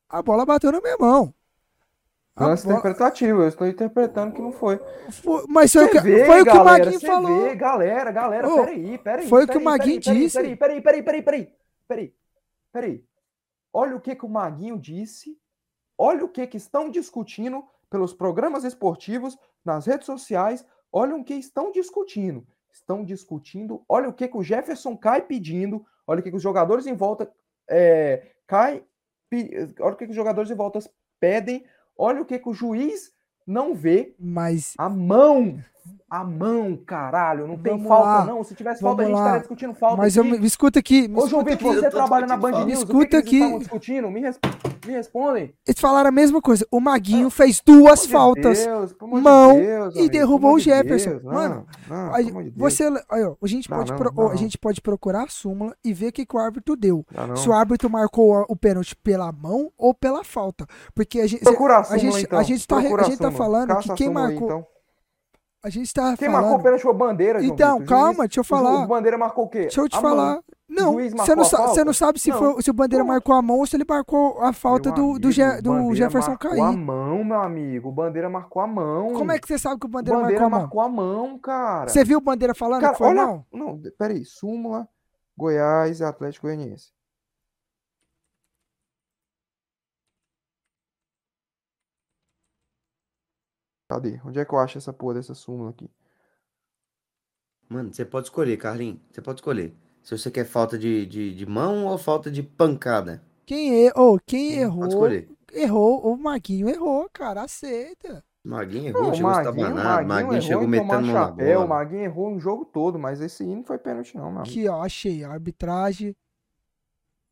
a 0.10 0.24
bola 0.24 0.48
bateu 0.48 0.72
na 0.72 0.82
minha 0.82 0.98
mão. 0.98 1.32
A 2.36 2.48
Lance 2.48 2.64
bola- 2.66 2.80
interpretativo, 2.80 3.42
eu 3.44 3.48
estou 3.48 3.68
interpretando 3.68 4.34
que 4.34 4.42
não 4.42 4.52
foi. 4.52 4.80
Foi- 5.12 5.46
Mas 5.48 5.72
foi, 5.72 5.86
o 5.86 5.92
que, 5.92 6.00
vê, 6.00 6.26
foi 6.26 6.42
o 6.42 6.46
que 6.46 6.50
o 6.50 6.54
galera, 6.54 6.86
Maguinho 6.86 7.00
falou. 7.02 7.44
Vê, 7.44 7.56
galera, 7.56 8.12
galera, 8.12 8.48
Ô, 8.48 8.56
peraí, 8.66 8.98
peraí. 8.98 9.28
foi 9.28 9.44
o 9.44 9.48
que 9.48 9.52
o 9.58 9.60
peraí, 9.60 9.66
Maguinho 9.66 10.02
peraí, 10.02 10.20
disse. 10.20 10.38
Peraí, 10.38 10.56
peraí, 10.56 10.82
peraí, 10.82 11.04
peraí, 11.04 11.22
peraí, 11.22 11.54
peraí, 11.88 12.14
peraí. 12.72 13.04
Olha 13.72 13.96
o 13.96 14.02
que, 14.02 14.16
que 14.16 14.26
o 14.26 14.30
Maguinho 14.30 14.80
disse, 14.80 15.38
olha 15.96 16.26
o 16.26 16.30
que, 16.30 16.48
que 16.48 16.58
estão 16.58 16.90
discutindo 16.90 17.64
pelos 17.90 18.14
programas 18.14 18.64
esportivos, 18.64 19.38
nas 19.64 19.86
redes 19.86 20.06
sociais, 20.06 20.66
olha 20.92 21.16
o 21.16 21.24
que 21.24 21.34
estão 21.34 21.72
discutindo. 21.72 22.46
Estão 22.72 23.04
discutindo, 23.04 23.84
olha 23.90 24.10
o 24.10 24.14
que, 24.14 24.28
que 24.28 24.38
o 24.38 24.44
Jefferson 24.44 24.96
cai 24.96 25.22
pedindo, 25.22 25.86
olha 26.06 26.20
o 26.20 26.24
que, 26.24 26.30
que 26.30 26.38
os 26.38 26.44
jogadores 26.44 26.86
em 26.86 26.96
volta 26.96 27.32
é, 27.68 28.32
cai, 28.46 28.84
olha 29.80 29.94
o 29.94 29.96
que, 29.96 30.06
que 30.06 30.12
os 30.12 30.16
jogadores 30.16 30.52
em 30.52 30.56
volta 30.56 30.80
pedem, 31.20 31.66
olha 31.98 32.22
o 32.22 32.26
que, 32.26 32.38
que 32.38 32.50
o 32.50 32.54
juiz 32.54 33.12
não 33.46 33.74
vê, 33.74 34.16
Mas 34.20 34.76
a 34.78 34.88
mão. 34.88 35.60
A 36.10 36.24
mão, 36.24 36.76
caralho. 36.76 37.46
Não 37.48 37.56
tem 37.58 37.74
Vamos 37.74 37.88
falta, 37.88 38.08
lá. 38.08 38.26
não. 38.26 38.44
Se 38.44 38.56
tivesse 38.56 38.82
Vamos 38.82 38.98
falta, 38.98 39.04
a 39.04 39.06
gente 39.06 39.14
lá. 39.16 39.20
estaria 39.22 39.40
discutindo 39.42 39.74
falta. 39.76 39.98
Mas 39.98 40.16
eu 40.18 40.24
aqui. 40.24 40.32
me, 40.32 40.40
me 40.40 40.48
escuta 40.48 40.80
aqui. 40.80 41.08
Me 41.08 41.20
Ô, 41.22 41.28
João 41.28 41.44
Vitor, 41.44 41.70
aqui. 41.72 41.80
você 41.82 41.86
eu 41.88 41.92
trabalha 41.92 42.26
na 42.26 42.36
Band. 42.36 42.66
News. 42.66 42.80
Escuta 42.80 42.98
o 42.98 43.02
que, 43.02 43.08
que 43.10 43.18
aqui. 43.18 43.42
eles 43.44 43.60
discutindo? 43.60 44.10
Me, 44.10 44.20
res- 44.22 44.40
me 44.88 44.94
respondem. 44.94 45.54
Eles 45.68 45.80
falaram 45.80 46.10
a 46.10 46.12
mesma 46.12 46.42
coisa. 46.42 46.66
O 46.72 46.80
Maguinho 46.80 47.30
fez 47.30 47.62
duas 47.64 48.08
faltas. 48.08 48.66
Deus, 48.66 48.96
amor 49.00 49.18
de 49.18 49.24
mão 49.24 49.56
Deus, 49.58 49.96
e 49.98 50.10
derrubou 50.10 50.56
o 50.56 50.60
Jefferson. 50.60 51.10
Deus, 51.12 51.24
não, 51.24 51.32
Mano, 51.32 51.66
não, 51.88 52.16
A- 52.16 52.18
você, 52.58 52.88
ó, 52.88 53.36
a, 53.44 53.48
gente 53.48 53.70
Dá 53.70 53.76
pode 53.78 53.92
não, 53.92 53.98
pro- 54.00 54.10
a 54.10 54.30
não. 54.30 54.36
gente 54.38 54.58
pode 54.58 54.82
procurar 54.82 55.26
a 55.26 55.28
súmula 55.30 55.76
e 55.86 55.94
ver 55.94 56.08
o 56.08 56.12
que, 56.12 56.26
que 56.26 56.36
o 56.36 56.40
árbitro 56.40 56.76
deu. 56.76 57.06
Não. 57.16 57.36
Se 57.36 57.48
o 57.48 57.54
árbitro 57.54 57.88
marcou 57.88 58.46
o 58.50 58.56
pênalti 58.56 58.96
pela 58.96 59.32
mão 59.32 59.72
ou 59.78 59.94
pela 59.94 60.24
falta. 60.24 60.66
Porque 60.96 61.20
a 61.22 61.28
gente, 61.28 61.44
Procura 61.44 61.76
a 61.76 61.80
a 61.82 61.84
súmula, 61.84 62.00
gente, 62.14 62.24
então. 62.26 62.40
a 62.40 62.44
gente 62.44 62.68
tá, 62.68 62.78
a 62.78 63.04
gente 63.04 63.18
tá 63.20 63.32
falando 63.32 63.78
que 63.78 63.94
quem 63.94 64.10
marcou. 64.10 64.66
A 65.62 65.70
gente 65.70 65.94
tá 65.94 66.16
Quem 66.16 66.30
marcou 66.30 66.48
o 66.48 66.52
falando. 66.52 66.64
pênalti 66.64 66.82
foi 66.82 66.92
o 66.92 66.94
Bandeira, 66.94 67.40
João 67.42 67.54
Então, 67.54 67.80
Vitor. 67.80 67.90
Calma, 67.90 68.14
juiz- 68.14 68.18
deixa 68.30 68.40
eu 68.40 68.44
falar. 68.46 68.84
O 68.84 68.88
Bandeira 68.88 69.18
marcou 69.18 69.44
o 69.46 69.50
quê? 69.50 69.62
Deixa 69.64 69.82
eu 69.82 69.90
te 69.90 69.98
A 69.98 70.02
mão. 70.02 70.10
falar. 70.12 70.40
Não, 70.70 70.94
juiz 70.94 71.12
você 71.12 71.18
marcou 71.18 71.36
não, 71.36 71.42
a 71.42 71.46
sa- 71.46 71.58
você 71.58 71.66
falta? 71.66 71.86
não 71.86 71.94
sabe 71.94 72.20
se, 72.20 72.30
Não. 72.30 72.38
foi, 72.38 72.62
se 72.62 72.70
o 72.70 72.74
Bandeira 72.74 73.04
Pronto. 73.04 73.14
marcou 73.14 73.36
a 73.36 73.42
mão 73.42 73.58
ou 73.58 73.66
se 73.66 73.76
ele 73.76 73.84
marcou 73.90 74.40
a 74.42 74.54
falta 74.54 74.90
Meu 74.90 74.96
do, 74.96 75.20
do, 75.20 75.28
amigo, 75.28 75.62
do 75.90 75.96
Jefferson 75.96 76.30
marcou 76.30 76.50
cair. 76.52 76.62
a 76.62 76.72
mão, 76.72 77.24
meu 77.26 77.42
amigo. 77.42 77.90
O 77.90 77.92
Bandeira 77.92 78.30
marcou 78.30 78.62
a 78.62 78.68
mão. 78.68 79.14
Como 79.14 79.32
é 79.32 79.40
que 79.40 79.48
você 79.48 79.58
sabe 79.58 79.80
que 79.82 79.86
o 79.86 79.90
Bandeira, 79.90 80.20
Bandeira 80.22 80.48
marcou 80.48 80.80
a 80.82 80.88
mão? 80.88 81.08
marcou 81.08 81.24
a 81.24 81.28
mão, 81.28 81.40
cara? 81.40 81.90
Você 81.90 82.04
viu 82.06 82.20
o 82.20 82.22
Bandeira 82.22 82.56
falando 82.56 82.80
Cara, 82.82 82.94
que 82.94 82.98
foi 83.00 83.08
olha. 83.08 83.26
mão? 83.26 83.46
Não, 83.52 83.82
peraí. 83.98 84.24
Súmula, 84.24 84.88
Goiás 85.38 86.00
e 86.00 86.04
Atlético 86.06 86.46
Goianiense. 86.48 86.92
Cadê? 93.90 94.20
Onde 94.24 94.40
é 94.40 94.46
que 94.46 94.54
eu 94.54 94.60
acho 94.60 94.78
essa 94.78 94.94
porra 94.94 95.16
dessa 95.16 95.34
súmula 95.34 95.72
aqui? 95.72 95.90
Mano, 97.68 97.92
você 97.92 98.06
pode 98.06 98.28
escolher, 98.28 98.56
Carlinhos. 98.56 99.00
Você 99.12 99.20
pode 99.20 99.40
escolher. 99.40 99.76
Se 100.04 100.16
você 100.16 100.30
quer 100.30 100.46
falta 100.46 100.78
de, 100.78 101.08
de, 101.08 101.34
de 101.34 101.46
mão 101.46 101.88
ou 101.88 101.98
falta 101.98 102.30
de 102.30 102.44
pancada. 102.44 103.22
Quem, 103.48 103.88
er... 103.88 103.94
oh, 103.96 104.20
quem 104.26 104.54
errou, 104.54 104.82
Pode 104.82 104.94
escolher. 104.94 105.30
errou, 105.52 106.14
o 106.14 106.16
Maguinho 106.16 106.70
errou, 106.70 107.10
cara, 107.12 107.42
aceita. 107.42 108.24
Maguinho 108.44 108.90
errou, 108.90 109.04
Não, 109.04 109.10
o 109.10 109.16
chegou 109.16 109.32
Maguinho, 109.32 109.68
estabanado. 109.68 110.08
Maguinho, 110.08 110.08
Maguinho 110.08 110.34
errou 110.34 110.42
chegou 110.42 110.68
metendo 110.68 111.08
na 111.08 111.14
chapéu, 111.14 111.62
o. 111.62 111.68
Maguinho 111.68 112.04
errou 112.04 112.30
no 112.30 112.40
jogo 112.40 112.66
todo, 112.66 113.00
mas 113.00 113.20
esse 113.22 113.42
aí 113.44 113.56
não 113.56 113.64
foi 113.64 113.80
pênalti 113.80 114.16
não, 114.16 114.28
amigo. 114.28 114.42
Aqui, 114.42 114.68
ó, 114.68 114.84
achei. 114.84 115.24
A 115.24 115.32
arbitragem. 115.32 116.16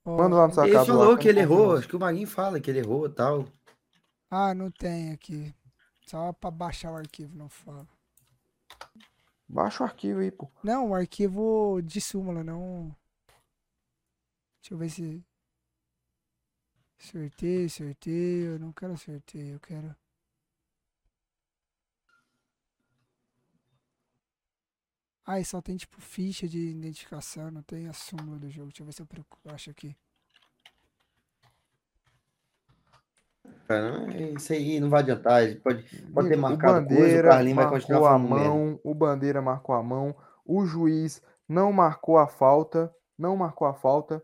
Ó, 0.03 0.17
Manda 0.17 0.35
lá 0.35 0.47
no 0.47 0.53
Ele 0.63 0.71
sacado 0.73 0.85
falou 0.87 1.11
lá, 1.11 1.17
que 1.17 1.27
ele 1.27 1.39
errou, 1.39 1.75
acho 1.75 1.87
que 1.87 1.95
o 1.95 1.99
Maguinho 1.99 2.27
fala 2.27 2.59
que 2.59 2.69
ele 2.71 2.79
errou 2.79 3.05
e 3.05 3.09
tal. 3.09 3.45
Ah, 4.29 4.53
não 4.53 4.71
tem 4.71 5.11
aqui. 5.11 5.53
Só 6.07 6.31
pra 6.31 6.49
baixar 6.49 6.91
o 6.93 6.95
arquivo, 6.95 7.35
não 7.35 7.49
fala. 7.49 7.85
Baixa 9.47 9.83
o 9.83 9.85
arquivo 9.85 10.21
aí, 10.21 10.31
pô. 10.31 10.49
Não, 10.63 10.91
o 10.91 10.95
arquivo 10.95 11.81
de 11.81 11.99
súmula, 11.99 12.45
não. 12.45 12.95
Deixa 14.61 14.73
eu 14.73 14.77
ver 14.77 14.89
se. 14.89 15.25
Sorteio, 16.97 17.69
sorteio. 17.69 18.53
Eu 18.53 18.59
não 18.59 18.71
quero 18.71 18.97
sorteio, 18.97 19.55
eu 19.55 19.59
quero. 19.59 19.93
Ah, 25.25 25.41
e 25.41 25.45
só 25.45 25.61
tem 25.61 25.75
tipo 25.75 25.99
ficha 25.99 26.47
de 26.47 26.69
identificação, 26.69 27.51
não 27.51 27.61
tem 27.61 27.89
a 27.89 27.93
súmula 27.93 28.39
do 28.39 28.49
jogo. 28.49 28.67
Deixa 28.67 28.81
eu 28.81 28.85
ver 28.85 28.93
se 28.93 29.01
eu 29.01 29.05
procuro, 29.05 29.53
acho 29.53 29.69
aqui. 29.69 29.93
Cara, 33.67 34.05
é 34.13 34.31
isso 34.31 34.53
aí 34.53 34.79
não 34.79 34.89
vai 34.89 35.01
adiantar. 35.01 35.43
Ele 35.43 35.55
pode, 35.55 35.83
pode 36.13 36.29
ter 36.29 36.37
o 36.37 36.39
marcado 36.39 36.87
coisa, 36.87 36.93
o 36.93 37.01
Bandeira 37.01 37.29
Carlinhos 37.29 37.55
vai 37.55 37.69
continuar 37.69 38.17
marcou 38.19 38.37
a 38.37 38.39
mão, 38.39 38.79
o 38.83 38.95
Bandeira 38.95 39.41
marcou 39.41 39.75
a 39.75 39.83
mão, 39.83 40.15
o 40.45 40.65
juiz 40.65 41.21
não 41.47 41.73
marcou 41.73 42.17
a 42.17 42.27
falta, 42.27 42.93
não 43.17 43.35
marcou 43.35 43.67
a 43.67 43.73
falta. 43.73 44.23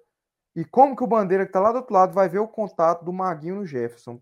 E 0.55 0.63
como 0.63 0.95
que 0.95 1.03
o 1.03 1.07
Bandeira 1.07 1.45
que 1.45 1.51
tá 1.51 1.59
lá 1.59 1.71
do 1.71 1.79
outro 1.79 1.93
lado 1.93 2.13
vai 2.13 2.29
ver 2.29 2.39
o 2.39 2.47
contato 2.47 3.03
do 3.03 3.11
Maguinho 3.11 3.55
no 3.55 3.65
Jefferson? 3.65 4.21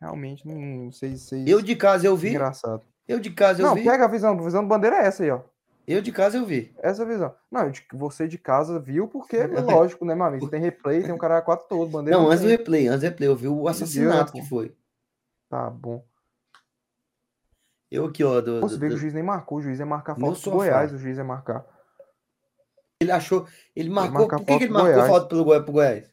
Realmente, 0.00 0.46
não 0.46 0.92
sei 0.92 1.16
se 1.16 1.48
Eu 1.48 1.62
de 1.62 1.74
casa 1.74 2.06
eu 2.06 2.16
vi. 2.16 2.28
engraçado. 2.28 2.82
Eu 3.08 3.18
de 3.18 3.30
casa 3.30 3.62
eu 3.62 3.66
não, 3.66 3.74
vi. 3.74 3.84
pega 3.84 4.04
a 4.04 4.08
visão, 4.08 4.38
a 4.38 4.42
visão 4.42 4.62
do 4.62 4.68
Bandeira 4.68 4.96
é 4.96 5.06
essa 5.06 5.22
aí, 5.22 5.30
ó. 5.30 5.40
Eu 5.86 6.00
de 6.00 6.10
casa 6.12 6.38
eu 6.38 6.46
vi. 6.46 6.74
Essa 6.78 7.04
visão. 7.04 7.34
Não, 7.50 7.70
de- 7.70 7.84
você 7.92 8.26
de 8.26 8.38
casa 8.38 8.78
viu 8.80 9.06
porque, 9.06 9.36
é 9.36 9.46
lógico, 9.60 10.04
né, 10.04 10.14
amigo? 10.14 10.48
Tem 10.48 10.60
replay, 10.60 11.02
tem 11.02 11.12
um 11.12 11.18
cara 11.18 11.42
quatro 11.42 11.68
todo, 11.68 11.90
Bandeira 11.90 12.18
Não, 12.18 12.28
antes 12.30 12.42
do 12.42 12.48
replay, 12.48 12.86
antes 12.88 13.00
do 13.00 13.04
replay, 13.04 13.28
eu 13.28 13.36
vi 13.36 13.48
o 13.48 13.68
assassinato 13.68 14.32
pô. 14.32 14.38
que 14.40 14.48
foi. 14.48 14.74
Tá 15.50 15.68
bom. 15.68 16.04
Eu 17.90 18.06
aqui, 18.06 18.24
ó. 18.24 18.40
Do, 18.40 18.60
você 18.60 18.74
do- 18.76 18.80
vê 18.80 18.86
que 18.88 18.92
o 18.94 18.96
do- 18.96 19.00
juiz 19.00 19.14
nem 19.14 19.22
marcou, 19.22 19.58
o 19.58 19.62
juiz 19.62 19.78
ia 19.78 19.86
marcar 19.86 20.16
Meu 20.16 20.28
falta 20.28 20.40
pro. 20.42 20.50
Goiás, 20.52 20.92
o 20.92 20.98
juiz 20.98 21.16
ia 21.18 21.24
marcar. 21.24 21.64
Ele 23.00 23.12
achou. 23.12 23.46
Ele 23.76 23.90
marcou. 23.90 24.20
marcar 24.20 24.36
Por 24.38 24.46
que, 24.46 24.58
que 24.58 24.64
ele 24.64 24.72
marcou 24.72 24.92
Goiás. 24.92 25.08
falta 25.10 25.26
pelo 25.28 25.44
Goi- 25.44 25.62
pro 25.62 25.72
Goiás? 25.72 26.10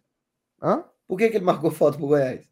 Hã? 0.61 0.83
Por 1.07 1.17
que, 1.17 1.29
que 1.29 1.37
ele 1.37 1.45
marcou 1.45 1.71
falta 1.71 1.97
pro 1.97 2.07
Goiás? 2.07 2.47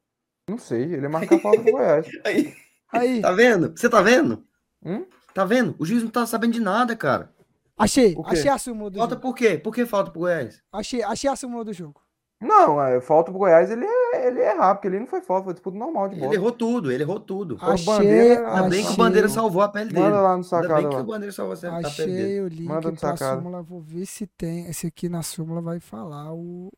Não 0.49 0.57
sei, 0.57 0.83
ele 0.83 1.01
ia 1.01 1.09
marcar 1.09 1.37
falta 1.39 1.61
pro 1.61 1.71
Goiás. 1.71 2.07
Aí, 2.25 2.55
Aí, 2.91 3.21
tá 3.21 3.31
vendo? 3.33 3.77
Você 3.77 3.89
tá 3.89 4.01
vendo? 4.01 4.43
Hum? 4.83 5.05
Tá 5.40 5.45
vendo? 5.45 5.74
O 5.80 5.86
juiz 5.86 6.03
não 6.03 6.10
tá 6.11 6.26
sabendo 6.26 6.52
de 6.52 6.60
nada, 6.60 6.98
cara. 6.98 7.32
achei, 7.78 8.14
achei 8.26 8.49
a 8.49 8.57
súmula 8.57 8.90
do 8.90 8.98
Falta 8.98 9.16
jogo. 9.16 9.22
por 9.22 9.34
quê? 9.36 9.57
Por 9.57 9.74
que 9.74 9.86
falta 9.86 10.11
pro 10.11 10.20
Goiás? 10.20 10.61
Achei, 10.70 11.02
achei 11.02 11.30
a 11.30 11.36
súmula 11.38 11.64
do 11.64 11.72
jogo. 11.72 12.02
Não, 12.41 12.82
é, 12.82 12.99
falta 12.99 13.32
pro 13.32 13.40
Goiás, 13.40 13.72
ele 13.72 13.86
é, 13.86 14.28
ele 14.28 14.41
é 14.41 14.52
errar, 14.53 14.76
porque 14.76 14.88
ele 14.90 14.99
não 14.99 15.07
foi 15.07 15.22
falta, 15.22 15.45
foi 15.45 15.53
disputa 15.53 15.78
normal 15.78 16.10
de 16.10 16.16
Ele 16.16 16.22
bola. 16.24 16.34
errou 16.36 16.52
tudo, 16.52 16.91
ele 16.91 17.03
errou 17.03 17.22
tudo. 17.22 17.56
o 17.56 17.66
Achei, 17.66 17.86
Bandeira- 17.86 18.49
Ainda 18.53 18.70
bem 18.70 18.80
que 18.82 18.86
o 18.86 18.90
achei, 18.90 18.98
Bandeira 18.98 19.30
salvou 19.30 19.61
a 19.61 19.70
pele 19.70 19.90
dele. 19.94 20.02
Manda 20.02 20.20
lá 20.22 20.30
no 20.30 20.34
Ainda 20.36 20.44
sacado 20.44 20.74
bem 20.76 20.90
que 20.90 20.95
o 20.98 21.03
Bandeira 21.06 21.32
salvou 21.32 21.53
a 21.56 21.57
pele 21.57 21.74
dele. 21.74 21.88
achei 21.88 22.41
o 22.41 22.48
link 22.49 22.68
Manda 22.68 22.91
no 22.91 22.98
pra 22.98 23.16
sacado. 23.18 23.38
súmula. 23.41 23.61
Vou 23.61 23.80
ver 23.80 24.06
se 24.06 24.28
tem. 24.28 24.66
Esse 24.68 24.88
aqui 24.88 25.07
na 25.07 25.22
súmula 25.24 25.61
vai 25.61 25.80
falar 25.80 26.34
o, 26.34 26.70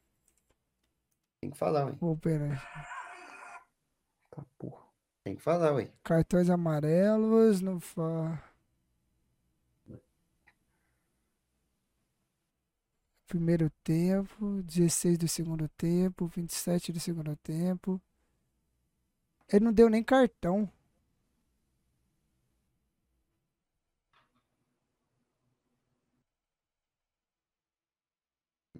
Tem 1.41 1.49
que 1.49 1.57
falar, 1.57 1.85
ué. 1.87 1.93
o 1.99 2.15
pênalti. 2.15 2.61
Tá, 4.29 4.43
porra. 4.59 4.81
Tem 5.23 5.35
que 5.35 5.41
falar, 5.41 5.73
ué. 5.73 5.89
Cartões 6.03 6.47
amarelos, 6.49 7.59
não 7.61 7.79
fa... 7.79 8.39
Primeiro 13.31 13.69
tempo, 13.81 14.61
16 14.63 15.17
do 15.17 15.25
segundo 15.25 15.65
tempo, 15.69 16.27
27 16.27 16.91
do 16.91 16.99
segundo 16.99 17.33
tempo. 17.37 18.01
Ele 19.47 19.63
não 19.63 19.71
deu 19.71 19.89
nem 19.89 20.03
cartão. 20.03 20.69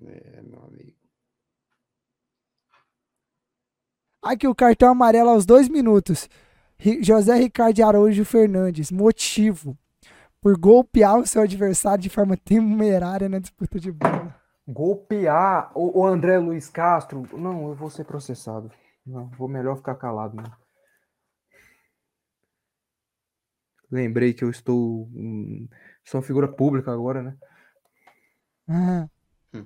É, 0.02 0.42
meu 0.42 0.62
amigo. 0.64 0.98
Aqui 4.22 4.50
o 4.50 4.54
cartão 4.54 4.90
amarelo 4.90 5.30
aos 5.30 5.46
dois 5.46 5.70
minutos. 5.70 6.28
José 7.02 7.36
Ricardo 7.36 7.82
Araújo 7.86 8.26
Fernandes. 8.26 8.92
Motivo. 8.92 9.78
Por 10.42 10.58
golpear 10.58 11.18
o 11.18 11.26
seu 11.26 11.42
adversário 11.42 12.04
de 12.04 12.10
forma 12.10 12.36
temerária 12.36 13.30
na 13.30 13.40
disputa 13.40 13.80
de 13.80 13.94
bola. 13.94 14.41
Golpear 14.68 15.72
o, 15.76 16.00
o 16.02 16.06
André 16.06 16.38
Luiz 16.38 16.70
Castro. 16.70 17.28
Não, 17.38 17.70
eu 17.70 17.76
vou 17.76 17.90
ser 17.90 18.06
processado. 18.06 18.72
Não, 19.06 19.28
vou 19.30 19.48
melhor 19.48 19.76
ficar 19.78 19.96
calado, 19.96 20.36
né? 20.38 20.44
Lembrei 23.92 24.34
que 24.34 24.44
eu 24.44 24.50
estou. 24.50 25.10
hum, 25.14 25.68
sou 26.06 26.20
uma 26.22 26.26
figura 26.26 26.48
pública 26.48 26.92
agora, 26.92 27.22
né? 27.22 27.38
Ah. 28.68 29.10
Hum. 29.54 29.66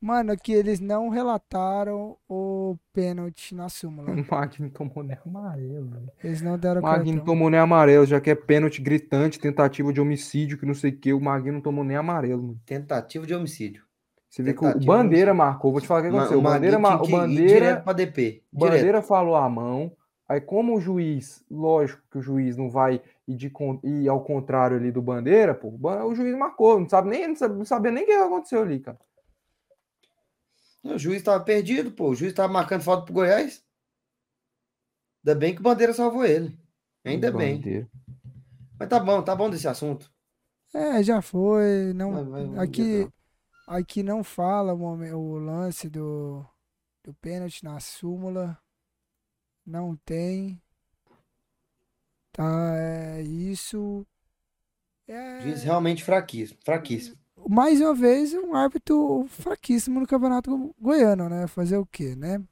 Mano, 0.00 0.32
aqui 0.32 0.52
eles 0.52 0.80
não 0.80 1.08
relataram 1.08 2.16
o 2.28 2.76
pênalti 2.92 3.54
na 3.54 3.68
súmula. 3.68 4.10
O 4.16 4.26
Magno 4.30 4.70
tomou 4.70 5.04
nem 5.04 5.16
amarelo. 5.24 6.10
Eles 6.24 6.42
não 6.42 6.58
deram 6.58 6.80
O 6.80 6.84
Magno 6.84 7.04
cartão. 7.04 7.24
tomou 7.24 7.50
nem 7.50 7.60
amarelo, 7.60 8.06
já 8.06 8.20
que 8.20 8.30
é 8.30 8.34
pênalti 8.34 8.82
gritante, 8.82 9.38
tentativa 9.38 9.92
de 9.92 10.00
homicídio, 10.00 10.58
que 10.58 10.66
não 10.66 10.74
sei 10.74 10.90
o 10.90 10.98
que. 10.98 11.12
O 11.12 11.20
Magno 11.20 11.52
não 11.52 11.60
tomou 11.60 11.84
nem 11.84 11.96
amarelo, 11.96 12.42
mano. 12.42 12.60
Tentativa 12.66 13.26
de 13.26 13.34
homicídio. 13.34 13.84
Você 14.30 14.44
vê 14.44 14.54
que 14.54 14.64
o 14.64 14.78
Bandeira 14.86 15.34
marcou. 15.34 15.72
Vou 15.72 15.80
te 15.80 15.88
falar 15.88 16.00
o 16.00 16.02
que 16.04 16.08
aconteceu. 16.10 16.38
O 16.38 16.42
Bandeira, 16.42 16.78
Maguinho 16.78 17.10
ma- 17.10 17.16
o 17.24 17.28
Bandeira, 17.28 17.84
DP. 17.94 18.44
Bandeira 18.52 19.02
falou 19.02 19.34
a 19.34 19.48
mão. 19.48 19.90
Aí, 20.28 20.40
como 20.40 20.76
o 20.76 20.80
juiz, 20.80 21.44
lógico 21.50 22.00
que 22.08 22.18
o 22.18 22.22
juiz 22.22 22.56
não 22.56 22.70
vai 22.70 23.02
ir, 23.26 23.34
de, 23.34 23.52
ir 23.82 24.08
ao 24.08 24.22
contrário 24.22 24.76
ali 24.76 24.92
do 24.92 25.02
Bandeira, 25.02 25.52
pô, 25.52 25.74
o 26.06 26.14
juiz 26.14 26.32
marcou. 26.38 26.78
Não 26.78 26.88
sabe 26.88 27.08
nem, 27.10 27.26
não 27.26 27.64
sabia 27.64 27.90
nem 27.90 28.04
o 28.04 28.06
que 28.06 28.12
aconteceu 28.12 28.62
ali, 28.62 28.78
cara. 28.78 28.98
O 30.84 30.96
juiz 30.96 31.20
tava 31.22 31.42
perdido, 31.42 31.90
pô. 31.90 32.10
O 32.10 32.14
juiz 32.14 32.32
tava 32.32 32.52
marcando 32.52 32.82
falta 32.82 33.04
pro 33.04 33.14
Goiás. 33.14 33.64
Ainda 35.26 35.38
bem 35.38 35.52
que 35.54 35.60
o 35.60 35.64
Bandeira 35.64 35.92
salvou 35.92 36.24
ele. 36.24 36.56
Ainda 37.04 37.32
bem. 37.32 37.56
Bandeira. 37.56 37.88
Mas 38.78 38.88
tá 38.88 39.00
bom, 39.00 39.20
tá 39.22 39.34
bom 39.34 39.50
desse 39.50 39.66
assunto. 39.66 40.10
É, 40.72 41.02
já 41.02 41.20
foi. 41.20 41.92
Não, 41.94 42.12
Vai- 42.30 42.46
vai- 42.46 42.64
aqui. 42.64 43.08
Aqui 43.78 44.02
não 44.02 44.22
fala 44.24 44.74
o, 44.74 45.38
lance 45.38 45.88
do, 45.88 46.44
do 47.04 47.14
pênalti 47.14 47.64
na 47.64 47.80
súmula. 47.80 48.58
Não 49.64 49.96
tem. 50.04 50.60
Tá, 52.32 52.72
é 52.76 53.22
isso. 53.22 54.06
É, 55.08 55.40
Juiz 55.42 55.62
realmente 55.62 56.04
fraquíssimo. 56.04 56.58
Fraquíssimo. 56.64 57.16
mais 57.48 57.80
uma 57.80 57.94
vez, 57.94 58.32
um 58.34 58.54
árbitro 58.54 59.26
fraquíssimo 59.28 60.00
no 60.00 60.06
Campeonato 60.06 60.50
Go- 60.56 60.74
Goiano, 60.80 61.28
né? 61.28 61.46
Fazer 61.46 61.76
o 61.76 61.86
quê, 61.86 62.14
né? 62.14 62.42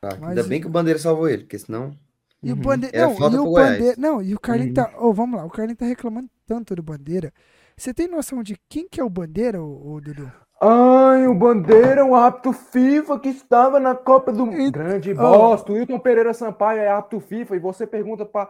fraco. 0.00 0.20
Mas 0.20 0.30
Ainda 0.30 0.42
bem 0.44 0.60
que 0.60 0.66
o 0.66 0.70
Bandeira 0.70 0.98
salvou 0.98 1.28
ele, 1.28 1.44
porque 1.44 1.58
senão. 1.58 1.96
E 2.42 2.52
o. 2.52 2.56
Bandeira. 2.56 2.96
Não, 3.08 3.12
e 3.32 3.38
o. 3.38 3.52
Bandeira. 3.52 3.94
Não, 3.98 4.22
e 4.22 4.34
o 4.34 4.40
Carlinhos 4.40 4.76
Uhum. 4.76 4.84
tá. 4.84 4.98
Ô, 5.00 5.12
vamos 5.12 5.38
lá, 5.38 5.44
o 5.46 5.50
Carlinhos 5.50 5.78
tá 5.78 5.86
reclamando 5.86 6.30
tanto 6.46 6.74
do 6.76 6.82
Bandeira. 6.82 7.32
Você 7.76 7.92
tem 7.92 8.08
noção 8.08 8.42
de 8.42 8.56
quem 8.68 8.88
que 8.88 9.00
é 9.00 9.04
o 9.04 9.10
Bandeira, 9.10 9.62
ô 9.62 10.00
Dudu? 10.00 10.30
Ai, 10.62 11.26
o 11.26 11.34
Bandeira, 11.34 12.04
o 12.04 12.14
árbitro 12.14 12.52
FIFA 12.52 13.18
que 13.18 13.28
estava 13.28 13.80
na 13.80 13.94
Copa 13.94 14.32
do 14.32 14.50
E- 14.52 14.70
Grande 14.70 15.12
Oh. 15.12 15.16
bosta. 15.16 15.72
O 15.72 15.74
Wilton 15.74 15.98
Pereira 15.98 16.32
Sampaio 16.32 16.80
é 16.80 16.88
árbitro 16.88 17.20
FIFA 17.20 17.56
e 17.56 17.58
você 17.58 17.86
pergunta 17.86 18.24
para 18.24 18.48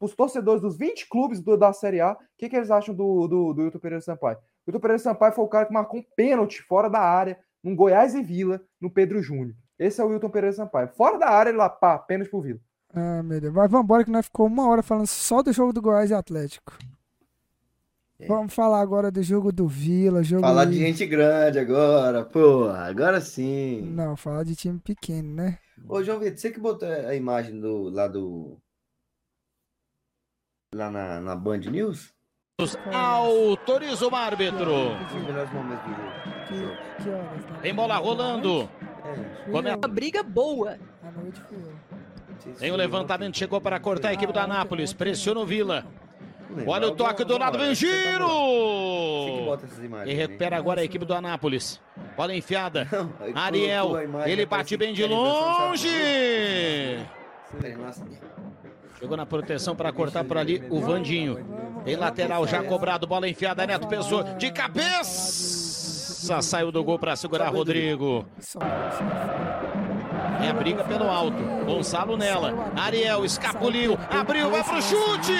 os 0.00 0.14
torcedores 0.14 0.60
dos 0.60 0.76
20 0.76 1.08
clubes 1.08 1.40
do- 1.40 1.56
da 1.56 1.72
Série 1.72 2.00
A 2.00 2.12
o 2.12 2.16
que, 2.36 2.48
que 2.48 2.56
eles 2.56 2.70
acham 2.70 2.94
do, 2.94 3.26
do, 3.26 3.52
do 3.54 3.62
Wilton 3.62 3.78
Pereira 3.78 4.02
Sampaio. 4.02 4.36
O 4.36 4.40
Wilton 4.70 4.80
Pereira 4.80 4.98
Sampaio 5.02 5.32
foi 5.32 5.44
o 5.44 5.48
cara 5.48 5.66
que 5.66 5.72
marcou 5.72 6.00
um 6.00 6.04
pênalti 6.14 6.62
fora 6.62 6.88
da 6.90 7.00
área, 7.00 7.38
num 7.64 7.74
Goiás 7.74 8.14
e 8.14 8.22
Vila, 8.22 8.60
no 8.80 8.90
Pedro 8.90 9.20
Júnior. 9.22 9.54
Esse 9.78 10.00
é 10.00 10.04
o 10.04 10.08
Wilton 10.08 10.28
Pereira 10.30 10.54
Sampaio. 10.54 10.88
Fora 10.96 11.18
da 11.18 11.28
área, 11.30 11.50
ele 11.50 11.58
lá, 11.58 11.68
pá, 11.70 11.98
pênalti 11.98 12.28
pro 12.30 12.40
Vila. 12.42 12.60
Ah, 12.94 13.22
meu 13.22 13.40
Deus. 13.40 13.52
Mas 13.54 13.70
vambora 13.70 14.04
que 14.04 14.10
nós 14.10 14.26
ficou 14.26 14.46
uma 14.46 14.68
hora 14.68 14.82
falando 14.82 15.06
só 15.06 15.42
do 15.42 15.52
jogo 15.52 15.72
do 15.72 15.82
Goiás 15.82 16.10
e 16.10 16.14
Atlético. 16.14 16.72
É. 18.20 18.26
Vamos 18.26 18.52
falar 18.52 18.80
agora 18.80 19.10
do 19.12 19.22
jogo 19.22 19.52
do 19.52 19.68
Vila, 19.68 20.24
jogo 20.24 20.42
Falar 20.42 20.62
aí- 20.62 20.70
de 20.70 20.78
gente 20.78 21.06
grande 21.06 21.58
agora, 21.58 22.24
porra. 22.24 22.86
Agora 22.88 23.20
sim. 23.20 23.82
Não, 23.82 24.16
falar 24.16 24.42
de 24.44 24.56
time 24.56 24.78
pequeno, 24.80 25.34
né? 25.34 25.58
Ô, 25.88 26.02
João 26.02 26.18
Vitor, 26.18 26.36
você 26.38 26.50
que 26.50 26.58
botou 26.58 26.88
a 26.88 27.14
imagem 27.14 27.60
do, 27.60 27.88
lá 27.90 28.08
do. 28.08 28.56
Lá 30.74 30.90
na, 30.90 31.20
na 31.20 31.36
Band 31.36 31.58
News? 31.58 32.12
Autoriza 32.92 34.08
o 34.08 34.14
árbitro. 34.14 34.66
Que, 36.48 37.02
que 37.04 37.08
horas? 37.10 37.44
né? 37.46 37.58
Tem 37.62 37.72
bola 37.74 37.96
rolando. 37.98 38.62
É, 38.62 39.44
Fui 39.44 39.52
Come-. 39.52 39.70
Uma 39.70 39.88
briga 39.88 40.22
boa. 40.24 40.76
À 41.02 41.10
noite 41.12 41.40
eu. 41.52 42.54
Tem 42.58 42.70
o 42.72 42.76
levantamento, 42.76 43.36
chegou 43.36 43.60
para 43.60 43.78
cortar 43.80 44.08
a 44.08 44.12
equipe 44.14 44.32
do 44.32 44.38
Anápolis. 44.40 44.92
Pressiona 44.92 45.40
o 45.40 45.46
Vila. 45.46 45.86
Olha 46.66 46.88
o 46.88 46.92
toque 46.92 47.24
do 47.24 47.38
lado, 47.38 47.58
vem 47.58 47.74
giro! 47.74 48.28
E 50.06 50.14
recupera 50.14 50.56
agora 50.56 50.80
a 50.80 50.84
equipe 50.84 51.04
do 51.04 51.14
Anápolis. 51.14 51.80
Bola 52.16 52.34
enfiada. 52.34 52.88
Ariel, 53.34 53.92
ele 54.26 54.46
bate 54.46 54.76
bem 54.76 54.92
de 54.92 55.04
longe. 55.04 55.88
Chegou 58.98 59.16
na 59.16 59.24
proteção 59.26 59.76
para 59.76 59.92
cortar 59.92 60.24
por 60.24 60.36
ali 60.38 60.62
o 60.70 60.80
Vandinho. 60.80 61.46
Tem 61.84 61.96
lateral 61.96 62.46
já 62.46 62.62
cobrado, 62.62 63.06
bola 63.06 63.28
enfiada, 63.28 63.66
Neto 63.66 63.86
Pessoa 63.86 64.24
de 64.24 64.50
cabeça. 64.50 66.42
Saiu 66.42 66.72
do 66.72 66.82
gol 66.82 66.98
para 66.98 67.14
segurar 67.14 67.48
Rodrigo. 67.48 68.26
É 70.42 70.50
a 70.50 70.52
briga 70.52 70.82
pelo 70.84 71.08
alto. 71.08 71.36
Gonçalo 71.64 72.16
nela. 72.16 72.72
Ariel 72.76 73.24
escapuliu, 73.24 73.98
abriu, 74.10 74.50
vai 74.50 74.64
pro 74.64 74.82
chute. 74.82 75.32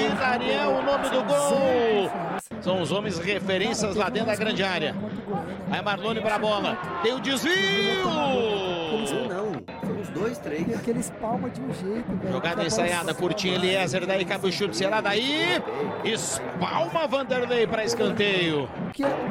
Ariel, 0.00 0.70
o 0.70 0.82
nome 0.82 1.10
do 1.10 1.22
gol. 1.24 2.10
São 2.60 2.80
os 2.80 2.90
homens 2.90 3.18
referências 3.18 3.94
lá 3.94 4.08
dentro 4.08 4.28
da 4.28 4.36
grande 4.36 4.62
área. 4.62 4.94
Aí 5.70 5.82
Marlone 5.82 6.20
para 6.20 6.36
a 6.36 6.38
bola. 6.38 6.76
Tem 7.02 7.12
o 7.12 7.20
desvio. 7.20 7.52
Não, 8.04 9.06
são 9.06 10.00
uns 10.00 10.08
dois, 10.10 10.38
três. 10.38 10.74
Aqueles 10.74 11.10
palmas 11.20 11.52
de 11.52 11.60
um 11.60 11.72
jeito, 11.74 12.10
velho. 12.16 12.32
Jogada 12.32 12.64
ensaiada, 12.64 13.12
curtinha 13.12 13.54
Eliezer, 13.54 14.06
daí 14.06 14.24
cabe 14.24 14.48
o 14.48 14.52
chute, 14.52 14.76
será 14.76 15.00
daí? 15.00 15.62
Espalma 16.04 17.06
Vanderlei 17.06 17.66
para 17.66 17.84
escanteio. 17.84 18.68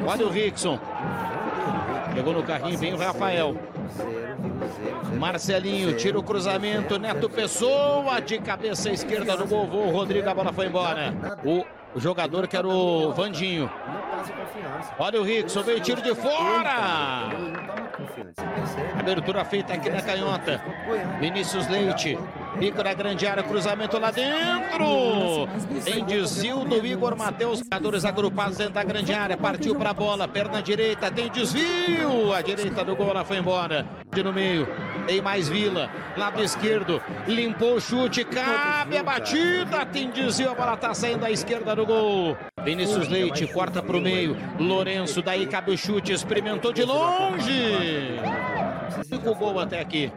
Olha 0.06 0.26
o 0.26 0.30
Rickson. 0.30 0.78
Pegou 2.14 2.32
no 2.32 2.42
carrinho, 2.42 2.78
vem 2.78 2.94
o 2.94 2.96
Rafael. 2.96 3.56
Marcelinho 5.18 5.96
tira 5.96 6.18
o 6.18 6.22
cruzamento, 6.22 6.98
Neto 6.98 7.28
Pessoa 7.28 8.20
de 8.20 8.38
cabeça 8.38 8.90
esquerda 8.90 9.36
no 9.36 9.46
gol, 9.46 9.90
Rodrigo, 9.90 10.28
a 10.28 10.34
bola 10.34 10.52
foi 10.52 10.66
embora. 10.66 11.14
O 11.44 11.64
jogador 12.00 12.48
que 12.48 12.56
era 12.56 12.66
o 12.66 13.12
Vandinho. 13.12 13.70
Olha 14.98 15.20
o 15.20 15.24
Rickson, 15.24 15.62
veio 15.62 15.80
tiro 15.80 16.00
de 16.00 16.14
fora. 16.14 17.28
Abertura 18.98 19.44
feita 19.44 19.74
aqui 19.74 19.90
na 19.90 20.00
canhota. 20.00 20.62
Vinícius 21.20 21.68
Leite, 21.68 22.18
bico 22.58 22.82
na 22.82 22.94
grande 22.94 23.26
área, 23.26 23.42
cruzamento 23.42 23.98
lá 23.98 24.10
dentro. 24.10 25.48
Tem 25.84 26.04
desvio 26.04 26.64
do 26.64 26.84
Igor 26.86 27.16
Matheus, 27.16 27.60
jogadores 27.60 28.04
agrupados 28.04 28.58
dentro 28.58 28.74
da 28.74 28.84
grande 28.84 29.12
área, 29.12 29.36
partiu 29.36 29.74
para 29.74 29.90
a 29.90 29.94
bola, 29.94 30.28
perna 30.28 30.62
direita, 30.62 31.10
tem 31.10 31.30
desvio. 31.30 32.32
A 32.32 32.40
direita 32.40 32.84
do 32.84 32.94
gol, 32.94 33.10
ela 33.10 33.24
foi 33.24 33.38
embora. 33.38 33.86
De 34.12 34.22
no 34.22 34.32
meio, 34.32 34.68
tem 35.06 35.22
mais 35.22 35.48
Vila, 35.48 35.90
lado 36.16 36.42
esquerdo, 36.42 37.00
limpou 37.26 37.76
o 37.76 37.80
chute, 37.80 38.24
cabe 38.24 38.98
a 38.98 39.02
batida, 39.02 39.86
tem 39.86 40.10
desvio, 40.10 40.50
a 40.50 40.54
bola 40.54 40.76
tá 40.76 40.92
saindo 40.92 41.24
à 41.24 41.30
esquerda 41.30 41.74
do 41.74 41.86
gol. 41.86 42.36
Vinícius 42.62 43.08
Leite 43.08 43.46
corta 43.46 43.82
para 43.82 43.96
o 43.96 44.00
meio, 44.00 44.36
Lourenço, 44.58 45.22
daí 45.22 45.46
cabe 45.46 45.72
o 45.72 45.78
chute, 45.78 46.12
experimentou 46.12 46.72
de 46.72 46.84
longe. 46.84 48.20
Cinco 49.04 49.34
gol 49.34 49.58
até 49.58 49.80
aqui. 49.80 50.12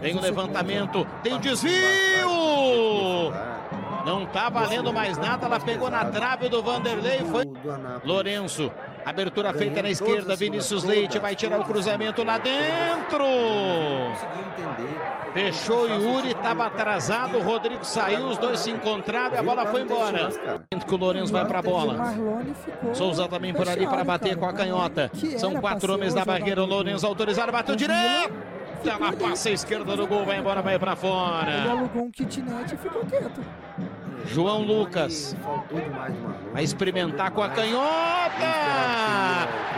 Tem 0.00 0.16
o 0.16 0.20
levantamento, 0.20 1.06
tem 1.22 1.34
o 1.34 1.38
desvio! 1.38 1.72
Não 4.04 4.24
tá 4.24 4.48
valendo 4.48 4.92
mais 4.92 5.18
nada, 5.18 5.46
ela 5.46 5.58
pegou 5.58 5.90
na 5.90 6.04
trave 6.04 6.48
do 6.48 6.62
Vanderlei, 6.62 7.18
foi. 7.24 7.44
Lourenço. 8.04 8.70
Abertura 9.04 9.52
feita 9.52 9.82
na 9.82 9.90
esquerda, 9.90 10.36
Vinícius 10.36 10.84
Leite 10.84 11.18
vai 11.18 11.34
tirar 11.34 11.60
o 11.60 11.64
cruzamento 11.64 12.22
lá 12.22 12.38
dentro. 12.38 13.24
Fechou 15.32 15.82
o 15.82 15.88
Yuri, 15.88 16.30
estava 16.30 16.66
atrasado, 16.66 17.38
o 17.38 17.42
Rodrigo 17.42 17.84
saiu, 17.84 18.26
os 18.28 18.38
dois 18.38 18.60
se 18.60 18.70
encontraram 18.70 19.34
e 19.34 19.38
a 19.38 19.42
bola 19.42 19.66
foi 19.66 19.82
embora. 19.82 20.28
Que 20.86 20.94
o 20.94 20.98
Lourenço 20.98 21.32
vai 21.32 21.44
pra 21.44 21.60
O 21.60 21.62
bola. 21.62 22.14
Souza 22.94 23.28
também 23.28 23.52
por 23.52 23.68
ali 23.68 23.86
para 23.86 24.04
bater 24.04 24.36
com 24.36 24.46
a 24.46 24.52
canhota. 24.52 25.10
São 25.36 25.54
quatro 25.54 25.94
homens 25.94 26.14
da 26.14 26.24
barreira. 26.24 26.62
O 26.62 26.66
Lourenço 26.66 27.06
autorizado, 27.06 27.50
bateu 27.50 27.74
direto. 27.74 28.55
Ela 28.84 29.12
passa 29.12 29.48
a 29.48 29.52
esquerda 29.52 29.96
do 29.96 30.06
gol, 30.06 30.24
vai 30.24 30.38
embora, 30.38 30.62
vai 30.62 30.78
pra 30.78 30.92
Ele 30.92 31.00
fora. 31.00 31.70
alugou 31.70 32.04
um 32.04 32.10
kitnet 32.10 32.74
e 32.74 32.76
ficou 32.76 33.04
quieto. 33.04 33.40
João 34.26 34.62
Lucas 34.62 35.36
vai 36.52 36.64
experimentar 36.64 37.30
com 37.30 37.42
a 37.42 37.48
canhota. 37.48 38.32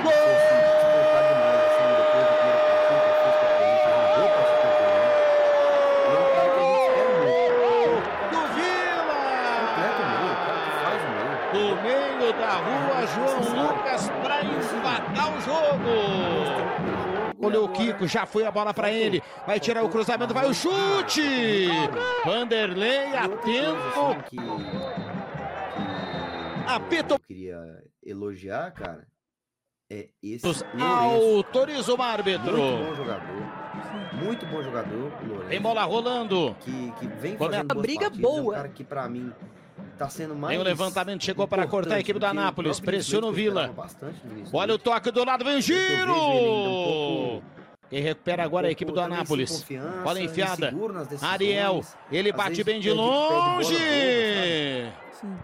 Gol! 0.03 0.13
Do 8.31 8.41
Vila. 8.55 9.23
Do 11.53 11.83
meio 11.83 12.33
da 12.35 12.53
rua, 12.57 13.07
João 13.15 13.69
Lucas 13.69 14.11
para 14.23 14.43
empatar 14.45 15.37
o 15.37 15.41
jogo. 15.41 16.38
Olhou 17.41 17.67
o 17.67 17.73
Kiko, 17.73 18.07
já 18.07 18.27
foi 18.27 18.45
a 18.45 18.51
bola 18.51 18.75
para 18.75 18.91
ele. 18.91 19.23
Vai 19.47 19.61
tirar 19.61 19.85
o 19.85 19.89
cruzamento, 19.89 20.35
vai 20.35 20.47
o 20.47 20.55
chute. 20.55 21.69
Vanderlei 22.25 23.17
atento. 23.17 24.39
Apita 26.67 27.15
eu 27.15 27.19
queria 27.21 27.59
elogiar, 28.05 28.71
cara, 28.73 29.07
é 29.91 30.09
esse 30.23 30.47
autoriza 30.77 31.95
o 31.95 32.03
árbitro. 32.03 32.57
Muito 32.57 32.85
bom 32.85 32.95
jogador. 32.95 33.69
Muito 34.13 34.47
bom 34.47 34.63
jogador, 34.63 35.13
Lourenço. 35.27 35.49
Tem 35.49 35.61
bola 35.61 35.85
rolando. 35.85 36.55
Que, 36.61 36.93
que 36.93 37.07
vem 37.07 37.39
fazendo 37.39 37.71
a 37.71 37.75
boas 37.75 37.83
briga 37.87 38.01
partidas. 38.11 38.31
É 38.31 38.33
um 38.33 38.43
boa. 38.43 38.55
cara 38.55 38.69
que, 38.69 38.85
pra 38.85 39.09
mim, 39.09 39.33
tá 39.99 40.09
sendo 40.09 40.35
mais. 40.35 40.53
Tem 40.53 40.61
o 40.61 40.65
levantamento, 40.65 41.25
chegou 41.25 41.49
para 41.49 41.67
cortar 41.67 41.97
a 41.97 42.01
equipe 42.01 42.19
do 42.19 42.27
Anápolis. 42.27 42.81
Pressiona 42.81 43.27
o 43.27 43.33
Vila. 43.33 43.75
Olha 44.53 44.75
o 44.75 44.79
toque 44.79 45.11
do 45.11 45.25
lado, 45.25 45.45
vem 45.45 45.57
o 45.57 45.59
um 45.59 45.61
giro. 45.61 47.43
Quem 47.91 48.03
recupera 48.03 48.45
agora 48.45 48.67
é 48.67 48.69
a 48.69 48.73
equipe 48.73 48.93
do 48.93 49.01
Anápolis. 49.01 49.65
Bola 50.05 50.21
enfiada. 50.21 50.73
Ariel, 51.23 51.83
ele 52.13 52.33
bate 52.33 52.63
bem 52.63 52.81
de 52.81 52.91
longe. 52.91 53.75
Sim. 55.21 55.37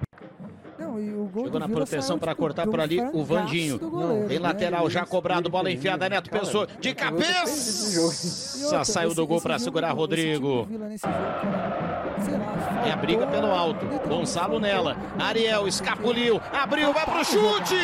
Não, 0.78 1.00
e 1.00 1.14
o 1.14 1.24
gol 1.26 1.44
Chegou 1.44 1.60
na 1.60 1.68
proteção 1.68 2.18
para 2.18 2.32
tipo, 2.32 2.42
cortar 2.42 2.68
um 2.68 2.70
por 2.70 2.80
ali 2.80 3.00
o 3.00 3.24
Vandinho. 3.24 3.78
goleiro, 3.78 4.28
Tem 4.28 4.38
né? 4.38 4.46
lateral 4.46 4.90
já 4.90 5.06
cobrado, 5.06 5.48
bola 5.48 5.70
enfiada, 5.70 6.08
Neto 6.08 6.28
Cara, 6.28 6.44
Pessoa 6.44 6.66
de 6.80 6.94
cabeça. 6.94 8.80
E 8.80 8.84
Saiu 8.84 9.14
do 9.14 9.26
gol 9.26 9.40
para 9.40 9.58
segurar 9.58 9.92
Rodrigo. 9.92 10.62
do 10.62 10.64
Vila 10.64 10.88
nesse 10.88 11.06
jogo, 11.06 11.18
cara, 11.18 12.16
sei 12.24 12.34
lá, 12.34 12.53
É 12.86 12.90
a 12.92 12.96
briga 12.96 13.26
pelo 13.26 13.50
alto. 13.50 13.86
Gonçalo 14.06 14.60
nela. 14.60 14.96
Ariel 15.18 15.66
escapuliu, 15.66 16.40
abriu, 16.52 16.92
vai 16.92 17.04
pro 17.04 17.24
chute. 17.24 17.76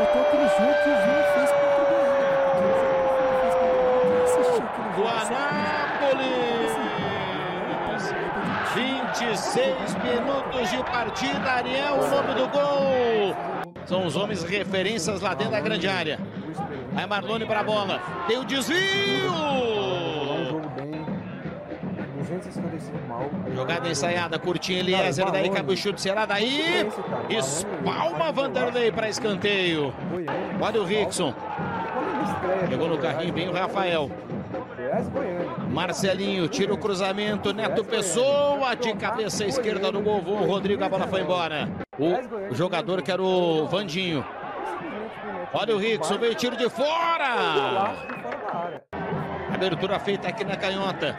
Aquele 0.00 0.48
Do? 4.96 5.08
Anápolis. 5.08 6.72
26 8.74 9.94
minutos 10.04 10.70
de 10.70 10.84
partida. 10.84 11.50
Ariel, 11.50 11.94
o 11.94 12.08
nome 12.08 12.34
do 12.34 12.48
gol. 12.48 13.36
São 13.86 14.06
os 14.06 14.16
homens 14.16 14.42
referências 14.44 15.20
lá 15.20 15.34
dentro 15.34 15.52
da 15.52 15.60
grande 15.60 15.88
área. 15.88 16.20
Aí 16.96 17.06
Marlone 17.06 17.46
para 17.46 17.60
a 17.60 17.64
bola. 17.64 18.00
Tem 18.26 18.38
o 18.38 18.44
desvio. 18.44 19.99
255 22.30 23.08
mal. 23.08 23.28
Jogada 23.54 23.88
ensaiada, 23.88 24.38
curtinha 24.38 24.78
Eliezer, 24.78 25.30
daí 25.32 25.50
cabe 25.50 25.72
o 25.72 25.76
chute, 25.76 26.00
será 26.00 26.24
daí? 26.24 26.88
Espalma 27.28 28.30
Vanderlei 28.30 28.92
para 28.92 29.08
escanteio. 29.08 29.92
Olha 30.60 30.80
o 30.80 30.84
Rickson, 30.84 31.34
pegou 32.68 32.88
no 32.88 32.98
carrinho, 32.98 33.34
vem 33.34 33.48
o 33.48 33.52
Rafael. 33.52 34.10
Marcelinho 35.70 36.48
tira 36.48 36.72
o 36.72 36.78
cruzamento, 36.78 37.52
Neto 37.52 37.84
Pessoa 37.84 38.74
de 38.74 38.94
cabeça 38.94 39.44
esquerda 39.44 39.90
no 39.90 40.00
gol, 40.00 40.18
o 40.18 40.46
Rodrigo, 40.46 40.84
a 40.84 40.88
bola 40.88 41.06
foi 41.06 41.22
embora. 41.22 41.68
O 41.98 42.54
jogador 42.54 43.02
que 43.02 43.10
era 43.10 43.22
o 43.22 43.66
Vandinho. 43.66 44.24
Olha 45.52 45.74
o 45.74 45.78
Rickson, 45.78 46.16
veio 46.16 46.34
tiro 46.34 46.56
de 46.56 46.70
fora. 46.70 47.92
Abertura 49.52 49.98
feita 49.98 50.28
aqui 50.28 50.44
na 50.44 50.56
canhota. 50.56 51.16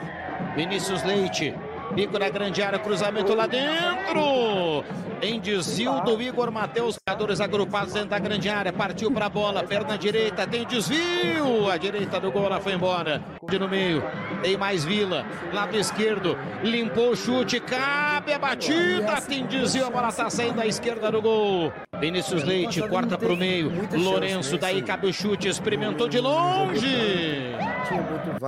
Vinícius 0.55 1.03
Leite. 1.03 1.53
Bico 1.93 2.17
na 2.17 2.29
grande 2.29 2.61
área, 2.61 2.79
cruzamento 2.79 3.33
lá 3.33 3.47
dentro. 3.47 4.83
Em 5.21 5.39
desvio 5.39 6.01
do 6.01 6.21
Igor 6.21 6.49
Matheus, 6.49 6.95
jogadores 7.07 7.41
agrupados 7.41 7.93
dentro 7.93 8.09
da 8.09 8.19
grande 8.19 8.49
área. 8.49 8.71
Partiu 8.71 9.11
para 9.11 9.25
a 9.25 9.29
bola, 9.29 9.61
perna 9.63 9.97
direita, 9.97 10.47
tem 10.47 10.65
desvio. 10.65 11.69
A 11.69 11.77
direita 11.77 12.19
do 12.19 12.31
gol, 12.31 12.45
ela 12.45 12.61
foi 12.61 12.73
embora. 12.73 13.21
De 13.49 13.59
no 13.59 13.67
meio, 13.67 14.01
tem 14.41 14.55
mais 14.55 14.85
Vila. 14.85 15.25
Lado 15.53 15.77
esquerdo, 15.77 16.37
limpou 16.63 17.11
o 17.11 17.15
chute, 17.15 17.59
cabe 17.59 18.33
a 18.33 18.39
batida. 18.39 19.21
Tem 19.21 19.45
desvio, 19.45 19.87
a 19.87 19.89
bola 19.89 20.09
está 20.09 20.29
saindo 20.29 20.55
da 20.55 20.65
esquerda 20.65 21.11
do 21.11 21.21
gol. 21.21 21.73
Vinícius 22.01 22.43
Leite 22.43 22.81
corta 22.89 23.17
para 23.17 23.31
o 23.31 23.37
meio. 23.37 23.71
Lourenço, 23.93 24.57
daí 24.57 24.81
cabe 24.81 25.07
o 25.07 25.13
chute, 25.13 25.47
experimentou 25.47 26.09
de 26.09 26.19
longe. 26.19 27.55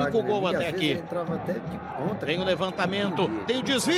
Ficou 0.05 0.23
gol 0.23 0.47
até 0.47 0.67
aqui. 0.67 1.01
Tem 2.25 2.39
o 2.41 2.43
levantamento, 2.43 3.29
tem 3.45 3.59
o 3.59 3.63
desvio. 3.63 3.93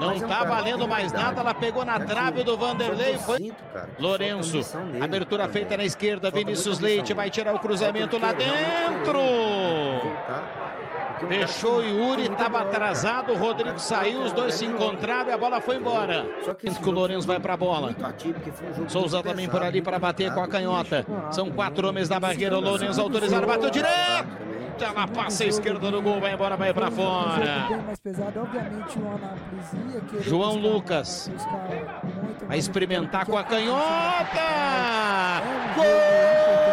Não 0.00 0.10
é 0.10 0.20
tá 0.20 0.44
valendo 0.44 0.86
mais 0.86 1.12
nada, 1.12 1.40
ela 1.40 1.54
pegou 1.54 1.84
na 1.84 1.98
trave 2.00 2.40
o- 2.40 2.44
do 2.44 2.56
Vanderlei. 2.58 3.16
Foi 3.16 3.52
Lourenço, 3.98 4.60
abertura 5.00 5.48
feita 5.48 5.76
na 5.76 5.84
esquerda, 5.84 6.30
Vinícius 6.30 6.78
Leite 6.80 7.14
vai 7.14 7.30
tirar 7.30 7.54
o 7.54 7.58
cruzamento 7.58 8.18
lá 8.18 8.32
dentro. 8.32 9.18
Porque 11.26 11.46
o 11.76 11.82
Yuri, 11.82 12.24
estava 12.24 12.58
bola, 12.58 12.68
atrasado, 12.68 13.32
o 13.32 13.36
Rodrigo 13.36 13.78
saiu, 13.78 14.22
os 14.22 14.32
dois 14.32 14.54
se 14.54 14.64
encontraram 14.64 15.30
e 15.30 15.32
a 15.32 15.38
bola 15.38 15.60
foi 15.60 15.76
embora. 15.76 16.26
O 16.84 16.90
Lourenço 16.90 17.26
vai 17.26 17.40
bola. 17.56 17.94
foi 18.52 18.68
um 18.68 18.74
jogo 18.74 18.90
Souza 18.90 19.22
também 19.22 19.48
por 19.48 19.62
ali 19.62 19.80
para 19.80 19.98
bater 19.98 20.32
com 20.32 20.40
a 20.40 20.48
canhota. 20.48 21.06
São 21.30 21.50
quatro 21.50 21.88
homens 21.88 22.08
na 22.08 22.20
barreira, 22.20 22.56
o 22.56 22.60
Lourenço 22.60 23.00
autorizado, 23.00 23.46
bateu 23.46 23.70
direto. 23.70 24.44
Ela 24.80 25.06
passa 25.06 25.44
a 25.44 25.46
esquerda 25.46 25.90
do 25.90 26.02
gol, 26.02 26.20
vai 26.20 26.34
embora, 26.34 26.56
vai 26.56 26.74
pra 26.74 26.90
jogo 26.90 26.96
fora. 26.96 27.68
João 30.20 30.56
Lucas. 30.56 31.30
Vai 32.48 32.58
experimentar 32.58 33.24
com 33.24 33.36
a 33.36 33.40
é 33.40 33.44
canhota. 33.44 34.40
jogo 35.74 35.74
Gol! 35.76 36.63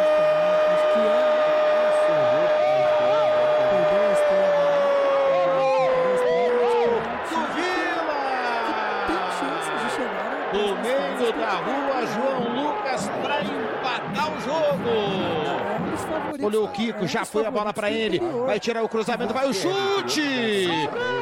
Olhou 16.41 16.65
o 16.65 16.71
Kiko, 16.71 17.07
já 17.07 17.25
foi 17.25 17.45
a 17.45 17.51
bola 17.51 17.73
para 17.73 17.91
ele. 17.91 18.19
Vai 18.45 18.59
tirar 18.59 18.83
o 18.83 18.89
cruzamento, 18.89 19.33
vai 19.33 19.49
o 19.49 19.53
chute. 19.53 20.67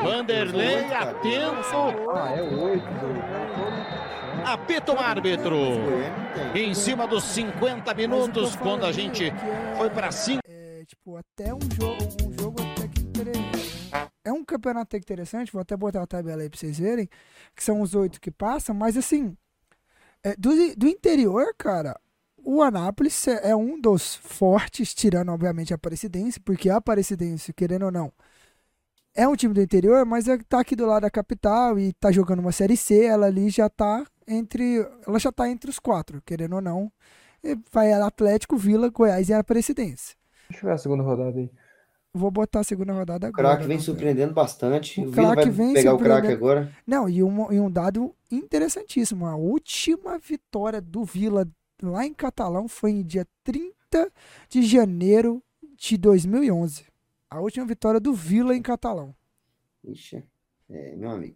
Vanderlei 0.03 0.85
atento. 0.85 2.09
Ah, 2.11 2.31
é. 2.35 2.41
Apita 4.45 4.93
o 4.93 4.99
árbitro. 4.99 5.57
Em 6.55 6.73
cima 6.73 7.07
dos 7.07 7.23
50 7.23 7.93
minutos, 7.93 8.55
quando 8.55 8.85
a 8.85 8.91
gente 8.91 9.31
foi 9.77 9.89
para 9.89 10.11
5. 10.11 10.41
É, 10.47 10.83
tipo, 10.85 11.17
até 11.17 11.53
um 11.53 11.59
jogo, 11.75 11.97
um 12.25 12.41
jogo 12.41 12.61
até 12.61 12.87
que. 12.87 13.09
É 14.23 14.31
um 14.31 14.45
campeonato 14.45 14.95
até 14.95 14.97
interessante, 14.97 15.51
vou 15.51 15.61
até 15.61 15.75
botar 15.75 16.03
a 16.03 16.07
tabela 16.07 16.41
aí 16.43 16.49
pra 16.49 16.59
vocês 16.59 16.77
verem, 16.77 17.09
que 17.55 17.63
são 17.63 17.81
os 17.81 17.95
oito 17.95 18.21
que 18.21 18.29
passam, 18.29 18.75
mas 18.75 18.95
assim, 18.95 19.35
é, 20.23 20.35
do, 20.37 20.51
do 20.75 20.87
interior, 20.87 21.53
cara, 21.57 21.99
o 22.51 22.63
Anápolis 22.63 23.27
é 23.27 23.51
é 23.51 23.55
um 23.55 23.79
dos 23.79 24.15
fortes, 24.15 24.93
tirando 24.93 25.31
obviamente 25.31 25.73
a 25.73 25.75
Aparecidense, 25.75 26.39
porque 26.39 26.69
a 26.69 26.77
Aparecidense, 26.77 27.53
querendo 27.53 27.85
ou 27.85 27.91
não, 27.91 28.11
é 29.13 29.27
um 29.27 29.35
time 29.35 29.53
do 29.53 29.61
interior, 29.61 30.05
mas 30.05 30.27
é, 30.27 30.37
tá 30.37 30.59
aqui 30.59 30.75
do 30.75 30.85
lado 30.85 31.03
da 31.03 31.09
capital 31.11 31.77
e 31.77 31.93
tá 31.93 32.11
jogando 32.11 32.39
uma 32.39 32.51
Série 32.51 32.77
C, 32.77 33.05
ela 33.05 33.27
ali 33.27 33.49
já 33.49 33.69
tá 33.69 34.05
entre, 34.27 34.85
ela 35.07 35.19
já 35.19 35.31
tá 35.31 35.49
entre 35.49 35.69
os 35.69 35.79
quatro, 35.79 36.21
querendo 36.25 36.55
ou 36.55 36.61
não, 36.61 36.91
E 37.43 37.55
vai 37.71 37.93
Atlético, 37.93 38.57
Vila, 38.57 38.89
Goiás 38.89 39.29
e 39.29 39.33
Aparecidense. 39.33 40.15
Deixa 40.49 40.65
eu 40.65 40.69
ver 40.69 40.75
a 40.75 40.77
segunda 40.77 41.03
rodada 41.03 41.37
aí. 41.37 41.49
Vou 42.13 42.31
botar 42.31 42.61
a 42.61 42.63
segunda 42.63 42.91
rodada 42.93 43.27
O 43.27 43.29
agora. 43.29 43.49
craque 43.49 43.67
vem 43.67 43.77
não, 43.77 43.83
surpreendendo 43.83 44.33
bastante. 44.33 44.99
O 44.99 45.07
O, 45.07 45.11
Vila 45.11 45.35
vai 45.35 45.49
vem 45.49 45.73
pegar 45.73 45.93
o 45.93 45.99
craque 45.99 46.27
agora. 46.27 46.71
Não, 46.85 47.07
e 47.07 47.21
um, 47.23 47.51
e 47.51 47.59
um 47.59 47.69
dado 47.69 48.15
interessantíssimo. 48.31 49.27
A 49.27 49.35
última 49.35 50.17
vitória 50.17 50.81
do 50.81 51.03
Vila 51.03 51.47
lá 51.81 52.05
em 52.05 52.13
Catalão 52.13 52.67
foi 52.67 52.91
em 52.91 53.03
dia 53.03 53.27
30 53.43 54.11
de 54.49 54.63
janeiro 54.63 55.43
de 55.77 55.97
2011. 55.97 56.85
A 57.29 57.39
última 57.39 57.65
vitória 57.65 57.99
do 57.99 58.13
Vila 58.13 58.55
em 58.55 58.61
Catalão. 58.61 59.15
Ixi, 59.83 60.23
é, 60.69 60.95
meu 60.95 61.11
amigo. 61.11 61.35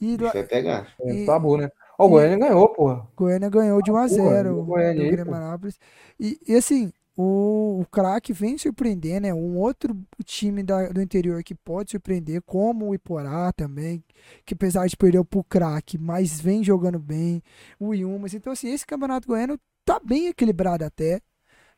E 0.00 0.16
bicho 0.16 0.32
vai 0.32 0.44
pegar. 0.44 0.94
É, 1.00 1.24
tabu, 1.24 1.56
né? 1.56 1.70
Ó, 1.98 2.06
o 2.06 2.08
Goiânia 2.08 2.38
ganhou, 2.38 2.68
porra. 2.68 3.08
Goiânia 3.16 3.48
ganhou 3.48 3.80
de 3.80 3.92
1 3.92 3.96
a 3.96 4.08
0 4.08 4.58
o 4.58 4.64
Goiânia 4.64 5.04
aí, 5.04 5.10
Grêmio. 5.10 5.34
Anápolis. 5.34 5.78
E, 6.18 6.40
e 6.46 6.56
assim, 6.56 6.92
o, 7.16 7.80
o 7.82 7.86
craque 7.86 8.32
vem 8.32 8.56
surpreendendo, 8.58 9.26
é 9.26 9.34
um 9.34 9.56
outro 9.58 9.94
time 10.24 10.62
da- 10.62 10.88
do 10.88 11.00
interior 11.02 11.42
que 11.42 11.54
pode 11.54 11.90
surpreender, 11.92 12.42
como 12.42 12.88
o 12.90 12.94
Iporá 12.94 13.52
também, 13.52 14.02
que 14.46 14.54
apesar 14.54 14.86
de 14.86 14.96
perder 14.96 15.24
pro 15.24 15.44
craque, 15.44 15.98
mas 15.98 16.40
vem 16.40 16.64
jogando 16.64 16.98
bem, 16.98 17.42
o 17.78 17.94
Iumas. 17.94 18.34
Então, 18.34 18.52
assim, 18.52 18.68
esse 18.72 18.86
campeonato 18.86 19.28
goiano 19.28 19.58
tá 19.84 20.00
bem 20.00 20.28
equilibrado 20.28 20.84
até. 20.84 21.16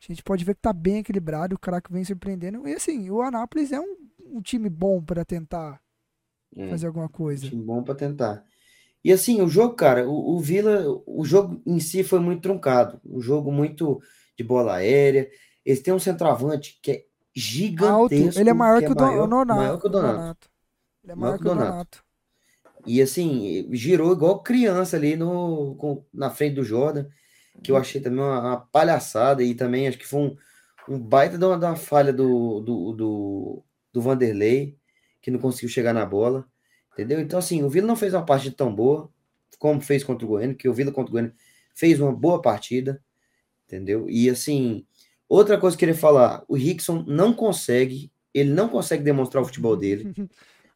A 0.01 0.05
gente 0.13 0.23
pode 0.23 0.45
ver 0.45 0.55
que 0.55 0.61
tá 0.61 0.73
bem 0.73 0.99
equilibrado, 0.99 1.55
o 1.55 1.59
craque 1.59 1.91
vem 1.91 2.05
surpreendendo. 2.05 2.67
E 2.67 2.73
assim, 2.75 3.09
o 3.09 3.21
Anápolis 3.21 3.71
é 3.71 3.79
um, 3.81 3.97
um 4.25 4.41
time 4.41 4.69
bom 4.69 5.03
para 5.03 5.25
tentar 5.25 5.81
É, 6.57 6.63
fazer 6.69 6.87
alguma 6.87 7.09
coisa. 7.09 7.51
time 7.51 7.63
bom 7.63 7.83
pra 7.83 7.95
tentar. 7.95 8.45
E 9.03 9.11
assim, 9.13 9.41
o 9.41 9.47
jogo, 9.49 9.75
cara, 9.75 10.07
o, 10.09 10.35
o 10.37 10.39
Vila, 10.41 10.85
o 11.07 11.25
jogo 11.25 11.61
em 11.65 11.79
si 11.79 12.03
foi 12.03 12.19
muito 12.19 12.43
truncado. 12.43 13.01
Um 13.05 13.21
jogo 13.21 13.51
muito 13.51 14.01
de 14.37 14.43
bola 14.43 14.75
aérea. 14.75 15.29
Eles 15.65 15.81
têm 15.81 15.93
um 15.93 15.99
centroavante 15.99 16.79
que 16.81 16.91
é 16.91 16.95
Alto, 16.95 17.09
gigantesco. 17.39 18.39
ele 18.39 18.49
é 18.49 18.53
maior 18.53 18.83
que, 18.83 18.91
o 18.91 18.95
Don- 18.95 19.05
maior- 19.05 19.23
o 19.23 19.27
Nonato. 19.27 19.59
maior 19.59 19.79
que 19.79 19.87
o 19.87 19.89
Donato. 19.89 20.49
Ele 21.03 21.11
é 21.11 21.15
maior 21.15 21.35
que 21.35 21.41
o 21.41 21.45
Donato. 21.45 22.03
E 22.85 23.01
assim, 23.01 23.67
girou 23.73 24.13
igual 24.13 24.43
criança 24.43 24.95
ali 24.95 25.15
no, 25.15 25.75
com- 25.75 26.05
na 26.13 26.29
frente 26.29 26.55
do 26.55 26.63
Jordan, 26.63 27.07
que 27.63 27.71
eu 27.71 27.77
achei 27.77 27.99
também 28.01 28.19
uma, 28.19 28.39
uma 28.39 28.57
palhaçada, 28.57 29.43
e 29.43 29.55
também 29.55 29.87
acho 29.87 29.97
que 29.97 30.05
foi 30.07 30.19
um, 30.21 30.37
um 30.89 30.99
baita 30.99 31.37
de 31.37 31.43
uma, 31.45 31.57
de 31.57 31.65
uma 31.65 31.75
falha 31.75 32.13
do, 32.13 32.59
do, 32.61 32.93
do, 32.93 33.63
do 33.91 34.01
Vanderlei, 34.01 34.77
que 35.21 35.31
não 35.31 35.39
conseguiu 35.39 35.69
chegar 35.69 35.93
na 35.93 36.05
bola, 36.05 36.45
entendeu? 36.93 37.19
Então, 37.19 37.39
assim, 37.39 37.63
o 37.63 37.69
Vila 37.69 37.87
não 37.87 37.95
fez 37.95 38.13
uma 38.13 38.25
partida 38.25 38.55
tão 38.55 38.73
boa 38.73 39.09
como 39.57 39.81
fez 39.81 40.03
contra 40.03 40.25
o 40.25 40.29
Goiânia, 40.29 40.55
que 40.55 40.67
o 40.69 40.73
Vila 40.73 40.91
contra 40.91 41.09
o 41.09 41.13
Goiânia 41.13 41.33
fez 41.73 41.99
uma 41.99 42.11
boa 42.13 42.41
partida, 42.41 43.01
entendeu? 43.67 44.09
E 44.09 44.29
assim, 44.29 44.85
outra 45.27 45.57
coisa 45.59 45.75
que 45.77 45.83
eu 45.83 45.87
queria 45.87 45.99
falar, 45.99 46.43
o 46.47 46.55
Rickson 46.55 47.03
não 47.07 47.33
consegue, 47.33 48.11
ele 48.33 48.51
não 48.53 48.69
consegue 48.69 49.03
demonstrar 49.03 49.41
o 49.43 49.45
futebol 49.45 49.75
dele. 49.75 50.11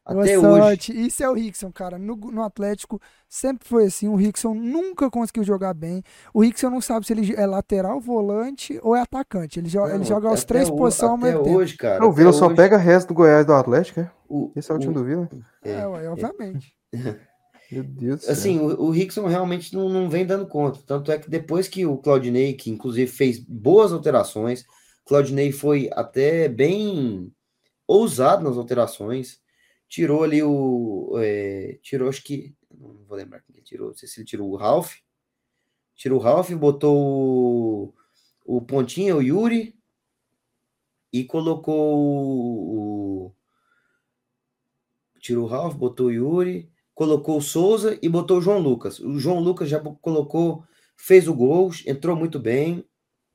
Boa 0.08 0.22
Até 0.24 0.36
hoje. 0.38 0.60
sorte. 0.60 1.06
Isso 1.06 1.22
é 1.22 1.28
o 1.28 1.34
Rickson, 1.34 1.70
cara. 1.70 1.96
No, 1.96 2.16
no 2.16 2.42
Atlético 2.42 3.00
sempre 3.28 3.68
foi 3.68 3.84
assim. 3.84 4.08
O 4.08 4.16
Rickson 4.16 4.54
nunca 4.54 5.08
conseguiu 5.08 5.44
jogar 5.44 5.72
bem. 5.72 6.02
O 6.34 6.40
Rickson 6.42 6.68
não 6.68 6.80
sabe 6.80 7.06
se 7.06 7.12
ele 7.12 7.32
é 7.36 7.46
lateral, 7.46 8.00
volante 8.00 8.80
ou 8.82 8.96
é 8.96 9.02
atacante. 9.02 9.60
Ele, 9.60 9.68
jo- 9.68 9.86
ele 9.86 9.98
Não, 9.98 10.04
joga 10.04 10.32
as 10.32 10.42
três 10.42 10.68
posições 10.68 11.10
ao 11.10 11.16
até 11.16 11.26
mesmo 11.26 11.44
tempo. 11.44 11.56
hoje, 11.56 11.76
cara. 11.76 12.04
o 12.04 12.10
Vila 12.12 12.32
só 12.32 12.46
hoje, 12.46 12.56
pega 12.56 12.76
resto 12.76 13.08
do 13.08 13.14
Goiás 13.14 13.44
e 13.44 13.46
do 13.46 13.52
Atlético, 13.52 14.00
é? 14.00 14.10
o- 14.28 14.50
Esse 14.56 14.72
é 14.72 14.74
o 14.74 14.78
time 14.80 14.94
do 14.94 15.04
Vila? 15.04 15.28
é, 15.62 15.70
É, 15.72 15.86
ué, 15.86 16.08
obviamente. 16.08 16.74
Meu 17.70 17.84
Deus. 17.84 18.28
Assim, 18.28 18.58
o, 18.58 18.82
o 18.82 18.90
Rickson 18.90 19.26
realmente 19.26 19.74
não, 19.74 19.88
não 19.88 20.10
vem 20.10 20.26
dando 20.26 20.46
conta. 20.46 20.80
Tanto 20.84 21.12
é 21.12 21.18
que 21.18 21.30
depois 21.30 21.68
que 21.68 21.86
o 21.86 21.96
Claudinei, 21.98 22.54
que 22.54 22.70
inclusive 22.70 23.10
fez 23.10 23.38
boas 23.38 23.92
alterações, 23.92 24.66
Claudinei 25.04 25.52
foi 25.52 25.88
até 25.92 26.48
bem 26.48 27.32
ousado 27.86 28.42
nas 28.42 28.56
alterações. 28.56 29.40
Tirou 29.88 30.24
ali 30.24 30.42
o. 30.42 31.14
é, 31.18 31.78
tirou, 31.82 32.08
acho 32.08 32.22
que. 32.24 32.54
Não 32.76 33.04
vou 33.06 33.16
lembrar 33.16 33.40
quem 33.40 33.52
que 33.52 33.58
ele 33.60 33.66
tirou. 33.66 33.88
Não 33.88 33.96
sei 33.96 34.08
se 34.08 34.20
ele 34.20 34.26
tirou 34.26 34.50
o 34.50 34.56
Ralph. 34.56 34.96
Tirou 35.94 36.18
o 36.18 36.22
Ralph, 36.22 36.50
botou 36.52 36.96
o, 36.96 37.94
o 38.44 38.60
Pontinha, 38.62 39.16
o 39.16 39.22
Yuri. 39.22 39.76
E 41.12 41.24
colocou 41.24 41.96
o. 41.96 43.26
o- 43.26 43.34
tirou 45.20 45.44
o 45.44 45.48
Ralph, 45.48 45.74
botou 45.74 46.06
o 46.06 46.12
Yuri 46.12 46.70
colocou 47.00 47.38
o 47.38 47.40
Souza 47.40 47.98
e 48.02 48.10
botou 48.10 48.36
o 48.36 48.40
João 48.42 48.58
Lucas. 48.58 49.00
O 49.00 49.18
João 49.18 49.40
Lucas 49.40 49.70
já 49.70 49.80
colocou, 49.80 50.62
fez 50.94 51.26
o 51.26 51.32
gol, 51.34 51.70
entrou 51.86 52.14
muito 52.14 52.38
bem, 52.38 52.84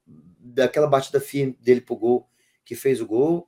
daquela 0.05 0.85
batida 0.85 1.19
firme 1.19 1.57
dele 1.59 1.81
pro 1.81 1.95
gol, 1.95 2.29
que 2.63 2.75
fez 2.75 3.01
o 3.01 3.07
gol. 3.07 3.47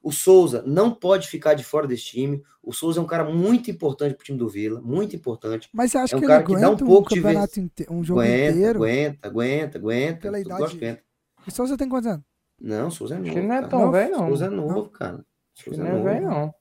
O 0.00 0.12
Souza 0.12 0.62
não 0.64 0.94
pode 0.94 1.26
ficar 1.26 1.54
de 1.54 1.64
fora 1.64 1.84
desse 1.88 2.04
time. 2.04 2.40
O 2.62 2.72
Souza 2.72 3.00
é 3.00 3.02
um 3.02 3.06
cara 3.08 3.24
muito 3.24 3.68
importante 3.68 4.14
pro 4.14 4.24
time 4.24 4.38
do 4.38 4.48
Vila, 4.48 4.80
muito 4.80 5.16
importante. 5.16 5.68
Mas 5.72 5.90
você 5.90 5.98
acha 5.98 6.14
É 6.14 6.16
um 6.16 6.20
que 6.20 6.26
cara 6.28 6.44
ele 6.44 6.46
que 6.46 6.60
dá 6.60 6.60
um 6.60 6.64
aguenta 6.68 6.84
um, 6.84 6.86
pouco 6.86 7.08
de 7.08 7.60
inte- 7.60 7.86
um 7.90 8.04
jogo 8.04 8.20
aguenta, 8.20 8.52
inteiro? 8.52 8.78
aguenta, 8.84 9.28
aguenta, 9.28 9.78
aguenta. 9.78 10.20
Pela 10.20 10.38
Eu 10.38 10.42
idade 10.42 10.76
aguenta. 10.76 11.02
O 11.44 11.50
Souza 11.50 11.76
tem 11.76 11.88
quantos 11.88 12.06
anos? 12.08 12.24
Não, 12.60 12.86
o 12.86 12.90
Souza 12.92 13.16
é 13.16 13.18
novo. 13.18 13.30
Acho 13.30 13.34
que 13.34 13.38
ele 13.40 13.48
não 13.48 13.54
é 13.56 13.66
tão 13.66 13.80
Não, 13.80 13.90
velho, 13.90 14.12
não. 14.12 14.28
Souza 14.28 14.44
é 14.44 14.46
Acho 14.46 14.56
novo, 14.56 14.90
cara. 14.90 15.24
que 15.56 15.64
Souza 15.64 15.82
não 15.82 15.86
é 15.86 15.90
é 15.90 15.92
novo. 15.94 16.04
velho, 16.04 16.26
não. 16.30 16.54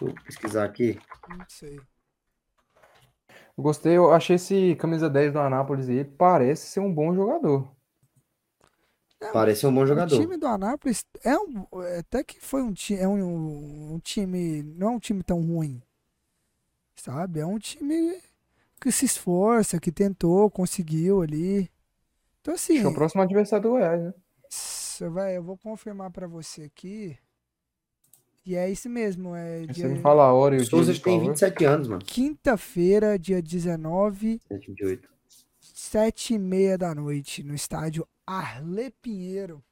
Vou 0.00 0.14
pesquisar 0.24 0.64
aqui. 0.64 0.96
Não 1.28 1.44
sei. 1.48 1.80
Gostei, 3.58 3.94
eu 3.98 4.12
achei 4.12 4.36
esse 4.36 4.74
camisa 4.76 5.10
10 5.10 5.30
do 5.32 5.38
Anápolis 5.38 5.88
aí, 5.90 6.04
parece 6.04 6.68
ser 6.68 6.80
um 6.80 6.90
bom 6.92 7.14
jogador. 7.14 7.68
É, 9.20 9.26
Parece 9.30 9.66
um 9.66 9.72
bom 9.74 9.86
O 9.94 10.00
jogador. 10.00 10.02
time 10.02 10.36
do 10.36 10.46
Anápolis 10.46 11.04
é 11.24 11.36
um, 11.38 11.66
é 11.82 11.98
até 12.00 12.22
que 12.24 12.40
foi 12.40 12.62
um, 12.62 12.74
é 12.98 13.08
um, 13.08 13.94
um 13.94 13.98
time, 14.00 14.62
não 14.62 14.88
é 14.88 14.90
um 14.92 15.00
time 15.00 15.22
tão 15.22 15.40
ruim, 15.42 15.82
sabe? 16.96 17.40
É 17.40 17.46
um 17.46 17.58
time 17.58 18.20
que 18.80 18.92
se 18.92 19.04
esforça, 19.06 19.80
que 19.80 19.92
tentou, 19.92 20.50
conseguiu 20.50 21.22
ali. 21.22 21.70
Então 22.40 22.54
assim, 22.54 22.74
Acho 22.74 22.80
que 22.82 22.86
é 22.86 22.90
o 22.90 22.92
próximo 22.94 23.22
adversário 23.22 23.64
do 23.64 23.70
Goiás, 23.70 24.00
né? 24.00 24.14
s- 24.50 25.08
vai, 25.08 25.36
eu 25.36 25.42
vou 25.42 25.56
confirmar 25.58 26.10
pra 26.10 26.26
você 26.26 26.62
aqui. 26.64 27.16
E 28.46 28.54
é 28.54 28.70
isso 28.70 28.88
mesmo, 28.88 29.34
é 29.34 29.62
Você 29.66 29.72
dia- 29.72 29.88
me 29.88 29.98
fala 30.00 30.22
a 30.24 30.32
hora 30.32 30.54
e 30.54 30.58
o 30.58 30.60
O 30.60 30.62
dia 30.62 30.70
Souza 30.70 30.92
de 30.92 31.00
tem 31.00 31.14
prova. 31.18 31.30
27 31.32 31.64
anos, 31.64 31.88
mano. 31.88 32.02
quinta-feira, 32.04 33.18
dia 33.18 33.42
19, 33.42 34.40
28. 34.48 35.08
sete 35.60 36.34
e 36.34 36.38
meia 36.38 36.78
da 36.78 36.94
noite, 36.94 37.42
no 37.42 37.54
estádio 37.54 38.06
Arle 38.26 38.92
Pinheiro. 39.02 39.62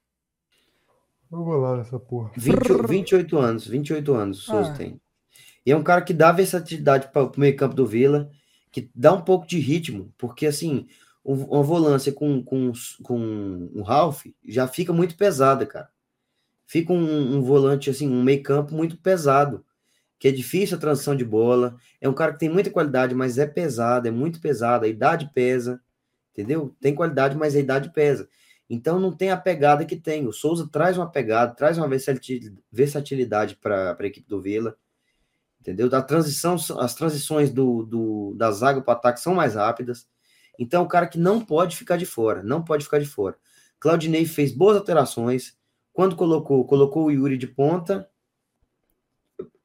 Vamos 1.31 1.61
lá 1.63 1.77
nessa 1.77 1.99
porra. 2.01 2.31
20, 2.37 2.87
28 2.89 3.39
anos, 3.39 3.67
28 3.67 4.13
anos 4.15 4.39
o 4.41 4.43
Souza 4.43 4.73
Ah. 4.73 4.77
tem. 4.77 5.01
E 5.65 5.71
é 5.73 5.77
um 5.77 5.83
cara 5.83 6.03
que 6.03 6.13
dá 6.13 6.31
versatilidade 6.33 7.09
para 7.13 7.23
o 7.25 7.33
meio 7.39 7.57
campo 7.57 7.75
do 7.75 7.87
Vila, 7.87 8.29
que 8.73 8.91
dá 8.95 9.13
um 9.13 9.23
pouco 9.23 9.47
de 9.47 9.59
ritmo, 9.59 10.13
porque 10.19 10.47
assim, 10.47 10.87
um- 11.25 11.45
uma 11.45 11.63
volância 11.63 12.13
com, 12.13 12.43
com, 12.43 12.73
com 13.03 13.71
um 13.75 13.83
Ralph 13.83 14.27
já 14.45 14.67
fica 14.69 14.93
muito 14.93 15.17
pesada, 15.17 15.65
cara. 15.65 15.89
Fica 16.67 16.93
um, 16.93 17.37
um 17.37 17.43
volante, 17.43 17.91
assim, 17.91 18.09
um 18.09 18.23
meio 18.23 18.43
campo 18.43 18.75
muito 18.75 18.97
pesado, 18.97 19.65
que 20.19 20.29
é 20.29 20.33
difícil 20.33 20.77
a 20.77 20.81
transição 20.81 21.15
de 21.15 21.25
bola. 21.25 21.77
É 22.01 22.09
um 22.09 22.15
cara 22.15 22.33
que 22.33 22.39
tem 22.39 22.49
muita 22.49 22.71
qualidade, 22.71 23.15
mas 23.15 23.39
é 23.39 23.47
pesado, 23.47 24.09
é 24.09 24.11
muito 24.11 24.41
pesado, 24.41 24.85
a 24.85 24.89
idade 24.89 25.31
pesa, 25.35 25.81
entendeu? 26.33 26.75
Tem 26.81 26.95
qualidade, 26.95 27.37
mas 27.37 27.55
a 27.55 27.61
idade 27.61 27.93
pesa. 27.93 28.29
Então 28.69 28.99
não 28.99 29.13
tem 29.13 29.31
a 29.31 29.37
pegada 29.37 29.85
que 29.85 29.97
tem. 29.97 30.27
O 30.27 30.33
Souza 30.33 30.69
traz 30.71 30.97
uma 30.97 31.11
pegada, 31.11 31.55
traz 31.55 31.77
uma 31.77 31.87
versatili- 31.89 32.57
versatilidade 32.73 33.57
para 33.57 33.97
a 33.99 34.07
equipe 34.07 34.29
do 34.29 34.41
Vila. 34.41 34.77
Entendeu? 35.61 35.89
Da 35.89 36.03
transição, 36.03 36.57
as 36.79 36.95
transições 36.95 37.51
do, 37.51 37.85
do- 37.85 38.35
da 38.37 38.51
zaga 38.51 38.83
para 38.83 38.95
o 38.95 38.97
ataque 38.97 39.21
são 39.21 39.35
mais 39.35 39.55
rápidas. 39.55 40.07
Então 40.59 40.83
é 40.83 40.85
um 40.85 40.89
cara 40.89 41.07
que 41.07 41.19
não 41.19 41.41
pode 41.41 41.77
ficar 41.77 41.97
de 41.97 42.07
fora, 42.07 42.43
não 42.43 42.63
pode 42.63 42.85
ficar 42.85 42.99
de 42.99 43.07
fora. 43.07 43.37
Claudinei 43.81 44.25
fez 44.27 44.53
boas 44.53 44.77
alterações. 44.77 45.57
Quando 45.95 46.15
colocou, 46.17 46.67
colocou 46.67 47.07
o 47.07 47.11
Yuri 47.11 47.39
de 47.39 47.47
ponta, 47.47 48.07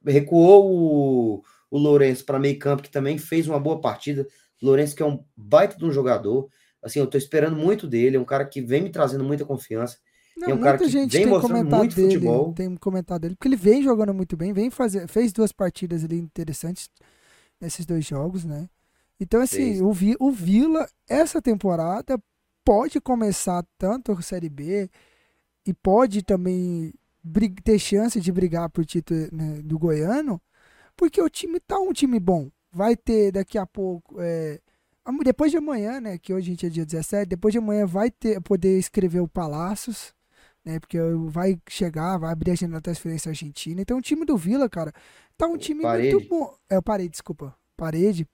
recuou 0.04 1.38
o, 1.40 1.42
o 1.70 1.78
Lourenço 1.78 2.24
para 2.24 2.38
meio 2.38 2.58
campo, 2.58 2.82
que 2.82 2.90
também 2.90 3.18
fez 3.18 3.46
uma 3.48 3.58
boa 3.60 3.80
partida. 3.80 4.26
Lourenço, 4.62 4.94
que 4.94 5.02
é 5.02 5.06
um 5.06 5.24
baita 5.36 5.76
de 5.76 5.84
um 5.84 5.92
jogador. 5.92 6.48
Assim, 6.82 6.98
eu 6.98 7.06
tô 7.06 7.18
esperando 7.18 7.56
muito 7.56 7.86
dele. 7.86 8.16
É 8.16 8.20
um 8.20 8.24
cara 8.24 8.44
que 8.44 8.60
vem 8.60 8.82
me 8.82 8.90
trazendo 8.90 9.24
muita 9.24 9.44
confiança. 9.44 9.98
Não, 10.36 10.48
É 10.48 10.54
um 10.54 10.58
cara 10.58 10.78
muita 10.78 10.84
que 10.84 10.90
gente 10.90 11.12
vem 11.12 11.22
tem 11.22 11.32
mostrando 11.32 11.64
comentado 11.64 11.76
muito 11.76 11.94
dele, 11.94 12.12
futebol. 12.12 12.54
tem 12.54 12.76
comentado 12.76 13.22
dele, 13.22 13.34
porque 13.36 13.48
ele 13.48 13.56
vem 13.56 13.82
jogando 13.82 14.14
muito 14.14 14.36
bem, 14.36 14.52
vem 14.52 14.70
fazer, 14.70 15.06
fez 15.08 15.32
duas 15.32 15.52
partidas 15.52 16.04
ali 16.04 16.18
interessantes 16.18 16.88
nesses 17.60 17.86
dois 17.86 18.04
jogos, 18.06 18.44
né? 18.44 18.68
Então, 19.20 19.40
assim, 19.42 19.82
o, 19.82 19.92
Vi- 19.92 20.16
o 20.20 20.30
Vila, 20.30 20.88
essa 21.08 21.42
temporada, 21.42 22.18
pode 22.64 23.00
começar 23.00 23.64
tanto 23.78 24.12
a 24.12 24.22
Série 24.22 24.48
B 24.48 24.90
e 25.66 25.74
pode 25.74 26.22
também 26.22 26.92
ter 27.62 27.78
chance 27.78 28.20
de 28.20 28.32
brigar 28.32 28.70
por 28.70 28.84
título 28.84 29.28
né, 29.32 29.60
do 29.62 29.78
Goiano, 29.78 30.40
porque 30.96 31.20
o 31.20 31.28
time 31.28 31.60
tá 31.60 31.78
um 31.78 31.92
time 31.92 32.18
bom. 32.18 32.50
Vai 32.72 32.96
ter 32.96 33.32
daqui 33.32 33.58
a 33.58 33.66
pouco. 33.66 34.20
é, 34.20 34.60
depois 35.24 35.50
de 35.50 35.58
amanhã, 35.58 36.00
né? 36.00 36.18
Que 36.18 36.32
hoje 36.32 36.48
a 36.48 36.50
gente 36.50 36.66
é 36.66 36.68
dia 36.68 36.86
17, 36.86 37.28
depois 37.28 37.52
de 37.52 37.58
amanhã 37.58 37.84
vai 37.86 38.10
ter 38.10 38.40
poder 38.40 38.78
escrever 38.78 39.20
o 39.20 39.28
Palácios, 39.28 40.14
né? 40.64 40.78
Porque 40.78 40.98
vai 41.28 41.58
chegar, 41.68 42.18
vai 42.18 42.32
abrir 42.32 42.50
a 42.50 42.54
agenda 42.54 42.74
da 42.74 42.80
transferência 42.80 43.30
argentina. 43.30 43.80
Então 43.80 43.98
o 43.98 44.02
time 44.02 44.24
do 44.24 44.36
Vila, 44.36 44.68
cara, 44.68 44.92
tá 45.36 45.46
um 45.46 45.56
time 45.56 45.82
Parede. 45.82 46.14
muito 46.14 46.28
bom. 46.28 46.54
É 46.68 46.78
o 46.78 46.82
Parede, 46.82 47.10
desculpa. 47.10 47.54
Parede. 47.76 48.26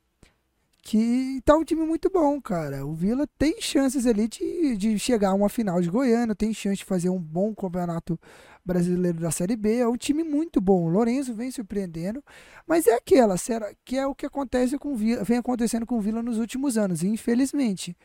Que 0.88 1.40
tá 1.44 1.56
um 1.56 1.64
time 1.64 1.84
muito 1.84 2.08
bom, 2.08 2.40
cara. 2.40 2.86
O 2.86 2.94
Vila 2.94 3.26
tem 3.36 3.60
chances 3.60 4.06
ali 4.06 4.28
de, 4.28 4.76
de 4.76 4.96
chegar 5.00 5.30
a 5.30 5.34
uma 5.34 5.48
final 5.48 5.80
de 5.80 5.90
Goiânia, 5.90 6.32
tem 6.32 6.54
chance 6.54 6.76
de 6.76 6.84
fazer 6.84 7.08
um 7.10 7.18
bom 7.18 7.52
campeonato 7.52 8.16
brasileiro 8.64 9.18
da 9.18 9.32
Série 9.32 9.56
B. 9.56 9.78
É 9.78 9.88
um 9.88 9.96
time 9.96 10.22
muito 10.22 10.60
bom. 10.60 10.84
O 10.84 10.88
Lourenço 10.88 11.34
vem 11.34 11.50
surpreendendo, 11.50 12.22
mas 12.68 12.86
é 12.86 12.94
aquela, 12.94 13.36
será 13.36 13.74
que 13.84 13.96
é 13.96 14.06
o 14.06 14.14
que 14.14 14.26
acontece 14.26 14.78
com 14.78 14.94
Vila, 14.94 15.24
vem 15.24 15.38
acontecendo 15.38 15.84
com 15.84 15.96
o 15.98 16.00
Vila 16.00 16.22
nos 16.22 16.38
últimos 16.38 16.78
anos, 16.78 17.02
infelizmente. 17.02 17.96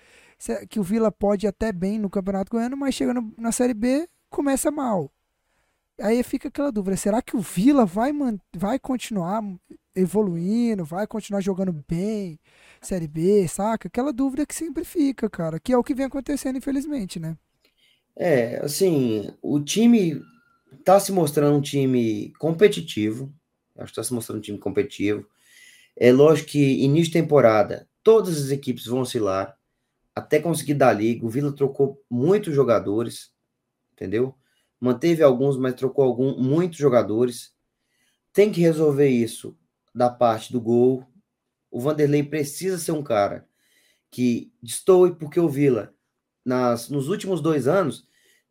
Que 0.68 0.80
o 0.80 0.84
Vila 0.84 1.12
pode 1.12 1.46
até 1.46 1.72
bem 1.72 2.00
no 2.00 2.10
Campeonato 2.10 2.50
Goiano, 2.50 2.76
mas 2.76 2.96
chega 2.96 3.14
no- 3.14 3.32
na 3.38 3.52
Série 3.52 3.76
B, 3.76 4.10
começa 4.28 4.72
mal. 4.72 5.12
Aí 6.00 6.24
fica 6.24 6.48
aquela 6.48 6.72
dúvida, 6.72 6.98
será 6.98 7.22
que 7.22 7.36
o 7.36 7.42
Vila 7.42 7.86
vai, 7.86 8.12
vai 8.56 8.80
continuar 8.80 9.44
evoluindo, 9.96 10.84
vai 10.86 11.06
continuar 11.06 11.42
jogando 11.42 11.74
bem, 11.88 12.40
Série 12.82 13.08
B, 13.08 13.48
saca? 13.48 13.88
Aquela 13.88 14.12
dúvida 14.12 14.46
que 14.46 14.56
sempre 14.56 14.84
fica, 14.84 15.30
cara, 15.30 15.60
que 15.60 15.72
é 15.72 15.78
o 15.78 15.84
que 15.84 15.94
vem 15.94 16.06
acontecendo, 16.08 16.58
infelizmente, 16.58 17.20
né? 17.20 17.38
É, 18.16 18.58
assim, 18.58 19.32
o 19.42 19.60
time 19.60 20.22
tá 20.84 21.00
se 21.00 21.12
mostrando 21.12 21.58
um 21.58 21.62
time 21.62 22.34
competitivo. 22.40 23.34
Acho 23.78 23.92
que 23.94 23.96
tá 23.96 24.04
se 24.04 24.14
mostrando 24.14 24.40
um 24.40 24.42
time 24.42 24.58
competitivo. 24.58 25.26
É 25.96 26.12
lógico 26.12 26.52
que 26.52 26.84
início 26.84 27.14
de 27.14 27.20
temporada, 27.22 27.88
todas 28.04 28.38
as 28.38 28.52
equipes 28.52 28.86
vão 28.86 29.02
oscilar 29.02 29.56
até 30.16 30.40
conseguir 30.40 30.76
dar 30.76 30.94
liga. 30.94 31.26
O 31.26 31.30
Vila 31.30 31.54
trocou 31.54 32.04
muitos 32.10 32.54
jogadores, 32.54 33.32
entendeu? 33.94 34.36
Manteve 34.80 35.24
alguns, 35.24 35.58
mas 35.58 35.76
trocou 35.76 36.06
algum, 36.06 36.38
muitos 36.38 36.78
jogadores. 36.78 37.54
Tem 38.34 38.52
que 38.52 38.62
resolver 38.62 39.10
isso 39.10 39.58
da 39.94 40.10
parte 40.10 40.52
do 40.52 40.62
gol. 40.62 41.06
O 41.72 41.80
Vanderlei 41.80 42.22
precisa 42.22 42.78
ser 42.78 42.92
um 42.92 43.02
cara 43.02 43.48
que 44.12 44.52
destoe, 44.62 45.16
porque 45.16 45.40
o 45.40 45.48
Vila, 45.48 45.96
nas, 46.46 46.90
nos 46.90 47.08
últimos 47.08 47.42
dois 47.42 47.68
anos, 47.68 48.06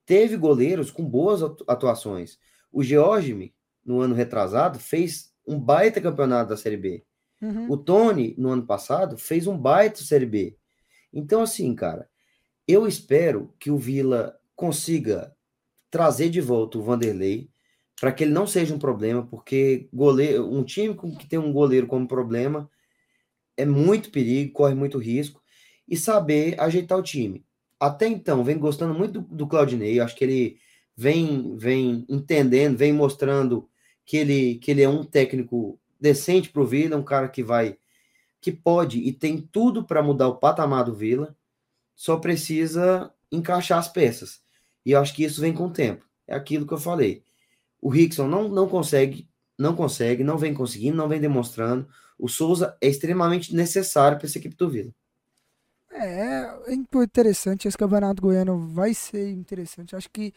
teve 0.06 0.36
goleiros 0.36 0.90
com 0.90 1.04
boas 1.04 1.42
atu- 1.42 1.64
atuações. 1.68 2.38
O 2.72 2.82
Georgime, 2.82 3.54
no 3.84 4.00
ano 4.00 4.14
retrasado, 4.14 4.78
fez 4.78 5.32
um 5.46 5.60
baita 5.60 6.00
campeonato 6.00 6.50
da 6.50 6.56
Série 6.56 6.76
B. 6.78 7.04
Uhum. 7.42 7.70
O 7.70 7.76
Tony, 7.76 8.34
no 8.38 8.50
ano 8.50 8.66
passado, 8.66 9.18
fez 9.18 9.46
um 9.46 9.56
baita 9.56 10.00
Série 10.00 10.26
B. 10.26 10.56
Então, 11.12 11.42
assim, 11.42 11.74
cara, 11.74 12.08
eu 12.66 12.86
espero 12.86 13.54
que 13.58 13.70
o 13.70 13.76
Vila 13.76 14.38
consiga 14.56 15.34
trazer 15.90 16.30
de 16.30 16.40
volta 16.40 16.78
o 16.78 16.82
Vanderlei 16.82 17.50
para 18.00 18.12
que 18.12 18.24
ele 18.24 18.32
não 18.32 18.46
seja 18.46 18.74
um 18.74 18.78
problema, 18.78 19.26
porque 19.26 19.88
goleiro, 19.92 20.50
um 20.50 20.64
time 20.64 20.94
que 21.18 21.26
tem 21.26 21.38
um 21.38 21.52
goleiro 21.52 21.86
como 21.86 22.08
problema 22.08 22.70
é 23.60 23.66
muito 23.66 24.10
perigo, 24.10 24.52
corre 24.52 24.74
muito 24.74 24.98
risco, 24.98 25.40
e 25.88 25.96
saber 25.96 26.58
ajeitar 26.60 26.98
o 26.98 27.02
time. 27.02 27.44
Até 27.78 28.06
então, 28.06 28.44
vem 28.44 28.58
gostando 28.58 28.94
muito 28.94 29.20
do, 29.20 29.36
do 29.36 29.46
Claudinei, 29.46 30.00
acho 30.00 30.14
que 30.14 30.24
ele 30.24 30.58
vem, 30.96 31.56
vem 31.56 32.04
entendendo, 32.08 32.76
vem 32.76 32.92
mostrando 32.92 33.68
que 34.04 34.18
ele, 34.18 34.56
que 34.56 34.70
ele 34.70 34.82
é 34.82 34.88
um 34.88 35.04
técnico 35.04 35.78
decente 35.98 36.50
para 36.50 36.62
o 36.62 36.66
Vila, 36.66 36.96
um 36.96 37.02
cara 37.02 37.28
que 37.28 37.42
vai, 37.42 37.78
que 38.40 38.50
pode 38.50 38.98
e 38.98 39.12
tem 39.12 39.38
tudo 39.38 39.84
para 39.84 40.02
mudar 40.02 40.28
o 40.28 40.36
patamar 40.36 40.84
do 40.84 40.94
Vila, 40.94 41.36
só 41.94 42.16
precisa 42.16 43.12
encaixar 43.30 43.78
as 43.78 43.88
peças. 43.88 44.40
E 44.84 44.90
eu 44.92 45.00
acho 45.00 45.14
que 45.14 45.22
isso 45.22 45.40
vem 45.40 45.52
com 45.52 45.66
o 45.66 45.72
tempo. 45.72 46.04
É 46.26 46.34
aquilo 46.34 46.66
que 46.66 46.74
eu 46.74 46.78
falei. 46.78 47.22
O 47.80 47.88
Rickson 47.88 48.26
não, 48.26 48.48
não 48.48 48.68
consegue, 48.68 49.29
não 49.60 49.76
consegue, 49.76 50.24
não 50.24 50.38
vem 50.38 50.54
conseguindo, 50.54 50.96
não 50.96 51.08
vem 51.08 51.20
demonstrando. 51.20 51.86
O 52.18 52.28
Souza 52.28 52.76
é 52.80 52.88
extremamente 52.88 53.54
necessário 53.54 54.16
para 54.16 54.26
essa 54.26 54.38
equipe 54.38 54.56
do 54.56 54.70
Vila. 54.70 54.92
É, 55.92 56.72
é 56.72 56.74
interessante. 56.74 57.68
Esse 57.68 57.76
campeonato 57.76 58.22
goiano 58.22 58.68
vai 58.68 58.94
ser 58.94 59.30
interessante. 59.30 59.94
Acho 59.94 60.08
que 60.10 60.32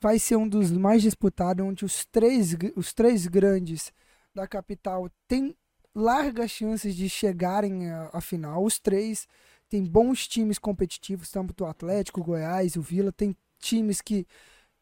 vai 0.00 0.18
ser 0.18 0.36
um 0.36 0.48
dos 0.48 0.70
mais 0.70 1.02
disputados, 1.02 1.64
onde 1.64 1.84
os 1.84 2.04
três, 2.06 2.56
os 2.76 2.92
três 2.92 3.26
grandes 3.26 3.92
da 4.34 4.46
capital 4.46 5.10
têm 5.26 5.56
largas 5.94 6.50
chances 6.50 6.94
de 6.94 7.08
chegarem 7.08 7.90
à 8.12 8.20
final. 8.20 8.64
Os 8.64 8.78
três 8.78 9.26
têm 9.68 9.84
bons 9.84 10.28
times 10.28 10.58
competitivos, 10.58 11.30
tanto 11.30 11.64
o 11.64 11.66
Atlético, 11.66 12.20
o 12.20 12.24
Goiás, 12.24 12.76
o 12.76 12.82
Vila, 12.82 13.10
tem 13.10 13.36
times 13.58 14.00
que 14.00 14.24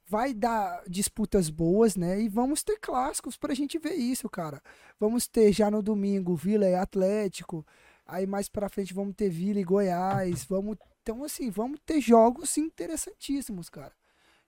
vai 0.08 0.32
dar 0.32 0.82
disputas 0.88 1.50
boas, 1.50 1.96
né? 1.96 2.20
E 2.20 2.28
vamos 2.28 2.62
ter 2.62 2.78
clássicos 2.78 3.36
pra 3.36 3.54
gente 3.54 3.78
ver 3.78 3.94
isso, 3.94 4.28
cara. 4.28 4.62
Vamos 5.00 5.26
ter 5.26 5.52
já 5.52 5.70
no 5.70 5.82
domingo 5.82 6.36
Vila 6.36 6.66
e 6.68 6.74
Atlético. 6.74 7.66
Aí 8.06 8.26
mais 8.26 8.48
pra 8.48 8.68
frente 8.68 8.94
vamos 8.94 9.14
ter 9.16 9.28
Vila 9.28 9.60
e 9.60 9.64
Goiás. 9.64 10.44
Vamos, 10.44 10.76
então, 11.02 11.24
assim, 11.24 11.50
vamos 11.50 11.80
ter 11.84 12.00
jogos 12.00 12.56
interessantíssimos, 12.56 13.68
cara. 13.68 13.92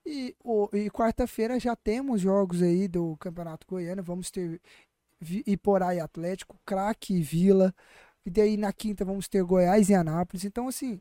E, 0.06 0.34
e 0.72 0.90
quarta-feira 0.90 1.58
já 1.60 1.76
temos 1.76 2.20
jogos 2.20 2.62
aí 2.62 2.88
do 2.88 3.16
Campeonato 3.18 3.66
Goiano. 3.66 4.02
Vamos 4.02 4.30
ter 4.30 4.60
Iporá 5.46 5.94
e 5.94 6.00
Atlético, 6.00 6.58
Craque 6.64 7.14
e 7.14 7.22
Vila. 7.22 7.74
E 8.24 8.30
daí 8.30 8.56
na 8.56 8.72
quinta 8.72 9.04
vamos 9.04 9.28
ter 9.28 9.42
Goiás 9.42 9.88
e 9.88 9.94
Anápolis. 9.94 10.44
Então, 10.44 10.68
assim, 10.68 11.00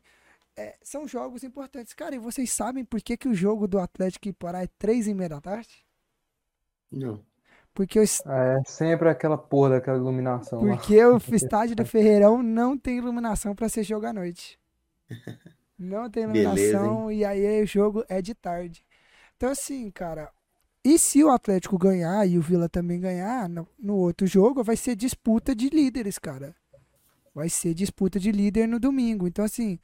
é, 0.58 0.78
são 0.82 1.06
jogos 1.08 1.42
importantes. 1.44 1.94
Cara, 1.94 2.14
e 2.16 2.18
vocês 2.18 2.52
sabem 2.52 2.84
por 2.84 3.00
que, 3.02 3.16
que 3.16 3.28
o 3.28 3.34
jogo 3.34 3.66
do 3.68 3.78
Atlético 3.78 4.28
e 4.28 4.30
Iporá 4.30 4.62
é 4.62 4.68
três 4.78 5.06
e 5.06 5.14
meia 5.14 5.28
da 5.30 5.40
tarde? 5.40 5.84
Não. 6.90 7.24
Porque 7.74 7.98
o, 7.98 8.02
es- 8.02 8.22
É 8.26 8.62
sempre 8.66 9.08
aquela 9.08 9.38
porra 9.38 9.70
daquela 9.70 9.96
iluminação 9.98 10.66
lá. 10.66 10.76
porque 10.76 11.02
o 11.04 11.18
estádio 11.34 11.76
do 11.76 11.84
Ferreirão 11.86 12.42
não 12.42 12.76
tem 12.78 12.98
iluminação 12.98 13.54
para 13.54 13.68
ser 13.68 13.82
jogo 13.84 14.06
à 14.06 14.12
noite. 14.12 14.58
Não 15.78 16.10
tem 16.10 16.26
Beleza, 16.26 16.78
iluminação 16.82 17.10
e 17.12 17.24
aí 17.24 17.62
o 17.62 17.66
jogo 17.66 18.04
é 18.08 18.20
de 18.20 18.34
tarde. 18.34 18.84
Então, 19.36 19.50
assim, 19.50 19.90
cara. 19.90 20.32
E 20.84 20.98
se 20.98 21.22
o 21.24 21.30
Atlético 21.30 21.78
ganhar 21.78 22.26
e 22.26 22.38
o 22.38 22.42
Vila 22.42 22.68
também 22.68 23.00
ganhar 23.00 23.48
no, 23.48 23.68
no 23.78 23.96
outro 23.96 24.26
jogo, 24.26 24.64
vai 24.64 24.76
ser 24.76 24.96
disputa 24.96 25.54
de 25.54 25.68
líderes, 25.68 26.18
cara. 26.18 26.54
Vai 27.34 27.48
ser 27.48 27.74
disputa 27.74 28.18
de 28.20 28.32
líder 28.32 28.66
no 28.68 28.80
domingo. 28.80 29.28
Então, 29.28 29.44
assim, 29.44 29.78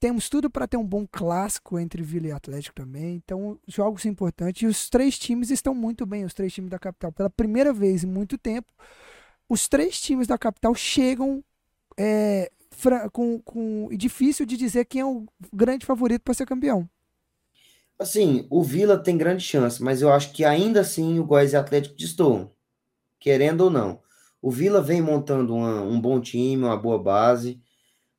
temos 0.00 0.28
tudo 0.28 0.50
para 0.50 0.66
ter 0.68 0.76
um 0.76 0.86
bom 0.86 1.06
clássico 1.10 1.78
entre 1.78 2.02
Vila 2.02 2.28
e 2.28 2.32
Atlético 2.32 2.74
também. 2.74 3.16
Então, 3.16 3.58
jogos 3.68 4.04
importantes. 4.06 4.62
E 4.62 4.66
os 4.66 4.88
três 4.90 5.18
times 5.18 5.50
estão 5.50 5.74
muito 5.74 6.06
bem, 6.06 6.24
os 6.24 6.34
três 6.34 6.52
times 6.52 6.70
da 6.70 6.78
capital. 6.78 7.12
Pela 7.12 7.30
primeira 7.30 7.72
vez 7.72 8.04
em 8.04 8.06
muito 8.08 8.38
tempo, 8.38 8.72
os 9.48 9.68
três 9.68 10.00
times 10.00 10.26
da 10.26 10.38
capital 10.38 10.74
chegam 10.74 11.44
é, 11.98 12.50
com, 13.12 13.40
com. 13.42 13.88
Difícil 13.92 14.46
de 14.46 14.56
dizer 14.56 14.86
quem 14.86 15.02
é 15.02 15.06
o 15.06 15.26
grande 15.52 15.86
favorito 15.86 16.22
para 16.22 16.34
ser 16.34 16.46
campeão. 16.46 16.88
Assim, 17.98 18.46
o 18.50 18.62
Vila 18.62 18.98
tem 18.98 19.16
grande 19.18 19.42
chance, 19.44 19.82
mas 19.82 20.00
eu 20.00 20.10
acho 20.12 20.32
que 20.32 20.44
ainda 20.44 20.80
assim 20.80 21.18
o 21.18 21.24
Goiás 21.24 21.52
e 21.52 21.56
Atlético 21.56 21.96
destoam, 21.96 22.50
querendo 23.20 23.62
ou 23.62 23.70
não. 23.70 24.00
O 24.42 24.50
Vila 24.50 24.82
vem 24.82 25.02
montando 25.02 25.54
uma- 25.54 25.82
um 25.82 26.00
bom 26.00 26.20
time, 26.20 26.64
uma 26.64 26.76
boa 26.76 26.98
base, 27.02 27.60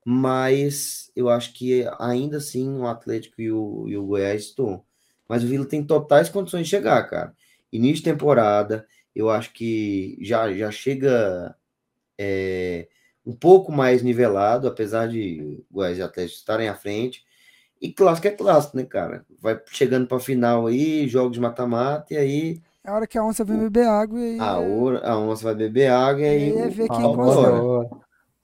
mas 0.06 1.12
eu 1.16 1.30
acho 1.30 1.54
que 1.54 1.86
ainda 2.00 2.38
assim 2.38 2.70
o 2.78 2.88
Atlético 2.88 3.42
e 3.42 3.52
o, 3.52 3.88
e 3.88 3.98
o 3.98 4.06
Goiás 4.06 4.44
estão. 4.44 4.84
Mas 5.28 5.44
o 5.44 5.48
Vila 5.48 5.66
tem 5.66 5.84
totais 5.84 6.30
condições 6.30 6.64
de 6.66 6.70
chegar, 6.72 7.04
cara. 7.10 7.36
Início 7.72 7.98
de 7.98 8.04
temporada, 8.12 8.86
eu 9.16 9.30
acho 9.30 9.54
que 9.54 10.18
já, 10.22 10.54
já 10.54 10.72
chega 10.72 11.56
é, 12.18 12.88
um 13.26 13.36
pouco 13.36 13.72
mais 13.72 14.02
nivelado, 14.04 14.68
apesar 14.68 15.08
de 15.08 15.64
o 15.70 15.76
Goiás 15.76 15.98
e 15.98 16.02
o 16.02 16.06
Atlético 16.06 16.40
estarem 16.40 16.68
à 16.70 16.76
frente. 16.76 17.24
E 17.82 17.92
clássico 17.92 18.28
é 18.28 18.32
clássico, 18.32 18.78
né, 18.78 18.86
cara? 18.86 19.26
Vai 19.40 19.60
chegando 19.68 20.08
pra 20.08 20.20
final 20.20 20.68
aí, 20.68 21.08
jogos 21.08 21.34
de 21.34 21.40
mata-mata, 21.40 22.14
e 22.14 22.18
aí 22.18 22.62
É 22.84 22.90
a 22.90 22.94
hora 22.94 23.08
que 23.08 23.18
a 23.18 23.24
onça 23.24 23.44
vem 23.44 23.58
beber 23.58 23.88
água 23.88 24.20
e. 24.20 24.40
a, 24.40 24.58
hora, 24.60 25.00
a 25.08 25.18
onça 25.20 25.44
vai 25.44 25.56
beber 25.56 25.92
água, 25.92 26.22
e 26.22 26.26
aí 26.26 26.50
E 26.50 26.54
aí 26.54 26.60
é 26.60 26.68
o 26.68 26.72
ver 26.72 26.90
quem 26.90 27.16
consegue. 27.16 28.02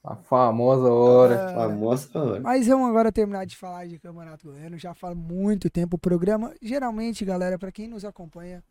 A 0.08 0.16
famosa 0.16 0.90
hora. 0.90 1.50
Ah, 1.50 1.54
Famosa 1.54 2.18
hora. 2.18 2.40
Mas 2.40 2.66
vamos 2.66 2.88
agora 2.88 3.12
terminar 3.12 3.44
de 3.44 3.54
falar 3.54 3.86
de 3.86 3.98
Campeonato 3.98 4.48
Goiano. 4.48 4.78
Já 4.78 4.94
falo 4.94 5.14
muito 5.14 5.68
tempo 5.68 5.96
o 5.96 5.98
programa. 5.98 6.54
Geralmente, 6.62 7.26
galera, 7.26 7.58
para 7.58 7.70
quem 7.70 7.86
nos 7.86 8.06
acompanha, 8.06 8.64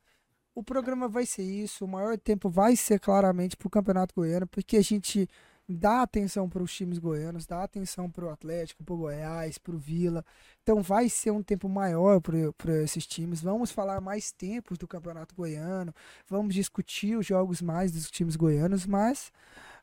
o 0.55 0.63
programa 0.63 1.07
vai 1.07 1.27
ser 1.27 1.43
isso. 1.43 1.85
O 1.85 1.87
maior 1.87 2.17
tempo 2.17 2.49
vai 2.49 2.75
ser 2.75 2.99
claramente 2.99 3.55
pro 3.55 3.69
Campeonato 3.69 4.15
Goiano, 4.15 4.47
porque 4.47 4.77
a 4.77 4.81
gente 4.81 5.29
dá 5.69 6.01
atenção 6.01 6.49
para 6.49 6.63
os 6.63 6.73
times 6.73 6.97
goianos, 6.97 7.45
dá 7.45 7.61
atenção 7.61 8.09
para 8.09 8.25
o 8.25 8.29
Atlético, 8.29 8.83
para 8.83 8.95
o 8.95 8.97
Goiás, 8.97 9.59
para 9.59 9.75
o 9.75 9.77
Vila. 9.77 10.25
Então 10.63 10.81
vai 10.81 11.07
ser 11.07 11.29
um 11.29 11.43
tempo 11.43 11.69
maior 11.69 12.19
para 12.19 12.81
esses 12.81 13.05
times. 13.05 13.41
Vamos 13.41 13.69
falar 13.69 14.01
mais 14.01 14.31
tempos 14.31 14.75
do 14.75 14.87
Campeonato 14.87 15.35
Goiano. 15.35 15.93
Vamos 16.27 16.55
discutir 16.55 17.15
os 17.15 17.27
jogos 17.27 17.61
mais 17.61 17.91
dos 17.91 18.09
times 18.09 18.35
goianos, 18.35 18.87
mas 18.87 19.31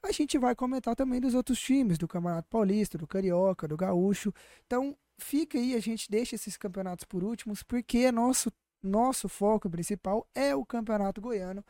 a 0.04 0.12
gente 0.12 0.38
vai 0.38 0.54
comentar 0.54 0.94
também 0.94 1.20
dos 1.20 1.34
outros 1.34 1.60
times, 1.60 1.98
do 1.98 2.06
Campeonato 2.06 2.48
Paulista, 2.48 2.98
do 2.98 3.06
Carioca, 3.06 3.66
do 3.66 3.76
Gaúcho. 3.76 4.32
Então, 4.66 4.96
fica 5.18 5.58
aí, 5.58 5.74
a 5.74 5.80
gente 5.80 6.10
deixa 6.10 6.34
esses 6.34 6.56
campeonatos 6.56 7.04
por 7.04 7.24
últimos, 7.24 7.62
porque 7.62 8.10
nosso, 8.12 8.52
nosso 8.82 9.28
foco 9.28 9.68
principal 9.70 10.28
é 10.34 10.54
o 10.54 10.64
Campeonato 10.64 11.20
Goiano, 11.20 11.64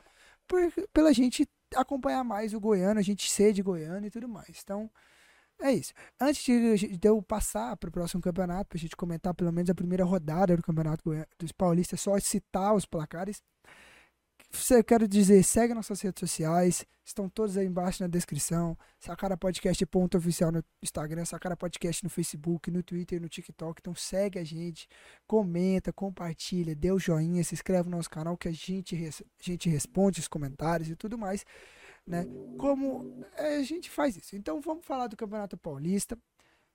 por, 0.47 0.61
pela 0.93 1.13
gente 1.13 1.49
acompanhar 1.75 2.25
mais 2.25 2.55
o 2.55 2.61
Goiano, 2.61 3.01
a 3.01 3.03
gente 3.03 3.31
ser 3.31 3.53
de 3.53 3.63
Goiano 3.63 4.07
e 4.07 4.11
tudo 4.11 4.29
mais. 4.29 4.61
Então, 4.63 4.91
é 5.61 5.73
isso. 5.73 5.93
Antes 6.21 6.45
de, 6.45 6.97
de 6.97 7.09
eu 7.09 7.23
passar 7.23 7.77
para 7.77 7.89
o 7.89 7.93
próximo 7.93 8.21
campeonato, 8.21 8.69
para 8.69 8.77
a 8.77 8.81
gente 8.81 8.97
comentar 8.97 9.35
pelo 9.35 9.53
menos 9.53 9.71
a 9.71 9.75
primeira 9.75 10.05
rodada 10.05 10.57
do 10.57 10.63
Campeonato 10.63 11.05
Goiano, 11.05 11.27
dos 11.39 11.53
Paulistas, 11.53 12.01
só 12.01 12.19
citar 12.19 12.75
os 12.75 12.85
placares. 12.85 13.43
Eu 14.71 14.85
quero 14.85 15.09
dizer, 15.09 15.43
segue 15.43 15.75
nossas 15.75 16.01
redes 16.01 16.21
sociais, 16.21 16.87
estão 17.05 17.29
todas 17.29 17.57
aí 17.57 17.67
embaixo 17.67 18.03
na 18.03 18.09
descrição. 18.09 18.79
Sacara 19.01 19.37
Podcast 19.37 19.85
ponto 19.87 20.17
oficial 20.17 20.53
no 20.53 20.65
Instagram, 20.83 21.25
Sacara 21.25 21.57
Podcast 21.57 22.05
no 22.05 22.09
Facebook, 22.09 22.71
no 22.71 22.83
Twitter, 22.83 23.21
no 23.21 23.29
TikTok. 23.29 23.81
Então 23.81 23.95
segue 23.95 24.39
a 24.39 24.45
gente, 24.45 24.89
comenta, 25.27 25.93
compartilha, 25.93 26.75
dê 26.75 26.93
o 26.93 26.99
joinha, 26.99 27.43
se 27.43 27.55
inscreve 27.55 27.91
no 27.91 27.97
nosso 27.97 28.09
canal 28.09 28.37
que 28.37 28.49
a 28.49 28.53
gente, 28.53 28.95
a 28.95 29.43
gente 29.43 29.69
responde 29.69 30.21
os 30.21 30.29
comentários 30.29 30.89
e 30.89 30.97
tudo 30.97 31.19
mais, 31.19 31.45
né? 32.07 32.25
Como 32.57 33.25
é, 33.37 33.57
a 33.57 33.63
gente 33.63 33.91
faz 33.91 34.17
isso. 34.17 34.37
Então 34.37 34.61
vamos 34.61 34.87
falar 34.87 35.09
do 35.09 35.17
Campeonato 35.17 35.57
Paulista. 35.57 36.17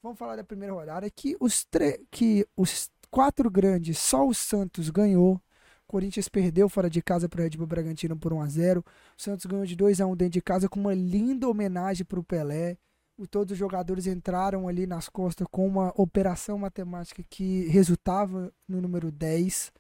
Vamos 0.04 0.20
falar 0.20 0.36
da 0.36 0.44
primeira 0.44 0.74
rodada 0.74 1.10
que 1.10 1.36
os 1.40 1.66
que 2.12 2.46
os 2.56 2.92
quatro 3.10 3.50
grandes, 3.50 3.98
só 3.98 4.28
o 4.28 4.34
Santos 4.34 4.90
ganhou. 4.90 5.42
Corinthians 5.90 6.30
perdeu 6.30 6.70
fora 6.70 6.88
de 6.88 7.02
casa 7.02 7.28
para 7.28 7.42
o 7.42 7.44
Red 7.44 7.58
Bull 7.58 7.66
Bragantino 7.66 8.16
por 8.16 8.32
1 8.32 8.42
a 8.42 8.48
0. 8.48 8.86
O 9.18 9.22
Santos 9.22 9.48
ganhou 9.48 9.66
de 9.66 9.76
2 9.76 10.00
a 10.00 10.06
1 10.06 10.16
dentro 10.16 10.34
de 10.34 10.42
casa 10.42 10.70
com 10.70 10.80
uma 10.80 10.94
linda 10.94 11.50
homenagem 11.50 12.06
para 12.06 12.20
o 12.20 12.24
Pelé. 12.24 12.78
Todos 13.32 13.54
os 13.54 13.58
jogadores 13.58 14.06
entraram 14.06 14.68
ali 14.68 14.86
nas 14.86 15.10
costas 15.10 15.48
com 15.50 15.68
uma 15.68 15.92
operação 16.00 16.60
matemática 16.60 17.24
que 17.28 17.68
resultava 17.70 18.54
no 18.68 18.80
número 18.80 19.12
10. 19.12 19.74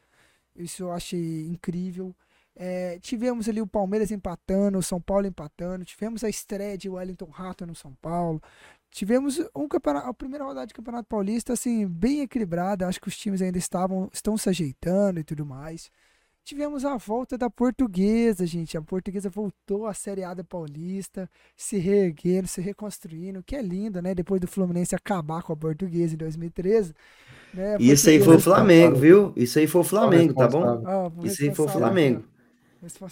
Isso 0.55 0.83
eu 0.83 0.91
achei 0.91 1.45
incrível. 1.45 2.15
É, 2.55 2.97
tivemos 2.99 3.47
ali 3.47 3.61
o 3.61 3.67
Palmeiras 3.67 4.09
empatando, 4.09 4.79
o 4.79 4.83
São 4.83 4.99
Paulo 4.99 5.27
empatando. 5.27 5.85
Tivemos 5.85 6.23
a 6.23 6.29
estreia 6.29 6.77
de 6.77 6.89
Wellington 6.89 7.29
Rato 7.29 7.67
no 7.67 7.75
São 7.75 7.93
Paulo. 8.01 8.41
Tivemos 8.91 9.39
um 9.55 9.67
campeonato, 9.67 10.07
a 10.07 10.13
primeira 10.13 10.43
rodada 10.43 10.67
de 10.67 10.73
Campeonato 10.73 11.07
Paulista 11.07 11.53
assim 11.53 11.87
bem 11.87 12.21
equilibrada. 12.21 12.87
Acho 12.87 12.99
que 12.99 13.07
os 13.07 13.17
times 13.17 13.41
ainda 13.41 13.57
estavam 13.57 14.09
estão 14.11 14.37
se 14.37 14.49
ajeitando 14.49 15.19
e 15.19 15.23
tudo 15.23 15.45
mais. 15.45 15.91
Tivemos 16.43 16.83
a 16.83 16.97
volta 16.97 17.37
da 17.37 17.47
Portuguesa, 17.47 18.43
gente. 18.45 18.75
A 18.75 18.81
Portuguesa 18.81 19.29
voltou 19.29 19.85
à 19.85 19.93
Série 19.93 20.23
A 20.23 20.33
da 20.33 20.43
Paulista, 20.43 21.29
se 21.55 21.77
reerguendo, 21.77 22.47
se 22.47 22.59
reconstruindo, 22.59 23.43
que 23.43 23.55
é 23.55 23.61
lindo, 23.61 24.01
né? 24.01 24.15
Depois 24.15 24.41
do 24.41 24.47
Fluminense 24.47 24.95
acabar 24.95 25.43
com 25.43 25.53
a 25.53 25.55
Portuguesa 25.55 26.15
em 26.15 26.17
2013. 26.17 26.95
Né? 27.53 27.77
E 27.79 27.91
isso 27.91 28.09
aí 28.09 28.19
foi 28.19 28.37
o 28.37 28.39
Flamengo, 28.39 28.95
viu? 28.95 29.31
Isso 29.35 29.59
aí 29.59 29.67
foi 29.67 29.81
o 29.81 29.83
Flamengo, 29.83 30.33
tá 30.33 30.47
bom? 30.47 30.81
O 31.21 31.25
Isso 31.25 31.43
aí 31.43 31.53
foi 31.53 31.65
o 31.65 31.67
responsável, 31.67 31.79
Flamengo. 31.79 32.23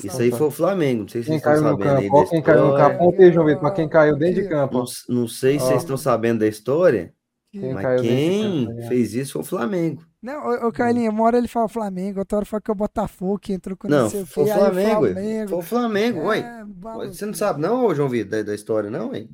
Isso 0.03 0.21
aí 0.21 0.31
foi 0.31 0.47
o 0.47 0.51
Flamengo. 0.51 1.01
Não 1.01 1.07
sei 1.09 1.23
se 1.23 1.29
Quem 1.29 1.39
vocês 1.39 1.55
estão 1.57 1.71
sabendo 1.71 1.97
aí 1.97 2.03
campo? 2.07 2.17
Ó, 2.17 2.25
quem 2.25 2.41
caiu 2.41 2.67
no 2.67 2.75
campo? 2.75 3.15
Aí, 3.21 3.31
João 3.31 3.45
Vitor, 3.45 3.61
pra 3.61 3.71
quem 3.71 3.89
caiu 3.89 4.15
dentro 4.15 4.41
de 4.43 4.49
campo. 4.49 4.77
Não, 5.09 5.15
não 5.21 5.27
sei 5.27 5.59
se 5.59 5.65
vocês 5.65 5.81
estão 5.81 5.97
sabendo 5.97 6.39
da 6.39 6.47
história, 6.47 7.13
Quem 7.51 7.73
mas 7.73 8.01
quem 8.01 8.65
campo, 8.65 8.73
né? 8.73 8.87
fez 8.87 9.13
isso 9.13 9.33
foi 9.33 9.41
o 9.41 9.45
Flamengo. 9.45 10.05
Não, 10.21 10.47
ô, 10.47 10.67
ô 10.67 10.71
Carlinhos, 10.71 11.13
uma 11.13 11.23
hora 11.25 11.37
ele 11.37 11.47
fala 11.47 11.67
Flamengo, 11.67 12.19
outra 12.19 12.37
hora 12.37 12.45
fala 12.45 12.61
que 12.61 12.71
é 12.71 12.73
o 12.73 12.75
Botafogo 12.75 13.37
que 13.39 13.53
entrou 13.53 13.77
com 13.77 13.87
Não, 13.87 14.03
não 14.09 14.25
foi 14.25 14.43
o 14.43 14.47
aí 14.47 14.53
Flamengo. 14.59 15.01
ué. 15.01 15.13
Flamengo. 15.13 15.49
Foi 15.49 15.59
o 15.59 15.61
Flamengo, 15.61 16.19
ué. 16.27 16.39
É, 16.39 16.63
maluco. 16.83 17.13
Você 17.13 17.25
não 17.25 17.33
sabe 17.33 17.61
não, 17.61 17.93
João 17.93 18.09
Vitor, 18.09 18.31
da, 18.31 18.43
da 18.43 18.55
história 18.55 18.89
não, 18.89 19.13
hein? 19.13 19.29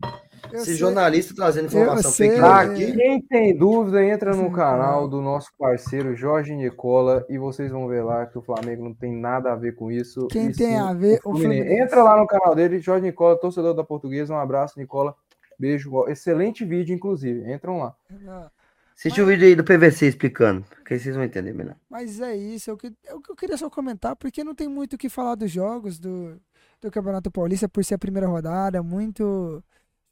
Eu 0.51 0.57
Esse 0.57 0.65
sei. 0.65 0.75
jornalista 0.75 1.33
trazendo 1.33 1.65
informação 1.65 2.11
sei, 2.11 2.29
fake 2.29 2.41
é. 2.41 2.47
aqui. 2.47 2.91
quem 2.93 3.21
tem 3.21 3.57
dúvida, 3.57 4.03
entra 4.05 4.35
no 4.35 4.45
Sim, 4.45 4.51
canal 4.51 5.07
do 5.07 5.21
nosso 5.21 5.49
parceiro 5.57 6.15
Jorge 6.15 6.55
Nicola 6.55 7.25
e 7.29 7.37
vocês 7.37 7.71
vão 7.71 7.87
ver 7.87 8.03
lá 8.03 8.25
que 8.25 8.37
o 8.37 8.41
Flamengo 8.41 8.83
não 8.83 8.93
tem 8.93 9.15
nada 9.15 9.51
a 9.51 9.55
ver 9.55 9.73
com 9.75 9.91
isso. 9.91 10.27
Quem 10.27 10.49
e 10.49 10.53
tem 10.53 10.77
a 10.77 10.93
ver, 10.93 11.19
o 11.19 11.31
Fluminense. 11.31 11.61
Fluminense. 11.61 11.81
Entra 11.83 12.03
lá 12.03 12.17
no 12.17 12.27
canal 12.27 12.53
dele, 12.53 12.79
Jorge 12.79 13.05
Nicola, 13.05 13.39
torcedor 13.39 13.73
da 13.73 13.83
Portuguesa. 13.83 14.33
Um 14.33 14.37
abraço, 14.37 14.79
Nicola. 14.79 15.15
Beijo. 15.57 16.07
Excelente 16.07 16.65
vídeo, 16.65 16.93
inclusive. 16.93 17.51
Entram 17.51 17.79
lá. 17.79 17.95
Não, 18.09 18.49
Assiste 18.95 19.21
o 19.21 19.25
vídeo 19.25 19.47
aí 19.47 19.55
do 19.55 19.63
PVC 19.63 20.07
explicando, 20.07 20.63
que 20.85 20.93
aí 20.93 20.99
vocês 20.99 21.15
vão 21.15 21.25
entender 21.25 21.51
melhor. 21.51 21.75
Mas 21.89 22.21
é 22.21 22.35
isso, 22.35 22.69
é 22.69 22.73
o 22.73 22.77
que 22.77 22.87
é 22.87 22.91
que 23.19 23.31
eu 23.31 23.35
queria 23.35 23.57
só 23.57 23.69
comentar, 23.69 24.15
porque 24.15 24.43
não 24.43 24.53
tem 24.53 24.67
muito 24.67 24.93
o 24.93 24.97
que 24.97 25.09
falar 25.09 25.35
dos 25.35 25.51
jogos 25.51 25.99
do, 25.99 26.39
do 26.79 26.91
Campeonato 26.91 27.31
Paulista 27.31 27.67
por 27.67 27.83
ser 27.83 27.95
a 27.95 27.99
primeira 27.99 28.27
rodada, 28.27 28.83
muito 28.83 29.63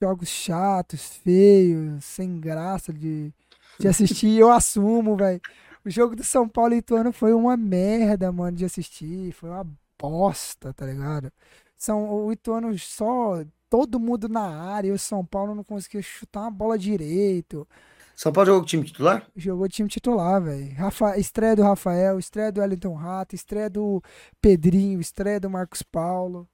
jogos 0.01 0.29
chatos, 0.29 1.17
feios, 1.17 2.03
sem 2.03 2.39
graça 2.39 2.91
de, 2.91 3.31
de 3.79 3.87
assistir, 3.87 4.39
eu 4.39 4.51
assumo, 4.51 5.15
velho. 5.15 5.39
O 5.85 5.89
jogo 5.89 6.15
do 6.15 6.23
São 6.23 6.49
Paulo 6.49 6.73
e 6.73 6.77
Ituano 6.77 7.11
foi 7.11 7.33
uma 7.33 7.55
merda, 7.55 8.31
mano, 8.31 8.57
de 8.57 8.65
assistir, 8.65 9.31
foi 9.33 9.49
uma 9.49 9.65
bosta, 9.99 10.73
tá 10.73 10.85
ligado? 10.85 11.31
São, 11.77 12.09
o 12.09 12.31
Ituano 12.31 12.77
só, 12.79 13.43
todo 13.69 13.99
mundo 13.99 14.27
na 14.27 14.41
área, 14.41 14.89
e 14.89 14.91
o 14.91 14.99
São 14.99 15.23
Paulo 15.23 15.53
não 15.53 15.63
conseguia 15.63 16.01
chutar 16.01 16.41
uma 16.41 16.51
bola 16.51 16.77
direito. 16.77 17.67
São 18.15 18.31
Paulo 18.31 18.47
jogou 18.47 18.61
com 18.61 18.65
o 18.65 18.69
time 18.69 18.85
titular? 18.85 19.27
Jogou 19.35 19.67
time 19.67 19.89
titular, 19.89 20.41
velho. 20.41 20.75
Rafa... 20.75 21.17
Estreia 21.17 21.55
do 21.55 21.63
Rafael, 21.63 22.19
estreia 22.19 22.51
do 22.51 22.61
Wellington 22.61 22.93
Rato, 22.93 23.35
estreia 23.35 23.69
do 23.69 24.01
Pedrinho, 24.39 24.99
estreia 24.99 25.39
do 25.39 25.49
Marcos 25.49 25.81
Paulo. 25.81 26.47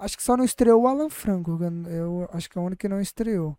Acho 0.00 0.16
que 0.16 0.22
só 0.22 0.36
não 0.36 0.44
estreou 0.44 0.82
o 0.82 0.88
Alan 0.88 1.10
Franco. 1.10 1.58
Eu 1.88 2.28
acho 2.32 2.48
que 2.48 2.58
é 2.58 2.60
o 2.60 2.64
único 2.64 2.80
que 2.80 2.88
não 2.88 3.00
estreou. 3.00 3.56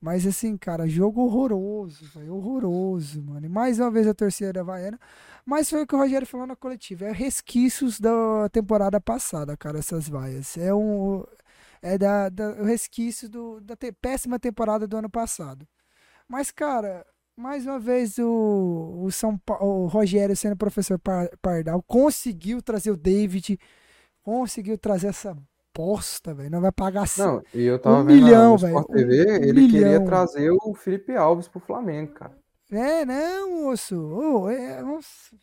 Mas 0.00 0.26
assim, 0.26 0.56
cara, 0.56 0.88
jogo 0.88 1.22
horroroso. 1.22 2.04
Horroroso, 2.30 3.22
mano. 3.22 3.46
E 3.46 3.48
mais 3.48 3.78
uma 3.80 3.90
vez 3.90 4.06
a 4.08 4.14
torcida 4.14 4.52
da 4.52 4.60
Havaiana. 4.60 4.98
Mas 5.46 5.70
foi 5.70 5.82
o 5.82 5.86
que 5.86 5.94
o 5.94 5.98
Rogério 5.98 6.26
falou 6.26 6.46
na 6.46 6.56
coletiva. 6.56 7.06
É 7.06 7.12
resquícios 7.12 8.00
da 8.00 8.48
temporada 8.50 9.00
passada, 9.00 9.56
cara, 9.56 9.78
essas 9.78 10.08
vaias. 10.08 10.56
É 10.58 10.74
um. 10.74 11.24
É 11.82 11.96
da, 11.98 12.28
da 12.28 12.50
o 12.60 12.64
resquício 12.64 13.28
do, 13.28 13.60
da 13.60 13.76
te, 13.76 13.92
péssima 13.92 14.38
temporada 14.38 14.86
do 14.86 14.96
ano 14.96 15.10
passado. 15.10 15.66
Mas, 16.28 16.50
cara, 16.50 17.06
mais 17.36 17.66
uma 17.66 17.78
vez 17.80 18.18
o, 18.18 19.02
o 19.04 19.10
São 19.12 19.40
o 19.60 19.86
Rogério 19.86 20.36
sendo 20.36 20.56
professor 20.56 21.00
Pardal 21.42 21.82
conseguiu 21.82 22.62
trazer 22.62 22.90
o 22.90 22.96
David, 22.96 23.58
conseguiu 24.22 24.78
trazer 24.78 25.08
essa 25.08 25.36
bosta, 25.78 26.34
velho. 26.34 26.50
Não 26.50 26.60
vai 26.60 26.72
pagar 26.72 27.04
Não, 27.16 27.40
e 27.54 27.62
eu 27.62 27.78
tava 27.78 27.98
um 28.00 28.04
vendo 28.04 28.24
milhão, 28.24 28.58
velho. 28.58 28.84
TV, 28.86 29.24
um 29.30 29.34
ele 29.36 29.60
milhão. 29.60 29.70
queria 29.70 30.04
trazer 30.04 30.50
o 30.50 30.74
Felipe 30.74 31.14
Alves 31.14 31.46
pro 31.46 31.60
Flamengo, 31.60 32.14
cara. 32.14 32.36
É, 32.72 33.04
não, 33.04 33.62
moço. 33.62 33.96
Oh, 33.96 34.50
é, 34.50 34.82
nossa. 34.82 35.36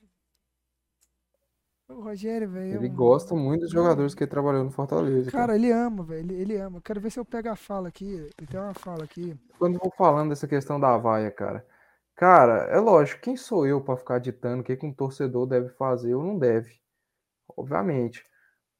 O 1.87 2.01
Rogério, 2.01 2.49
velho. 2.49 2.75
Ele 2.75 2.89
gosta 2.89 3.33
muito 3.33 3.61
dos 3.61 3.71
jogadores 3.71 4.13
que 4.13 4.23
ele 4.23 4.29
trabalhou 4.29 4.63
no 4.63 4.71
Fortaleza. 4.71 5.31
Cara, 5.31 5.47
cara. 5.47 5.55
ele 5.55 5.71
ama, 5.71 6.03
velho. 6.03 6.19
Ele, 6.19 6.41
ele, 6.41 6.57
ama. 6.57 6.81
Quero 6.81 6.99
ver 6.99 7.11
se 7.11 7.19
eu 7.19 7.25
pego 7.25 7.49
a 7.49 7.55
fala 7.55 7.87
aqui. 7.87 8.29
Tem 8.49 8.59
uma 8.59 8.73
fala 8.73 9.05
aqui. 9.05 9.39
Quando 9.57 9.75
eu 9.75 9.79
vou 9.79 9.93
falando 9.97 10.29
dessa 10.29 10.47
questão 10.47 10.79
da 10.79 10.97
vaia, 10.97 11.31
cara. 11.31 11.65
Cara, 12.15 12.65
é 12.69 12.79
lógico, 12.79 13.21
quem 13.21 13.37
sou 13.37 13.67
eu 13.67 13.81
para 13.81 13.97
ficar 13.97 14.19
ditando 14.19 14.61
o 14.61 14.63
que, 14.63 14.75
que 14.75 14.85
um 14.85 14.93
torcedor 14.93 15.45
deve 15.45 15.69
fazer 15.69 16.15
ou 16.15 16.23
não 16.23 16.37
deve? 16.37 16.73
Obviamente. 17.55 18.23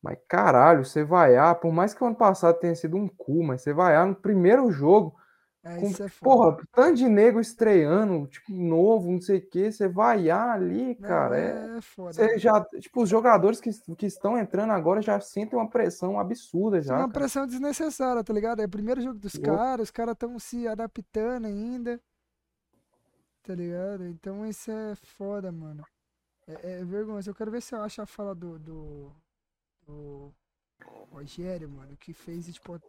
Mas 0.06 0.20
caralho, 0.28 0.86
você 0.86 1.04
vaiar, 1.04 1.56
por 1.56 1.74
mais 1.74 1.92
que 1.92 2.04
o 2.04 2.06
ano 2.06 2.16
passado 2.16 2.60
tenha 2.60 2.76
sido 2.76 2.96
um 2.96 3.08
cu, 3.08 3.44
mas 3.44 3.64
você 3.64 3.74
vaiar 3.74 4.06
no 4.06 4.14
primeiro 4.14 4.72
jogo, 4.72 5.16
é, 5.64 5.80
com, 5.80 5.88
é 5.88 6.08
porra, 6.22 6.58
tanto 6.72 6.98
de 6.98 7.10
nego 7.10 7.40
estreando, 7.40 8.28
tipo, 8.28 8.52
novo, 8.52 9.12
não 9.12 9.20
sei 9.20 9.40
o 9.40 9.50
que, 9.50 9.72
você 9.72 9.88
vaiar 9.88 10.52
ali, 10.52 10.94
cara, 10.94 11.40
é, 11.40 11.78
é 11.78 11.82
foda. 11.82 12.14
Você 12.14 12.38
já, 12.38 12.64
tipo, 12.80 13.02
os 13.02 13.10
jogadores 13.10 13.60
que, 13.60 13.72
que 13.96 14.06
estão 14.06 14.38
entrando 14.38 14.74
agora 14.74 15.02
já 15.02 15.20
sentem 15.20 15.58
uma 15.58 15.68
pressão 15.68 16.20
absurda 16.20 16.80
já. 16.84 16.94
Uma 16.94 17.08
cara. 17.08 17.14
pressão 17.14 17.48
desnecessária, 17.48 18.24
tá 18.24 18.32
ligado? 18.32 18.62
É 18.62 18.66
o 18.66 18.70
primeiro 18.70 19.02
jogo 19.02 19.18
dos 19.18 19.36
caras, 19.38 19.86
os 19.86 19.92
caras 19.92 20.14
estão 20.14 20.38
se 20.38 20.68
adaptando 20.68 21.48
ainda, 21.48 22.00
tá 23.42 23.56
ligado? 23.56 24.06
Então 24.06 24.46
isso 24.46 24.70
é 24.70 24.94
foda, 25.18 25.52
mano. 25.52 25.84
É, 26.48 26.74
é 26.74 26.86
vergonhoso. 26.86 27.32
Eu 27.32 27.34
quero 27.34 27.50
ver 27.50 27.64
se 27.64 27.74
eu 27.74 27.82
acho 27.82 28.04
a 28.04 28.06
fala 28.06 28.36
do, 28.36 28.60
do 28.60 29.12
o 29.88 30.34
Rogério, 31.12 31.70
mano, 31.70 31.96
que 32.00 32.14
fez, 32.14 32.46
tipo. 32.54 32.80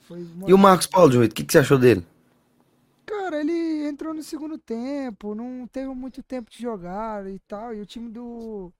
Foi. 0.00 0.26
E 0.46 0.52
o 0.52 0.58
Marcos 0.58 0.86
Paulo, 0.86 1.12
Joito, 1.12 1.32
o 1.32 1.34
que, 1.34 1.44
que 1.44 1.52
você 1.52 1.58
achou 1.58 1.78
dele? 1.78 2.06
Cara, 3.04 3.40
ele 3.40 3.88
entrou 3.88 4.12
no 4.12 4.22
segundo 4.22 4.58
tempo, 4.58 5.34
não 5.34 5.66
teve 5.66 5.88
muito 5.88 6.22
tempo 6.22 6.50
de 6.50 6.60
jogar 6.60 7.26
e 7.26 7.38
tal. 7.40 7.74
E 7.74 7.80
o 7.80 7.86
time 7.86 8.10
do, 8.10 8.72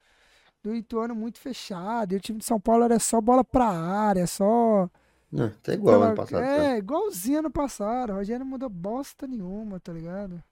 do 0.63 0.75
Ituano 0.75 1.15
muito 1.15 1.39
fechado. 1.39 2.13
E 2.13 2.17
o 2.17 2.21
time 2.21 2.39
de 2.39 2.45
São 2.45 2.61
Paulo 2.61 2.85
era 2.85 2.99
só 2.99 3.21
bola 3.21 3.43
pra 3.43 3.67
área, 3.67 4.27
só. 4.27 4.89
Não, 5.31 5.51
tá 5.63 5.73
igual 5.73 6.03
ano 6.03 6.15
passado. 6.15 6.43
É, 6.43 6.71
tá? 6.71 6.79
igualzinho 6.79 7.39
ano 7.41 7.51
passado. 7.51 8.13
O 8.13 8.17
Rogério 8.17 8.45
não 8.45 8.51
mudou 8.51 8.69
bosta 8.69 9.27
nenhuma, 9.27 9.81
tá 9.81 9.93
ligado? 9.93 10.43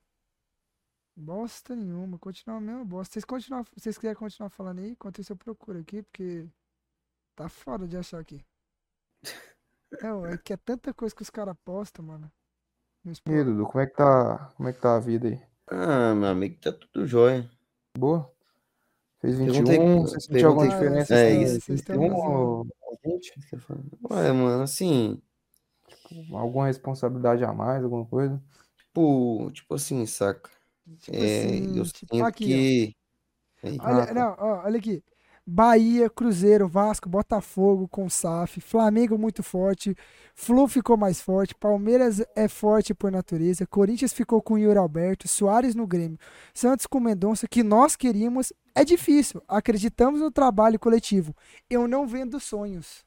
Bosta 1.15 1.75
nenhuma, 1.75 2.19
continua 2.19 2.59
a 2.59 2.61
mesma 2.61 2.85
bosta. 2.85 3.15
Vocês, 3.15 3.25
continuam, 3.25 3.65
vocês 3.75 3.97
quiserem 3.97 4.17
continuar 4.17 4.51
falando 4.51 4.81
aí, 4.81 4.91
enquanto 4.91 5.21
isso 5.21 5.33
eu 5.33 5.37
procuro 5.37 5.79
aqui, 5.79 6.03
porque 6.03 6.47
Tá 7.37 7.51
foda 7.51 7.87
de 7.87 7.99
achar 7.99 8.19
aqui. 8.19 8.43
É, 10.03 10.33
é 10.33 10.39
que 10.39 10.55
é 10.55 10.57
tanta 10.57 10.95
coisa 10.95 11.15
que 11.15 11.21
os 11.21 11.29
caras 11.29 11.55
postam, 11.63 12.05
mano. 12.05 12.33
E 13.05 13.11
aí, 13.31 13.45
Dudu, 13.45 13.67
como 13.67 13.81
é 13.81 13.87
que 13.87 13.95
tá, 13.95 14.53
como 14.57 14.69
é 14.69 14.73
que 14.73 14.81
tá 14.81 14.97
a 14.97 14.99
vida 14.99 15.29
aí? 15.29 15.41
Ah, 15.69 16.15
meu 16.15 16.31
amigo, 16.31 16.59
tá 16.61 16.73
tudo 16.73 17.07
jóia. 17.07 17.49
Boa. 17.97 18.33
Fez 19.21 19.39
21, 19.39 19.65
perguntei, 19.65 20.01
você 20.01 20.21
sentiu 20.21 20.49
alguma 20.49 20.69
diferença? 20.69 21.15
É, 21.15 21.31
isso. 21.43 21.73
21 21.73 22.15
ou 22.15 22.67
20? 23.05 23.35
Ué, 24.11 24.33
mano, 24.33 24.63
assim... 24.63 25.23
Tipo, 25.89 26.37
alguma 26.37 26.67
responsabilidade 26.67 27.45
a 27.45 27.53
mais, 27.53 27.85
alguma 27.85 28.07
coisa? 28.07 28.43
Tipo, 28.79 29.51
tipo 29.53 29.75
assim, 29.75 30.05
saca? 30.07 30.51
Tipo 30.99 31.17
é, 31.17 31.45
assim, 31.45 31.79
eu 31.79 31.85
tipo 31.85 32.15
sinto 32.15 32.25
aqui, 32.25 32.97
que... 33.63 33.79
Olha, 33.81 34.15
não, 34.15 34.37
ó, 34.39 34.65
olha 34.65 34.79
aqui. 34.79 35.05
Bahia, 35.49 36.11
Cruzeiro, 36.11 36.67
Vasco, 36.67 37.09
Botafogo 37.09 37.87
com 37.87 38.11
SAF, 38.11 38.61
Flamengo 38.61 39.17
muito 39.17 39.45
forte, 39.45 39.95
Flu 40.35 40.67
ficou 40.67 40.97
mais 40.97 41.21
forte, 41.21 41.55
Palmeiras 41.55 42.21
é 42.35 42.49
forte 42.49 42.93
por 42.93 43.13
natureza, 43.13 43.65
Corinthians 43.65 44.13
ficou 44.13 44.43
com 44.43 44.59
Yuri 44.59 44.77
Alberto, 44.77 45.29
Soares 45.29 45.77
no 45.77 45.87
Grêmio, 45.87 46.19
Santos 46.53 46.87
com 46.87 46.99
Mendonça, 46.99 47.47
que 47.47 47.63
nós 47.63 47.95
queríamos. 47.95 48.53
É 48.75 48.85
difícil, 48.85 49.41
acreditamos 49.47 50.21
no 50.21 50.33
trabalho 50.33 50.81
coletivo. 50.81 51.35
Eu 51.71 51.87
não 51.87 52.09
vendo 52.09 52.41
sonhos. 52.41 53.05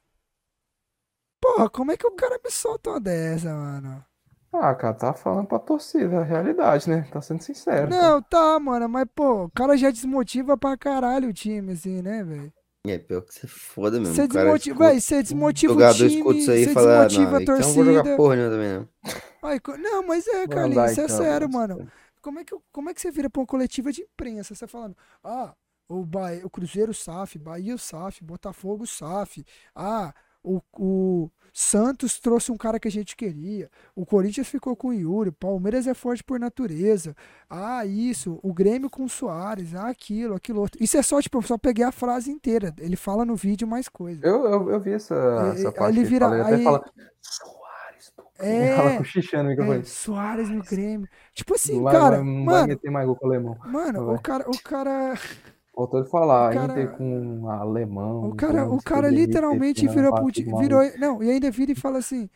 Porra, 1.42 1.70
como 1.70 1.92
é 1.92 1.98
que 1.98 2.08
o 2.08 2.12
cara 2.12 2.40
me 2.44 2.50
solta 2.50 2.92
uma 2.92 3.00
dessa, 3.02 3.54
mano? 3.54 4.09
Ah, 4.52 4.74
cara, 4.74 4.94
tá 4.96 5.14
falando 5.14 5.46
pra 5.46 5.60
torcida, 5.60 6.20
a 6.20 6.24
realidade, 6.24 6.90
né? 6.90 7.08
Tá 7.12 7.22
sendo 7.22 7.44
sincero. 7.44 7.90
Não, 7.90 8.22
tá, 8.22 8.60
mano, 8.60 8.90
mas, 8.90 9.06
pô, 9.16 9.44
o 9.44 9.52
cara 9.52 9.78
já 9.78 9.92
desmotiva 9.92 10.58
pra 10.58 10.76
caralho 10.76 11.30
o 11.30 11.34
time, 11.34 11.74
assim, 11.74 12.02
né, 12.02 12.24
velho? 12.24 12.52
É, 12.88 12.98
pior 12.98 13.22
que 13.22 13.34
você 13.34 13.46
foda 13.46 14.00
mesmo. 14.00 14.16
Você 14.16 14.28
desmotiva, 14.28 14.86
véi, 14.86 15.00
você 15.02 15.22
desmotiva 15.22 15.74
o, 15.74 15.76
o 15.78 15.94
time, 15.94 16.16
escuta 16.16 16.40
isso 16.40 16.52
aí 16.52 16.66
você 16.66 16.74
fala, 16.74 17.06
desmotiva 17.06 17.32
não, 17.32 17.38
a 17.38 17.46
torcida. 17.46 17.54
Então 17.60 17.68
não 17.68 17.76
vou 17.76 17.86
jogar 17.94 18.18
porra 18.18 18.36
nenhuma 18.36 18.56
também, 18.56 18.74
não. 18.74 18.90
Ai, 19.44 19.60
não, 19.78 20.08
mas 20.08 20.28
é, 20.28 20.48
Carlinhos, 20.48 20.92
isso 20.92 21.02
é 21.02 21.04
então, 21.04 21.18
sério, 21.18 21.50
mano. 21.50 21.92
Como 22.22 22.40
é, 22.40 22.44
que, 22.44 22.56
como 22.72 22.90
é 22.90 22.94
que 22.94 23.02
você 23.02 23.12
vira 23.12 23.30
pra 23.30 23.42
uma 23.42 23.48
coletiva 23.48 23.92
de 23.92 24.02
imprensa? 24.02 24.56
Você 24.56 24.66
falando, 24.66 24.96
ah, 25.24 25.54
o, 25.88 26.04
Bahia, 26.06 26.46
o 26.46 26.50
Cruzeiro 26.50 26.94
SAF, 26.94 27.38
Bahia 27.38 27.78
SAF, 27.78 28.24
Botafogo 28.24 28.88
SAF, 28.88 29.46
ah, 29.76 30.14
o, 30.44 30.62
o 30.78 31.30
Santos 31.54 32.20
trouxe 32.20 32.52
um 32.52 32.58
cara 32.58 32.80
que 32.80 32.88
a 32.88 32.92
gente 32.92 33.16
queria. 33.16 33.70
O 33.96 34.06
Corinthians 34.06 34.48
ficou 34.48 34.76
com 34.76 34.90
o 34.90 34.94
Yuri. 34.94 35.32
Palmeiras 35.32 35.88
é 35.88 35.94
forte 35.94 36.24
por 36.24 36.40
natureza. 36.40 37.16
Ah, 37.50 37.86
isso. 37.86 38.40
O 38.44 38.54
Grêmio 38.54 38.90
com 38.90 39.04
o 39.04 39.10
Soares. 39.10 39.74
Ah, 39.76 39.88
aquilo, 39.88 40.36
aquilo 40.36 40.62
outro. 40.62 40.82
Isso 40.84 40.98
é 40.98 41.02
só, 41.02 41.22
tipo, 41.22 41.38
eu 41.38 41.42
só 41.42 41.58
peguei 41.58 41.84
a 41.84 41.92
frase 41.92 42.32
inteira. 42.32 42.74
Ele 42.80 42.96
fala 42.96 43.26
no 43.26 43.36
vídeo 43.36 43.68
mais 43.68 43.88
coisa. 43.88 44.26
Eu, 44.26 44.46
eu, 44.46 44.70
eu 44.72 44.80
vi 44.80 44.92
essa, 44.92 45.16
é, 45.16 45.60
essa 45.60 45.72
parte. 45.72 45.98
Ele 45.98 46.08
vira. 46.08 46.26
Ele 46.28 46.56
aí, 46.56 46.64
fala, 46.64 46.84
Soares 47.22 47.60
é, 48.40 48.76
fala 48.76 48.98
cochichando 48.98 49.56
no 49.56 49.74
É, 49.74 49.84
Soares 49.84 50.50
no 50.50 50.64
Grêmio. 50.64 51.08
Tipo 51.34 51.56
assim, 51.56 51.82
vai, 51.82 51.94
cara. 51.94 52.18
Vai, 52.18 52.26
mano, 52.26 52.46
vai 52.46 52.68
meter 52.68 52.90
mais 52.90 53.06
gol 53.06 53.16
com 53.16 53.28
o 53.28 53.30
alemão. 53.30 53.58
Mano, 53.66 54.14
o 54.14 54.22
cara. 54.22 54.50
O 54.50 54.62
cara... 54.64 55.14
Faltou 55.80 56.04
de 56.04 56.10
falar, 56.10 56.54
cara, 56.54 56.74
Inter 56.74 56.98
com 56.98 57.50
alemão. 57.50 58.32
O 58.32 58.36
cara, 58.36 58.70
o 58.70 58.84
cara 58.84 59.10
literalmente 59.10 59.88
virou, 59.88 60.12
virou. 60.60 60.82
Não, 60.98 61.24
e 61.24 61.32
ainda 61.32 61.50
vira 61.50 61.72
e 61.72 61.76
fala 61.76 62.00
assim: 62.00 62.30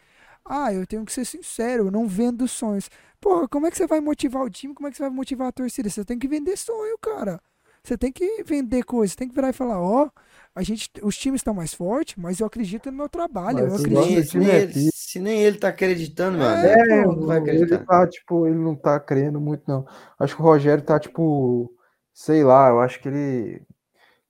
Ah, 0.46 0.74
eu 0.74 0.88
tenho 0.88 1.04
que 1.04 1.12
ser 1.12 1.26
sincero, 1.26 1.88
eu 1.88 1.92
não 1.92 2.08
vendo 2.08 2.48
sonhos. 2.48 2.90
Porra, 3.20 3.46
como 3.50 3.68
é 3.68 3.72
que 3.72 3.76
você 3.76 3.86
vai 3.86 4.00
motivar 4.00 4.44
o 4.44 4.50
time? 4.50 4.74
Como 4.74 4.88
é 4.88 4.92
que 4.92 4.96
você 4.96 5.04
vai 5.04 5.10
motivar 5.10 5.50
a 5.50 5.52
torcida? 5.52 5.90
Você 5.90 6.06
tem 6.06 6.18
que 6.18 6.26
vender 6.26 6.56
sonho, 6.56 6.98
cara. 6.98 7.38
Você 7.84 7.98
tem 7.98 8.14
que 8.14 8.44
vender 8.46 8.84
coisas, 8.86 9.12
você 9.12 9.18
tem 9.18 9.28
que 9.28 9.36
virar 9.36 9.50
e 9.50 9.54
falar, 9.54 9.78
ó, 9.82 10.06
oh, 10.06 10.10
a 10.56 10.64
gente, 10.64 10.90
os 11.02 11.18
times 11.18 11.40
estão 11.40 11.54
mais 11.54 11.74
fortes, 11.74 12.16
mas 12.16 12.40
eu 12.40 12.48
acredito 12.48 12.90
no 12.90 12.96
meu 12.96 13.10
trabalho. 13.10 13.64
Mas 13.70 13.74
eu 13.74 13.76
acredito. 13.76 14.32
Se 14.32 14.38
nem, 14.38 14.56
ele, 14.56 14.90
se 14.94 15.20
nem 15.20 15.44
ele 15.44 15.58
tá 15.58 15.68
acreditando, 15.68 16.38
mano, 16.38 16.66
é, 16.66 17.00
é, 17.00 17.04
não 17.06 17.26
vai 17.26 17.40
acreditar. 17.40 17.76
Ele 17.76 17.86
tá, 17.86 18.08
tipo, 18.08 18.48
ele 18.48 18.58
não 18.58 18.74
tá 18.74 18.98
crendo 19.02 19.42
muito, 19.42 19.64
não. 19.68 19.86
Acho 20.18 20.34
que 20.34 20.42
o 20.42 20.46
Rogério 20.46 20.82
tá, 20.82 20.98
tipo 20.98 21.76
sei 22.14 22.44
lá, 22.44 22.70
eu 22.70 22.80
acho 22.80 23.00
que 23.02 23.08
ele 23.08 23.66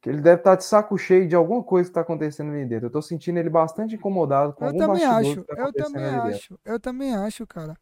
que 0.01 0.09
ele 0.09 0.19
deve 0.19 0.41
estar 0.41 0.51
tá 0.51 0.55
de 0.57 0.65
saco 0.65 0.97
cheio 0.97 1.27
de 1.29 1.35
alguma 1.35 1.63
coisa 1.63 1.87
que 1.87 1.91
está 1.91 2.01
acontecendo 2.01 2.51
ali 2.51 2.65
dentro. 2.65 2.85
Eu 2.85 2.87
estou 2.87 3.01
sentindo 3.01 3.39
ele 3.39 3.49
bastante 3.49 3.95
incomodado 3.95 4.51
com 4.51 4.65
eu 4.65 4.67
algum 4.67 4.77
também 4.77 5.05
acho, 5.05 5.43
tá 5.45 5.55
eu 5.57 5.73
também 5.73 6.03
acho, 6.03 6.59
eu 6.65 6.79
também 6.79 7.15
acho, 7.15 7.47
cara. 7.47 7.77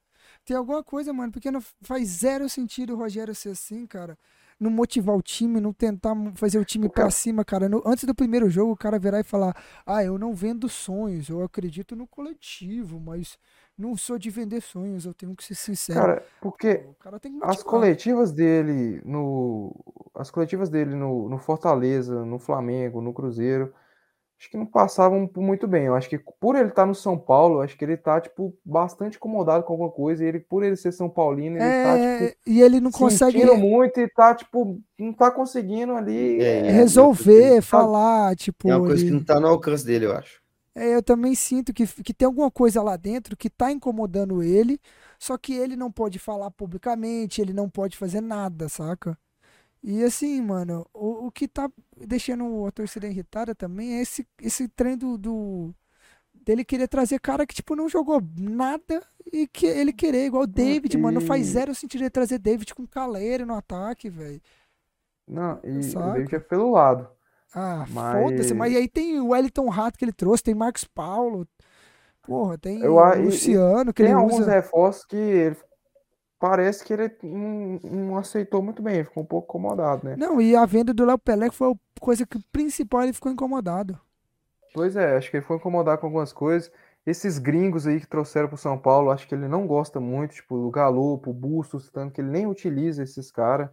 Tem 0.45 0.55
alguma 0.55 0.83
coisa, 0.83 1.11
mano, 1.11 1.31
porque 1.31 1.49
não 1.49 1.61
faz 1.81 2.07
zero 2.07 2.47
sentido 2.47 2.93
o 2.93 2.97
Rogério 2.97 3.33
ser 3.33 3.49
assim, 3.49 3.87
cara. 3.87 4.17
Não 4.59 4.69
motivar 4.69 5.15
o 5.15 5.21
time, 5.21 5.59
não 5.59 5.73
tentar 5.73 6.13
fazer 6.35 6.59
o 6.59 6.65
time 6.65 6.87
para 6.87 7.09
cima, 7.09 7.43
cara. 7.43 7.67
No, 7.67 7.81
antes 7.83 8.03
do 8.03 8.13
primeiro 8.13 8.47
jogo, 8.47 8.71
o 8.71 8.77
cara 8.77 8.99
virar 8.99 9.19
e 9.19 9.23
falar: 9.23 9.55
Ah, 9.83 10.03
eu 10.03 10.19
não 10.19 10.35
vendo 10.35 10.69
sonhos, 10.69 11.29
eu 11.29 11.41
acredito 11.41 11.95
no 11.95 12.05
coletivo, 12.07 12.99
mas 12.99 13.39
não 13.81 13.97
sou 13.97 14.19
de 14.19 14.29
vender 14.29 14.61
sonhos, 14.61 15.05
eu 15.05 15.13
tenho 15.13 15.35
que 15.35 15.43
ser 15.43 15.55
sincero. 15.55 15.99
Cara, 15.99 16.25
porque 16.39 16.85
cara 16.99 17.19
as 17.41 17.63
coletivas 17.63 18.31
dele 18.31 19.01
no 19.03 19.75
as 20.13 20.29
coletivas 20.29 20.69
dele 20.69 20.95
no, 20.95 21.27
no 21.27 21.39
Fortaleza, 21.39 22.23
no 22.23 22.37
Flamengo, 22.37 23.01
no 23.01 23.13
Cruzeiro, 23.13 23.73
acho 24.39 24.49
que 24.51 24.57
não 24.57 24.65
passavam 24.67 25.29
muito 25.37 25.67
bem. 25.67 25.85
Eu 25.85 25.95
acho 25.95 26.07
que 26.07 26.19
por 26.39 26.55
ele 26.55 26.69
estar 26.69 26.83
tá 26.83 26.85
no 26.85 26.93
São 26.93 27.17
Paulo, 27.17 27.61
acho 27.61 27.75
que 27.75 27.83
ele 27.83 27.97
tá 27.97 28.21
tipo 28.21 28.55
bastante 28.63 29.17
incomodado 29.17 29.63
com 29.63 29.73
alguma 29.73 29.89
coisa, 29.89 30.23
e 30.23 30.27
ele 30.27 30.39
por 30.39 30.63
ele 30.63 30.75
ser 30.75 30.91
São 30.91 31.09
Paulino, 31.09 31.57
ele 31.57 31.59
tá, 31.59 31.97
é, 31.97 32.19
tá 32.19 32.27
tipo 32.27 32.39
e 32.45 32.61
ele 32.61 32.79
não 32.79 32.91
consegue 32.91 33.45
muito 33.55 33.99
e 33.99 34.07
tá 34.07 34.35
tipo 34.35 34.79
não 34.99 35.13
tá 35.13 35.31
conseguindo 35.31 35.93
ali 35.93 36.39
é, 36.39 36.71
resolver, 36.71 37.61
falar, 37.61 38.35
tipo, 38.35 38.69
é 38.69 38.75
uma 38.75 38.85
coisa 38.85 39.01
ele... 39.01 39.11
que 39.11 39.17
não 39.17 39.23
tá 39.23 39.39
no 39.39 39.47
alcance 39.47 39.83
dele, 39.85 40.05
eu 40.05 40.13
acho. 40.13 40.40
É, 40.73 40.95
eu 40.95 41.03
também 41.03 41.35
sinto 41.35 41.73
que, 41.73 41.85
que 41.87 42.13
tem 42.13 42.25
alguma 42.25 42.49
coisa 42.49 42.81
lá 42.81 42.95
dentro 42.95 43.35
que 43.35 43.49
tá 43.49 43.71
incomodando 43.71 44.41
ele, 44.41 44.79
só 45.19 45.37
que 45.37 45.53
ele 45.53 45.75
não 45.75 45.91
pode 45.91 46.17
falar 46.19 46.49
publicamente, 46.51 47.41
ele 47.41 47.53
não 47.53 47.69
pode 47.69 47.97
fazer 47.97 48.21
nada, 48.21 48.69
saca? 48.69 49.17
E 49.83 50.03
assim, 50.03 50.41
mano, 50.41 50.85
o, 50.93 51.27
o 51.27 51.31
que 51.31 51.47
tá 51.47 51.71
deixando 52.07 52.65
a 52.67 52.71
torcida 52.71 53.07
irritada 53.07 53.55
também 53.55 53.95
é 53.97 54.01
esse, 54.01 54.27
esse 54.41 54.67
trem 54.69 54.97
do, 54.97 55.17
do- 55.17 55.75
dele 56.33 56.65
querer 56.65 56.87
trazer 56.87 57.19
cara 57.19 57.45
que, 57.47 57.55
tipo, 57.55 57.75
não 57.75 57.89
jogou 57.89 58.21
nada 58.37 59.03
e 59.33 59.47
que 59.47 59.65
ele 59.67 59.93
querer, 59.93 60.25
igual 60.27 60.43
o 60.43 60.47
David, 60.47 60.97
mano. 60.97 61.15
Não 61.15 61.21
faz 61.21 61.47
zero 61.47 61.75
sentido 61.75 62.01
ele 62.03 62.09
trazer 62.11 62.39
David 62.39 62.75
com 62.75 62.87
caleiro 62.87 63.45
no 63.45 63.55
ataque, 63.55 64.09
velho. 64.09 64.41
Não, 65.27 65.59
e 65.63 65.69
Saca? 65.81 66.09
o 66.09 66.11
David 66.11 66.35
é 66.35 66.39
pelo 66.39 66.71
lado. 66.71 67.09
Ah, 67.53 67.85
Mas- 67.89 68.23
foda-se. 68.23 68.53
Mas 68.53 68.75
aí 68.75 68.87
tem 68.87 69.19
o 69.19 69.29
Wellington 69.29 69.67
Rato 69.69 69.97
que 69.97 70.05
ele 70.05 70.13
trouxe, 70.13 70.43
tem 70.43 70.55
Marcos 70.55 70.83
Paulo. 70.85 71.47
Porra, 72.23 72.57
tem 72.57 72.79
Eu 72.81 72.95
o 72.95 73.15
Luciano 73.15 73.93
que 73.93 74.03
Tem 74.03 74.11
ele 74.11 74.19
alguns 74.21 74.39
usa. 74.41 74.51
reforços 74.51 75.05
que 75.05 75.15
ele- 75.17 75.57
parece 76.39 76.83
que 76.83 76.93
ele 76.93 77.11
não, 77.23 77.79
não 77.83 78.17
aceitou 78.17 78.61
muito 78.61 78.81
bem, 78.81 79.03
ficou 79.03 79.23
um 79.23 79.25
pouco 79.25 79.47
incomodado, 79.49 80.05
né? 80.07 80.15
Não, 80.15 80.39
e 80.41 80.55
a 80.55 80.65
venda 80.65 80.93
do 80.93 81.05
Léo 81.05 81.17
Pelé 81.17 81.51
foi 81.51 81.71
a 81.71 81.75
coisa 81.99 82.25
que 82.25 82.39
principal 82.51 83.03
ele 83.03 83.13
ficou 83.13 83.31
incomodado. 83.31 83.99
Pois 84.73 84.95
é, 84.95 85.17
acho 85.17 85.29
que 85.29 85.37
ele 85.37 85.45
foi 85.45 85.57
incomodar 85.57 85.97
com 85.97 86.05
algumas 86.07 86.31
coisas. 86.31 86.71
Esses 87.05 87.37
gringos 87.39 87.85
aí 87.87 87.99
que 87.99 88.07
trouxeram 88.07 88.47
pro 88.47 88.57
São 88.57 88.77
Paulo, 88.77 89.09
acho 89.11 89.27
que 89.27 89.33
ele 89.35 89.47
não 89.47 89.65
gosta 89.67 89.99
muito, 89.99 90.35
tipo, 90.35 90.55
o 90.55 90.69
Galopo, 90.71 91.31
o 91.31 91.33
Bustos, 91.33 91.89
tanto 91.89 92.13
que 92.13 92.21
ele 92.21 92.29
nem 92.29 92.45
utiliza 92.47 93.03
esses 93.03 93.31
caras. 93.31 93.69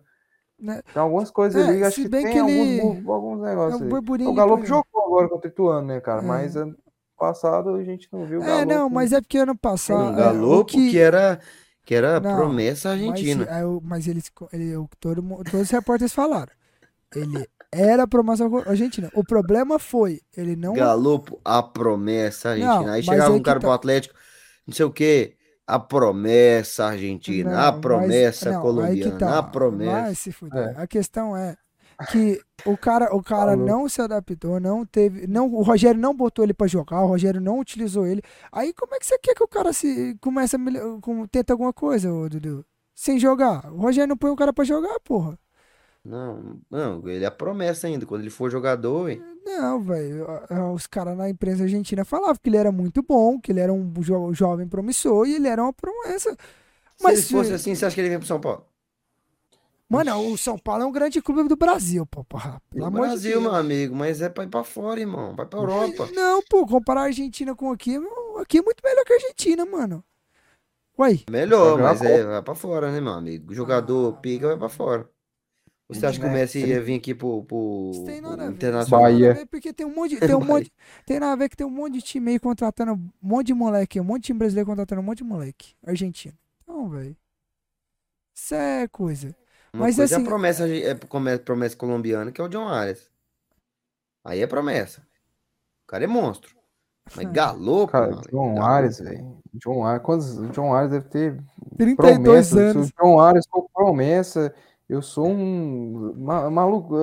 Né? 0.58 0.82
Tem 0.92 1.00
algumas 1.02 1.30
coisas 1.30 1.62
É, 1.62 1.68
ali, 1.68 1.84
acho 1.84 1.96
se 1.96 2.02
que 2.02 2.08
bem 2.08 2.22
tem 2.24 2.32
que 2.32 2.38
alguns, 2.38 2.68
ele- 2.68 2.80
alguns 3.08 3.40
É 3.40 3.42
negócios 3.50 3.80
um 3.80 3.84
aí. 3.84 3.90
burburinho 3.90 4.30
O 4.30 4.34
Galopo 4.34 4.62
por- 4.62 4.66
jogou 4.66 5.04
agora 5.06 5.28
contra 5.28 5.48
o 5.48 5.52
Ituano, 5.52 5.86
né, 5.86 6.00
cara? 6.00 6.20
É. 6.20 6.22
Mas 6.22 6.56
ano 6.56 6.76
passado 7.16 7.70
a 7.74 7.84
gente 7.84 8.08
não 8.12 8.26
viu 8.26 8.40
o 8.40 8.42
É, 8.42 8.64
não, 8.64 8.88
Galopo. 8.88 8.90
mas 8.90 9.12
é 9.12 9.20
porque 9.20 9.38
ano 9.38 9.52
Um 9.52 9.56
passado. 9.56 10.20
é, 10.20 10.32
o 10.32 10.64
Galopo 10.64 10.64
que... 10.64 10.98
era, 10.98 11.40
que 11.84 11.94
era 11.94 12.20
Não, 12.20 12.36
promessa 12.36 12.90
Mas, 12.90 12.98
argentina. 13.16 13.44
é, 13.44 13.64
o- 13.64 13.80
mas 13.82 14.06
eles, 14.08 14.30
ele, 14.52 14.76
o- 14.76 14.88
todo, 15.00 15.22
todos 15.44 15.62
os 15.62 15.70
repórteres 15.70 16.12
falaram. 16.12 16.52
Ele 17.14 17.48
era 17.72 18.06
promessa 18.08 18.44
argentina. 18.66 19.10
O 19.14 19.24
problema 19.24 19.78
foi, 19.78 20.20
ele 20.36 20.56
não. 20.56 20.74
Galopo, 20.74 21.40
a 21.44 21.62
promessa 21.62 22.50
argentina. 22.50 22.74
Não, 22.74 22.92
Aí 22.92 23.02
mas 23.04 23.04
chegava 23.04 23.34
um 23.34 23.38
que 23.38 23.44
cara 23.44 23.58
tá. 23.58 23.66
pro 23.66 23.72
Atlético, 23.72 24.14
não 24.66 24.74
sei 24.74 24.84
o 24.86 24.92
quê. 24.92 25.37
A 25.68 25.78
promessa 25.78 26.86
argentina, 26.86 27.50
Não, 27.50 27.58
a 27.58 27.72
mas- 27.72 27.80
promessa 27.82 28.50
não, 28.50 28.52
aí 28.52 28.56
que 28.56 28.62
colombiana, 28.62 29.18
tá. 29.18 29.38
a 29.38 29.42
promessa. 29.42 29.92
Vai 30.02 30.14
se 30.14 30.32
fuder. 30.32 30.74
É. 30.76 30.82
A 30.82 30.86
questão 30.86 31.36
é 31.36 31.56
que 32.10 32.40
o 32.64 32.76
cara, 32.76 33.14
o 33.14 33.22
cara 33.22 33.50
Falou. 33.50 33.66
não 33.66 33.88
se 33.88 34.00
adaptou, 34.00 34.58
não 34.58 34.86
teve, 34.86 35.26
não, 35.26 35.52
o 35.52 35.62
Rogério 35.62 36.00
não 36.00 36.14
botou 36.14 36.44
ele 36.44 36.54
pra 36.54 36.66
jogar, 36.66 37.02
o 37.02 37.06
Rogério 37.08 37.40
não 37.40 37.58
utilizou 37.58 38.06
ele. 38.06 38.22
Aí 38.50 38.72
como 38.72 38.94
é 38.94 38.98
que 38.98 39.04
você 39.06 39.18
quer 39.18 39.34
que 39.34 39.42
o 39.42 39.48
cara 39.48 39.72
se 39.72 40.16
comece 40.22 40.56
a 40.56 40.58
melhor- 40.58 41.00
com- 41.00 41.26
tenta 41.26 41.52
alguma 41.52 41.72
coisa, 41.72 42.10
ô 42.10 42.28
Dudu? 42.28 42.64
Sem 42.94 43.18
jogar. 43.18 43.70
O 43.70 43.76
Rogério 43.76 44.08
não 44.08 44.16
põe 44.16 44.30
o 44.30 44.36
cara 44.36 44.52
pra 44.52 44.64
jogar, 44.64 44.98
porra. 45.00 45.38
Não, 46.04 46.56
não, 46.70 47.06
ele 47.08 47.24
é 47.24 47.26
a 47.26 47.30
promessa 47.30 47.86
ainda. 47.86 48.06
Quando 48.06 48.22
ele 48.22 48.30
for 48.30 48.50
jogador, 48.50 49.10
hein? 49.10 49.22
Não, 49.48 49.82
velho. 49.82 50.26
Os 50.74 50.86
caras 50.86 51.16
na 51.16 51.28
imprensa 51.30 51.62
argentina 51.62 52.04
falavam 52.04 52.36
que 52.36 52.48
ele 52.50 52.56
era 52.58 52.70
muito 52.70 53.02
bom, 53.02 53.40
que 53.40 53.50
ele 53.50 53.60
era 53.60 53.72
um 53.72 53.90
jo- 54.00 54.32
jovem 54.34 54.68
promissor 54.68 55.26
e 55.26 55.34
ele 55.36 55.48
era 55.48 55.62
uma 55.62 55.72
promessa. 55.72 56.30
Se 56.32 56.36
Mas 57.02 57.18
ele 57.18 57.22
fosse 57.28 57.48
se- 57.50 57.54
assim, 57.54 57.74
você 57.74 57.86
acha 57.86 57.94
que 57.94 58.00
ele 58.00 58.08
vem 58.10 58.18
pro 58.18 58.26
São 58.28 58.40
Paulo? 58.40 58.66
Mano, 59.88 60.32
o 60.32 60.36
São 60.36 60.58
Paulo 60.58 60.82
é 60.82 60.86
um 60.86 60.92
grande 60.92 61.22
clube 61.22 61.48
do 61.48 61.56
Brasil, 61.56 62.04
pô, 62.04 62.22
porra. 62.24 62.60
Pelo 62.68 62.90
de 62.90 62.90
Brasil, 62.90 63.30
Deus. 63.32 63.42
meu 63.44 63.54
amigo, 63.54 63.96
mas 63.96 64.20
é 64.20 64.28
pra 64.28 64.44
ir 64.44 64.48
pra 64.48 64.62
fora, 64.62 65.00
irmão. 65.00 65.34
Vai 65.34 65.46
pra 65.46 65.58
Europa. 65.60 66.08
Não, 66.14 66.42
pô, 66.42 66.66
comparar 66.66 67.02
a 67.02 67.04
Argentina 67.04 67.54
com 67.56 67.70
aqui, 67.72 67.96
aqui 68.38 68.58
é 68.58 68.62
muito 68.62 68.82
melhor 68.84 69.02
que 69.04 69.12
a 69.14 69.16
Argentina, 69.16 69.64
mano. 69.64 70.04
Uai, 70.98 71.24
Melhor, 71.30 71.78
mas 71.78 72.02
é, 72.02 72.24
vai 72.24 72.42
pra 72.42 72.54
fora, 72.54 72.90
né, 72.92 73.00
meu 73.00 73.12
amigo? 73.12 73.52
O 73.52 73.54
jogador 73.54 74.14
Ah, 74.14 74.20
pica, 74.20 74.48
vai 74.48 74.58
pra 74.58 74.68
fora. 74.68 75.08
Você 75.90 76.04
acha 76.04 76.18
que 76.20 76.26
o 76.26 76.28
Né? 76.28 76.34
Messi 76.34 76.58
ia 76.66 76.82
vir 76.82 76.96
aqui 76.96 77.14
pro, 77.14 77.42
pro, 77.44 77.90
isso 77.94 78.04
tem 78.04 78.20
pro 78.20 78.30
nada 78.30 78.42
a 78.42 78.46
ver. 78.48 78.52
Internacional? 78.52 78.82
Isso 78.82 78.90
tem 78.90 78.98
nada 79.00 79.26
a 79.26 79.28
Bahia. 79.30 79.34
ver, 79.42 79.46
porque 79.46 79.72
tem 79.72 79.86
um 79.86 79.94
monte, 79.94 80.10
de- 80.14 80.20
tem 80.20 80.34
um 80.34 80.44
monte, 80.44 80.72
tem 81.06 81.18
nada 81.18 81.32
a 81.32 81.36
ver 81.36 81.48
que 81.48 81.56
tem 81.56 81.66
um 81.66 81.70
monte 81.70 81.94
de 81.94 82.02
time 82.02 82.32
aí 82.32 82.38
contratando 82.38 82.92
um 82.92 83.10
monte 83.22 83.46
de 83.46 83.54
moleque, 83.54 83.98
um 83.98 84.04
monte 84.04 84.20
de 84.22 84.26
time 84.26 84.38
brasileiro 84.38 84.66
contratando 84.68 85.00
um 85.00 85.04
monte 85.04 85.18
de 85.18 85.24
moleque, 85.24 85.74
argentino. 85.86 86.34
Então, 86.62 86.88
velho. 86.90 87.16
Isso 88.34 88.54
é 88.54 88.86
coisa. 88.88 89.28
Uma 89.72 89.84
Mas 89.86 89.96
coisa 89.96 90.14
é 90.14 90.16
assim- 90.16 90.24
a 90.26 90.28
promessa, 90.28 90.68
é 90.68 90.94
come- 90.94 91.38
promessa 91.38 91.76
colombiana, 91.76 92.30
que 92.32 92.40
é 92.40 92.44
o 92.44 92.48
John 92.48 92.68
Arias. 92.68 93.08
Aí 94.24 94.40
é 94.42 94.46
promessa. 94.46 95.00
O 95.84 95.86
cara 95.88 96.04
é 96.04 96.06
monstro. 96.06 96.54
Mas 97.16 97.24
É. 97.26 97.30
galopo, 97.32 97.92
Cara, 97.92 98.10
mano. 98.10 98.22
John. 98.30 98.62
Ares, 98.62 98.98
velho. 98.98 99.38
John 99.54 99.84
Ares, 99.84 100.02
quantos? 100.04 100.36
o 100.38 100.48
John 100.50 100.74
Ares 100.74 100.90
deve 100.90 101.08
ter 101.08 101.42
32 101.78 102.50
promessa. 102.50 102.60
anos. 102.60 102.88
O 102.90 102.92
John 103.02 103.18
Ares 103.20 103.44
for 103.50 103.66
promessa, 103.74 104.54
eu 104.88 105.02
sou 105.02 105.28
um 105.28 106.14
ma- 106.16 106.50
maluco. 106.50 106.96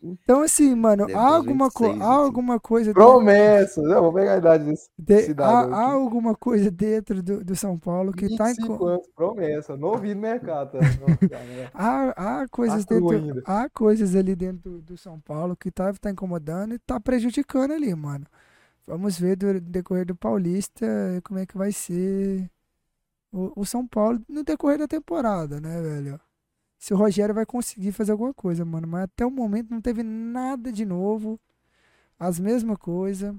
Então, 0.00 0.42
assim, 0.42 0.76
mano, 0.76 1.06
Deve 1.06 1.18
há 1.18 1.34
alguma, 1.34 1.68
co 1.70 1.84
26, 1.84 2.00
há 2.02 2.04
25. 2.06 2.24
alguma 2.24 2.60
coisa. 2.60 2.92
Promessa! 2.92 3.82
Não, 3.82 4.02
vou 4.02 4.12
pegar 4.12 4.34
a 4.34 4.38
idade 4.38 4.64
desse 4.64 4.88
de- 4.96 5.22
cidadão 5.22 5.74
há, 5.74 5.76
há 5.76 5.92
alguma 5.92 6.36
coisa 6.36 6.70
dentro 6.70 7.20
do, 7.20 7.44
do 7.44 7.56
São 7.56 7.76
Paulo 7.76 8.12
que 8.12 8.36
tá 8.36 8.44
25 8.46 8.72
inco- 8.74 8.86
anos, 8.86 9.08
promessa. 9.16 9.76
Novinho 9.76 10.14
no 10.14 10.20
mercado. 10.22 10.72
Tá? 10.72 10.78
Né? 11.44 11.68
Há, 11.74 12.42
há 12.42 12.48
coisas 12.48 12.84
Tá 12.84 12.94
dentro, 12.94 13.10
ainda. 13.10 13.42
há 13.44 13.68
coisas 13.70 14.14
ali 14.14 14.36
dentro 14.36 14.70
do, 14.70 14.82
do 14.82 14.96
São 14.96 15.18
Paulo 15.20 15.56
que 15.56 15.70
tá, 15.70 15.92
tá 15.94 16.10
incomodando 16.10 16.74
e 16.74 16.78
tá 16.78 17.00
prejudicando 17.00 17.72
ali, 17.72 17.92
mano. 17.94 18.24
Vamos 18.86 19.18
ver 19.18 19.36
do 19.36 19.60
decorrer 19.60 20.06
do 20.06 20.16
Paulista 20.16 20.86
como 21.24 21.40
é 21.40 21.46
que 21.46 21.56
vai 21.58 21.72
ser 21.72 22.48
o, 23.32 23.52
o 23.62 23.64
São 23.66 23.86
Paulo 23.86 24.20
no 24.28 24.44
decorrer 24.44 24.78
da 24.78 24.88
temporada, 24.88 25.60
né, 25.60 25.80
velho? 25.82 26.20
Se 26.78 26.94
o 26.94 26.96
Rogério 26.96 27.34
vai 27.34 27.44
conseguir 27.44 27.92
fazer 27.92 28.12
alguma 28.12 28.32
coisa, 28.32 28.64
mano. 28.64 28.86
Mas 28.86 29.04
até 29.04 29.26
o 29.26 29.30
momento 29.30 29.70
não 29.70 29.80
teve 29.80 30.02
nada 30.02 30.72
de 30.72 30.84
novo. 30.84 31.40
As 32.18 32.38
mesmas 32.38 32.78
coisas, 32.78 33.34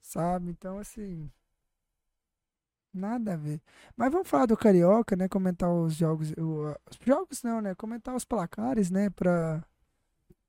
sabe? 0.00 0.50
Então, 0.50 0.78
assim. 0.78 1.30
Nada 2.92 3.34
a 3.34 3.36
ver. 3.36 3.60
Mas 3.96 4.10
vamos 4.10 4.28
falar 4.28 4.46
do 4.46 4.56
Carioca, 4.56 5.14
né? 5.14 5.28
Comentar 5.28 5.70
os 5.70 5.94
jogos. 5.94 6.32
os 6.36 6.98
jogos 7.06 7.42
não, 7.42 7.60
né? 7.60 7.74
Comentar 7.74 8.14
os 8.14 8.24
placares, 8.24 8.90
né? 8.90 9.10
Pra. 9.10 9.62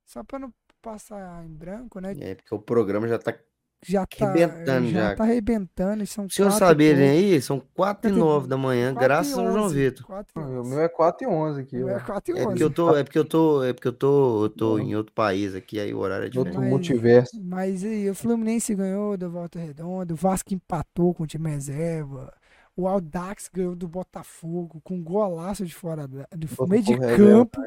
Só 0.06 0.24
pra 0.24 0.40
não 0.40 0.54
passar 0.82 1.46
em 1.46 1.54
branco, 1.54 2.00
né? 2.00 2.14
É, 2.20 2.36
porque 2.36 2.56
o 2.56 2.60
programa 2.60 3.08
já 3.08 3.20
tá. 3.20 3.38
Já 3.86 4.06
tá. 4.06 4.28
Arrebentando 4.28 4.88
já 4.90 5.10
já. 5.10 5.16
tá 5.16 5.24
arrebentando. 5.24 6.06
São 6.06 6.26
O 6.26 6.30
senhor 6.30 6.50
quatro 6.50 6.68
sabe 6.68 6.84
e 6.84 6.88
ele 6.88 7.00
pouco. 7.02 7.12
aí? 7.14 7.42
São 7.42 7.60
4 7.60 7.70
e 7.70 7.74
Quatro 7.76 8.10
e 8.10 8.20
9 8.20 8.48
da 8.48 8.58
manhã, 8.58 8.94
graças 8.94 9.38
ao 9.38 9.52
João 9.52 9.66
11, 9.66 9.76
Vitor. 9.76 10.06
O 10.36 10.40
11. 10.40 10.70
meu 10.70 10.82
é 10.82 10.90
4 10.90 11.24
e 11.24 11.32
11 11.32 11.62
aqui. 11.62 11.78
É 11.78 11.96
ó. 11.96 12.00
4 12.02 12.36
e 12.36 12.38
É 12.38 12.42
11. 12.42 12.48
porque 12.50 12.64
eu 12.64 12.70
tô, 12.70 12.96
é 12.98 13.04
porque 13.04 13.20
eu 13.20 13.26
tô, 13.26 13.64
é 13.64 13.74
porque 13.74 13.88
eu 13.88 13.94
tô, 13.94 14.44
eu 14.44 14.50
tô 14.50 14.80
em 14.80 14.96
outro 14.96 15.14
país 15.14 15.56
aqui, 15.56 15.80
aí 15.80 15.94
o 15.94 16.00
horário 16.00 16.24
é 16.24 16.28
Outro 16.28 16.44
diferente. 16.44 16.60
Mas- 16.60 16.70
multiverso. 16.70 17.42
Mas 17.42 17.84
aí, 17.86 18.10
o 18.10 18.16
Fluminense 18.16 18.76
ganhou 18.76 19.16
do 19.18 19.30
Volta 19.32 19.58
Redonda, 19.60 20.14
o 20.14 20.18
Vasco 20.18 20.54
empatou 20.54 21.14
com 21.14 21.24
o 21.24 21.28
time 21.28 21.50
reserva, 21.50 22.34
o 22.76 22.86
Audax 22.88 23.50
ganhou 23.54 23.76
do 23.76 23.88
Botafogo 23.88 24.82
com 24.84 24.96
um 24.96 25.04
golaço 25.04 25.66
de 25.66 25.74
fora 25.74 26.06
da, 26.08 26.28
do 26.36 26.68
meio 26.68 26.84
de 26.84 26.98
campo, 26.98 27.62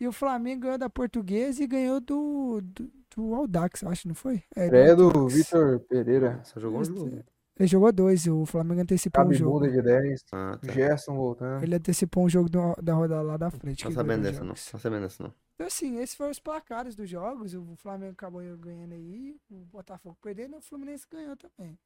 e 0.00 0.06
o 0.06 0.12
Flamengo 0.12 0.62
ganhou 0.62 0.78
da 0.78 0.90
Portuguesa 0.90 1.62
e 1.62 1.66
ganhou 1.66 2.00
do, 2.00 2.60
do, 2.62 2.90
do 3.18 3.34
Audax, 3.34 3.82
eu 3.82 3.88
acho, 3.88 4.06
não 4.08 4.14
foi? 4.14 4.42
É, 4.54 4.66
É 4.66 4.94
do 4.94 5.04
Audax. 5.04 5.34
Vitor 5.34 5.80
Pereira. 5.80 6.40
Só 6.44 6.60
jogou 6.60 6.80
um 6.80 6.84
jogo. 6.84 7.24
Ele 7.58 7.66
jogou 7.66 7.92
dois, 7.92 8.24
o 8.28 8.46
Flamengo 8.46 8.80
antecipou 8.82 9.20
um 9.20 9.24
Cabe 9.24 9.36
jogo. 9.36 9.58
bunda 9.58 9.72
de 9.72 9.82
10. 9.82 10.24
Ah, 10.32 10.56
tá. 10.64 10.72
Gerson 10.72 11.16
voltando. 11.16 11.62
Ele 11.64 11.74
antecipou 11.74 12.24
um 12.24 12.28
jogo 12.28 12.48
do- 12.48 12.76
da 12.80 12.94
rodada 12.94 13.22
lá 13.22 13.36
da 13.36 13.50
frente. 13.50 13.84
Não 13.84 13.90
tá 13.90 13.96
sabendo 13.96 14.22
dessa, 14.22 14.40
não. 14.40 14.46
Não 14.48 14.54
tá 14.54 14.78
sabendo 14.78 15.02
dessa, 15.02 15.22
não. 15.24 15.34
Então, 15.56 15.66
assim, 15.66 15.98
esses 15.98 16.14
foram 16.14 16.30
os 16.30 16.38
placares 16.38 16.94
dos 16.94 17.10
jogos. 17.10 17.54
O 17.54 17.74
Flamengo 17.76 18.12
acabou 18.12 18.40
ganhando 18.58 18.92
aí, 18.94 19.34
o 19.50 19.64
Botafogo 19.64 20.16
perdendo 20.22 20.54
e 20.54 20.58
o 20.58 20.62
Fluminense 20.62 21.04
ganhou 21.10 21.36
também. 21.36 21.76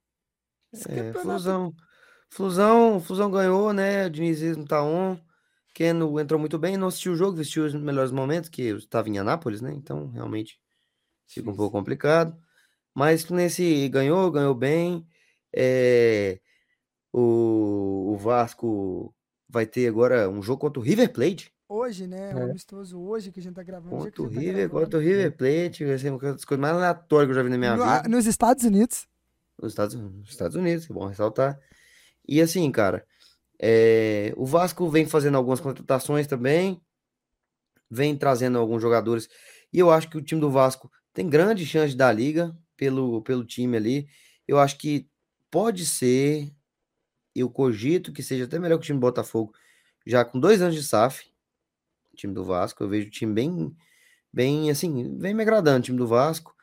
Esse 0.74 0.90
É, 0.90 0.94
campeonato- 0.96 1.20
Flusão. 1.22 1.74
Flusão, 2.28 3.00
Flusão 3.00 3.30
ganhou, 3.30 3.72
né? 3.72 4.06
O 4.06 4.10
dinizismo 4.10 4.66
tá 4.66 4.82
on. 4.82 5.18
Keno 5.74 6.20
entrou 6.20 6.38
muito 6.38 6.59
bem, 6.59 6.76
não 6.76 6.88
assistiu 6.88 7.12
o 7.12 7.16
jogo, 7.16 7.40
assistiu 7.40 7.64
os 7.64 7.74
melhores 7.74 8.10
momentos, 8.12 8.50
que 8.50 8.60
eu 8.62 8.76
estava 8.76 9.09
em 9.09 9.16
Anápolis, 9.18 9.62
né? 9.62 9.72
Então, 9.72 10.09
realmente, 10.10 10.60
fica 11.27 11.51
um 11.51 11.55
pouco 11.57 11.73
complicado. 11.77 12.36
Mas 12.94 13.23
o 13.23 13.27
Fluminense 13.28 13.89
ganhou, 13.89 14.31
ganhou 14.31 14.55
bem. 14.55 15.07
É, 15.55 16.39
o, 17.12 18.12
o 18.12 18.16
Vasco 18.16 19.15
vai 19.49 19.66
ter 19.66 19.86
agora 19.89 20.28
um 20.28 20.43
jogo 20.43 20.61
contra 20.61 20.81
o 20.81 20.82
River 20.82 21.12
Plate. 21.12 21.53
Hoje, 21.69 22.07
né? 22.07 22.35
O 22.35 22.39
É. 22.39 22.43
amistoso 22.44 23.01
hoje 23.01 23.32
que 23.32 23.40
a 23.40 23.43
gente 23.43 23.55
tá 23.55 23.62
gravando. 23.62 23.97
que 23.97 24.03
Contra 24.11 24.23
o 24.23 24.31
tá 24.31 24.40
River, 24.40 24.55
gravando. 24.69 24.81
contra 24.81 24.99
o 24.99 25.03
River 25.03 25.36
Plate. 25.36 25.85
Vai 25.85 25.99
ser 25.99 26.11
uma 26.11 26.19
das 26.19 26.44
coisas 26.44 26.61
mais 26.61 26.74
aleatórias 26.77 27.27
que 27.28 27.31
eu 27.31 27.35
já 27.36 27.43
vi 27.43 27.49
na 27.51 27.59
minha 27.59 27.77
No- 27.77 27.82
vida. 27.85 28.09
nos 28.09 28.27
Estados 28.27 28.65
Unidos. 28.65 29.07
Nos 29.61 29.73
Estados, 29.73 29.94
nos 29.94 30.28
Estados 30.31 30.57
Unidos, 30.57 30.86
que 30.86 30.93
é 30.93 30.94
bom 30.94 31.07
ressaltar. 31.07 31.59
E 32.28 32.40
assim, 32.40 32.70
cara, 32.70 33.07
é, 33.61 34.32
o 34.36 34.44
Vasco 34.44 34.89
vem 34.90 35.07
fazendo 35.07 35.36
algumas 35.36 35.61
contratações 35.61 36.27
também, 36.27 36.81
vem 37.90 38.16
trazendo 38.16 38.59
alguns 38.59 38.81
jogadores, 38.82 39.28
e 39.73 39.78
eu 39.78 39.90
acho 39.90 40.09
que 40.09 40.16
o 40.16 40.23
time 40.23 40.40
do 40.40 40.51
Vasco 40.51 40.90
tem 41.12 41.28
grande 41.28 41.64
chance 41.66 41.94
dar 41.97 42.12
liga 42.12 42.56
pelo, 42.76 43.22
pelo 43.22 43.44
time 43.44 43.76
ali. 43.76 44.09
Eu 44.47 44.59
acho 44.59 44.78
que 44.78 45.09
pode 45.51 45.84
ser, 45.86 46.51
eu 47.34 47.48
cogito 47.51 48.12
que 48.12 48.22
seja 48.22 48.44
até 48.44 48.59
melhor 48.59 48.78
que 48.78 48.84
o 48.84 48.86
time 48.86 48.98
do 48.98 49.02
Botafogo, 49.02 49.52
já 50.06 50.24
com 50.24 50.40
dois 50.40 50.60
anos 50.62 50.74
de 50.74 50.82
SAF, 50.82 51.26
o 52.12 52.16
time 52.16 52.34
do 52.34 52.44
Vasco. 52.44 52.82
Eu 52.82 52.89
vejo 52.89 53.09
o 53.09 53.10
time 53.10 53.32
bem, 53.32 53.76
bem 54.32 54.70
assim, 54.70 55.16
vem 55.18 55.34
me 55.34 55.43
agradando 55.43 55.78
o 55.80 55.82
time 55.82 55.98
do 55.98 56.06
Vasco. 56.06 56.55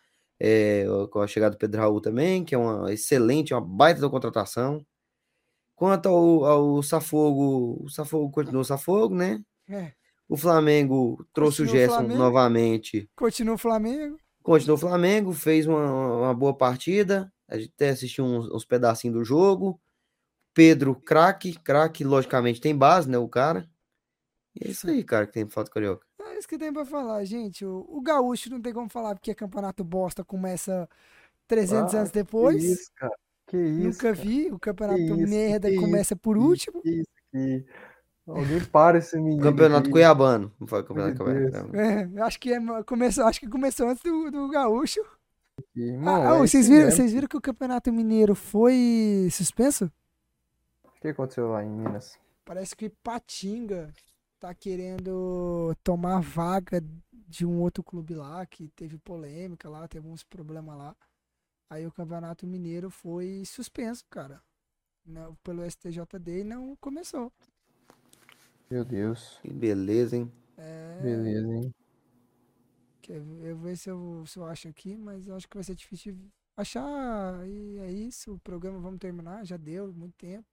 É, 0.41 0.85
com 1.11 1.19
a 1.19 1.27
chegada 1.27 1.55
do 1.55 1.59
Pedro 1.59 1.81
Raul 1.81 1.99
também, 1.99 2.45
que 2.45 2.55
é 2.55 2.57
uma 2.57 2.93
excelente, 2.93 3.53
uma 3.53 3.59
baita 3.59 3.99
da 3.99 4.09
contratação. 4.09 4.85
Quanto 5.75 6.07
ao, 6.07 6.45
ao 6.45 6.83
Safogo, 6.83 7.83
o 7.83 7.89
Safogo 7.89 8.31
continuou 8.31 8.61
o 8.61 8.65
Safogo, 8.65 9.13
né? 9.15 9.43
É, 9.67 9.91
O 10.29 10.37
Flamengo 10.37 11.25
trouxe 11.33 11.63
Continua 11.63 11.73
o 11.73 11.77
Gerson 11.77 12.17
novamente. 12.17 13.09
continua 13.17 13.55
o 13.55 13.57
Flamengo. 13.57 14.17
Continuou 14.43 14.77
o 14.77 14.79
Flamengo, 14.79 15.33
fez 15.33 15.65
uma, 15.67 16.17
uma 16.17 16.33
boa 16.33 16.53
partida. 16.55 17.31
A 17.47 17.57
gente 17.57 17.71
até 17.75 17.89
assistiu 17.89 18.23
uns, 18.25 18.49
uns 18.49 18.65
pedacinhos 18.65 19.15
do 19.17 19.23
jogo. 19.23 19.79
Pedro, 20.53 20.95
craque, 20.95 21.57
craque, 21.59 22.03
logicamente 22.03 22.59
tem 22.61 22.75
base, 22.75 23.09
né? 23.09 23.17
O 23.17 23.27
cara. 23.27 23.69
E 24.55 24.67
é 24.67 24.71
isso 24.71 24.89
aí, 24.89 25.03
cara, 25.03 25.27
que 25.27 25.33
tem 25.33 25.45
pra 25.45 25.53
foto 25.53 25.71
carioca. 25.71 26.05
É 26.21 26.37
isso 26.39 26.47
que 26.47 26.57
tem 26.57 26.71
pra 26.73 26.85
falar, 26.85 27.23
gente. 27.25 27.65
O, 27.65 27.85
o 27.89 28.01
Gaúcho 28.01 28.49
não 28.49 28.61
tem 28.61 28.73
como 28.73 28.89
falar 28.89 29.13
porque 29.15 29.31
é 29.31 29.35
campeonato 29.35 29.83
bosta, 29.83 30.23
começa 30.23 30.87
300 31.47 31.93
Ah, 31.93 31.97
anos 31.99 32.11
Que 32.11 32.19
depois. 32.19 32.63
isso, 32.63 32.91
cara. 32.95 33.15
Que 33.47 33.57
isso. 33.57 33.79
Nunca 33.87 33.97
cara. 33.97 34.13
vi. 34.15 34.51
O 34.51 34.59
campeonato 34.59 34.97
Que 34.99 35.03
isso, 35.05 35.27
merda 35.27 35.69
que 35.69 35.75
começa 35.75 36.15
por 36.15 36.35
Que 36.37 36.43
último. 36.43 36.81
Que 36.81 36.89
isso 36.89 37.09
aqui. 37.33 37.65
Alguém 38.35 38.63
para 38.65 38.97
esse 38.97 39.17
menino. 39.17 39.41
Campeonato 39.41 39.81
aqui. 39.81 39.91
Cuiabano. 39.91 40.51
Não 40.59 40.67
foi 40.67 40.83
campeonato 40.83 41.23
Cuiabano. 41.23 41.75
É, 41.75 42.21
acho, 42.21 42.39
que 42.39 42.53
é- 42.53 42.83
começou, 42.83 43.25
acho 43.25 43.39
que 43.39 43.47
começou 43.47 43.87
antes 43.89 44.03
do, 44.03 44.29
do 44.31 44.49
Gaúcho. 44.49 45.01
Irmão, 45.75 46.27
Ah, 46.27 46.35
é 46.35 46.39
vocês, 46.39 46.65
isso 46.65 46.73
viram, 46.73 46.91
vocês 46.91 47.11
viram 47.11 47.27
que 47.27 47.37
o 47.37 47.41
Campeonato 47.41 47.91
Mineiro 47.91 48.33
foi 48.35 49.27
suspenso? 49.31 49.91
O 50.85 51.01
que 51.01 51.09
aconteceu 51.09 51.49
lá 51.49 51.63
em 51.63 51.69
Minas? 51.69 52.17
Parece 52.45 52.75
que 52.75 52.89
Patinga 52.89 53.91
tá 54.39 54.53
querendo 54.53 55.75
tomar 55.83 56.17
a 56.17 56.21
vaga 56.21 56.83
de 57.11 57.45
um 57.45 57.59
outro 57.61 57.83
clube 57.83 58.15
lá, 58.15 58.45
que 58.45 58.69
teve 58.69 58.97
polêmica 58.97 59.69
lá, 59.69 59.87
teve 59.87 60.07
uns 60.07 60.23
problemas 60.23 60.77
lá. 60.77 60.95
Aí 61.69 61.85
o 61.85 61.91
Campeonato 61.91 62.47
Mineiro 62.47 62.89
foi 62.89 63.43
suspenso, 63.45 64.03
cara. 64.09 64.41
Não, 65.05 65.35
pelo 65.43 65.63
STJD 65.69 66.39
e 66.41 66.43
não 66.43 66.75
começou. 66.77 67.31
Meu 68.69 68.85
Deus. 68.85 69.39
Que 69.41 69.51
beleza, 69.51 70.15
hein? 70.15 70.31
É, 70.57 70.99
Beleza, 71.01 71.47
hein? 71.55 71.73
quer 73.01 73.19
ver- 73.19 73.49
eu 73.49 73.55
vou 73.55 73.65
ver 73.65 73.77
se 73.77 73.89
eu, 73.89 74.23
se 74.27 74.37
eu 74.37 74.45
acho 74.45 74.67
aqui, 74.67 74.95
mas 74.95 75.27
eu 75.27 75.35
acho 75.35 75.47
que 75.47 75.55
vai 75.57 75.63
ser 75.63 75.75
difícil 75.75 76.13
de 76.13 76.27
achar. 76.55 77.47
E 77.47 77.77
é 77.79 77.91
isso, 77.91 78.33
o 78.33 78.39
programa 78.39 78.79
vamos 78.79 78.99
terminar, 78.99 79.45
já 79.45 79.57
deu 79.57 79.91
muito 79.93 80.13
tempo. 80.17 80.45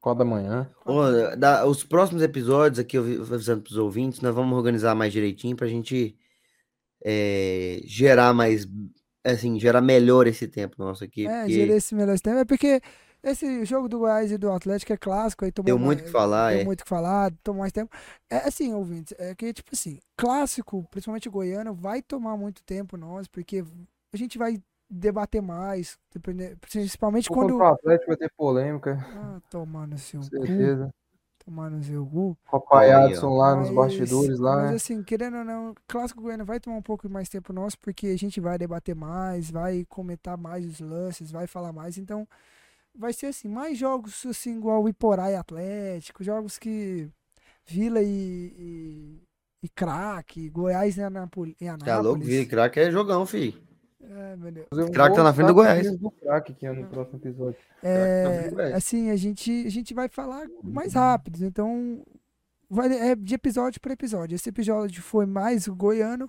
Quatro 0.00 0.18
da 0.18 0.24
manhã. 0.24 0.70
Ô, 0.84 1.36
da- 1.36 1.66
os 1.66 1.82
próximos 1.82 2.22
episódios 2.22 2.78
aqui, 2.78 2.96
eu 2.98 3.02
vi- 3.02 3.16
avisando 3.16 3.62
pros 3.62 3.76
ouvintes, 3.76 4.20
nós 4.20 4.34
vamos 4.34 4.56
organizar 4.56 4.94
mais 4.94 5.12
direitinho 5.12 5.56
pra 5.56 5.66
gente 5.66 6.16
é, 7.06 7.80
gerar 7.84 8.32
mais, 8.32 8.66
assim, 9.22 9.58
gerar 9.60 9.80
melhor 9.82 10.26
esse 10.26 10.48
tempo 10.48 10.76
nosso 10.78 11.04
aqui. 11.04 11.26
É, 11.26 11.40
porque 11.40 11.52
gerei 11.52 11.76
esse 11.76 11.94
melhor 11.94 12.18
tempo. 12.18 12.38
É 12.38 12.44
porque 12.44 12.80
esse 13.24 13.64
jogo 13.64 13.88
do 13.88 13.98
Goiás 13.98 14.30
e 14.30 14.38
do 14.38 14.50
Atlético 14.52 14.92
é 14.92 14.96
clássico, 14.96 15.44
aí 15.44 15.50
tomou 15.52 15.66
Deu 15.66 15.78
muito 15.78 16.00
o 16.00 16.04
que 16.04 16.10
falar, 16.10 16.52
Deu 16.52 16.60
é. 16.60 16.64
muito 16.64 16.80
o 16.80 16.84
que 16.84 16.88
falar, 16.88 17.32
tomou 17.42 17.60
mais 17.60 17.72
tempo. 17.72 17.90
É 18.30 18.36
assim, 18.48 18.72
ouvintes, 18.74 19.14
é 19.18 19.34
que, 19.34 19.52
tipo 19.52 19.70
assim, 19.72 19.98
clássico, 20.16 20.86
principalmente 20.90 21.28
goiano, 21.28 21.74
vai 21.74 22.02
tomar 22.02 22.36
muito 22.36 22.62
tempo 22.62 22.96
nós, 22.96 23.26
porque 23.26 23.64
a 24.12 24.16
gente 24.16 24.36
vai 24.38 24.60
debater 24.88 25.42
mais, 25.42 25.98
principalmente 26.60 27.28
Quando 27.28 27.54
quando. 27.56 27.60
o 27.60 27.64
Atlético 27.64 28.08
vai 28.08 28.16
ter 28.16 28.30
polêmica, 28.36 28.98
Ah, 29.16 29.40
tomar 29.50 29.86
no 29.86 29.98
seu 29.98 30.20
com 30.20 30.28
cu, 30.28 30.46
certeza. 30.46 30.94
tomar 31.44 31.70
no 31.70 31.82
seu 31.82 32.04
cu. 32.06 32.36
Com 32.48 32.56
o 32.56 32.60
Papai. 32.60 32.92
Adson 32.92 33.36
lá 33.36 33.56
nos 33.56 33.70
Mas- 33.70 33.96
bastidores 33.98 34.38
lá, 34.38 34.56
Mas 34.62 34.70
né? 34.70 34.76
assim, 34.76 35.02
querendo 35.02 35.38
ou 35.38 35.44
não, 35.44 35.74
clássico 35.88 36.20
goiano 36.22 36.44
vai 36.44 36.60
tomar 36.60 36.76
um 36.76 36.82
pouco 36.82 37.08
mais 37.08 37.28
tempo 37.28 37.52
nosso, 37.52 37.78
porque 37.80 38.08
a 38.08 38.16
gente 38.18 38.40
vai 38.40 38.56
debater 38.58 38.94
mais, 38.94 39.50
vai 39.50 39.84
comentar 39.88 40.36
mais 40.36 40.64
os 40.66 40.80
lances, 40.80 41.30
vai 41.30 41.46
falar 41.46 41.72
mais, 41.72 41.98
então 41.98 42.26
vai 42.96 43.12
ser 43.12 43.26
assim, 43.26 43.48
mais 43.48 43.76
jogos 43.76 44.24
assim, 44.26 44.56
igual 44.56 44.82
o 44.82 44.88
Iporá 44.88 45.30
e 45.30 45.36
Atlético, 45.36 46.22
jogos 46.22 46.58
que 46.58 47.08
Vila 47.66 48.02
e, 48.02 48.06
e, 48.06 49.22
e 49.62 49.68
Craque, 49.68 50.48
Goiás 50.50 50.96
e 50.96 51.02
Anápolis. 51.02 51.56
Tá 51.84 52.00
louco. 52.00 52.22
Vila 52.22 52.46
Crack 52.46 52.78
é 52.78 52.90
jogão, 52.90 53.26
filho. 53.26 53.54
É, 54.00 54.36
meu 54.36 54.52
Deus. 54.52 54.66
Fazer 54.68 54.82
um 54.84 54.90
Craque 54.90 55.16
tá 55.16 55.22
na 55.22 55.32
frente 55.32 55.48
do 55.48 55.54
Goiás. 55.54 55.98
Do 55.98 56.10
craque 56.10 56.52
aqui 56.52 56.68
no 56.68 56.86
próximo 56.86 57.18
episódio. 57.18 57.56
É, 57.82 58.50
Goiás. 58.50 58.74
assim, 58.74 59.10
a 59.10 59.16
gente, 59.16 59.66
a 59.66 59.70
gente 59.70 59.94
vai 59.94 60.08
falar 60.08 60.46
mais 60.62 60.94
rápido, 60.94 61.44
então 61.44 62.02
vai, 62.68 62.92
é 62.92 63.14
de 63.14 63.34
episódio 63.34 63.80
para 63.80 63.94
episódio. 63.94 64.34
Esse 64.34 64.48
episódio 64.50 65.02
foi 65.02 65.26
mais 65.26 65.66
o 65.66 65.74
goiano, 65.74 66.28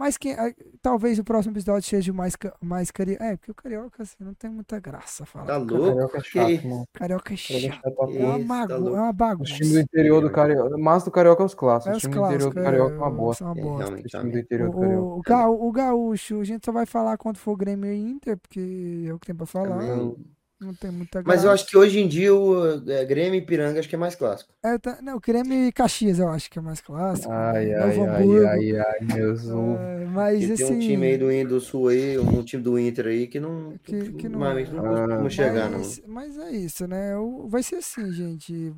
mas 0.00 0.16
que, 0.16 0.34
talvez 0.80 1.18
o 1.18 1.24
próximo 1.24 1.52
episódio 1.52 1.86
seja 1.86 2.10
o 2.10 2.14
mais, 2.14 2.34
mais 2.62 2.90
carioca. 2.90 3.22
É, 3.22 3.36
porque 3.36 3.50
o 3.50 3.54
carioca 3.54 4.02
assim, 4.02 4.16
não 4.18 4.32
tem 4.32 4.50
muita 4.50 4.80
graça 4.80 5.26
falar. 5.26 5.44
Tá 5.44 5.56
louco? 5.58 5.88
Carioca 5.88 6.16
é 6.16 6.22
chato, 6.22 6.66
mano. 6.68 6.88
Carioca 6.94 7.34
é 7.34 7.36
Carioca 7.36 7.66
é 7.66 7.70
chato. 7.70 7.86
É 7.86 8.24
uma, 8.36 8.66
tá 8.66 8.74
é 8.74 8.78
uma 8.78 9.12
bagunça. 9.12 9.52
times 9.52 9.72
do 9.74 9.80
interior 9.80 10.22
do 10.22 10.30
Carioca. 10.30 10.78
Mas 10.78 11.04
do 11.04 11.10
Carioca 11.10 11.42
é 11.42 11.46
os 11.46 11.54
clássicos. 11.54 11.92
É 11.92 11.96
Os 11.98 12.02
os 12.04 12.10
times 12.10 12.16
do 12.18 12.24
interior 12.34 12.54
do 12.54 12.62
Carioca 12.62 12.94
é 12.94 12.96
uma 12.98 13.06
é, 13.06 13.10
bosta. 13.10 13.44
são 13.44 13.52
uma 13.52 13.60
É, 13.60 13.62
bosta. 13.62 13.84
realmente, 13.84 14.06
Os 14.06 14.10
times 14.10 14.32
do 14.32 14.38
interior 14.38 14.70
do 14.70 14.80
Carioca. 14.80 15.02
O, 15.02 15.18
o, 15.18 15.22
Gaú- 15.22 15.68
o 15.68 15.72
gaúcho, 15.72 16.40
a 16.40 16.44
gente 16.44 16.64
só 16.64 16.72
vai 16.72 16.86
falar 16.86 17.18
quando 17.18 17.36
for 17.36 17.54
Grêmio 17.56 17.92
e 17.92 17.98
Inter, 18.00 18.38
porque 18.38 19.04
é 19.06 19.12
o 19.12 19.18
que 19.18 19.26
tem 19.26 19.36
pra 19.36 19.44
falar. 19.46 19.78
Também. 19.78 20.16
Não 20.60 20.74
tem 20.74 20.90
muita 20.90 21.22
Mas 21.24 21.36
eu 21.42 21.48
graça. 21.48 21.54
acho 21.54 21.66
que 21.66 21.76
hoje 21.76 21.98
em 22.00 22.06
dia 22.06 22.34
o 22.34 22.86
é, 22.90 23.04
Grêmio 23.06 23.38
e 23.38 23.40
Piranga 23.40 23.80
acho 23.80 23.88
que 23.88 23.94
é 23.94 23.98
mais 23.98 24.14
clássico. 24.14 24.52
É, 24.62 24.76
tá- 24.76 24.98
não, 25.00 25.18
Grêmio 25.18 25.66
e 25.66 25.72
Caxias 25.72 26.18
eu 26.18 26.28
acho 26.28 26.50
que 26.50 26.58
é 26.58 26.62
mais 26.62 26.80
clássico. 26.82 27.32
Ai, 27.32 27.66
né? 27.66 27.74
ai, 27.76 27.98
ai, 28.00 28.46
ai, 28.46 28.76
ai, 28.78 29.16
meus 29.16 29.48
ovos. 29.48 29.80
É, 29.80 30.04
mas 30.04 30.42
E 30.48 30.52
assim. 30.52 30.66
tem 30.66 30.76
um 30.76 30.80
time 30.80 31.06
aí 31.06 31.16
do, 31.44 31.48
do 31.48 31.60
Sul 31.60 31.88
aí, 31.88 32.18
um 32.18 32.42
time 32.44 32.62
do 32.62 32.78
Inter 32.78 33.06
aí 33.06 33.26
que 33.26 33.40
não, 33.40 33.72
Que- 33.82 34.12
que 34.12 34.28
não- 34.28 34.38
normalmente 34.38 34.70
não 34.70 34.84
Ah. 34.84 35.06
costuma 35.06 35.30
chegar, 35.30 35.70
não. 35.70 35.78
mas, 35.78 36.02
mas 36.06 36.36
é 36.38 36.50
isso, 36.50 36.86
né? 36.86 37.16
O- 37.16 37.48
Vai 37.48 37.62
ser 37.62 37.76
assim, 37.76 38.12
gente. 38.12 38.74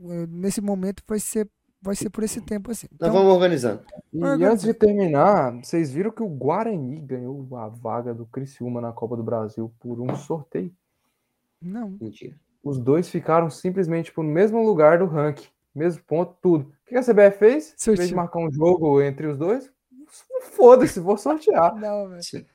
É, 0.00 0.26
Nesse 0.26 0.60
momento 0.60 1.00
vai 1.06 1.20
ser, 1.20 1.48
vai 1.80 1.94
ser 1.94 2.10
por 2.10 2.24
esse 2.24 2.40
tempo 2.40 2.72
assim. 2.72 2.88
Nós 3.00 3.08
Então, 3.08 3.12
vamos 3.12 3.32
organizando. 3.34 3.82
E 4.12 4.18
Organiza. 4.18 4.52
antes 4.52 4.64
de 4.64 4.74
terminar, 4.74 5.52
vocês 5.62 5.92
viram 5.92 6.10
que 6.10 6.22
o 6.24 6.28
Guarani 6.28 6.98
ganhou 7.00 7.46
a 7.56 7.68
vaga 7.68 8.12
do 8.12 8.26
Criciúma 8.26 8.80
na 8.80 8.92
Copa 8.92 9.16
do 9.16 9.22
Brasil 9.22 9.72
por 9.78 10.00
um 10.00 10.12
sorteio. 10.16 10.72
Não. 11.64 11.96
Mentira. 12.00 12.34
Os 12.62 12.78
dois 12.78 13.08
ficaram 13.08 13.50
simplesmente 13.50 14.06
tipo, 14.06 14.22
no 14.22 14.30
mesmo 14.30 14.64
lugar 14.64 14.98
do 14.98 15.06
ranking, 15.06 15.48
mesmo 15.74 16.02
ponto, 16.04 16.34
tudo. 16.40 16.72
O 16.84 16.88
que 16.88 16.96
a 16.96 17.02
CBF 17.02 17.38
fez? 17.38 17.74
Em 17.86 17.94
vez 17.94 18.08
de 18.08 18.14
marcar 18.14 18.38
um 18.38 18.50
jogo 18.50 19.02
entre 19.02 19.26
os 19.26 19.36
dois, 19.36 19.70
foda-se, 20.42 21.00
vou 21.00 21.16
sortear. 21.16 21.74
Não, 21.80 22.08
velho. 22.08 22.46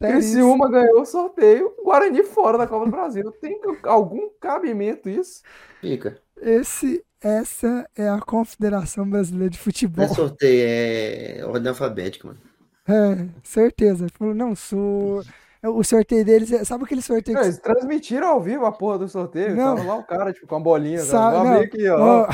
Criciúma 0.00 0.68
ganhou 0.68 1.02
o 1.02 1.06
sorteio, 1.06 1.74
Guarani 1.84 2.24
fora 2.24 2.58
da 2.58 2.66
Copa 2.66 2.86
do 2.86 2.90
Brasil. 2.90 3.30
Tem 3.40 3.60
algum 3.84 4.28
cabimento 4.40 5.08
isso? 5.08 5.42
Fica. 5.80 6.18
Esse, 6.40 7.04
essa 7.20 7.88
é 7.94 8.08
a 8.08 8.20
Confederação 8.20 9.08
Brasileira 9.08 9.50
de 9.50 9.58
Não 9.58 9.64
Futebol. 9.64 10.04
é 10.04 10.08
sorteio, 10.08 10.64
é 10.66 11.46
ordem 11.46 11.68
alfabética, 11.68 12.28
mano. 12.28 12.40
É, 12.88 13.28
certeza. 13.44 14.08
Falou, 14.18 14.34
não, 14.34 14.56
sou. 14.56 15.22
O 15.64 15.82
sorteio 15.84 16.24
deles, 16.24 16.50
é- 16.52 16.64
sabe 16.64 16.84
aquele 16.84 17.02
sorteio 17.02 17.34
Não, 17.36 17.42
que 17.42 17.48
eles 17.48 17.58
transmitiram 17.60 18.28
ao 18.28 18.40
vivo 18.40 18.66
a 18.66 18.72
porra 18.72 18.98
do 18.98 19.08
sorteio. 19.08 19.54
Não. 19.54 19.76
Tava 19.76 19.88
lá 19.88 19.96
o 19.96 20.04
cara, 20.04 20.32
tipo, 20.32 20.46
com 20.46 20.56
a 20.56 20.60
bolinha. 20.60 20.98
Sabe- 21.00 21.36
Sabe, 21.36 21.48
não, 21.48 21.60
aqui, 21.60 21.88
ó. 21.88 22.28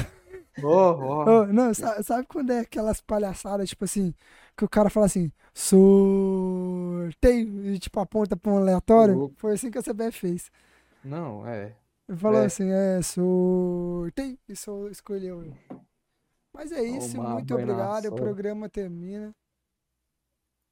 Ó, 0.64 0.64
ó. 0.64 1.24
ó, 1.42 1.46
não, 1.46 1.72
sa- 1.74 2.02
sabe, 2.02 2.26
quando 2.26 2.50
é 2.50 2.60
aquelas 2.60 3.00
palhaçadas, 3.00 3.68
tipo 3.68 3.84
assim, 3.84 4.12
que 4.56 4.64
o 4.64 4.68
cara 4.68 4.90
fala 4.90 5.06
assim, 5.06 5.30
sorteio, 5.54 7.66
e 7.74 7.78
tipo 7.78 8.00
aponta 8.00 8.36
pra 8.36 8.50
um 8.52 8.58
aleatório? 8.58 9.32
Foi 9.36 9.52
assim 9.52 9.70
que 9.70 9.78
a 9.78 9.82
CBF 9.82 10.18
fez. 10.18 10.50
Não, 11.04 11.46
é. 11.46 11.74
Ele 12.08 12.18
falou 12.18 12.42
É. 12.42 12.46
assim, 12.46 12.70
é, 12.70 13.00
sorteio, 13.02 14.38
e 14.48 14.56
só 14.56 14.88
escolheu. 14.88 15.44
Mas 16.52 16.72
é 16.72 16.82
isso, 16.82 17.20
muito 17.22 17.54
obrigado, 17.54 18.06
o 18.06 18.14
programa 18.14 18.68
termina. 18.68 19.32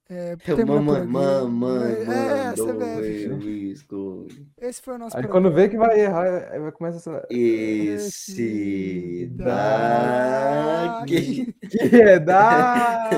É, 0.09 0.37
É 0.45 0.65
mamãe, 0.65 1.05
mamãe, 1.05 1.93
É, 1.93 2.49
é, 2.49 2.53
CBF. 2.53 3.23
eu 3.29 3.39
escolher. 3.71 4.27
Esse 4.61 4.81
foi 4.81 4.95
o 4.95 4.97
nosso 4.97 5.17
Aí 5.17 5.23
programa. 5.23 5.49
quando 5.49 5.55
vê 5.55 5.67
que 5.67 5.77
vai 5.77 5.99
errar, 5.99 6.47
aí 6.51 6.59
vai 6.59 6.71
começar 6.71 6.97
essa. 6.97 7.27
Esse 7.29 9.29
daqui. 9.35 11.03
daqui. 11.03 11.55
Que 11.89 12.01
é 12.01 12.19
da. 12.19 13.09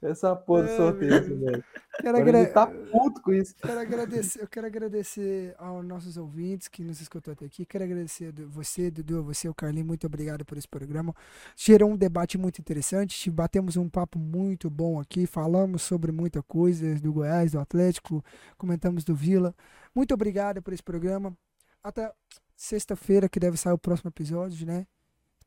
Essa 0.02 0.34
porra 0.34 0.64
do 0.64 0.78
sorteio, 0.78 1.40
velho. 1.40 1.64
Quero, 2.00 2.18
ele 2.20 2.30
agra- 2.30 2.54
tá 2.54 2.68
puto 2.68 3.22
com 3.22 3.34
isso. 3.34 3.54
quero 3.58 3.80
agradecer, 3.82 4.42
eu 4.42 4.48
quero 4.48 4.66
agradecer 4.68 5.54
aos 5.58 5.84
nossos 5.86 6.16
ouvintes 6.16 6.70
que 6.70 6.82
nos 6.84 7.02
escutou 7.02 7.34
até 7.34 7.46
aqui. 7.46 7.66
Quero 7.66 7.84
agradecer 7.84 8.28
a 8.34 8.46
você, 8.48 8.90
Dudu, 8.90 9.20
a 9.20 9.22
você, 9.22 9.50
o 9.50 9.54
Carlinhos. 9.54 9.88
Muito 9.88 10.08
obrigado 10.08 10.46
por 10.46 10.58
esse 10.58 10.68
programa. 10.68 11.14
Gerou 11.56 11.92
um 11.92 11.98
debate 11.98 12.38
muito 12.38 12.60
interessante. 12.60 13.30
Batemos 13.30 13.76
um 13.76 13.90
papo 13.90 14.18
muito 14.18 14.70
bom 14.70 15.02
aqui. 15.02 15.26
Falamos 15.28 15.82
sobre 15.82 16.14
muita 16.14 16.42
coisa 16.42 16.96
do 16.96 17.12
Goiás, 17.12 17.52
do 17.52 17.60
Atlético. 17.60 18.24
Comentamos 18.58 19.04
do 19.04 19.14
Vila. 19.14 19.54
Muito 19.94 20.14
obrigado 20.14 20.62
por 20.62 20.72
esse 20.74 20.84
programa. 20.84 21.36
Até 21.84 22.10
sexta-feira, 22.56 23.28
que 23.28 23.40
deve 23.40 23.58
sair 23.58 23.74
o 23.74 23.78
próximo 23.78 24.10
episódio, 24.10 24.66
né? 24.66 24.88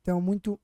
Então, 0.01 0.21
muito 0.21 0.59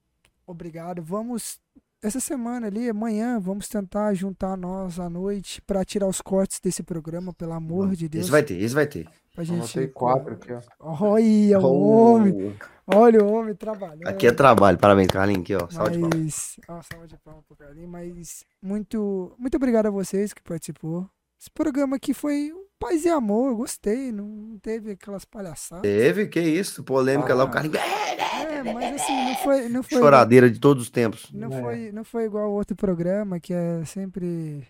obrigado. 0.46 1.02
Vamos, 1.02 1.60
essa 2.02 2.20
semana 2.20 2.68
ali, 2.68 2.90
amanhã, 2.90 3.40
vamos 3.40 3.68
tentar 3.68 4.14
juntar 4.14 4.56
nós 4.58 5.00
à 5.00 5.10
noite 5.10 5.62
para 5.62 5.84
tirar 5.84 6.08
os 6.08 6.22
cortes 6.22 6.60
desse 6.60 6.82
programa, 6.84 7.34
pelo 7.34 7.54
amor 7.54 7.96
de 7.96 8.08
Deus. 8.08 8.24
Esse 8.24 8.32
vai 8.32 8.44
ter, 8.44 8.62
esse 8.62 8.74
vai 8.76 8.88
ter. 8.88 9.08
Pra 9.34 9.44
Anotei 9.44 9.88
quatro 9.88 10.34
aqui, 10.34 10.52
ó. 10.52 10.62
Olha 10.80 11.60
o 11.60 11.64
Oh, 11.64 12.14
homem, 12.16 12.56
olha 12.88 13.24
o 13.24 13.32
homem 13.32 13.56
trabalhando. 13.56 14.08
Aqui 14.08 14.28
é 14.28 14.32
trabalho. 14.34 14.78
Parabéns, 14.78 15.08
Carlinhos. 15.08 15.42
Aqui, 15.44 15.56
ó. 15.56 15.70
Salve 15.70 15.92
de 15.92 16.00
palmas. 16.00 16.18
Mas, 16.20 16.60
ó, 16.68 16.82
salva 16.82 17.08
de 17.08 17.18
palmas 17.18 17.46
pro 17.46 17.56
Carlinhos, 17.56 17.90
mas 17.90 18.46
muito, 18.62 19.34
muito 19.38 19.56
obrigado 19.56 19.86
a 19.86 19.92
vocês 19.92 20.34
que 20.34 20.42
participou. 20.42 21.10
Esse 21.40 21.50
programa 21.52 21.96
aqui 21.96 22.14
foi 22.14 22.52
um 22.54 22.66
paz 22.80 23.06
e 23.06 23.10
amor, 23.10 23.50
eu 23.50 23.58
gostei, 23.58 24.12
não 24.12 24.58
teve 24.62 24.92
aquelas 24.92 25.26
palhaçadas. 25.26 25.82
Teve, 25.84 26.28
que 26.28 26.40
isso? 26.40 26.84
Polêmica 26.84 27.34
lá, 27.36 27.44
o 27.44 27.48
Ah. 27.48 27.52
Carlinhos. 27.52 27.78
É, 27.78 28.64
mas 28.74 29.02
assim, 29.02 29.14
não 29.26 29.36
foi, 29.36 29.70
não 29.70 29.84
foi, 29.84 29.98
Choradeira 30.00 30.50
de 30.50 30.60
todos 30.60 30.84
os 30.84 30.90
tempos. 30.90 31.30
não 31.34 31.52
É. 31.52 31.62
foi, 31.62 31.92
não 31.92 32.04
foi 32.04 32.24
igual 32.26 32.52
outro 32.52 32.76
programa 32.76 33.40
que 33.40 33.54
é 33.54 33.84
sempre, 33.86 34.68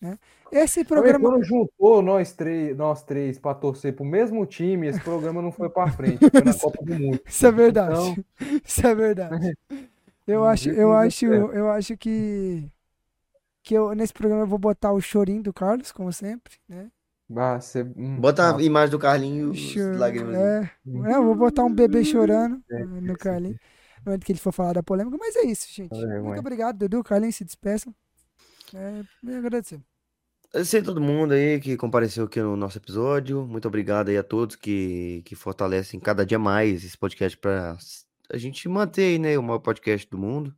né? 0.00 0.18
Esse 0.52 0.84
Também 0.84 1.02
programa 1.02 1.30
quando 1.30 1.44
juntou 1.44 2.02
nós 2.02 2.32
três, 2.32 2.76
nós 2.76 3.02
três 3.02 3.38
pra 3.38 3.52
torcer 3.54 3.94
pro 3.96 4.04
mesmo 4.04 4.44
time, 4.46 4.86
esse 4.86 5.00
programa 5.00 5.42
não 5.42 5.50
foi 5.50 5.68
pra 5.68 5.90
frente, 5.90 6.18
foi 6.30 6.40
na 6.44 6.54
Copa 6.54 6.84
do 6.84 6.94
Mundo. 6.94 7.20
Isso 7.26 7.46
é 7.46 7.50
verdade. 7.52 7.92
Então- 8.10 8.24
Isso 8.64 8.86
é 8.86 8.94
verdade. 8.94 9.56
Eu 10.26 10.44
acho, 10.44 10.70
eu 10.70 10.92
acho, 10.92 11.24
eu 11.26 11.70
acho 11.70 11.96
que 11.96 12.68
que 13.62 13.74
eu 13.74 13.94
nesse 13.94 14.12
programa 14.12 14.42
eu 14.42 14.46
vou 14.48 14.58
botar 14.58 14.90
o 14.90 15.00
chorinho 15.00 15.40
do 15.40 15.52
Carlos, 15.52 15.92
como 15.92 16.12
sempre, 16.12 16.54
né? 16.68 16.88
Ah, 17.34 17.60
você- 17.60 17.82
hum, 17.82 18.20
Bota 18.20 18.56
a 18.56 18.62
imagem 18.62 18.90
do 18.90 18.98
Carlinhos, 18.98 19.58
Chor- 19.58 19.96
lágrimas. 19.98 20.36
é, 20.36 20.70
é, 20.86 21.16
eu 21.16 21.24
vou 21.24 21.34
botar 21.34 21.64
um 21.64 21.72
bebê 21.74 22.04
chorando 22.04 22.62
É, 22.70 22.84
no 22.84 23.16
Carlinhos, 23.16 23.58
no 23.98 24.04
momento 24.06 24.24
que 24.24 24.32
ele 24.32 24.38
for 24.38 24.52
falar 24.52 24.74
da 24.74 24.82
polêmica, 24.82 25.16
mas 25.18 25.34
é 25.36 25.42
isso, 25.42 25.66
gente. 25.72 25.92
Muito 26.22 26.38
obrigado, 26.38 26.78
Dudu, 26.78 27.02
Carlinhos, 27.02 27.34
se 27.36 27.44
despeçam. 27.44 27.92
É, 28.74 29.02
me 29.22 29.34
agradecer. 29.34 29.80
Agradecer 30.50 30.78
a 30.78 30.84
todo 30.84 31.00
mundo 31.00 31.32
aí 31.34 31.58
que 31.60 31.76
compareceu 31.76 32.24
aqui 32.26 32.40
no 32.40 32.56
nosso 32.56 32.78
episódio. 32.78 33.44
Muito 33.46 33.66
obrigado 33.66 34.08
aí 34.08 34.16
a 34.16 34.22
todos 34.22 34.54
que, 34.54 35.22
que 35.24 35.34
fortalecem 35.34 35.98
cada 35.98 36.24
dia 36.24 36.38
mais 36.38 36.84
esse 36.84 36.96
podcast 36.96 37.36
para 37.36 37.76
a 38.32 38.36
gente 38.38 38.68
manter 38.68 39.02
aí, 39.02 39.18
né, 39.18 39.36
o 39.36 39.42
maior 39.42 39.58
podcast 39.58 40.08
do 40.08 40.16
mundo. 40.16 40.54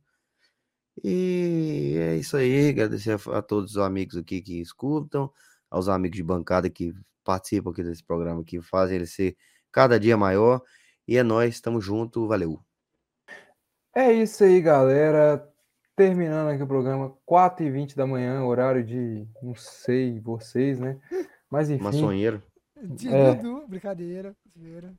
E 1.03 1.95
é 1.99 2.15
isso 2.17 2.37
aí. 2.37 2.69
Agradecer 2.69 3.11
a, 3.11 3.37
a 3.37 3.41
todos 3.41 3.71
os 3.71 3.77
amigos 3.77 4.15
aqui 4.17 4.41
que 4.41 4.61
escutam, 4.61 5.31
aos 5.69 5.87
amigos 5.87 6.17
de 6.17 6.23
bancada 6.23 6.69
que 6.69 6.93
participam 7.23 7.71
aqui 7.71 7.83
desse 7.83 8.03
programa, 8.03 8.43
que 8.43 8.61
fazem 8.61 8.97
ele 8.97 9.05
ser 9.05 9.35
cada 9.71 9.99
dia 9.99 10.17
maior. 10.17 10.61
E 11.07 11.17
é 11.17 11.23
nóis, 11.23 11.55
estamos 11.55 11.83
junto, 11.83 12.27
valeu. 12.27 12.59
É 13.95 14.11
isso 14.11 14.43
aí, 14.43 14.61
galera. 14.61 15.45
Terminando 15.95 16.49
aqui 16.49 16.63
o 16.63 16.67
programa, 16.67 17.13
4h20 17.29 17.95
da 17.95 18.07
manhã, 18.07 18.41
horário 18.43 18.83
de, 18.85 19.27
não 19.43 19.53
sei, 19.53 20.19
vocês, 20.21 20.79
né? 20.79 20.97
Mas 21.49 21.69
enfim, 21.69 21.83
Maçonheiro. 21.83 22.41
De 22.81 23.13
É. 23.13 23.35
Dudu, 23.35 23.67
brincadeira, 23.67 24.33
zoeira. 24.57 24.93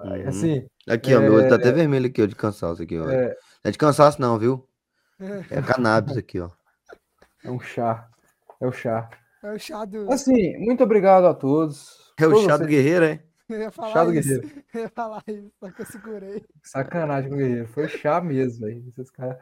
Uhum. 0.00 0.28
assim, 0.28 0.66
Aqui, 0.88 1.14
ó, 1.14 1.20
meu 1.20 1.34
olho 1.34 1.48
tá 1.48 1.56
até 1.56 1.72
vermelho 1.72 2.06
aqui, 2.06 2.22
ó, 2.22 2.26
de 2.26 2.36
cansaço 2.36 2.82
aqui, 2.82 2.98
ó. 2.98 3.08
é, 3.08 3.28
Não 3.28 3.34
é 3.64 3.70
de 3.70 3.78
cansaço 3.78 4.20
não, 4.20 4.38
viu? 4.38 4.68
É 5.50 5.62
cannabis 5.62 6.16
aqui, 6.16 6.40
ó. 6.40 6.50
é 7.42 7.50
um 7.50 7.58
chá. 7.58 8.08
É 8.60 8.66
o 8.66 8.72
chá. 8.72 9.08
É 9.44 9.52
o 9.52 9.58
chá 9.58 9.84
do. 9.84 10.10
Assim, 10.10 10.56
muito 10.58 10.82
obrigado 10.82 11.26
a 11.26 11.34
todos. 11.34 12.12
É 12.18 12.26
o 12.26 12.34
chá 12.44 12.56
do 12.56 12.64
vocês. 12.64 12.70
guerreiro, 12.70 13.04
é? 13.04 13.22
Eu 13.48 13.58
ia 13.60 13.70
falar 13.70 13.92
Chá 13.92 14.04
do 14.04 14.14
isso. 14.14 14.28
guerreiro. 14.40 14.62
Eu 14.74 14.80
ia 14.80 14.88
falar 14.88 15.22
isso, 15.28 15.50
só 15.60 15.70
que 15.70 15.82
eu 15.82 15.86
segurei. 15.86 16.44
Sacanagem 16.62 17.28
com 17.28 17.36
o 17.36 17.38
guerreiro. 17.38 17.68
Foi 17.68 17.86
chá 17.88 18.20
mesmo, 18.20 18.66
velho. 18.66 18.84
Esses 18.88 19.10
caras. 19.10 19.36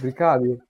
Brincadeira. 0.00 0.62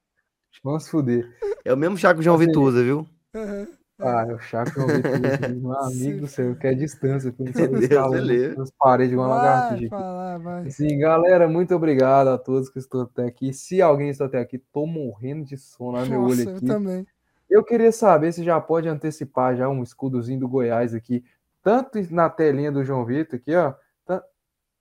Vamos 0.64 0.84
se 0.84 0.90
fuder. 0.90 1.28
É 1.64 1.72
o 1.72 1.76
mesmo 1.76 1.98
chá 1.98 2.14
que 2.14 2.20
o 2.20 2.22
João 2.22 2.36
Assim, 2.36 2.46
Vituza, 2.46 2.82
viu? 2.82 3.06
Aham. 3.34 3.68
Ah, 4.00 4.24
é 4.28 4.32
o 4.34 4.38
chá 4.38 4.64
que 4.64 4.78
eu 4.78 4.82
ouvi 4.84 5.02
tudo. 5.02 5.60
Meu 5.60 5.72
amigo 5.76 6.20
do 6.20 6.26
céu, 6.28 6.54
que 6.56 6.66
é 6.66 6.74
distância. 6.74 7.30
Que 7.32 7.42
não 7.44 7.52
sabe 7.52 7.84
escalar 7.84 8.22
nas 8.56 8.70
paredes 8.78 9.12
igual 9.12 9.28
uma 9.28 9.36
lagartixa. 9.36 9.88
falar, 9.90 10.38
vai. 10.38 10.70
Sim, 10.70 10.98
galera, 10.98 11.46
muito 11.48 11.74
obrigado 11.74 12.28
a 12.28 12.38
todos 12.38 12.70
que 12.70 12.78
estão 12.78 13.02
até 13.02 13.26
aqui. 13.26 13.52
Se 13.52 13.82
alguém 13.82 14.08
está 14.08 14.24
até 14.26 14.38
aqui, 14.40 14.56
tô 14.72 14.86
morrendo 14.86 15.44
de 15.44 15.58
sono, 15.58 15.98
olha 15.98 16.08
meu 16.08 16.22
olho 16.22 16.42
eu 16.48 16.56
aqui. 16.56 16.64
também. 16.66 17.06
Eu 17.48 17.64
queria 17.64 17.90
saber 17.92 18.32
se 18.32 18.44
já 18.44 18.60
pode 18.60 18.88
antecipar 18.88 19.56
já 19.56 19.68
um 19.68 19.82
escudozinho 19.82 20.40
do 20.40 20.48
Goiás 20.48 20.94
aqui, 20.94 21.24
tanto 21.62 21.98
na 22.12 22.28
telinha 22.28 22.70
do 22.70 22.84
João 22.84 23.04
Vitor 23.04 23.38
aqui, 23.38 23.54
ó, 23.54 23.74
tan- 24.04 24.22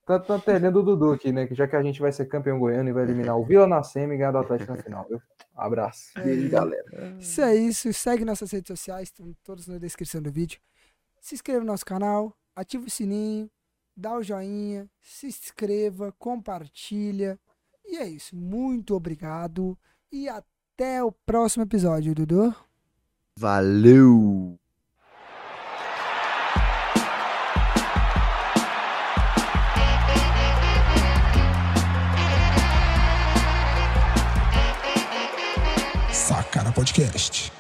tanto 0.05 0.31
na 0.33 0.39
telinha 0.39 0.71
do 0.71 0.83
Dudu 0.83 1.11
aqui, 1.13 1.31
né? 1.31 1.47
Que 1.47 1.55
já 1.55 1.67
que 1.67 1.75
a 1.75 1.83
gente 1.83 1.99
vai 2.01 2.11
ser 2.11 2.25
campeão 2.25 2.59
goiano 2.59 2.89
e 2.89 2.93
vai 2.93 3.03
eliminar 3.03 3.37
o 3.37 3.45
Vila 3.45 3.67
na 3.67 3.83
semi 3.83 4.15
e 4.15 4.17
ganhar 4.17 4.31
do 4.31 4.37
Atlético 4.39 4.73
na 4.73 4.81
final, 4.83 5.05
viu? 5.07 5.21
Abraço. 5.55 6.11
Beijo, 6.15 6.49
galera. 6.49 7.15
Isso 7.19 7.41
é 7.41 7.55
isso. 7.55 7.91
Segue 7.93 8.23
nossas 8.25 8.51
redes 8.51 8.67
sociais, 8.67 9.09
estão 9.09 9.33
todas 9.43 9.67
na 9.67 9.77
descrição 9.77 10.21
do 10.21 10.31
vídeo. 10.31 10.59
Se 11.19 11.35
inscreva 11.35 11.61
no 11.61 11.65
nosso 11.67 11.85
canal, 11.85 12.33
ativa 12.55 12.85
o 12.85 12.89
sininho, 12.89 13.49
dá 13.95 14.15
o 14.15 14.23
joinha, 14.23 14.87
se 15.01 15.27
inscreva, 15.27 16.13
compartilha. 16.19 17.39
E 17.85 17.97
é 17.97 18.05
isso. 18.07 18.35
Muito 18.35 18.93
obrigado 18.93 19.77
e 20.11 20.27
até 20.77 21.03
o 21.03 21.11
próximo 21.11 21.63
episódio, 21.63 22.13
Dudu. 22.13 22.55
Valeu! 23.35 24.59
Sacara 36.11 36.71
Podcast. 36.71 37.56